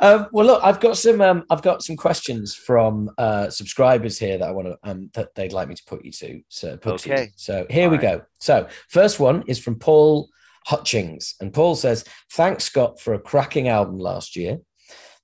um, 0.00 0.26
well, 0.32 0.46
look, 0.46 0.62
I've 0.62 0.80
got 0.80 0.96
some 0.96 1.20
um, 1.20 1.44
I've 1.50 1.62
got 1.62 1.82
some 1.82 1.96
questions 1.96 2.54
from 2.54 3.10
uh, 3.18 3.50
subscribers 3.50 4.18
here 4.18 4.38
that 4.38 4.48
I 4.48 4.52
want 4.52 4.68
to 4.68 4.78
um, 4.84 5.10
that 5.14 5.34
they'd 5.34 5.52
like 5.52 5.68
me 5.68 5.74
to 5.74 5.84
put 5.86 6.04
you 6.04 6.12
to. 6.12 6.40
So, 6.48 6.78
okay. 6.84 7.26
To 7.26 7.32
so 7.36 7.66
here 7.68 7.84
All 7.84 7.90
we 7.90 7.96
right. 7.96 8.18
go. 8.18 8.22
So 8.38 8.68
first 8.88 9.18
one 9.20 9.44
is 9.46 9.58
from 9.58 9.76
Paul 9.76 10.28
Hutchings. 10.68 11.34
And 11.40 11.52
Paul 11.52 11.74
says, 11.74 12.04
Thanks, 12.32 12.64
Scott, 12.64 13.00
for 13.00 13.14
a 13.14 13.18
cracking 13.18 13.68
album 13.68 13.98
last 13.98 14.36
year. 14.36 14.58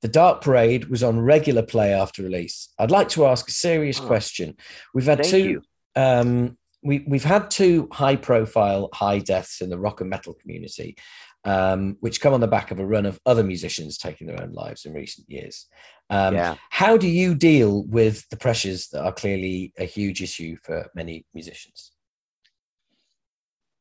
The 0.00 0.08
Dark 0.08 0.42
Parade 0.42 0.86
was 0.86 1.02
on 1.02 1.20
regular 1.20 1.62
play 1.62 1.92
after 1.92 2.22
release. 2.22 2.70
I'd 2.78 2.90
like 2.90 3.10
to 3.10 3.26
ask 3.26 3.48
a 3.48 3.52
serious 3.52 4.00
oh, 4.00 4.06
question. 4.06 4.56
We've 4.94 5.06
had 5.06 5.22
two. 5.22 5.62
Um, 5.96 6.56
we, 6.82 7.04
we've 7.06 7.24
had 7.24 7.50
two 7.50 7.88
high 7.92 8.16
profile 8.16 8.90
high 8.92 9.18
deaths 9.18 9.60
in 9.60 9.70
the 9.70 9.78
rock 9.78 10.00
and 10.00 10.10
metal 10.10 10.34
community, 10.34 10.96
um, 11.44 11.96
which 12.00 12.20
come 12.20 12.32
on 12.32 12.40
the 12.40 12.46
back 12.46 12.70
of 12.70 12.80
a 12.80 12.86
run 12.86 13.06
of 13.06 13.20
other 13.26 13.44
musicians 13.44 13.98
taking 13.98 14.26
their 14.26 14.42
own 14.42 14.52
lives 14.52 14.84
in 14.84 14.94
recent 14.94 15.28
years. 15.28 15.66
Um, 16.10 16.34
yeah. 16.34 16.56
How 16.70 16.96
do 16.96 17.08
you 17.08 17.34
deal 17.34 17.84
with 17.84 18.28
the 18.30 18.36
pressures 18.36 18.88
that 18.88 19.02
are 19.02 19.12
clearly 19.12 19.72
a 19.78 19.84
huge 19.84 20.22
issue 20.22 20.56
for 20.62 20.90
many 20.94 21.26
musicians? 21.34 21.92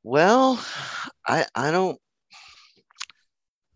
Well, 0.03 0.64
I 1.26 1.45
I 1.55 1.72
don't 1.72 1.97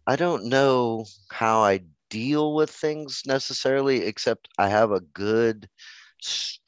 I 0.05 0.15
don't 0.15 0.45
know 0.45 1.05
how 1.31 1.61
I 1.61 1.81
deal 2.09 2.53
with 2.53 2.69
things 2.69 3.23
necessarily, 3.25 4.05
except 4.05 4.47
I 4.57 4.69
have 4.69 4.91
a 4.91 5.01
good 5.01 5.67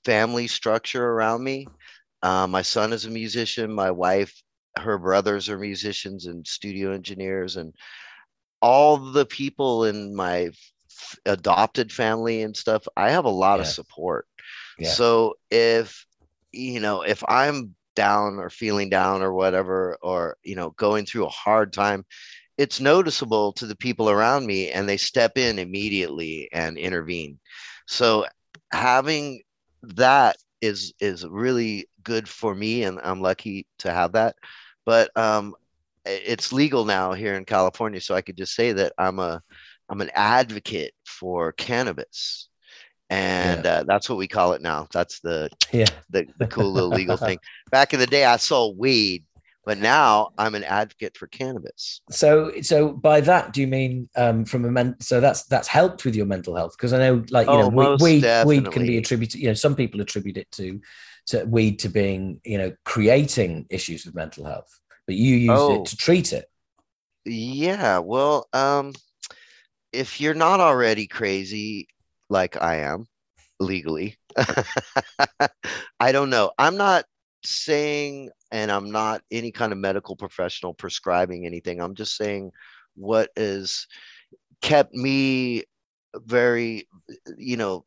family 0.06 0.48
structure 0.48 1.06
around 1.06 1.44
me. 1.44 1.68
Uh, 2.22 2.48
my 2.48 2.62
son 2.62 2.94
is 2.94 3.06
a 3.06 3.10
musician. 3.10 3.74
My 3.74 3.92
wife, 3.92 4.34
her 4.78 4.98
brothers 4.98 5.50
are 5.50 5.58
musicians 5.58 6.26
and 6.26 6.46
studio 6.46 6.92
engineers, 6.92 7.58
and 7.58 7.74
all 8.62 8.98
the 8.98 9.26
people 9.26 9.86
in 9.86 10.16
my 10.16 10.46
f- 10.46 11.20
adopted 11.26 11.92
family 11.92 12.42
and 12.42 12.56
stuff. 12.56 12.88
I 12.96 13.12
have 13.12 13.26
a 13.26 13.30
lot 13.30 13.56
yeah. 13.56 13.62
of 13.62 13.68
support. 13.68 14.28
Yeah. 14.78 14.90
So 14.90 15.36
if 15.50 16.06
you 16.52 16.80
know, 16.80 17.02
if 17.02 17.24
I'm 17.28 17.76
down 17.96 18.40
or 18.40 18.50
feeling 18.50 18.90
down 18.90 19.22
or 19.22 19.34
whatever, 19.34 19.98
or, 20.02 20.38
you 20.42 20.56
know, 20.56 20.70
going 20.72 21.06
through 21.06 21.26
a 21.26 21.30
hard 21.30 21.74
time, 21.74 22.06
it's 22.58 22.80
noticeable 22.80 23.52
to 23.54 23.66
the 23.66 23.76
people 23.76 24.10
around 24.10 24.46
me 24.46 24.70
and 24.72 24.88
they 24.88 24.96
step 24.96 25.38
in 25.38 25.60
immediately 25.60 26.48
and 26.54 26.78
intervene. 26.78 27.40
So 27.88 28.26
having 28.72 29.42
that 29.84 30.38
is 30.62 30.94
is 31.00 31.26
really 31.26 31.89
good 32.04 32.28
for 32.28 32.54
me 32.56 32.84
and 32.84 33.00
I'm 33.04 33.22
lucky 33.22 33.68
to 33.80 33.91
have 33.91 34.14
that. 34.14 34.36
But 34.86 35.16
um 35.18 35.56
it's 36.06 36.54
legal 36.54 36.86
now 36.86 37.14
here 37.14 37.36
in 37.36 37.45
California 37.45 38.02
so 38.02 38.16
I 38.16 38.22
could 38.22 38.38
just 38.38 38.56
say 38.56 38.72
that 38.74 38.93
I'm 38.97 39.20
a 39.20 39.41
I'm 39.89 40.02
an 40.02 40.12
advocate 40.14 40.93
for 41.06 41.52
cannabis 41.54 42.50
and 43.10 43.66
yeah. 43.66 43.72
uh, 43.72 43.84
that's 43.88 44.08
what 44.08 44.18
we 44.18 44.28
call 44.28 44.54
it 44.54 44.62
now. 44.62 44.88
That's 44.93 45.20
the 45.20 45.50
yeah 45.72 45.88
the, 46.10 46.28
the 46.38 46.47
cool 46.47 46.72
little 46.72 46.89
legal 46.89 47.18
thing. 47.28 47.39
Back 47.72 47.93
in 47.93 48.00
the 48.00 48.08
day, 48.08 48.26
I 48.26 48.38
sold 48.38 48.78
weed, 48.78 49.24
but 49.66 49.78
now 49.80 50.30
I'm 50.38 50.56
an 50.56 50.64
advocate 50.64 51.18
for 51.18 51.28
cannabis. 51.28 52.02
So, 52.12 52.52
so 52.62 52.89
by 52.89 53.22
that, 53.22 53.54
do 53.54 53.62
you 53.62 53.68
mean 53.68 54.10
um, 54.16 54.45
from 54.45 54.66
a 54.66 54.72
men? 54.72 54.95
So 55.00 55.20
that's 55.20 55.43
that's 55.43 55.68
helped 55.68 56.06
with 56.06 56.16
your 56.16 56.28
mental 56.28 56.56
health 56.56 56.76
because 56.78 56.93
I 56.93 57.00
know, 57.00 57.24
like 57.32 57.47
you 57.47 57.54
oh, 57.54 57.70
know, 57.70 57.97
weed, 58.00 58.24
weed 58.45 58.72
can 58.72 58.86
be 58.86 58.97
attributed. 58.97 59.41
You 59.41 59.47
know, 59.47 59.54
some 59.56 59.76
people 59.76 60.02
attribute 60.02 60.38
it 60.38 60.52
to 60.54 60.80
to 61.30 61.46
weed 61.46 61.80
to 61.80 61.90
being 61.90 62.42
you 62.44 62.58
know 62.58 62.74
creating 62.86 63.66
issues 63.70 64.06
with 64.06 64.16
mental 64.16 64.46
health, 64.46 64.70
but 65.06 65.16
you 65.16 65.36
use 65.36 65.60
oh. 65.60 65.82
it 65.82 65.86
to 65.88 65.98
treat 65.98 66.34
it. 66.34 66.46
Yeah, 67.26 68.00
well, 68.00 68.48
um, 68.54 68.94
if 69.92 70.20
you're 70.22 70.34
not 70.34 70.60
already 70.60 71.08
crazy, 71.08 71.88
like 72.30 72.62
I 72.62 72.78
am 72.78 73.06
legally. 73.60 74.18
I 76.00 76.12
don't 76.12 76.30
know. 76.30 76.52
I'm 76.58 76.78
not 76.78 77.06
saying, 77.44 78.30
and 78.52 78.72
I'm 78.72 78.92
not 78.92 79.22
any 79.32 79.52
kind 79.52 79.72
of 79.72 79.78
medical 79.78 80.16
professional 80.16 80.74
prescribing 80.74 81.46
anything. 81.46 81.82
I'm 81.82 81.96
just 81.96 82.16
saying 82.16 82.52
what 82.96 83.30
has 83.36 83.86
kept 84.62 84.94
me 84.94 85.64
very, 86.16 86.88
you 87.38 87.58
know, 87.58 87.86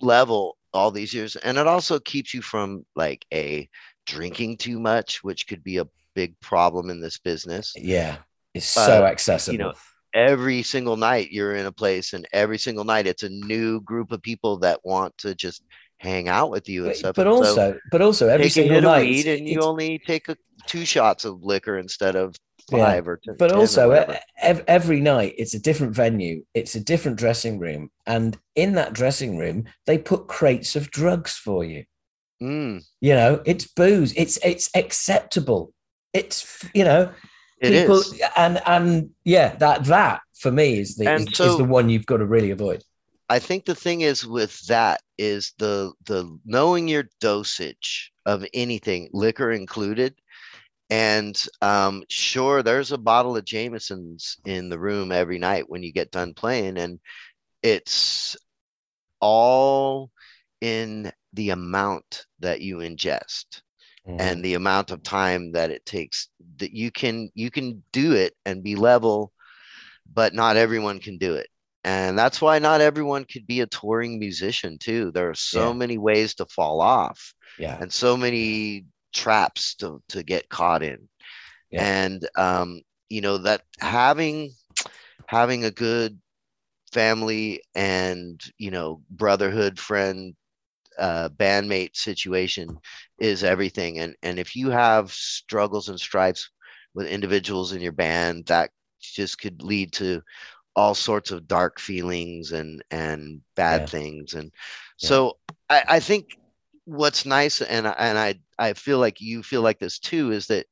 level 0.00 0.56
all 0.72 0.90
these 0.90 1.12
years. 1.12 1.36
And 1.36 1.58
it 1.58 1.66
also 1.66 1.98
keeps 1.98 2.34
you 2.34 2.42
from 2.42 2.84
like 2.96 3.24
a 3.32 3.68
drinking 4.06 4.58
too 4.58 4.78
much, 4.78 5.22
which 5.22 5.46
could 5.46 5.62
be 5.62 5.78
a 5.78 5.88
big 6.14 6.38
problem 6.40 6.90
in 6.90 7.00
this 7.00 7.18
business. 7.18 7.72
Yeah. 7.76 8.16
It's 8.54 8.66
so 8.66 9.04
accessible. 9.04 9.52
You 9.52 9.58
know, 9.58 9.72
every 10.14 10.62
single 10.62 10.96
night 10.96 11.30
you're 11.30 11.54
in 11.54 11.66
a 11.66 11.72
place 11.72 12.12
and 12.12 12.26
every 12.32 12.58
single 12.58 12.84
night 12.84 13.06
it's 13.06 13.22
a 13.22 13.28
new 13.28 13.80
group 13.80 14.10
of 14.10 14.20
people 14.22 14.58
that 14.58 14.80
want 14.84 15.16
to 15.18 15.34
just 15.34 15.62
hang 15.98 16.28
out 16.28 16.50
with 16.50 16.68
you 16.68 16.82
and 16.82 16.90
but, 16.90 16.96
stuff. 16.96 17.16
But 17.16 17.26
also, 17.26 17.78
but 17.90 18.02
also 18.02 18.28
every 18.28 18.48
single 18.48 18.80
night 18.80 19.26
and 19.26 19.46
you 19.46 19.60
only 19.60 19.98
take 19.98 20.28
a, 20.28 20.36
two 20.66 20.84
shots 20.84 21.24
of 21.24 21.42
liquor 21.42 21.78
instead 21.78 22.16
of 22.16 22.34
five 22.70 23.04
yeah. 23.04 23.10
or 23.10 23.20
10, 23.24 23.36
but 23.38 23.52
also 23.52 23.90
every 24.40 25.00
night 25.00 25.34
it's 25.38 25.54
a 25.54 25.58
different 25.58 25.94
venue 25.94 26.44
it's 26.54 26.74
a 26.74 26.80
different 26.80 27.18
dressing 27.18 27.58
room 27.58 27.90
and 28.06 28.38
in 28.54 28.74
that 28.74 28.92
dressing 28.92 29.36
room 29.36 29.64
they 29.86 29.98
put 29.98 30.28
crates 30.28 30.76
of 30.76 30.90
drugs 30.90 31.36
for 31.36 31.64
you 31.64 31.84
mm. 32.42 32.82
you 33.00 33.14
know 33.14 33.42
it's 33.44 33.66
booze 33.66 34.12
it's 34.14 34.38
it's 34.44 34.70
acceptable 34.74 35.72
it's 36.12 36.64
you 36.74 36.84
know 36.84 37.10
it 37.60 37.70
people 37.70 37.98
is. 37.98 38.20
and 38.36 38.60
and 38.66 39.10
yeah 39.24 39.54
that 39.56 39.84
that 39.84 40.20
for 40.34 40.50
me 40.50 40.78
is 40.78 40.96
the 40.96 41.12
is, 41.12 41.26
so, 41.32 41.44
is 41.44 41.56
the 41.58 41.64
one 41.64 41.88
you've 41.88 42.06
got 42.06 42.18
to 42.18 42.26
really 42.26 42.50
avoid 42.50 42.82
i 43.28 43.38
think 43.38 43.64
the 43.64 43.74
thing 43.74 44.00
is 44.00 44.26
with 44.26 44.58
that 44.66 45.00
is 45.18 45.52
the 45.58 45.92
the 46.06 46.38
knowing 46.44 46.88
your 46.88 47.04
dosage 47.20 48.12
of 48.26 48.44
anything 48.54 49.08
liquor 49.12 49.52
included 49.52 50.14
and 50.90 51.40
um, 51.62 52.02
sure, 52.08 52.62
there's 52.62 52.90
a 52.92 52.98
bottle 52.98 53.36
of 53.36 53.44
Jameson's 53.44 54.38
in 54.44 54.68
the 54.68 54.78
room 54.78 55.12
every 55.12 55.38
night 55.38 55.68
when 55.68 55.82
you 55.82 55.92
get 55.92 56.10
done 56.10 56.34
playing, 56.34 56.78
and 56.78 56.98
it's 57.62 58.36
all 59.20 60.10
in 60.60 61.12
the 61.32 61.50
amount 61.50 62.26
that 62.40 62.60
you 62.60 62.78
ingest 62.78 63.62
mm. 64.06 64.20
and 64.20 64.44
the 64.44 64.54
amount 64.54 64.90
of 64.90 65.02
time 65.02 65.52
that 65.52 65.70
it 65.70 65.84
takes 65.86 66.28
that 66.56 66.72
you 66.72 66.90
can 66.90 67.30
you 67.34 67.50
can 67.50 67.82
do 67.92 68.12
it 68.12 68.34
and 68.44 68.62
be 68.62 68.74
level 68.74 69.32
but 70.12 70.34
not 70.34 70.56
everyone 70.56 70.98
can 70.98 71.18
do 71.18 71.34
it 71.34 71.48
and 71.84 72.18
that's 72.18 72.42
why 72.42 72.58
not 72.58 72.80
everyone 72.80 73.24
could 73.24 73.46
be 73.46 73.60
a 73.60 73.66
touring 73.66 74.18
musician 74.18 74.76
too 74.78 75.10
there 75.12 75.30
are 75.30 75.34
so 75.34 75.68
yeah. 75.68 75.74
many 75.74 75.98
ways 75.98 76.34
to 76.34 76.44
fall 76.46 76.80
off 76.80 77.32
yeah 77.58 77.78
and 77.80 77.92
so 77.92 78.16
many 78.16 78.84
traps 79.12 79.74
to, 79.76 80.02
to 80.08 80.22
get 80.22 80.48
caught 80.48 80.82
in 80.82 81.08
yeah. 81.70 81.84
and 81.84 82.28
um, 82.36 82.82
you 83.08 83.20
know 83.20 83.38
that 83.38 83.62
having 83.78 84.52
having 85.26 85.64
a 85.64 85.70
good 85.70 86.18
family 86.92 87.62
and 87.74 88.40
you 88.58 88.70
know 88.70 89.00
brotherhood 89.10 89.78
friend 89.78 90.34
uh, 90.98 91.28
bandmate 91.30 91.96
situation 91.96 92.78
is 93.18 93.44
everything 93.44 93.98
and 93.98 94.14
and 94.22 94.38
if 94.38 94.56
you 94.56 94.70
have 94.70 95.10
struggles 95.12 95.88
and 95.88 95.98
stripes 95.98 96.50
with 96.94 97.06
individuals 97.06 97.72
in 97.72 97.80
your 97.80 97.92
band 97.92 98.44
that 98.46 98.70
just 99.00 99.40
could 99.40 99.62
lead 99.62 99.92
to 99.92 100.20
all 100.76 100.94
sorts 100.94 101.30
of 101.30 101.48
dark 101.48 101.78
feelings 101.80 102.52
and 102.52 102.82
and 102.90 103.40
bad 103.54 103.82
yeah. 103.82 103.86
things 103.86 104.34
and 104.34 104.50
yeah. 105.00 105.08
so 105.08 105.36
I, 105.68 105.84
I 105.88 106.00
think 106.00 106.36
what's 106.90 107.24
nice 107.24 107.60
and 107.62 107.86
and 107.86 108.18
I 108.18 108.34
I 108.58 108.72
feel 108.74 108.98
like 108.98 109.20
you 109.20 109.42
feel 109.42 109.62
like 109.62 109.78
this 109.78 109.98
too 109.98 110.32
is 110.32 110.46
that 110.48 110.66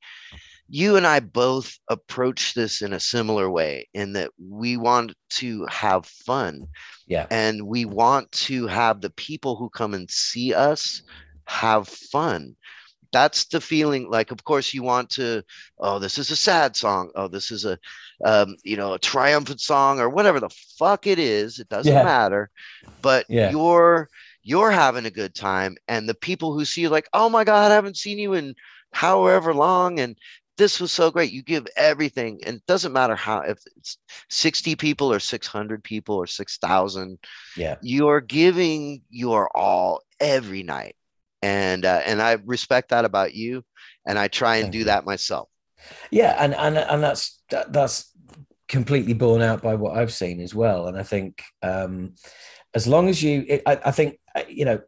you 0.68 0.96
and 0.96 1.06
I 1.06 1.20
both 1.20 1.78
approach 1.88 2.54
this 2.54 2.82
in 2.82 2.92
a 2.92 3.00
similar 3.00 3.50
way 3.50 3.88
in 3.94 4.12
that 4.12 4.30
we 4.38 4.76
want 4.76 5.14
to 5.30 5.64
have 5.66 6.04
fun. 6.04 6.66
Yeah. 7.06 7.26
And 7.30 7.66
we 7.66 7.86
want 7.86 8.30
to 8.32 8.66
have 8.66 9.00
the 9.00 9.10
people 9.10 9.56
who 9.56 9.70
come 9.70 9.94
and 9.94 10.10
see 10.10 10.52
us 10.52 11.02
have 11.46 11.88
fun. 11.88 12.54
That's 13.12 13.46
the 13.46 13.62
feeling. 13.62 14.10
Like, 14.10 14.30
of 14.30 14.44
course, 14.44 14.74
you 14.74 14.82
want 14.82 15.08
to, 15.10 15.42
oh, 15.78 15.98
this 15.98 16.18
is 16.18 16.30
a 16.30 16.36
sad 16.36 16.76
song. 16.76 17.10
Oh, 17.14 17.28
this 17.28 17.50
is 17.50 17.64
a, 17.64 17.78
um, 18.22 18.54
you 18.62 18.76
know, 18.76 18.92
a 18.92 18.98
triumphant 18.98 19.62
song 19.62 19.98
or 20.00 20.10
whatever 20.10 20.38
the 20.38 20.54
fuck 20.78 21.06
it 21.06 21.18
is. 21.18 21.58
It 21.58 21.70
doesn't 21.70 21.90
yeah. 21.90 22.02
matter. 22.02 22.50
But 23.00 23.24
yeah. 23.30 23.50
you're, 23.50 24.10
you're 24.48 24.70
having 24.70 25.04
a 25.04 25.10
good 25.10 25.34
time 25.34 25.76
and 25.88 26.08
the 26.08 26.14
people 26.14 26.54
who 26.54 26.64
see 26.64 26.80
you 26.80 26.88
like 26.88 27.06
oh 27.12 27.28
my 27.28 27.44
god 27.44 27.70
i 27.70 27.74
haven't 27.74 27.98
seen 27.98 28.18
you 28.18 28.32
in 28.32 28.54
however 28.92 29.52
long 29.52 30.00
and 30.00 30.16
this 30.56 30.80
was 30.80 30.90
so 30.90 31.10
great 31.10 31.30
you 31.30 31.42
give 31.42 31.66
everything 31.76 32.40
and 32.46 32.56
it 32.56 32.66
doesn't 32.66 32.94
matter 32.94 33.14
how 33.14 33.40
if 33.40 33.58
it's 33.76 33.98
60 34.30 34.74
people 34.76 35.12
or 35.12 35.20
600 35.20 35.84
people 35.84 36.16
or 36.16 36.26
6000 36.26 37.18
yeah 37.58 37.76
you're 37.82 38.22
giving 38.22 39.02
your 39.10 39.54
all 39.54 40.00
every 40.18 40.62
night 40.62 40.96
and 41.42 41.84
uh, 41.84 42.00
and 42.06 42.22
i 42.22 42.38
respect 42.46 42.88
that 42.88 43.04
about 43.04 43.34
you 43.34 43.62
and 44.06 44.18
i 44.18 44.28
try 44.28 44.56
and 44.56 44.64
Thank 44.64 44.72
do 44.72 44.78
you. 44.78 44.84
that 44.86 45.04
myself 45.04 45.50
yeah 46.10 46.36
and 46.42 46.54
and 46.54 46.78
and 46.78 47.02
that's 47.02 47.42
that, 47.50 47.70
that's 47.70 48.10
completely 48.66 49.12
borne 49.12 49.42
out 49.42 49.62
by 49.62 49.74
what 49.74 49.96
i've 49.96 50.12
seen 50.12 50.40
as 50.40 50.54
well 50.54 50.86
and 50.88 50.98
i 50.98 51.02
think 51.02 51.42
um 51.62 52.14
as 52.74 52.86
long 52.86 53.08
as 53.08 53.22
you 53.22 53.44
it, 53.48 53.62
I, 53.66 53.80
I 53.86 53.90
think 53.90 54.18
uh, 54.34 54.42
you 54.48 54.64
know 54.64 54.80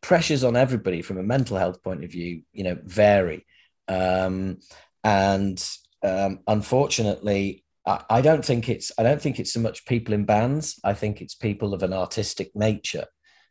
pressures 0.00 0.44
on 0.44 0.56
everybody 0.56 1.02
from 1.02 1.18
a 1.18 1.22
mental 1.22 1.56
health 1.56 1.82
point 1.82 2.04
of 2.04 2.10
view 2.10 2.42
you 2.52 2.64
know 2.64 2.78
vary. 2.84 3.44
Um, 3.88 4.58
and 5.02 5.64
um, 6.02 6.40
unfortunately 6.46 7.64
I, 7.86 8.04
I, 8.10 8.20
don't 8.20 8.44
think 8.44 8.68
it's 8.68 8.92
i 8.98 9.02
don't 9.02 9.20
think 9.20 9.38
it's 9.38 9.52
so 9.52 9.60
much 9.60 9.86
people 9.86 10.12
in 10.12 10.24
bands. 10.24 10.78
I 10.84 10.92
think 10.92 11.22
it's 11.22 11.34
people 11.34 11.72
of 11.72 11.82
an 11.82 11.92
artistic 11.92 12.54
nature 12.54 13.06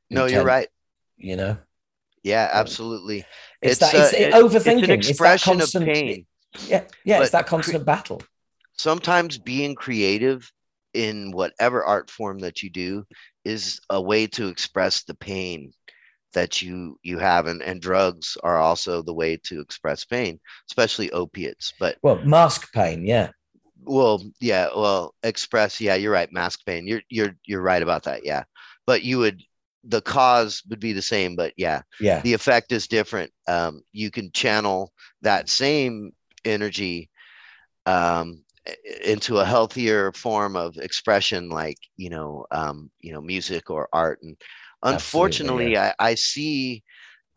no 0.09 0.25
you're 0.25 0.43
right. 0.43 0.67
you 1.17 1.35
know? 1.35 1.57
Yeah 2.23 2.49
absolutely. 2.53 3.25
It's, 3.61 3.81
it's 3.81 3.91
that 3.91 4.13
it's 4.13 4.35
uh, 4.35 4.37
overthinking. 4.37 4.79
it's 4.79 4.83
an 4.83 4.91
expression 4.91 5.53
it's 5.53 5.71
constant, 5.71 5.87
of 5.89 5.93
pain. 5.93 6.25
yeah 6.67 6.83
yeah 7.03 7.17
but 7.17 7.23
it's 7.23 7.31
that 7.31 7.47
constant 7.47 7.79
cre- 7.79 7.85
battle. 7.85 8.21
sometimes 8.77 9.37
being 9.37 9.73
creative 9.73 10.51
in 10.93 11.31
whatever 11.31 11.83
art 11.83 12.09
form 12.09 12.39
that 12.39 12.63
you 12.63 12.69
do 12.69 13.05
is 13.47 13.79
a 13.89 14.01
way 14.01 14.27
to 14.27 14.49
express 14.49 15.03
the 15.03 15.15
pain 15.15 15.71
that 16.33 16.61
you 16.61 16.99
you 17.01 17.17
have 17.17 17.47
and, 17.47 17.63
and 17.63 17.81
drugs 17.81 18.37
are 18.43 18.57
also 18.57 19.01
the 19.01 19.13
way 19.13 19.37
to 19.37 19.61
express 19.61 20.03
pain 20.03 20.39
especially 20.69 21.09
opiates 21.11 21.73
but 21.79 21.97
well 22.03 22.19
mask 22.23 22.71
pain 22.73 23.05
yeah. 23.05 23.29
Well 23.83 24.21
yeah 24.41 24.67
well 24.75 25.15
express 25.23 25.79
yeah 25.79 25.95
you're 25.95 26.11
right 26.11 26.31
mask 26.31 26.65
pain 26.65 26.85
you're 26.85 27.01
you're 27.09 27.35
you're 27.45 27.61
right 27.61 27.81
about 27.81 28.03
that 28.03 28.25
yeah. 28.25 28.43
But 28.85 29.03
you 29.03 29.19
would 29.19 29.41
the 29.83 30.01
cause 30.01 30.61
would 30.69 30.81
be 30.81 30.91
the 30.91 31.01
same 31.01 31.37
but 31.37 31.53
yeah. 31.55 31.81
Yeah. 32.01 32.21
The 32.21 32.33
effect 32.33 32.71
is 32.73 32.87
different 32.87 33.31
um 33.47 33.81
you 33.93 34.11
can 34.11 34.31
channel 34.33 34.91
that 35.21 35.47
same 35.47 36.11
energy 36.43 37.09
um 37.85 38.43
into 39.03 39.37
a 39.37 39.45
healthier 39.45 40.11
form 40.11 40.55
of 40.55 40.77
expression 40.77 41.49
like 41.49 41.77
you 41.95 42.09
know 42.09 42.45
um, 42.51 42.89
you 43.01 43.13
know 43.13 43.21
music 43.21 43.69
or 43.69 43.89
art 43.93 44.19
and 44.21 44.35
unfortunately 44.83 45.73
yeah. 45.73 45.93
I, 45.99 46.09
I 46.11 46.15
see 46.15 46.83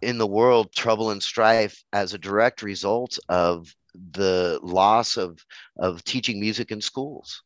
in 0.02 0.18
the 0.18 0.26
world 0.26 0.72
trouble 0.72 1.10
and 1.10 1.22
strife 1.22 1.82
as 1.92 2.14
a 2.14 2.18
direct 2.18 2.62
result 2.62 3.18
of 3.28 3.74
the 4.12 4.58
loss 4.62 5.16
of 5.16 5.38
of 5.78 6.02
teaching 6.04 6.40
music 6.40 6.70
in 6.70 6.80
schools 6.80 7.42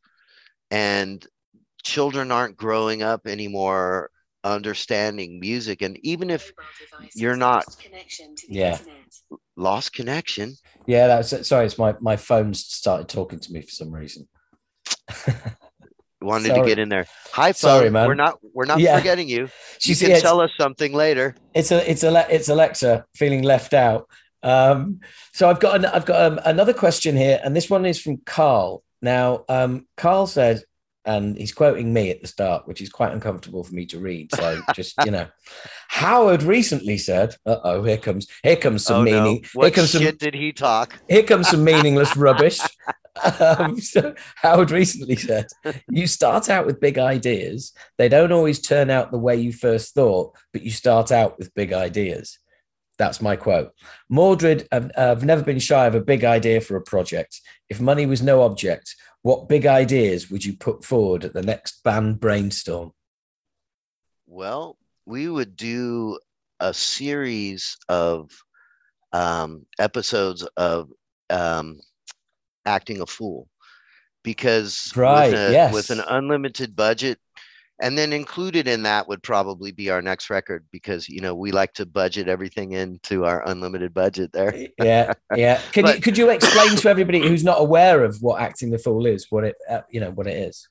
and 0.70 1.26
children 1.82 2.30
aren't 2.32 2.56
growing 2.56 3.02
up 3.02 3.26
anymore 3.26 4.10
understanding 4.44 5.40
music 5.40 5.82
and 5.82 5.98
even 6.04 6.30
if 6.30 6.52
you're 7.14 7.36
not 7.36 7.64
yeah. 8.48 8.78
lost 9.56 9.92
connection? 9.92 10.54
Yeah 10.86 11.06
that's 11.06 11.48
sorry 11.48 11.66
it's 11.66 11.78
my 11.78 11.94
my 12.00 12.16
phone 12.16 12.54
started 12.54 13.08
talking 13.08 13.40
to 13.40 13.52
me 13.52 13.62
for 13.62 13.70
some 13.70 13.90
reason. 13.90 14.28
Wanted 16.20 16.48
sorry. 16.48 16.60
to 16.60 16.66
get 16.66 16.78
in 16.78 16.88
there. 16.88 17.06
Hi 17.32 17.52
phone. 17.52 17.70
Sorry 17.70 17.90
man. 17.90 18.06
We're 18.06 18.14
not 18.14 18.38
we're 18.52 18.66
not 18.66 18.78
yeah. 18.78 18.96
forgetting 18.98 19.28
you. 19.28 19.48
You 19.82 19.96
can 19.96 20.18
tell 20.20 20.40
us 20.40 20.50
something 20.58 20.94
later. 20.94 21.34
It's 21.52 21.70
a 21.70 21.90
it's 21.90 22.04
a 22.04 22.26
it's 22.34 22.48
alexa 22.48 23.04
feeling 23.14 23.42
left 23.42 23.74
out. 23.74 24.08
Um 24.42 25.00
so 25.32 25.48
i've 25.48 25.60
got 25.60 25.76
an, 25.76 25.86
i've 25.86 26.06
got 26.06 26.20
um, 26.20 26.40
another 26.44 26.72
question 26.72 27.16
here 27.16 27.40
and 27.42 27.56
this 27.56 27.68
one 27.70 27.86
is 27.86 28.00
from 28.00 28.18
carl. 28.18 28.82
Now 29.02 29.44
um 29.48 29.86
carl 29.96 30.26
said 30.26 30.62
and 31.04 31.36
he's 31.36 31.52
quoting 31.52 31.92
me 31.92 32.10
at 32.10 32.20
the 32.20 32.26
start, 32.26 32.66
which 32.66 32.80
is 32.80 32.88
quite 32.88 33.12
uncomfortable 33.12 33.62
for 33.62 33.74
me 33.74 33.86
to 33.86 33.98
read. 33.98 34.34
So 34.34 34.60
just 34.74 34.94
you 35.04 35.10
know, 35.10 35.26
Howard 35.88 36.42
recently 36.42 36.98
said, 36.98 37.34
"Uh 37.44 37.58
oh, 37.64 37.82
here 37.82 37.98
comes 37.98 38.26
here 38.42 38.56
comes 38.56 38.84
some 38.84 39.02
oh, 39.02 39.04
meaning. 39.04 39.42
No. 39.42 39.48
What 39.54 39.64
here 39.64 39.70
comes 39.72 39.90
shit 39.90 40.02
some, 40.02 40.16
did 40.16 40.34
he 40.34 40.52
talk? 40.52 40.98
Here 41.08 41.22
comes 41.22 41.48
some 41.48 41.64
meaningless 41.64 42.16
rubbish." 42.16 42.60
Um, 43.38 43.78
so 43.80 44.14
Howard 44.36 44.70
recently 44.70 45.16
said, 45.16 45.46
"You 45.90 46.06
start 46.06 46.48
out 46.48 46.66
with 46.66 46.80
big 46.80 46.98
ideas. 46.98 47.72
They 47.98 48.08
don't 48.08 48.32
always 48.32 48.60
turn 48.60 48.90
out 48.90 49.10
the 49.10 49.18
way 49.18 49.36
you 49.36 49.52
first 49.52 49.94
thought, 49.94 50.34
but 50.52 50.62
you 50.62 50.70
start 50.70 51.12
out 51.12 51.38
with 51.38 51.54
big 51.54 51.72
ideas." 51.72 52.38
That's 52.98 53.20
my 53.20 53.36
quote. 53.36 53.72
Mordred, 54.08 54.68
I've, 54.70 54.90
I've 54.96 55.24
never 55.24 55.42
been 55.42 55.58
shy 55.58 55.86
of 55.86 55.94
a 55.94 56.00
big 56.00 56.24
idea 56.24 56.60
for 56.60 56.76
a 56.76 56.82
project. 56.82 57.40
If 57.68 57.80
money 57.80 58.06
was 58.06 58.22
no 58.22 58.42
object, 58.42 58.94
what 59.22 59.48
big 59.48 59.66
ideas 59.66 60.30
would 60.30 60.44
you 60.44 60.56
put 60.56 60.84
forward 60.84 61.24
at 61.24 61.32
the 61.32 61.42
next 61.42 61.82
band 61.82 62.20
brainstorm? 62.20 62.92
Well, 64.26 64.76
we 65.06 65.28
would 65.28 65.56
do 65.56 66.18
a 66.60 66.72
series 66.72 67.76
of 67.88 68.30
um, 69.12 69.66
episodes 69.78 70.42
of 70.56 70.90
um, 71.30 71.80
acting 72.64 73.00
a 73.00 73.06
fool 73.06 73.48
because 74.22 74.92
right, 74.96 75.30
with, 75.30 75.40
a, 75.40 75.52
yes. 75.52 75.74
with 75.74 75.90
an 75.90 76.00
unlimited 76.08 76.74
budget 76.74 77.18
and 77.80 77.98
then 77.98 78.12
included 78.12 78.68
in 78.68 78.82
that 78.84 79.08
would 79.08 79.22
probably 79.22 79.72
be 79.72 79.90
our 79.90 80.00
next 80.00 80.30
record 80.30 80.64
because 80.70 81.08
you 81.08 81.20
know 81.20 81.34
we 81.34 81.52
like 81.52 81.72
to 81.74 81.86
budget 81.86 82.28
everything 82.28 82.72
into 82.72 83.24
our 83.24 83.46
unlimited 83.48 83.92
budget 83.92 84.32
there. 84.32 84.54
Yeah 84.78 85.12
yeah. 85.34 85.60
Can 85.72 85.84
but, 85.84 85.96
you 85.96 86.00
could 86.02 86.18
you 86.18 86.30
explain 86.30 86.76
to 86.76 86.88
everybody 86.88 87.20
who's 87.20 87.44
not 87.44 87.60
aware 87.60 88.04
of 88.04 88.18
what 88.20 88.40
acting 88.40 88.70
the 88.70 88.78
fool 88.78 89.06
is 89.06 89.26
what 89.30 89.44
it 89.44 89.56
uh, 89.68 89.82
you 89.90 90.00
know 90.00 90.10
what 90.10 90.26
it 90.26 90.36
is? 90.36 90.68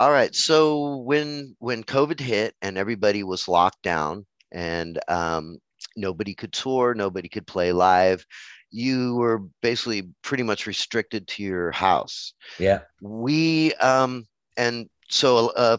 All 0.00 0.10
right 0.10 0.34
so 0.34 0.96
when 0.98 1.56
when 1.58 1.84
covid 1.84 2.20
hit 2.20 2.54
and 2.62 2.78
everybody 2.78 3.22
was 3.22 3.48
locked 3.48 3.82
down 3.82 4.26
and 4.52 4.98
um, 5.08 5.58
nobody 5.96 6.34
could 6.34 6.52
tour 6.52 6.94
nobody 6.94 7.28
could 7.28 7.46
play 7.46 7.72
live 7.72 8.24
you 8.70 9.14
were 9.14 9.42
basically 9.62 10.10
pretty 10.22 10.42
much 10.42 10.66
restricted 10.66 11.26
to 11.28 11.42
your 11.42 11.70
house. 11.70 12.34
Yeah. 12.58 12.80
We 13.00 13.72
um 13.74 14.26
and 14.56 14.88
so 15.08 15.48
uh, 15.56 15.76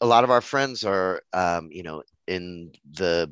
a 0.00 0.06
lot 0.06 0.24
of 0.24 0.30
our 0.30 0.40
friends 0.40 0.84
are, 0.84 1.22
um, 1.32 1.68
you 1.70 1.82
know, 1.82 2.02
in 2.26 2.72
the 2.92 3.30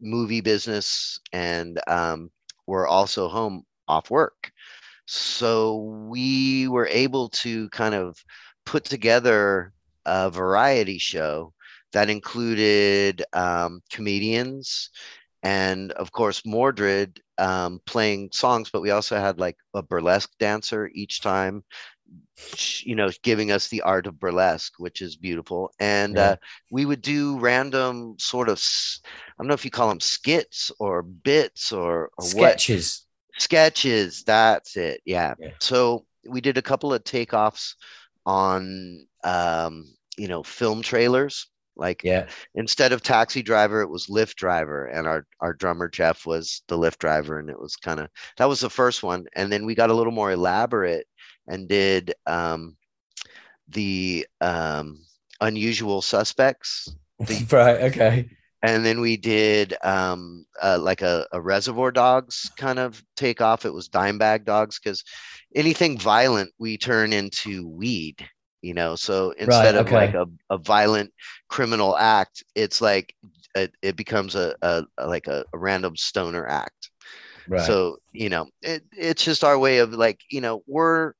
movie 0.00 0.40
business 0.40 1.18
and 1.32 1.80
um, 1.86 2.30
we're 2.66 2.86
also 2.86 3.28
home 3.28 3.64
off 3.88 4.10
work. 4.10 4.50
So 5.06 5.76
we 6.08 6.68
were 6.68 6.86
able 6.88 7.28
to 7.30 7.68
kind 7.70 7.94
of 7.94 8.22
put 8.64 8.84
together 8.84 9.72
a 10.04 10.30
variety 10.30 10.98
show 10.98 11.52
that 11.92 12.10
included 12.10 13.22
um, 13.32 13.80
comedians 13.90 14.90
and 15.42 15.92
of 15.92 16.12
course 16.12 16.42
Mordred 16.44 17.20
um, 17.38 17.80
playing 17.86 18.30
songs, 18.32 18.70
but 18.70 18.82
we 18.82 18.90
also 18.90 19.18
had 19.18 19.38
like 19.38 19.56
a 19.74 19.82
burlesque 19.82 20.32
dancer 20.38 20.90
each 20.94 21.20
time 21.20 21.62
you 22.80 22.94
know 22.94 23.10
giving 23.22 23.50
us 23.50 23.68
the 23.68 23.80
art 23.82 24.06
of 24.06 24.20
burlesque 24.20 24.74
which 24.78 25.00
is 25.00 25.16
beautiful 25.16 25.72
and 25.80 26.16
yeah. 26.16 26.30
uh, 26.30 26.36
we 26.70 26.84
would 26.84 27.00
do 27.00 27.38
random 27.38 28.14
sort 28.18 28.48
of 28.48 28.62
i 29.04 29.42
don't 29.42 29.48
know 29.48 29.54
if 29.54 29.64
you 29.64 29.70
call 29.70 29.88
them 29.88 30.00
skits 30.00 30.70
or 30.78 31.02
bits 31.02 31.72
or, 31.72 32.10
or 32.18 32.24
sketches 32.24 33.06
what. 33.32 33.42
sketches 33.42 34.22
that's 34.24 34.76
it 34.76 35.00
yeah. 35.06 35.34
yeah. 35.38 35.50
so 35.60 36.04
we 36.28 36.40
did 36.40 36.58
a 36.58 36.62
couple 36.62 36.92
of 36.92 37.02
takeoffs 37.04 37.74
on 38.26 39.06
um, 39.24 39.84
you 40.18 40.28
know 40.28 40.42
film 40.42 40.82
trailers 40.82 41.48
like 41.76 42.02
yeah 42.02 42.26
instead 42.54 42.92
of 42.92 43.02
taxi 43.02 43.42
driver 43.42 43.82
it 43.82 43.88
was 43.88 44.06
Lyft 44.06 44.34
driver 44.34 44.86
and 44.86 45.06
our 45.06 45.26
our 45.40 45.52
drummer 45.52 45.88
jeff 45.88 46.26
was 46.26 46.62
the 46.68 46.76
Lyft 46.76 46.98
driver 46.98 47.38
and 47.38 47.50
it 47.50 47.60
was 47.60 47.76
kind 47.76 48.00
of 48.00 48.08
that 48.38 48.48
was 48.48 48.60
the 48.60 48.70
first 48.70 49.02
one 49.02 49.24
and 49.34 49.52
then 49.52 49.64
we 49.66 49.74
got 49.74 49.90
a 49.90 49.94
little 49.94 50.12
more 50.12 50.32
elaborate 50.32 51.06
and 51.48 51.68
did 51.68 52.14
um, 52.26 52.76
the 53.68 54.26
um, 54.40 55.04
unusual 55.40 56.02
suspects. 56.02 56.94
The, 57.18 57.46
right. 57.50 57.80
Okay. 57.80 58.28
And 58.62 58.84
then 58.84 59.00
we 59.00 59.16
did 59.16 59.74
um, 59.82 60.44
uh, 60.60 60.78
like 60.78 61.00
a, 61.00 61.26
a, 61.32 61.40
Reservoir 61.40 61.90
Dogs 61.90 62.50
kind 62.58 62.78
of 62.78 63.02
take 63.16 63.40
off. 63.40 63.64
It 63.64 63.72
was 63.72 63.88
dime 63.88 64.18
bag 64.18 64.44
dogs 64.44 64.78
because 64.78 65.02
anything 65.54 65.98
violent 65.98 66.50
we 66.58 66.76
turn 66.76 67.14
into 67.14 67.68
weed, 67.68 68.26
you 68.60 68.74
know. 68.74 68.96
So 68.96 69.30
instead 69.38 69.76
right, 69.76 69.86
okay. 69.86 69.88
of 69.88 69.92
like 69.92 70.14
a, 70.14 70.26
a 70.50 70.58
violent 70.58 71.10
criminal 71.48 71.96
act, 71.96 72.44
it's 72.54 72.82
like 72.82 73.14
it, 73.54 73.74
it 73.80 73.96
becomes 73.96 74.34
a, 74.34 74.54
a, 74.60 74.84
a 74.98 75.06
like 75.06 75.26
a, 75.26 75.44
a 75.54 75.58
random 75.58 75.96
stoner 75.96 76.46
act. 76.46 76.90
Right. 77.48 77.62
So 77.62 77.98
you 78.12 78.28
know, 78.28 78.48
it, 78.62 78.82
it's 78.92 79.24
just 79.24 79.44
our 79.44 79.58
way 79.58 79.78
of 79.78 79.92
like 79.92 80.20
you 80.30 80.40
know 80.40 80.62
we're 80.66 81.12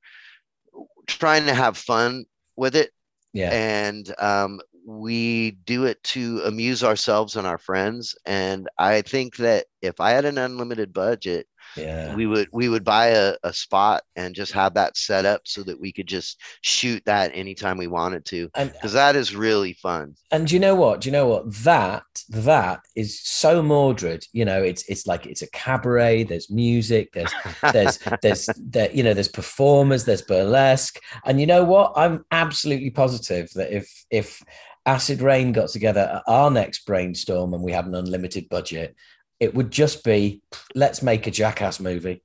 trying 1.07 1.47
to 1.47 1.55
have 1.55 1.77
fun 1.77 2.25
with 2.57 2.77
it. 2.77 2.91
Yeah. 3.33 3.51
And 3.53 4.15
um, 4.19 4.61
we 4.87 5.51
do 5.51 5.85
it 5.85 6.03
to 6.05 6.43
amuse 6.47 6.85
ourselves 6.85 7.37
and 7.37 7.47
our 7.47 7.59
friends. 7.59 8.15
And 8.25 8.69
I 8.79 9.03
think 9.03 9.37
that 9.37 9.67
if 9.83 10.01
I 10.01 10.11
had 10.11 10.25
an 10.25 10.39
unlimited 10.39 10.93
budget, 10.93 11.47
yeah. 11.77 12.15
we 12.15 12.27
would 12.27 12.49
we 12.53 12.69
would 12.69 12.85
buy 12.85 13.09
a, 13.09 13.35
a 13.43 13.53
spot 13.53 14.03
and 14.17 14.35
just 14.35 14.53
have 14.53 14.75
that 14.75 14.97
set 14.97 15.25
up 15.25 15.43
so 15.45 15.63
that 15.63 15.81
we 15.81 15.93
could 15.93 16.07
just 16.07 16.41
shoot 16.63 17.03
that 17.07 17.31
anytime 17.35 17.77
we 17.77 17.87
wanted 17.87 18.25
to 18.27 18.49
because 18.55 18.93
that 18.93 19.17
is 19.17 19.35
really 19.35 19.75
fun. 19.75 20.15
and 20.31 20.51
you 20.51 20.59
know 20.59 20.75
what? 20.75 21.01
Do 21.01 21.09
you 21.09 21.13
know 21.13 21.27
what? 21.27 21.53
That 21.65 22.05
that 22.29 22.81
is 22.95 23.21
so 23.21 23.63
mordred 23.63 24.25
you 24.33 24.45
know 24.45 24.63
it's 24.63 24.85
it's 24.89 25.07
like 25.07 25.27
it's 25.27 25.43
a 25.43 25.51
cabaret 25.51 26.25
there's 26.25 26.51
music 26.51 27.13
there's 27.13 27.33
there's 27.73 27.99
there's 28.23 28.49
there, 28.59 28.91
you 28.93 29.03
know 29.03 29.15
there's 29.15 29.29
performers 29.29 30.05
there's 30.05 30.23
burlesque. 30.23 31.01
And 31.25 31.41
you 31.41 31.47
know 31.47 31.65
what? 31.65 31.93
I'm 31.97 32.25
absolutely 32.31 32.91
positive 32.91 33.51
that 33.55 33.73
if 33.73 34.05
if 34.11 34.43
Acid 34.87 35.21
Reign 35.21 35.53
got 35.53 35.69
together 35.69 36.01
at 36.01 36.23
our 36.27 36.51
next 36.51 36.87
brainstorm 36.87 37.55
and 37.55 37.63
we 37.63 37.73
had 37.73 37.87
an 37.87 37.95
unlimited 37.95 38.49
budget 38.49 38.95
it 39.41 39.55
would 39.55 39.71
just 39.71 40.05
be 40.05 40.43
let's 40.75 41.03
make 41.03 41.27
a 41.27 41.31
jackass 41.31 41.81
movie. 41.81 42.23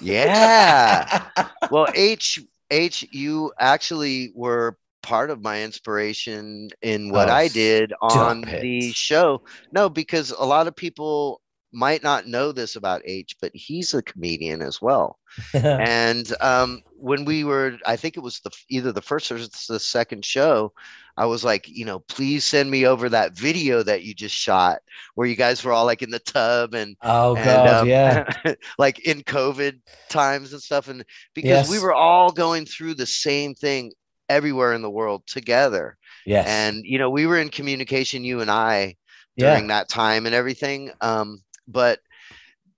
Yeah. 0.00 1.24
well, 1.70 1.86
H 1.94 2.40
H, 2.70 3.06
you 3.10 3.52
actually 3.58 4.32
were 4.34 4.76
part 5.02 5.30
of 5.30 5.40
my 5.40 5.62
inspiration 5.62 6.68
in 6.82 7.10
what 7.10 7.28
oh, 7.28 7.32
I 7.32 7.48
did 7.48 7.92
on 8.00 8.40
the 8.40 8.92
show. 8.92 9.42
No, 9.72 9.88
because 9.88 10.32
a 10.32 10.44
lot 10.44 10.66
of 10.66 10.74
people 10.74 11.40
might 11.76 12.02
not 12.02 12.26
know 12.26 12.52
this 12.52 12.74
about 12.74 13.02
H, 13.04 13.36
but 13.38 13.54
he's 13.54 13.92
a 13.92 14.00
comedian 14.00 14.62
as 14.62 14.80
well. 14.80 15.18
and 15.52 16.32
um, 16.40 16.80
when 16.96 17.26
we 17.26 17.44
were, 17.44 17.76
I 17.84 17.96
think 17.96 18.16
it 18.16 18.22
was 18.22 18.40
the 18.40 18.50
either 18.70 18.92
the 18.92 19.02
first 19.02 19.30
or 19.30 19.36
the 19.36 19.78
second 19.78 20.24
show, 20.24 20.72
I 21.18 21.26
was 21.26 21.44
like, 21.44 21.68
you 21.68 21.84
know, 21.84 21.98
please 21.98 22.46
send 22.46 22.70
me 22.70 22.86
over 22.86 23.10
that 23.10 23.34
video 23.34 23.82
that 23.82 24.04
you 24.04 24.14
just 24.14 24.34
shot 24.34 24.78
where 25.16 25.26
you 25.26 25.36
guys 25.36 25.62
were 25.62 25.72
all 25.72 25.84
like 25.84 26.00
in 26.00 26.10
the 26.10 26.18
tub 26.18 26.72
and 26.72 26.96
oh 27.02 27.36
and, 27.36 27.44
god, 27.44 27.68
um, 27.68 27.88
yeah, 27.88 28.24
like 28.78 29.00
in 29.00 29.20
COVID 29.20 29.78
times 30.08 30.54
and 30.54 30.62
stuff, 30.62 30.88
and 30.88 31.04
because 31.34 31.68
yes. 31.68 31.70
we 31.70 31.78
were 31.78 31.94
all 31.94 32.32
going 32.32 32.64
through 32.64 32.94
the 32.94 33.04
same 33.04 33.54
thing 33.54 33.92
everywhere 34.30 34.72
in 34.72 34.80
the 34.80 34.90
world 34.90 35.26
together. 35.26 35.98
Yes, 36.24 36.46
and 36.48 36.86
you 36.86 36.98
know, 36.98 37.10
we 37.10 37.26
were 37.26 37.38
in 37.38 37.50
communication, 37.50 38.24
you 38.24 38.40
and 38.40 38.50
I, 38.50 38.96
during 39.36 39.68
yeah. 39.68 39.78
that 39.78 39.88
time 39.90 40.24
and 40.24 40.34
everything. 40.34 40.90
Um, 41.02 41.42
but 41.66 42.00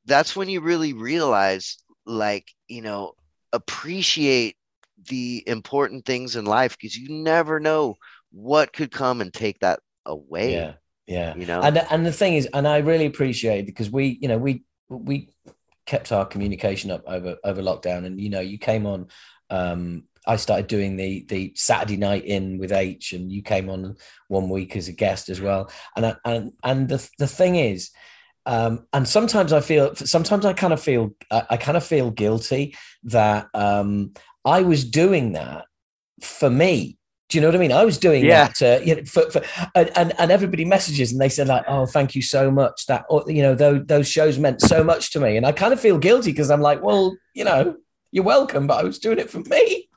that's 0.06 0.34
when 0.34 0.48
you 0.48 0.60
really 0.60 0.92
realize, 0.92 1.78
like, 2.06 2.46
you 2.68 2.82
know, 2.82 3.12
appreciate 3.52 4.56
the 5.08 5.42
important 5.46 6.04
things 6.04 6.36
in 6.36 6.44
life 6.44 6.76
because 6.76 6.96
you 6.96 7.08
never 7.22 7.60
know 7.60 7.96
what 8.30 8.72
could 8.72 8.90
come 8.90 9.20
and 9.20 9.32
take 9.32 9.58
that 9.60 9.80
away. 10.04 10.52
Yeah. 10.52 10.74
Yeah. 11.06 11.34
You 11.36 11.46
know, 11.46 11.62
and 11.62 11.78
and 11.90 12.04
the 12.04 12.12
thing 12.12 12.34
is, 12.34 12.46
and 12.52 12.68
I 12.68 12.78
really 12.78 13.06
appreciate 13.06 13.64
because 13.64 13.90
we, 13.90 14.18
you 14.20 14.28
know, 14.28 14.36
we 14.36 14.64
we 14.90 15.30
kept 15.86 16.12
our 16.12 16.26
communication 16.26 16.90
up 16.90 17.02
over 17.06 17.36
over 17.42 17.62
lockdown, 17.62 18.04
and 18.04 18.20
you 18.20 18.28
know, 18.28 18.40
you 18.40 18.58
came 18.58 18.86
on. 18.86 19.08
Um, 19.48 20.04
I 20.26 20.36
started 20.36 20.66
doing 20.66 20.96
the 20.96 21.24
the 21.26 21.54
Saturday 21.56 21.96
night 21.96 22.26
in 22.26 22.58
with 22.58 22.72
H, 22.72 23.14
and 23.14 23.32
you 23.32 23.42
came 23.42 23.70
on 23.70 23.96
one 24.28 24.50
week 24.50 24.76
as 24.76 24.88
a 24.88 24.92
guest 24.92 25.30
as 25.30 25.40
well. 25.40 25.70
And 25.96 26.04
I, 26.04 26.16
and 26.26 26.52
and 26.62 26.88
the 26.88 27.08
the 27.18 27.26
thing 27.26 27.56
is, 27.56 27.90
um, 28.48 28.86
and 28.92 29.06
sometimes 29.06 29.52
I 29.52 29.60
feel, 29.60 29.94
sometimes 29.94 30.44
I 30.44 30.54
kind 30.54 30.72
of 30.72 30.82
feel, 30.82 31.14
I, 31.30 31.42
I 31.50 31.56
kind 31.56 31.76
of 31.76 31.84
feel 31.84 32.10
guilty 32.10 32.74
that 33.04 33.48
um, 33.54 34.14
I 34.44 34.62
was 34.62 34.84
doing 34.84 35.32
that 35.32 35.66
for 36.20 36.50
me 36.50 36.98
do 37.28 37.36
you 37.36 37.42
know 37.42 37.48
what 37.48 37.56
I 37.56 37.58
mean? 37.58 37.72
I 37.72 37.84
was 37.84 37.98
doing 37.98 38.24
yeah. 38.24 38.48
that, 38.48 38.62
uh, 38.62 38.82
you 38.82 38.96
know, 38.96 39.04
for, 39.04 39.30
for, 39.30 39.42
and, 39.74 40.18
and 40.18 40.32
everybody 40.32 40.64
messages 40.64 41.12
and 41.12 41.20
they 41.20 41.28
said 41.28 41.46
like, 41.46 41.64
"Oh, 41.68 41.84
thank 41.84 42.14
you 42.14 42.22
so 42.22 42.50
much." 42.50 42.86
That 42.86 43.04
you 43.26 43.42
know, 43.42 43.54
those 43.54 43.84
those 43.84 44.08
shows 44.08 44.38
meant 44.38 44.62
so 44.62 44.82
much 44.82 45.12
to 45.12 45.20
me, 45.20 45.36
and 45.36 45.44
I 45.44 45.52
kind 45.52 45.74
of 45.74 45.80
feel 45.80 45.98
guilty 45.98 46.32
because 46.32 46.50
I'm 46.50 46.62
like, 46.62 46.82
well, 46.82 47.14
you 47.34 47.44
know, 47.44 47.76
you're 48.12 48.24
welcome, 48.24 48.66
but 48.66 48.80
I 48.80 48.84
was 48.84 48.98
doing 48.98 49.18
it 49.18 49.28
for 49.28 49.40
me. 49.40 49.90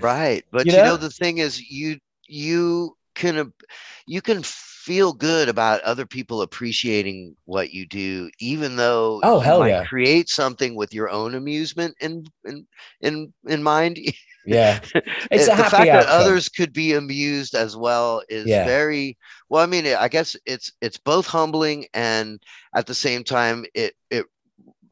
Right, 0.00 0.44
but 0.50 0.66
you 0.66 0.72
know, 0.72 0.78
you 0.78 0.84
know 0.84 0.96
the 0.96 1.10
thing 1.10 1.38
is, 1.38 1.60
you 1.70 1.98
you 2.26 2.96
can 3.14 3.52
you 4.06 4.20
can 4.20 4.42
feel 4.90 5.12
good 5.12 5.48
about 5.48 5.80
other 5.82 6.04
people 6.04 6.42
appreciating 6.42 7.36
what 7.44 7.72
you 7.72 7.86
do, 7.86 8.28
even 8.40 8.74
though 8.74 9.20
oh 9.22 9.38
hell 9.38 9.64
yeah, 9.64 9.84
create 9.84 10.28
something 10.28 10.74
with 10.74 10.92
your 10.92 11.08
own 11.08 11.36
amusement 11.36 11.94
in 12.00 12.26
in 12.44 12.66
in 13.00 13.32
in 13.46 13.62
mind. 13.62 13.98
Yeah, 14.46 14.80
it's 15.30 15.48
eh, 15.48 15.54
the 15.54 15.64
fact 15.64 15.74
outcome. 15.74 15.86
that 15.86 16.06
others 16.06 16.48
could 16.48 16.72
be 16.72 16.94
amused 16.94 17.54
as 17.54 17.76
well 17.76 18.22
is 18.30 18.46
yeah. 18.46 18.64
very 18.64 19.18
well. 19.50 19.62
I 19.62 19.66
mean, 19.66 19.86
I 19.86 20.08
guess 20.08 20.34
it's 20.46 20.72
it's 20.80 20.96
both 20.96 21.26
humbling 21.26 21.86
and 21.92 22.42
at 22.74 22.86
the 22.86 22.94
same 22.94 23.22
time 23.22 23.66
it 23.74 23.94
it 24.10 24.24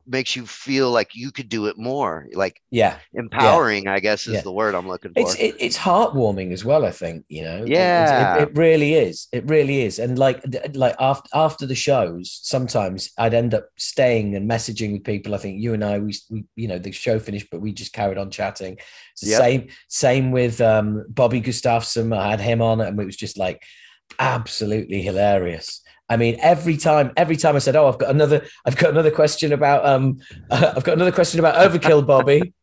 makes 0.09 0.35
you 0.35 0.47
feel 0.47 0.91
like 0.91 1.15
you 1.15 1.31
could 1.31 1.49
do 1.49 1.67
it 1.67 1.77
more 1.79 2.27
like 2.33 2.61
yeah. 2.71 2.99
Empowering 3.15 3.85
yeah. 3.85 3.95
i 3.95 4.01
guess 4.01 4.27
is 4.27 4.35
yeah. 4.35 4.41
the 4.41 4.53
word 4.53 4.75
i'm 4.75 4.89
looking 4.89 5.13
for. 5.13 5.21
it's 5.21 5.35
it, 5.37 5.55
it's 5.59 5.79
heartwarming 5.79 6.53
as 6.53 6.65
well 6.65 6.85
i 6.85 6.91
think 6.91 7.25
you 7.29 7.43
know? 7.43 7.65
Yeah 7.65 8.37
it, 8.37 8.43
it, 8.43 8.57
really 8.57 8.95
is. 8.95 9.29
It 9.33 9.49
really 9.49 9.83
is. 9.83 9.99
And 9.99 10.19
like 10.19 10.43
like 10.75 10.95
after 10.99 11.29
after 11.35 11.67
the 11.67 11.75
shows 11.75 12.39
sometimes 12.43 13.11
i'd 13.19 13.35
end 13.35 13.55
up 13.55 13.69
staying 13.77 14.37
and 14.37 14.51
messaging 14.51 14.93
with 14.93 15.05
people. 15.05 15.35
I 15.35 15.39
think 15.39 15.61
you 15.61 15.75
and 15.75 15.85
i 15.85 15.99
we, 15.99 16.15
we 16.31 16.45
you 16.57 16.69
know 16.69 16.79
the 16.79 16.93
show 16.93 17.19
finished 17.19 17.49
but 17.51 17.61
we 17.61 17.73
just 17.73 17.93
carried 17.93 18.19
on 18.19 18.31
chatting. 18.31 18.79
Yep. 19.21 19.41
same 19.41 19.69
same 19.89 20.31
with 20.31 20.61
um 20.61 21.05
bobby 21.09 21.41
gustafson 21.41 22.13
i 22.13 22.31
had 22.31 22.41
him 22.41 22.63
on 22.63 22.81
and 22.81 23.01
it 23.01 23.05
was 23.05 23.17
just 23.17 23.37
like 23.37 23.63
absolutely 24.21 25.03
hilarious 25.03 25.83
I 26.09 26.17
mean, 26.17 26.39
every 26.41 26.77
time, 26.77 27.13
every 27.17 27.37
time 27.37 27.57
I 27.57 27.59
said, 27.59 27.77
"Oh, 27.77 27.89
I've 27.89 27.99
got 27.99 28.11
another, 28.11 28.47
I've 28.65 28.77
got 28.77 28.91
another 28.91 29.11
question 29.11 29.53
about, 29.53 29.85
um, 29.85 30.21
uh, 30.51 30.73
I've 30.77 30.85
got 30.85 30.95
another 30.95 31.13
question 31.13 31.39
about 31.41 31.57
Overkill, 31.57 32.07
Bobby," 32.07 32.55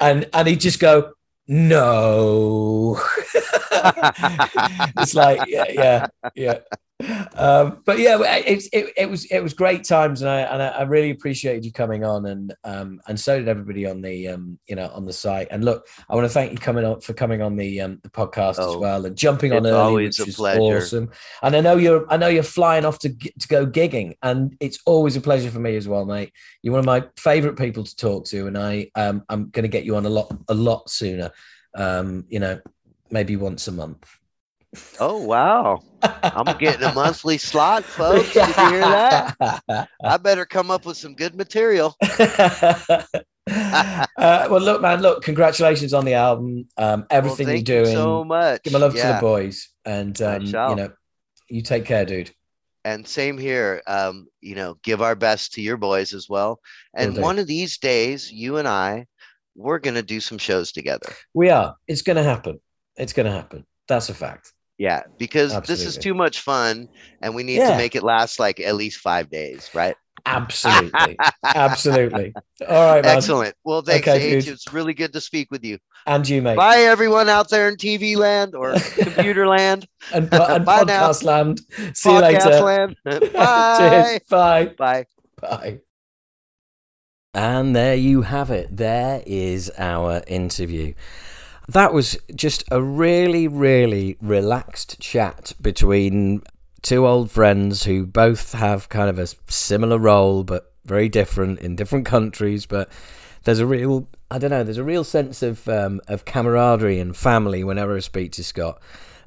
and 0.00 0.28
and 0.32 0.48
he'd 0.48 0.60
just 0.60 0.80
go, 0.80 1.12
"No." 1.46 3.00
it's 4.98 5.14
like, 5.14 5.48
yeah, 5.48 5.64
yeah, 5.68 6.06
yeah 6.34 6.58
um, 7.34 7.82
but 7.84 7.98
yeah, 7.98 8.18
it, 8.20 8.64
it, 8.72 8.92
it, 8.96 9.10
was 9.10 9.24
it 9.26 9.40
was 9.40 9.54
great 9.54 9.84
times, 9.84 10.22
and 10.22 10.30
I 10.30 10.40
and 10.40 10.62
I 10.62 10.82
really 10.82 11.10
appreciated 11.10 11.64
you 11.64 11.72
coming 11.72 12.04
on, 12.04 12.26
and 12.26 12.54
um, 12.64 13.00
and 13.06 13.18
so 13.18 13.38
did 13.38 13.48
everybody 13.48 13.86
on 13.86 14.02
the 14.02 14.28
um, 14.28 14.58
you 14.66 14.76
know 14.76 14.88
on 14.88 15.06
the 15.06 15.12
site. 15.12 15.48
And 15.50 15.64
look, 15.64 15.86
I 16.08 16.14
want 16.14 16.26
to 16.26 16.32
thank 16.32 16.52
you 16.52 16.58
coming 16.58 16.84
on 16.84 17.00
for 17.00 17.12
coming 17.12 17.42
on 17.42 17.56
the 17.56 17.80
um, 17.80 18.00
the 18.02 18.10
podcast 18.10 18.56
oh, 18.58 18.70
as 18.70 18.76
well 18.76 19.06
and 19.06 19.16
jumping 19.16 19.52
on 19.52 19.66
early, 19.66 20.04
which 20.04 20.20
is 20.20 20.36
pleasure. 20.36 20.60
awesome. 20.60 21.10
And 21.42 21.56
I 21.56 21.60
know 21.60 21.76
you're 21.76 22.10
I 22.10 22.16
know 22.16 22.28
you're 22.28 22.42
flying 22.42 22.84
off 22.84 22.98
to 23.00 23.08
to 23.10 23.48
go 23.48 23.66
gigging, 23.66 24.16
and 24.22 24.56
it's 24.60 24.78
always 24.86 25.16
a 25.16 25.20
pleasure 25.20 25.50
for 25.50 25.60
me 25.60 25.76
as 25.76 25.88
well, 25.88 26.04
mate. 26.04 26.32
You're 26.62 26.72
one 26.72 26.80
of 26.80 26.86
my 26.86 27.04
favorite 27.16 27.56
people 27.56 27.84
to 27.84 27.96
talk 27.96 28.26
to, 28.26 28.46
and 28.46 28.58
I 28.58 28.90
um, 28.94 29.24
I'm 29.28 29.50
going 29.50 29.64
to 29.64 29.68
get 29.68 29.84
you 29.84 29.96
on 29.96 30.06
a 30.06 30.10
lot 30.10 30.32
a 30.48 30.54
lot 30.54 30.90
sooner. 30.90 31.30
Um, 31.74 32.24
you 32.28 32.40
know, 32.40 32.60
maybe 33.10 33.36
once 33.36 33.68
a 33.68 33.72
month. 33.72 34.06
Oh 35.00 35.18
wow! 35.24 35.82
I'm 36.02 36.56
getting 36.58 36.82
a 36.84 36.94
monthly 36.94 37.38
slot, 37.38 37.82
folks. 37.98 38.32
Did 38.32 38.46
you 38.46 38.68
hear 38.68 38.80
that? 38.80 39.88
I 40.04 40.16
better 40.16 40.46
come 40.46 40.70
up 40.70 40.86
with 40.86 40.96
some 40.96 41.14
good 41.14 41.34
material. 41.34 41.96
uh, 42.02 43.06
well, 43.48 44.60
look, 44.60 44.80
man. 44.80 45.02
Look, 45.02 45.24
congratulations 45.24 45.92
on 45.92 46.04
the 46.04 46.14
album. 46.14 46.68
Um, 46.76 47.06
everything 47.10 47.46
well, 47.48 47.56
you're 47.56 47.64
doing. 47.64 47.86
You 47.86 47.92
so 47.92 48.24
much. 48.24 48.62
Give 48.62 48.72
my 48.72 48.78
love 48.78 48.94
yeah. 48.94 49.08
to 49.08 49.14
the 49.14 49.20
boys, 49.20 49.68
and 49.84 50.20
um, 50.22 50.42
you 50.42 50.52
know, 50.52 50.92
you 51.48 51.62
take 51.62 51.84
care, 51.84 52.04
dude. 52.04 52.30
And 52.84 53.06
same 53.06 53.38
here. 53.38 53.82
Um, 53.88 54.28
you 54.40 54.54
know, 54.54 54.76
give 54.84 55.02
our 55.02 55.16
best 55.16 55.54
to 55.54 55.62
your 55.62 55.78
boys 55.78 56.14
as 56.14 56.28
well. 56.28 56.60
And 56.94 57.18
one 57.18 57.40
of 57.40 57.48
these 57.48 57.76
days, 57.78 58.30
you 58.30 58.58
and 58.58 58.68
I, 58.68 59.06
we're 59.56 59.80
gonna 59.80 60.02
do 60.02 60.20
some 60.20 60.38
shows 60.38 60.70
together. 60.70 61.12
We 61.34 61.50
are. 61.50 61.74
It's 61.88 62.02
gonna 62.02 62.22
happen. 62.22 62.60
It's 62.96 63.12
gonna 63.12 63.32
happen. 63.32 63.66
That's 63.88 64.08
a 64.08 64.14
fact. 64.14 64.52
Yeah, 64.80 65.02
because 65.18 65.52
Absolutely. 65.52 65.84
this 65.84 65.94
is 65.94 66.02
too 66.02 66.14
much 66.14 66.40
fun 66.40 66.88
and 67.20 67.34
we 67.34 67.42
need 67.42 67.58
yeah. 67.58 67.72
to 67.72 67.76
make 67.76 67.94
it 67.94 68.02
last 68.02 68.40
like 68.40 68.60
at 68.60 68.76
least 68.76 69.00
five 69.00 69.28
days, 69.28 69.68
right? 69.74 69.94
Absolutely. 70.24 71.18
Absolutely. 71.44 72.32
All 72.66 72.94
right, 72.94 73.04
man. 73.04 73.18
Excellent. 73.18 73.54
Well, 73.62 73.82
thanks, 73.82 74.08
okay, 74.08 74.36
H. 74.36 74.46
Dude. 74.46 74.54
It's 74.54 74.72
really 74.72 74.94
good 74.94 75.12
to 75.12 75.20
speak 75.20 75.50
with 75.50 75.64
you. 75.64 75.76
And 76.06 76.26
you, 76.26 76.40
mate. 76.40 76.56
Bye, 76.56 76.78
everyone 76.78 77.28
out 77.28 77.50
there 77.50 77.68
in 77.68 77.76
TV 77.76 78.16
land 78.16 78.54
or 78.54 78.72
computer 78.96 79.46
land. 79.46 79.86
and, 80.14 80.32
uh, 80.32 80.46
and 80.48 80.64
Bye 80.64 80.84
podcast 80.84 81.24
now. 81.26 81.30
land. 81.30 81.60
See 81.94 82.08
podcast 82.08 82.44
you 82.44 82.64
later. 82.64 82.96
Land. 83.04 83.32
Bye. 83.34 83.76
Cheers. 83.78 84.20
Bye. 84.30 84.64
Bye. 84.78 85.06
Bye. 85.42 85.80
And 87.34 87.76
there 87.76 87.96
you 87.96 88.22
have 88.22 88.50
it. 88.50 88.74
There 88.74 89.22
is 89.26 89.70
our 89.76 90.22
interview 90.26 90.94
that 91.68 91.92
was 91.92 92.18
just 92.34 92.64
a 92.70 92.82
really, 92.82 93.46
really 93.48 94.16
relaxed 94.20 94.98
chat 95.00 95.52
between 95.60 96.42
two 96.82 97.06
old 97.06 97.30
friends 97.30 97.84
who 97.84 98.06
both 98.06 98.52
have 98.52 98.88
kind 98.88 99.10
of 99.10 99.18
a 99.18 99.26
similar 99.48 99.98
role, 99.98 100.44
but 100.44 100.72
very 100.84 101.08
different 101.08 101.60
in 101.60 101.76
different 101.76 102.06
countries. 102.06 102.66
But 102.66 102.90
there's 103.44 103.60
a 103.60 103.66
real, 103.66 104.08
I 104.30 104.38
don't 104.38 104.50
know, 104.50 104.64
there's 104.64 104.78
a 104.78 104.84
real 104.84 105.04
sense 105.04 105.42
of 105.42 105.68
um, 105.68 106.00
of 106.08 106.24
camaraderie 106.24 106.98
and 106.98 107.16
family 107.16 107.64
whenever 107.64 107.96
I 107.96 108.00
speak 108.00 108.32
to 108.32 108.44
Scott. 108.44 108.80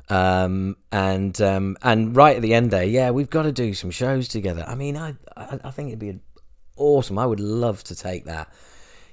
Um, 0.10 0.76
and 0.92 1.40
um, 1.42 1.78
and 1.82 2.16
right 2.16 2.36
at 2.36 2.42
the 2.42 2.54
end 2.54 2.72
there, 2.72 2.84
yeah, 2.84 3.12
we've 3.12 3.30
got 3.30 3.44
to 3.44 3.52
do 3.52 3.74
some 3.74 3.92
shows 3.92 4.28
together. 4.28 4.66
I 4.68 4.76
mean, 4.76 4.98
I 4.98 5.16
I, 5.36 5.72
think 5.72 5.90
it'd 5.90 6.00
be 6.00 6.20
awesome. 6.76 7.18
I 7.18 7.26
would 7.26 7.40
love 7.40 7.84
to 7.86 7.96
take 7.96 8.26
that, 8.26 8.52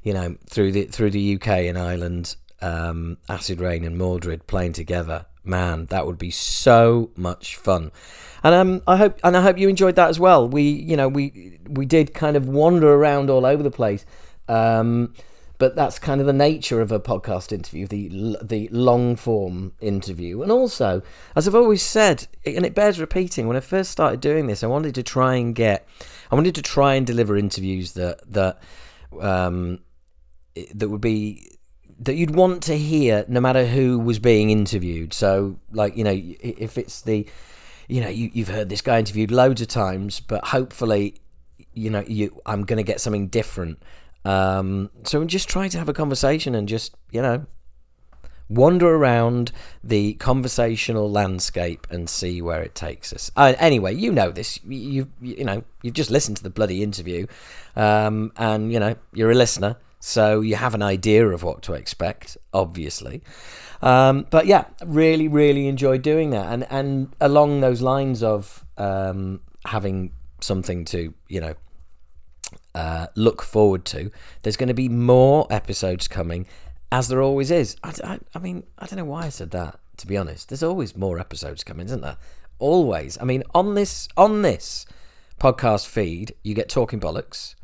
you 0.03 0.13
know, 0.13 0.37
through 0.49 0.73
the 0.73 0.85
through 0.87 1.11
the 1.11 1.37
UK 1.37 1.49
and 1.49 1.79
Ireland 1.79 2.35
um, 2.63 3.19
Acid 3.29 3.61
Reign 3.61 3.85
and 3.85 3.97
Mordred 3.97 4.47
playing 4.47 4.73
together, 4.73 5.27
man, 5.45 5.87
that 5.87 6.07
would 6.07 6.19
be 6.19 6.31
so 6.31 7.11
much 7.17 7.57
fun. 7.57 7.93
And 8.43 8.55
um, 8.55 8.83
I 8.87 8.97
hope 8.97 9.19
and 9.23 9.37
I 9.37 9.43
hope 9.43 9.59
you 9.59 9.69
enjoyed 9.69 9.97
that 9.97 10.09
as 10.09 10.19
well. 10.21 10.49
We, 10.49 10.63
you 10.63 10.97
know, 10.97 11.09
we 11.09 11.59
we 11.69 11.87
did 11.87 12.15
kind 12.15 12.37
of 12.37 12.49
wander 12.49 12.93
around 12.93 13.31
all 13.31 13.45
over 13.45 13.63
the 13.63 13.71
place. 13.71 14.05
Um, 14.49 15.15
but 15.61 15.77
that's 15.77 15.99
kind 15.99 16.23
of 16.23 16.27
the 16.27 16.33
nature 16.33 16.81
of 16.81 16.91
a 16.91 16.99
podcast 16.99 17.53
interview, 17.53 17.87
the 17.87 18.39
the 18.43 18.69
long 18.73 19.15
form 19.15 19.73
interview. 19.79 20.41
And 20.41 20.51
also, 20.51 21.03
as 21.37 21.47
I've 21.47 21.55
always 21.55 21.83
said, 21.83 22.27
and 22.47 22.65
it 22.65 22.75
bears 22.75 22.99
repeating, 22.99 23.47
when 23.47 23.59
I 23.59 23.61
first 23.61 23.91
started 23.91 24.21
doing 24.21 24.47
this, 24.47 24.65
I 24.65 24.69
wanted 24.69 24.95
to 24.95 25.03
try 25.03 25.35
and 25.35 25.55
get, 25.55 25.87
I 26.33 26.35
wanted 26.35 26.55
to 26.55 26.63
try 26.63 26.95
and 26.95 27.07
deliver 27.07 27.37
interviews 27.37 27.93
that 27.93 28.21
that 28.33 28.63
um, 29.21 29.81
that 30.75 30.89
would 30.89 31.03
be 31.03 31.47
that 32.01 32.15
you'd 32.15 32.35
want 32.35 32.63
to 32.65 32.77
hear 32.77 33.25
no 33.29 33.41
matter 33.41 33.67
who 33.67 33.99
was 33.99 34.19
being 34.19 34.51
interviewed. 34.51 35.13
So, 35.13 35.59
like, 35.71 35.97
you 35.97 36.05
know, 36.05 36.13
if 36.15 36.79
it's 36.79 37.03
the, 37.03 37.27
you 37.89 38.01
know, 38.01 38.09
you, 38.09 38.31
you've 38.33 38.49
heard 38.49 38.71
this 38.71 38.81
guy 38.81 38.99
interviewed 38.99 39.31
loads 39.31 39.61
of 39.61 39.69
times, 39.69 40.19
but 40.19 40.45
hopefully, 40.47 41.21
you 41.75 41.91
know, 41.91 42.03
you 42.07 42.41
I'm 42.47 42.65
going 42.65 42.79
to 42.79 42.83
get 42.83 43.01
something 43.01 43.29
different. 43.29 43.83
Um, 44.25 44.91
so 45.05 45.23
just 45.25 45.49
trying 45.49 45.71
to 45.71 45.79
have 45.79 45.89
a 45.89 45.93
conversation 45.93 46.55
and 46.55 46.67
just, 46.69 46.95
you 47.11 47.21
know, 47.21 47.47
wander 48.49 48.89
around 48.89 49.53
the 49.85 50.15
conversational 50.15 51.11
landscape 51.11 51.87
and 51.91 52.09
see 52.09 52.41
where 52.41 52.63
it 52.63 52.75
takes 52.75 53.13
us. 53.13 53.31
Uh, 53.37 53.55
anyway, 53.59 53.95
you 53.95 54.11
know 54.11 54.31
this. 54.31 54.59
You 54.65 55.11
you 55.21 55.45
know 55.45 55.63
you've 55.83 55.95
just 55.95 56.11
listened 56.11 56.39
to 56.39 56.43
the 56.43 56.51
bloody 56.51 56.83
interview, 56.83 57.27
um, 57.77 58.33
and 58.37 58.73
you 58.73 58.81
know 58.81 58.97
you're 59.13 59.31
a 59.31 59.35
listener 59.35 59.77
so 60.01 60.41
you 60.41 60.57
have 60.57 60.75
an 60.75 60.83
idea 60.83 61.29
of 61.29 61.43
what 61.43 61.63
to 61.63 61.75
expect, 61.75 62.39
obviously. 62.55 63.23
Um, 63.83 64.27
but 64.31 64.47
yeah, 64.47 64.65
really, 64.85 65.29
really 65.29 65.69
enjoy 65.69 65.99
doing 65.99 66.31
that, 66.31 66.53
and 66.53 66.67
and 66.71 67.15
along 67.21 67.61
those 67.61 67.81
lines 67.83 68.23
of 68.23 68.65
um, 68.77 69.41
having 69.67 70.13
something 70.41 70.87
to 70.87 71.15
you 71.29 71.41
know 71.41 71.55
uh, 72.75 73.07
look 73.15 73.43
forward 73.43 73.85
to. 73.87 74.11
There's 74.43 74.57
going 74.57 74.69
to 74.69 74.75
be 74.75 74.89
more 74.89 75.47
episodes 75.51 76.09
coming, 76.09 76.47
as 76.91 77.09
there 77.09 77.23
always 77.23 77.51
is. 77.51 77.77
I, 77.83 77.93
I, 78.03 78.19
I, 78.35 78.39
mean, 78.39 78.65
I 78.79 78.87
don't 78.87 78.99
know 78.99 79.05
why 79.05 79.27
I 79.27 79.29
said 79.29 79.51
that. 79.53 79.79
To 79.99 80.07
be 80.07 80.17
honest, 80.17 80.49
there's 80.49 80.63
always 80.63 80.97
more 80.97 81.19
episodes 81.19 81.63
coming, 81.63 81.85
isn't 81.87 82.01
there? 82.01 82.17
Always. 82.59 83.19
I 83.21 83.25
mean, 83.25 83.43
on 83.55 83.75
this 83.75 84.09
on 84.17 84.41
this 84.41 84.87
podcast 85.39 85.87
feed, 85.87 86.35
you 86.43 86.55
get 86.55 86.71
talking 86.71 87.01
bollocks, 87.01 87.55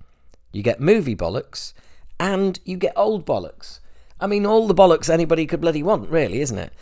you 0.53 0.63
get 0.63 0.79
movie 0.79 1.17
bollocks, 1.17 1.73
and 2.19 2.59
you 2.65 2.77
get 2.77 2.93
old 2.97 3.27
bollocks. 3.27 3.81
I 4.21 4.27
mean, 4.27 4.47
all 4.47 4.67
the 4.67 4.75
bollocks 4.75 5.11
anybody 5.11 5.47
could 5.47 5.61
bloody 5.61 5.83
want, 5.83 6.09
really, 6.09 6.41
isn't 6.41 6.59
it? 6.59 6.73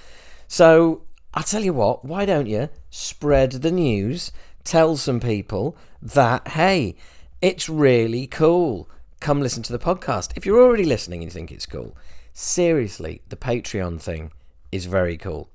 So 0.46 1.02
I 1.32 1.42
tell 1.42 1.64
you 1.64 1.72
what, 1.72 2.04
why 2.04 2.24
don't 2.26 2.46
you 2.46 2.68
spread 2.90 3.52
the 3.52 3.72
news? 3.72 4.30
Tell 4.62 4.96
some 4.96 5.20
people 5.20 5.76
that 6.00 6.48
hey, 6.48 6.96
it's 7.42 7.68
really 7.68 8.26
cool. 8.26 8.88
Come 9.20 9.40
listen 9.40 9.62
to 9.64 9.72
the 9.72 9.78
podcast. 9.78 10.32
If 10.36 10.46
you're 10.46 10.62
already 10.62 10.84
listening 10.84 11.22
and 11.22 11.30
you 11.30 11.34
think 11.34 11.50
it's 11.50 11.66
cool, 11.66 11.96
seriously, 12.32 13.20
the 13.28 13.36
Patreon 13.36 14.00
thing 14.00 14.32
is 14.70 14.86
very 14.86 15.16
cool. 15.16 15.50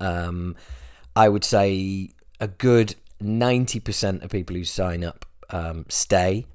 Um, 0.00 0.56
I 1.14 1.28
would 1.28 1.44
say 1.44 2.10
a 2.40 2.48
good 2.48 2.94
90% 3.22 4.22
of 4.22 4.30
people 4.30 4.56
who 4.56 4.64
sign 4.64 5.04
up 5.04 5.26
um, 5.50 5.84
stay 5.88 6.46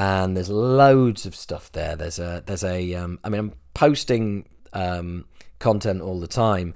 and 0.00 0.34
there's 0.34 0.48
loads 0.48 1.26
of 1.26 1.36
stuff 1.36 1.70
there. 1.72 1.94
There's 1.94 2.18
a 2.18 2.42
there's 2.46 2.64
a 2.64 2.94
um, 2.94 3.18
I 3.22 3.28
mean 3.28 3.38
I'm 3.38 3.52
posting 3.74 4.48
um, 4.72 5.26
content 5.58 6.00
all 6.00 6.18
the 6.18 6.26
time. 6.26 6.72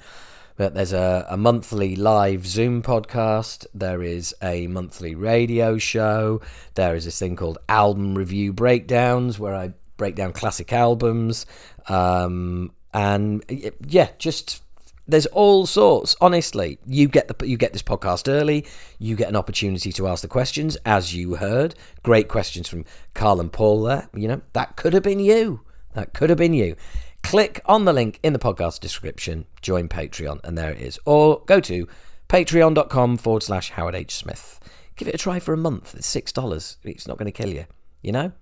But 0.56 0.74
there's 0.74 0.92
a, 0.92 1.26
a 1.30 1.36
monthly 1.36 1.96
live 1.96 2.46
Zoom 2.46 2.82
podcast. 2.82 3.66
There 3.74 4.02
is 4.02 4.34
a 4.40 4.68
monthly 4.68 5.14
radio 5.16 5.78
show. 5.78 6.42
There 6.74 6.94
is 6.94 7.06
this 7.06 7.18
thing 7.18 7.34
called 7.34 7.58
album 7.68 8.14
review 8.14 8.52
breakdowns 8.52 9.36
where 9.36 9.54
I 9.54 9.72
break 9.96 10.14
down 10.14 10.32
classic 10.32 10.72
albums. 10.72 11.46
Um, 11.88 12.72
and 12.92 13.42
yeah, 13.88 14.10
just 14.18 14.62
There's 15.06 15.26
all 15.26 15.66
sorts. 15.66 16.16
Honestly, 16.20 16.78
you 16.86 17.08
get 17.08 17.28
the 17.28 17.46
you 17.46 17.56
get 17.56 17.72
this 17.72 17.82
podcast 17.82 18.28
early. 18.28 18.66
You 18.98 19.16
get 19.16 19.28
an 19.28 19.36
opportunity 19.36 19.92
to 19.92 20.08
ask 20.08 20.22
the 20.22 20.28
questions, 20.28 20.76
as 20.86 21.14
you 21.14 21.34
heard. 21.36 21.74
Great 22.02 22.28
questions 22.28 22.68
from 22.68 22.86
Carl 23.12 23.40
and 23.40 23.52
Paul. 23.52 23.82
There, 23.82 24.08
you 24.14 24.28
know 24.28 24.40
that 24.54 24.76
could 24.76 24.94
have 24.94 25.02
been 25.02 25.20
you. 25.20 25.60
That 25.92 26.14
could 26.14 26.30
have 26.30 26.38
been 26.38 26.54
you. 26.54 26.76
Click 27.22 27.60
on 27.66 27.84
the 27.84 27.92
link 27.92 28.18
in 28.22 28.32
the 28.32 28.38
podcast 28.38 28.80
description. 28.80 29.46
Join 29.60 29.88
Patreon, 29.88 30.40
and 30.42 30.56
there 30.56 30.70
it 30.70 30.80
is. 30.80 30.98
Or 31.04 31.42
go 31.46 31.60
to 31.60 31.86
patreon.com 32.28 33.18
forward 33.18 33.42
slash 33.42 33.70
Howard 33.70 33.94
H 33.94 34.14
Smith. 34.14 34.58
Give 34.96 35.08
it 35.08 35.14
a 35.14 35.18
try 35.18 35.38
for 35.38 35.52
a 35.52 35.58
month. 35.58 35.94
It's 35.94 36.06
six 36.06 36.32
dollars. 36.32 36.78
It's 36.82 37.06
not 37.06 37.18
going 37.18 37.26
to 37.26 37.32
kill 37.32 37.50
you. 37.50 37.66
You 38.02 38.12
know. 38.12 38.32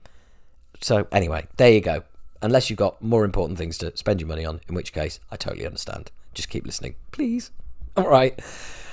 So 0.80 1.08
anyway, 1.10 1.46
there 1.56 1.72
you 1.72 1.80
go. 1.80 2.04
Unless 2.40 2.70
you've 2.70 2.78
got 2.78 3.02
more 3.02 3.24
important 3.24 3.58
things 3.58 3.78
to 3.78 3.96
spend 3.96 4.20
your 4.20 4.28
money 4.28 4.44
on, 4.44 4.60
in 4.68 4.74
which 4.74 4.92
case 4.92 5.20
I 5.30 5.36
totally 5.36 5.66
understand. 5.66 6.10
Just 6.34 6.48
keep 6.48 6.66
listening, 6.66 6.96
please. 7.10 7.50
All 7.96 8.08
right. 8.08 8.38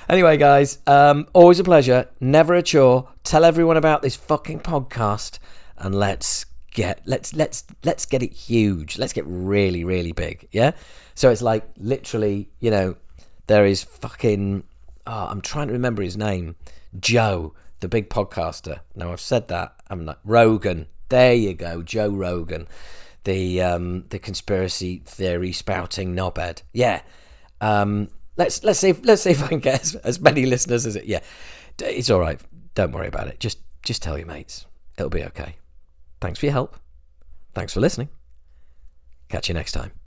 Anyway, 0.09 0.37
guys, 0.37 0.79
um, 0.87 1.27
always 1.33 1.59
a 1.59 1.63
pleasure. 1.63 2.09
Never 2.19 2.55
a 2.55 2.63
chore. 2.63 3.09
Tell 3.23 3.45
everyone 3.45 3.77
about 3.77 4.01
this 4.01 4.15
fucking 4.15 4.61
podcast, 4.61 5.37
and 5.77 5.93
let's 5.93 6.45
get 6.71 7.01
let's 7.05 7.33
let's 7.33 7.63
let's 7.83 8.05
get 8.05 8.23
it 8.23 8.33
huge. 8.33 8.97
Let's 8.97 9.13
get 9.13 9.25
really 9.27 9.83
really 9.83 10.11
big. 10.11 10.47
Yeah. 10.51 10.71
So 11.13 11.29
it's 11.29 11.41
like 11.41 11.63
literally, 11.77 12.49
you 12.59 12.71
know, 12.71 12.95
there 13.47 13.65
is 13.65 13.83
fucking. 13.83 14.63
Oh, 15.05 15.27
I'm 15.29 15.41
trying 15.41 15.67
to 15.67 15.73
remember 15.73 16.01
his 16.01 16.17
name. 16.17 16.55
Joe, 16.99 17.53
the 17.79 17.87
big 17.87 18.09
podcaster. 18.09 18.79
Now 18.95 19.11
I've 19.11 19.21
said 19.21 19.47
that. 19.49 19.75
I'm 19.89 20.05
not 20.05 20.19
Rogan. 20.23 20.87
There 21.09 21.33
you 21.33 21.53
go, 21.53 21.81
Joe 21.81 22.09
Rogan, 22.09 22.67
the 23.25 23.61
um, 23.61 24.05
the 24.09 24.19
conspiracy 24.19 25.01
theory 25.05 25.51
spouting 25.51 26.15
knobhead. 26.15 26.61
Yeah. 26.73 27.01
Um, 27.61 28.09
let's 28.37 28.63
let's 28.63 28.79
see 28.79 28.89
if, 28.89 29.03
let's 29.05 29.21
see 29.21 29.31
if 29.31 29.43
I 29.43 29.47
can 29.47 29.59
get 29.59 29.81
as, 29.81 29.95
as 29.95 30.19
many 30.19 30.45
listeners 30.45 30.85
as 30.85 30.95
it. 30.95 31.05
Yeah, 31.05 31.19
it's 31.79 32.09
all 32.09 32.19
right. 32.19 32.39
Don't 32.75 32.91
worry 32.91 33.07
about 33.07 33.27
it. 33.27 33.39
Just 33.39 33.59
just 33.83 34.01
tell 34.01 34.17
your 34.17 34.27
mates. 34.27 34.65
It'll 34.97 35.09
be 35.09 35.23
okay. 35.25 35.55
Thanks 36.21 36.39
for 36.39 36.45
your 36.45 36.53
help. 36.53 36.75
Thanks 37.53 37.73
for 37.73 37.79
listening. 37.79 38.09
Catch 39.29 39.47
you 39.47 39.53
next 39.53 39.71
time. 39.73 39.98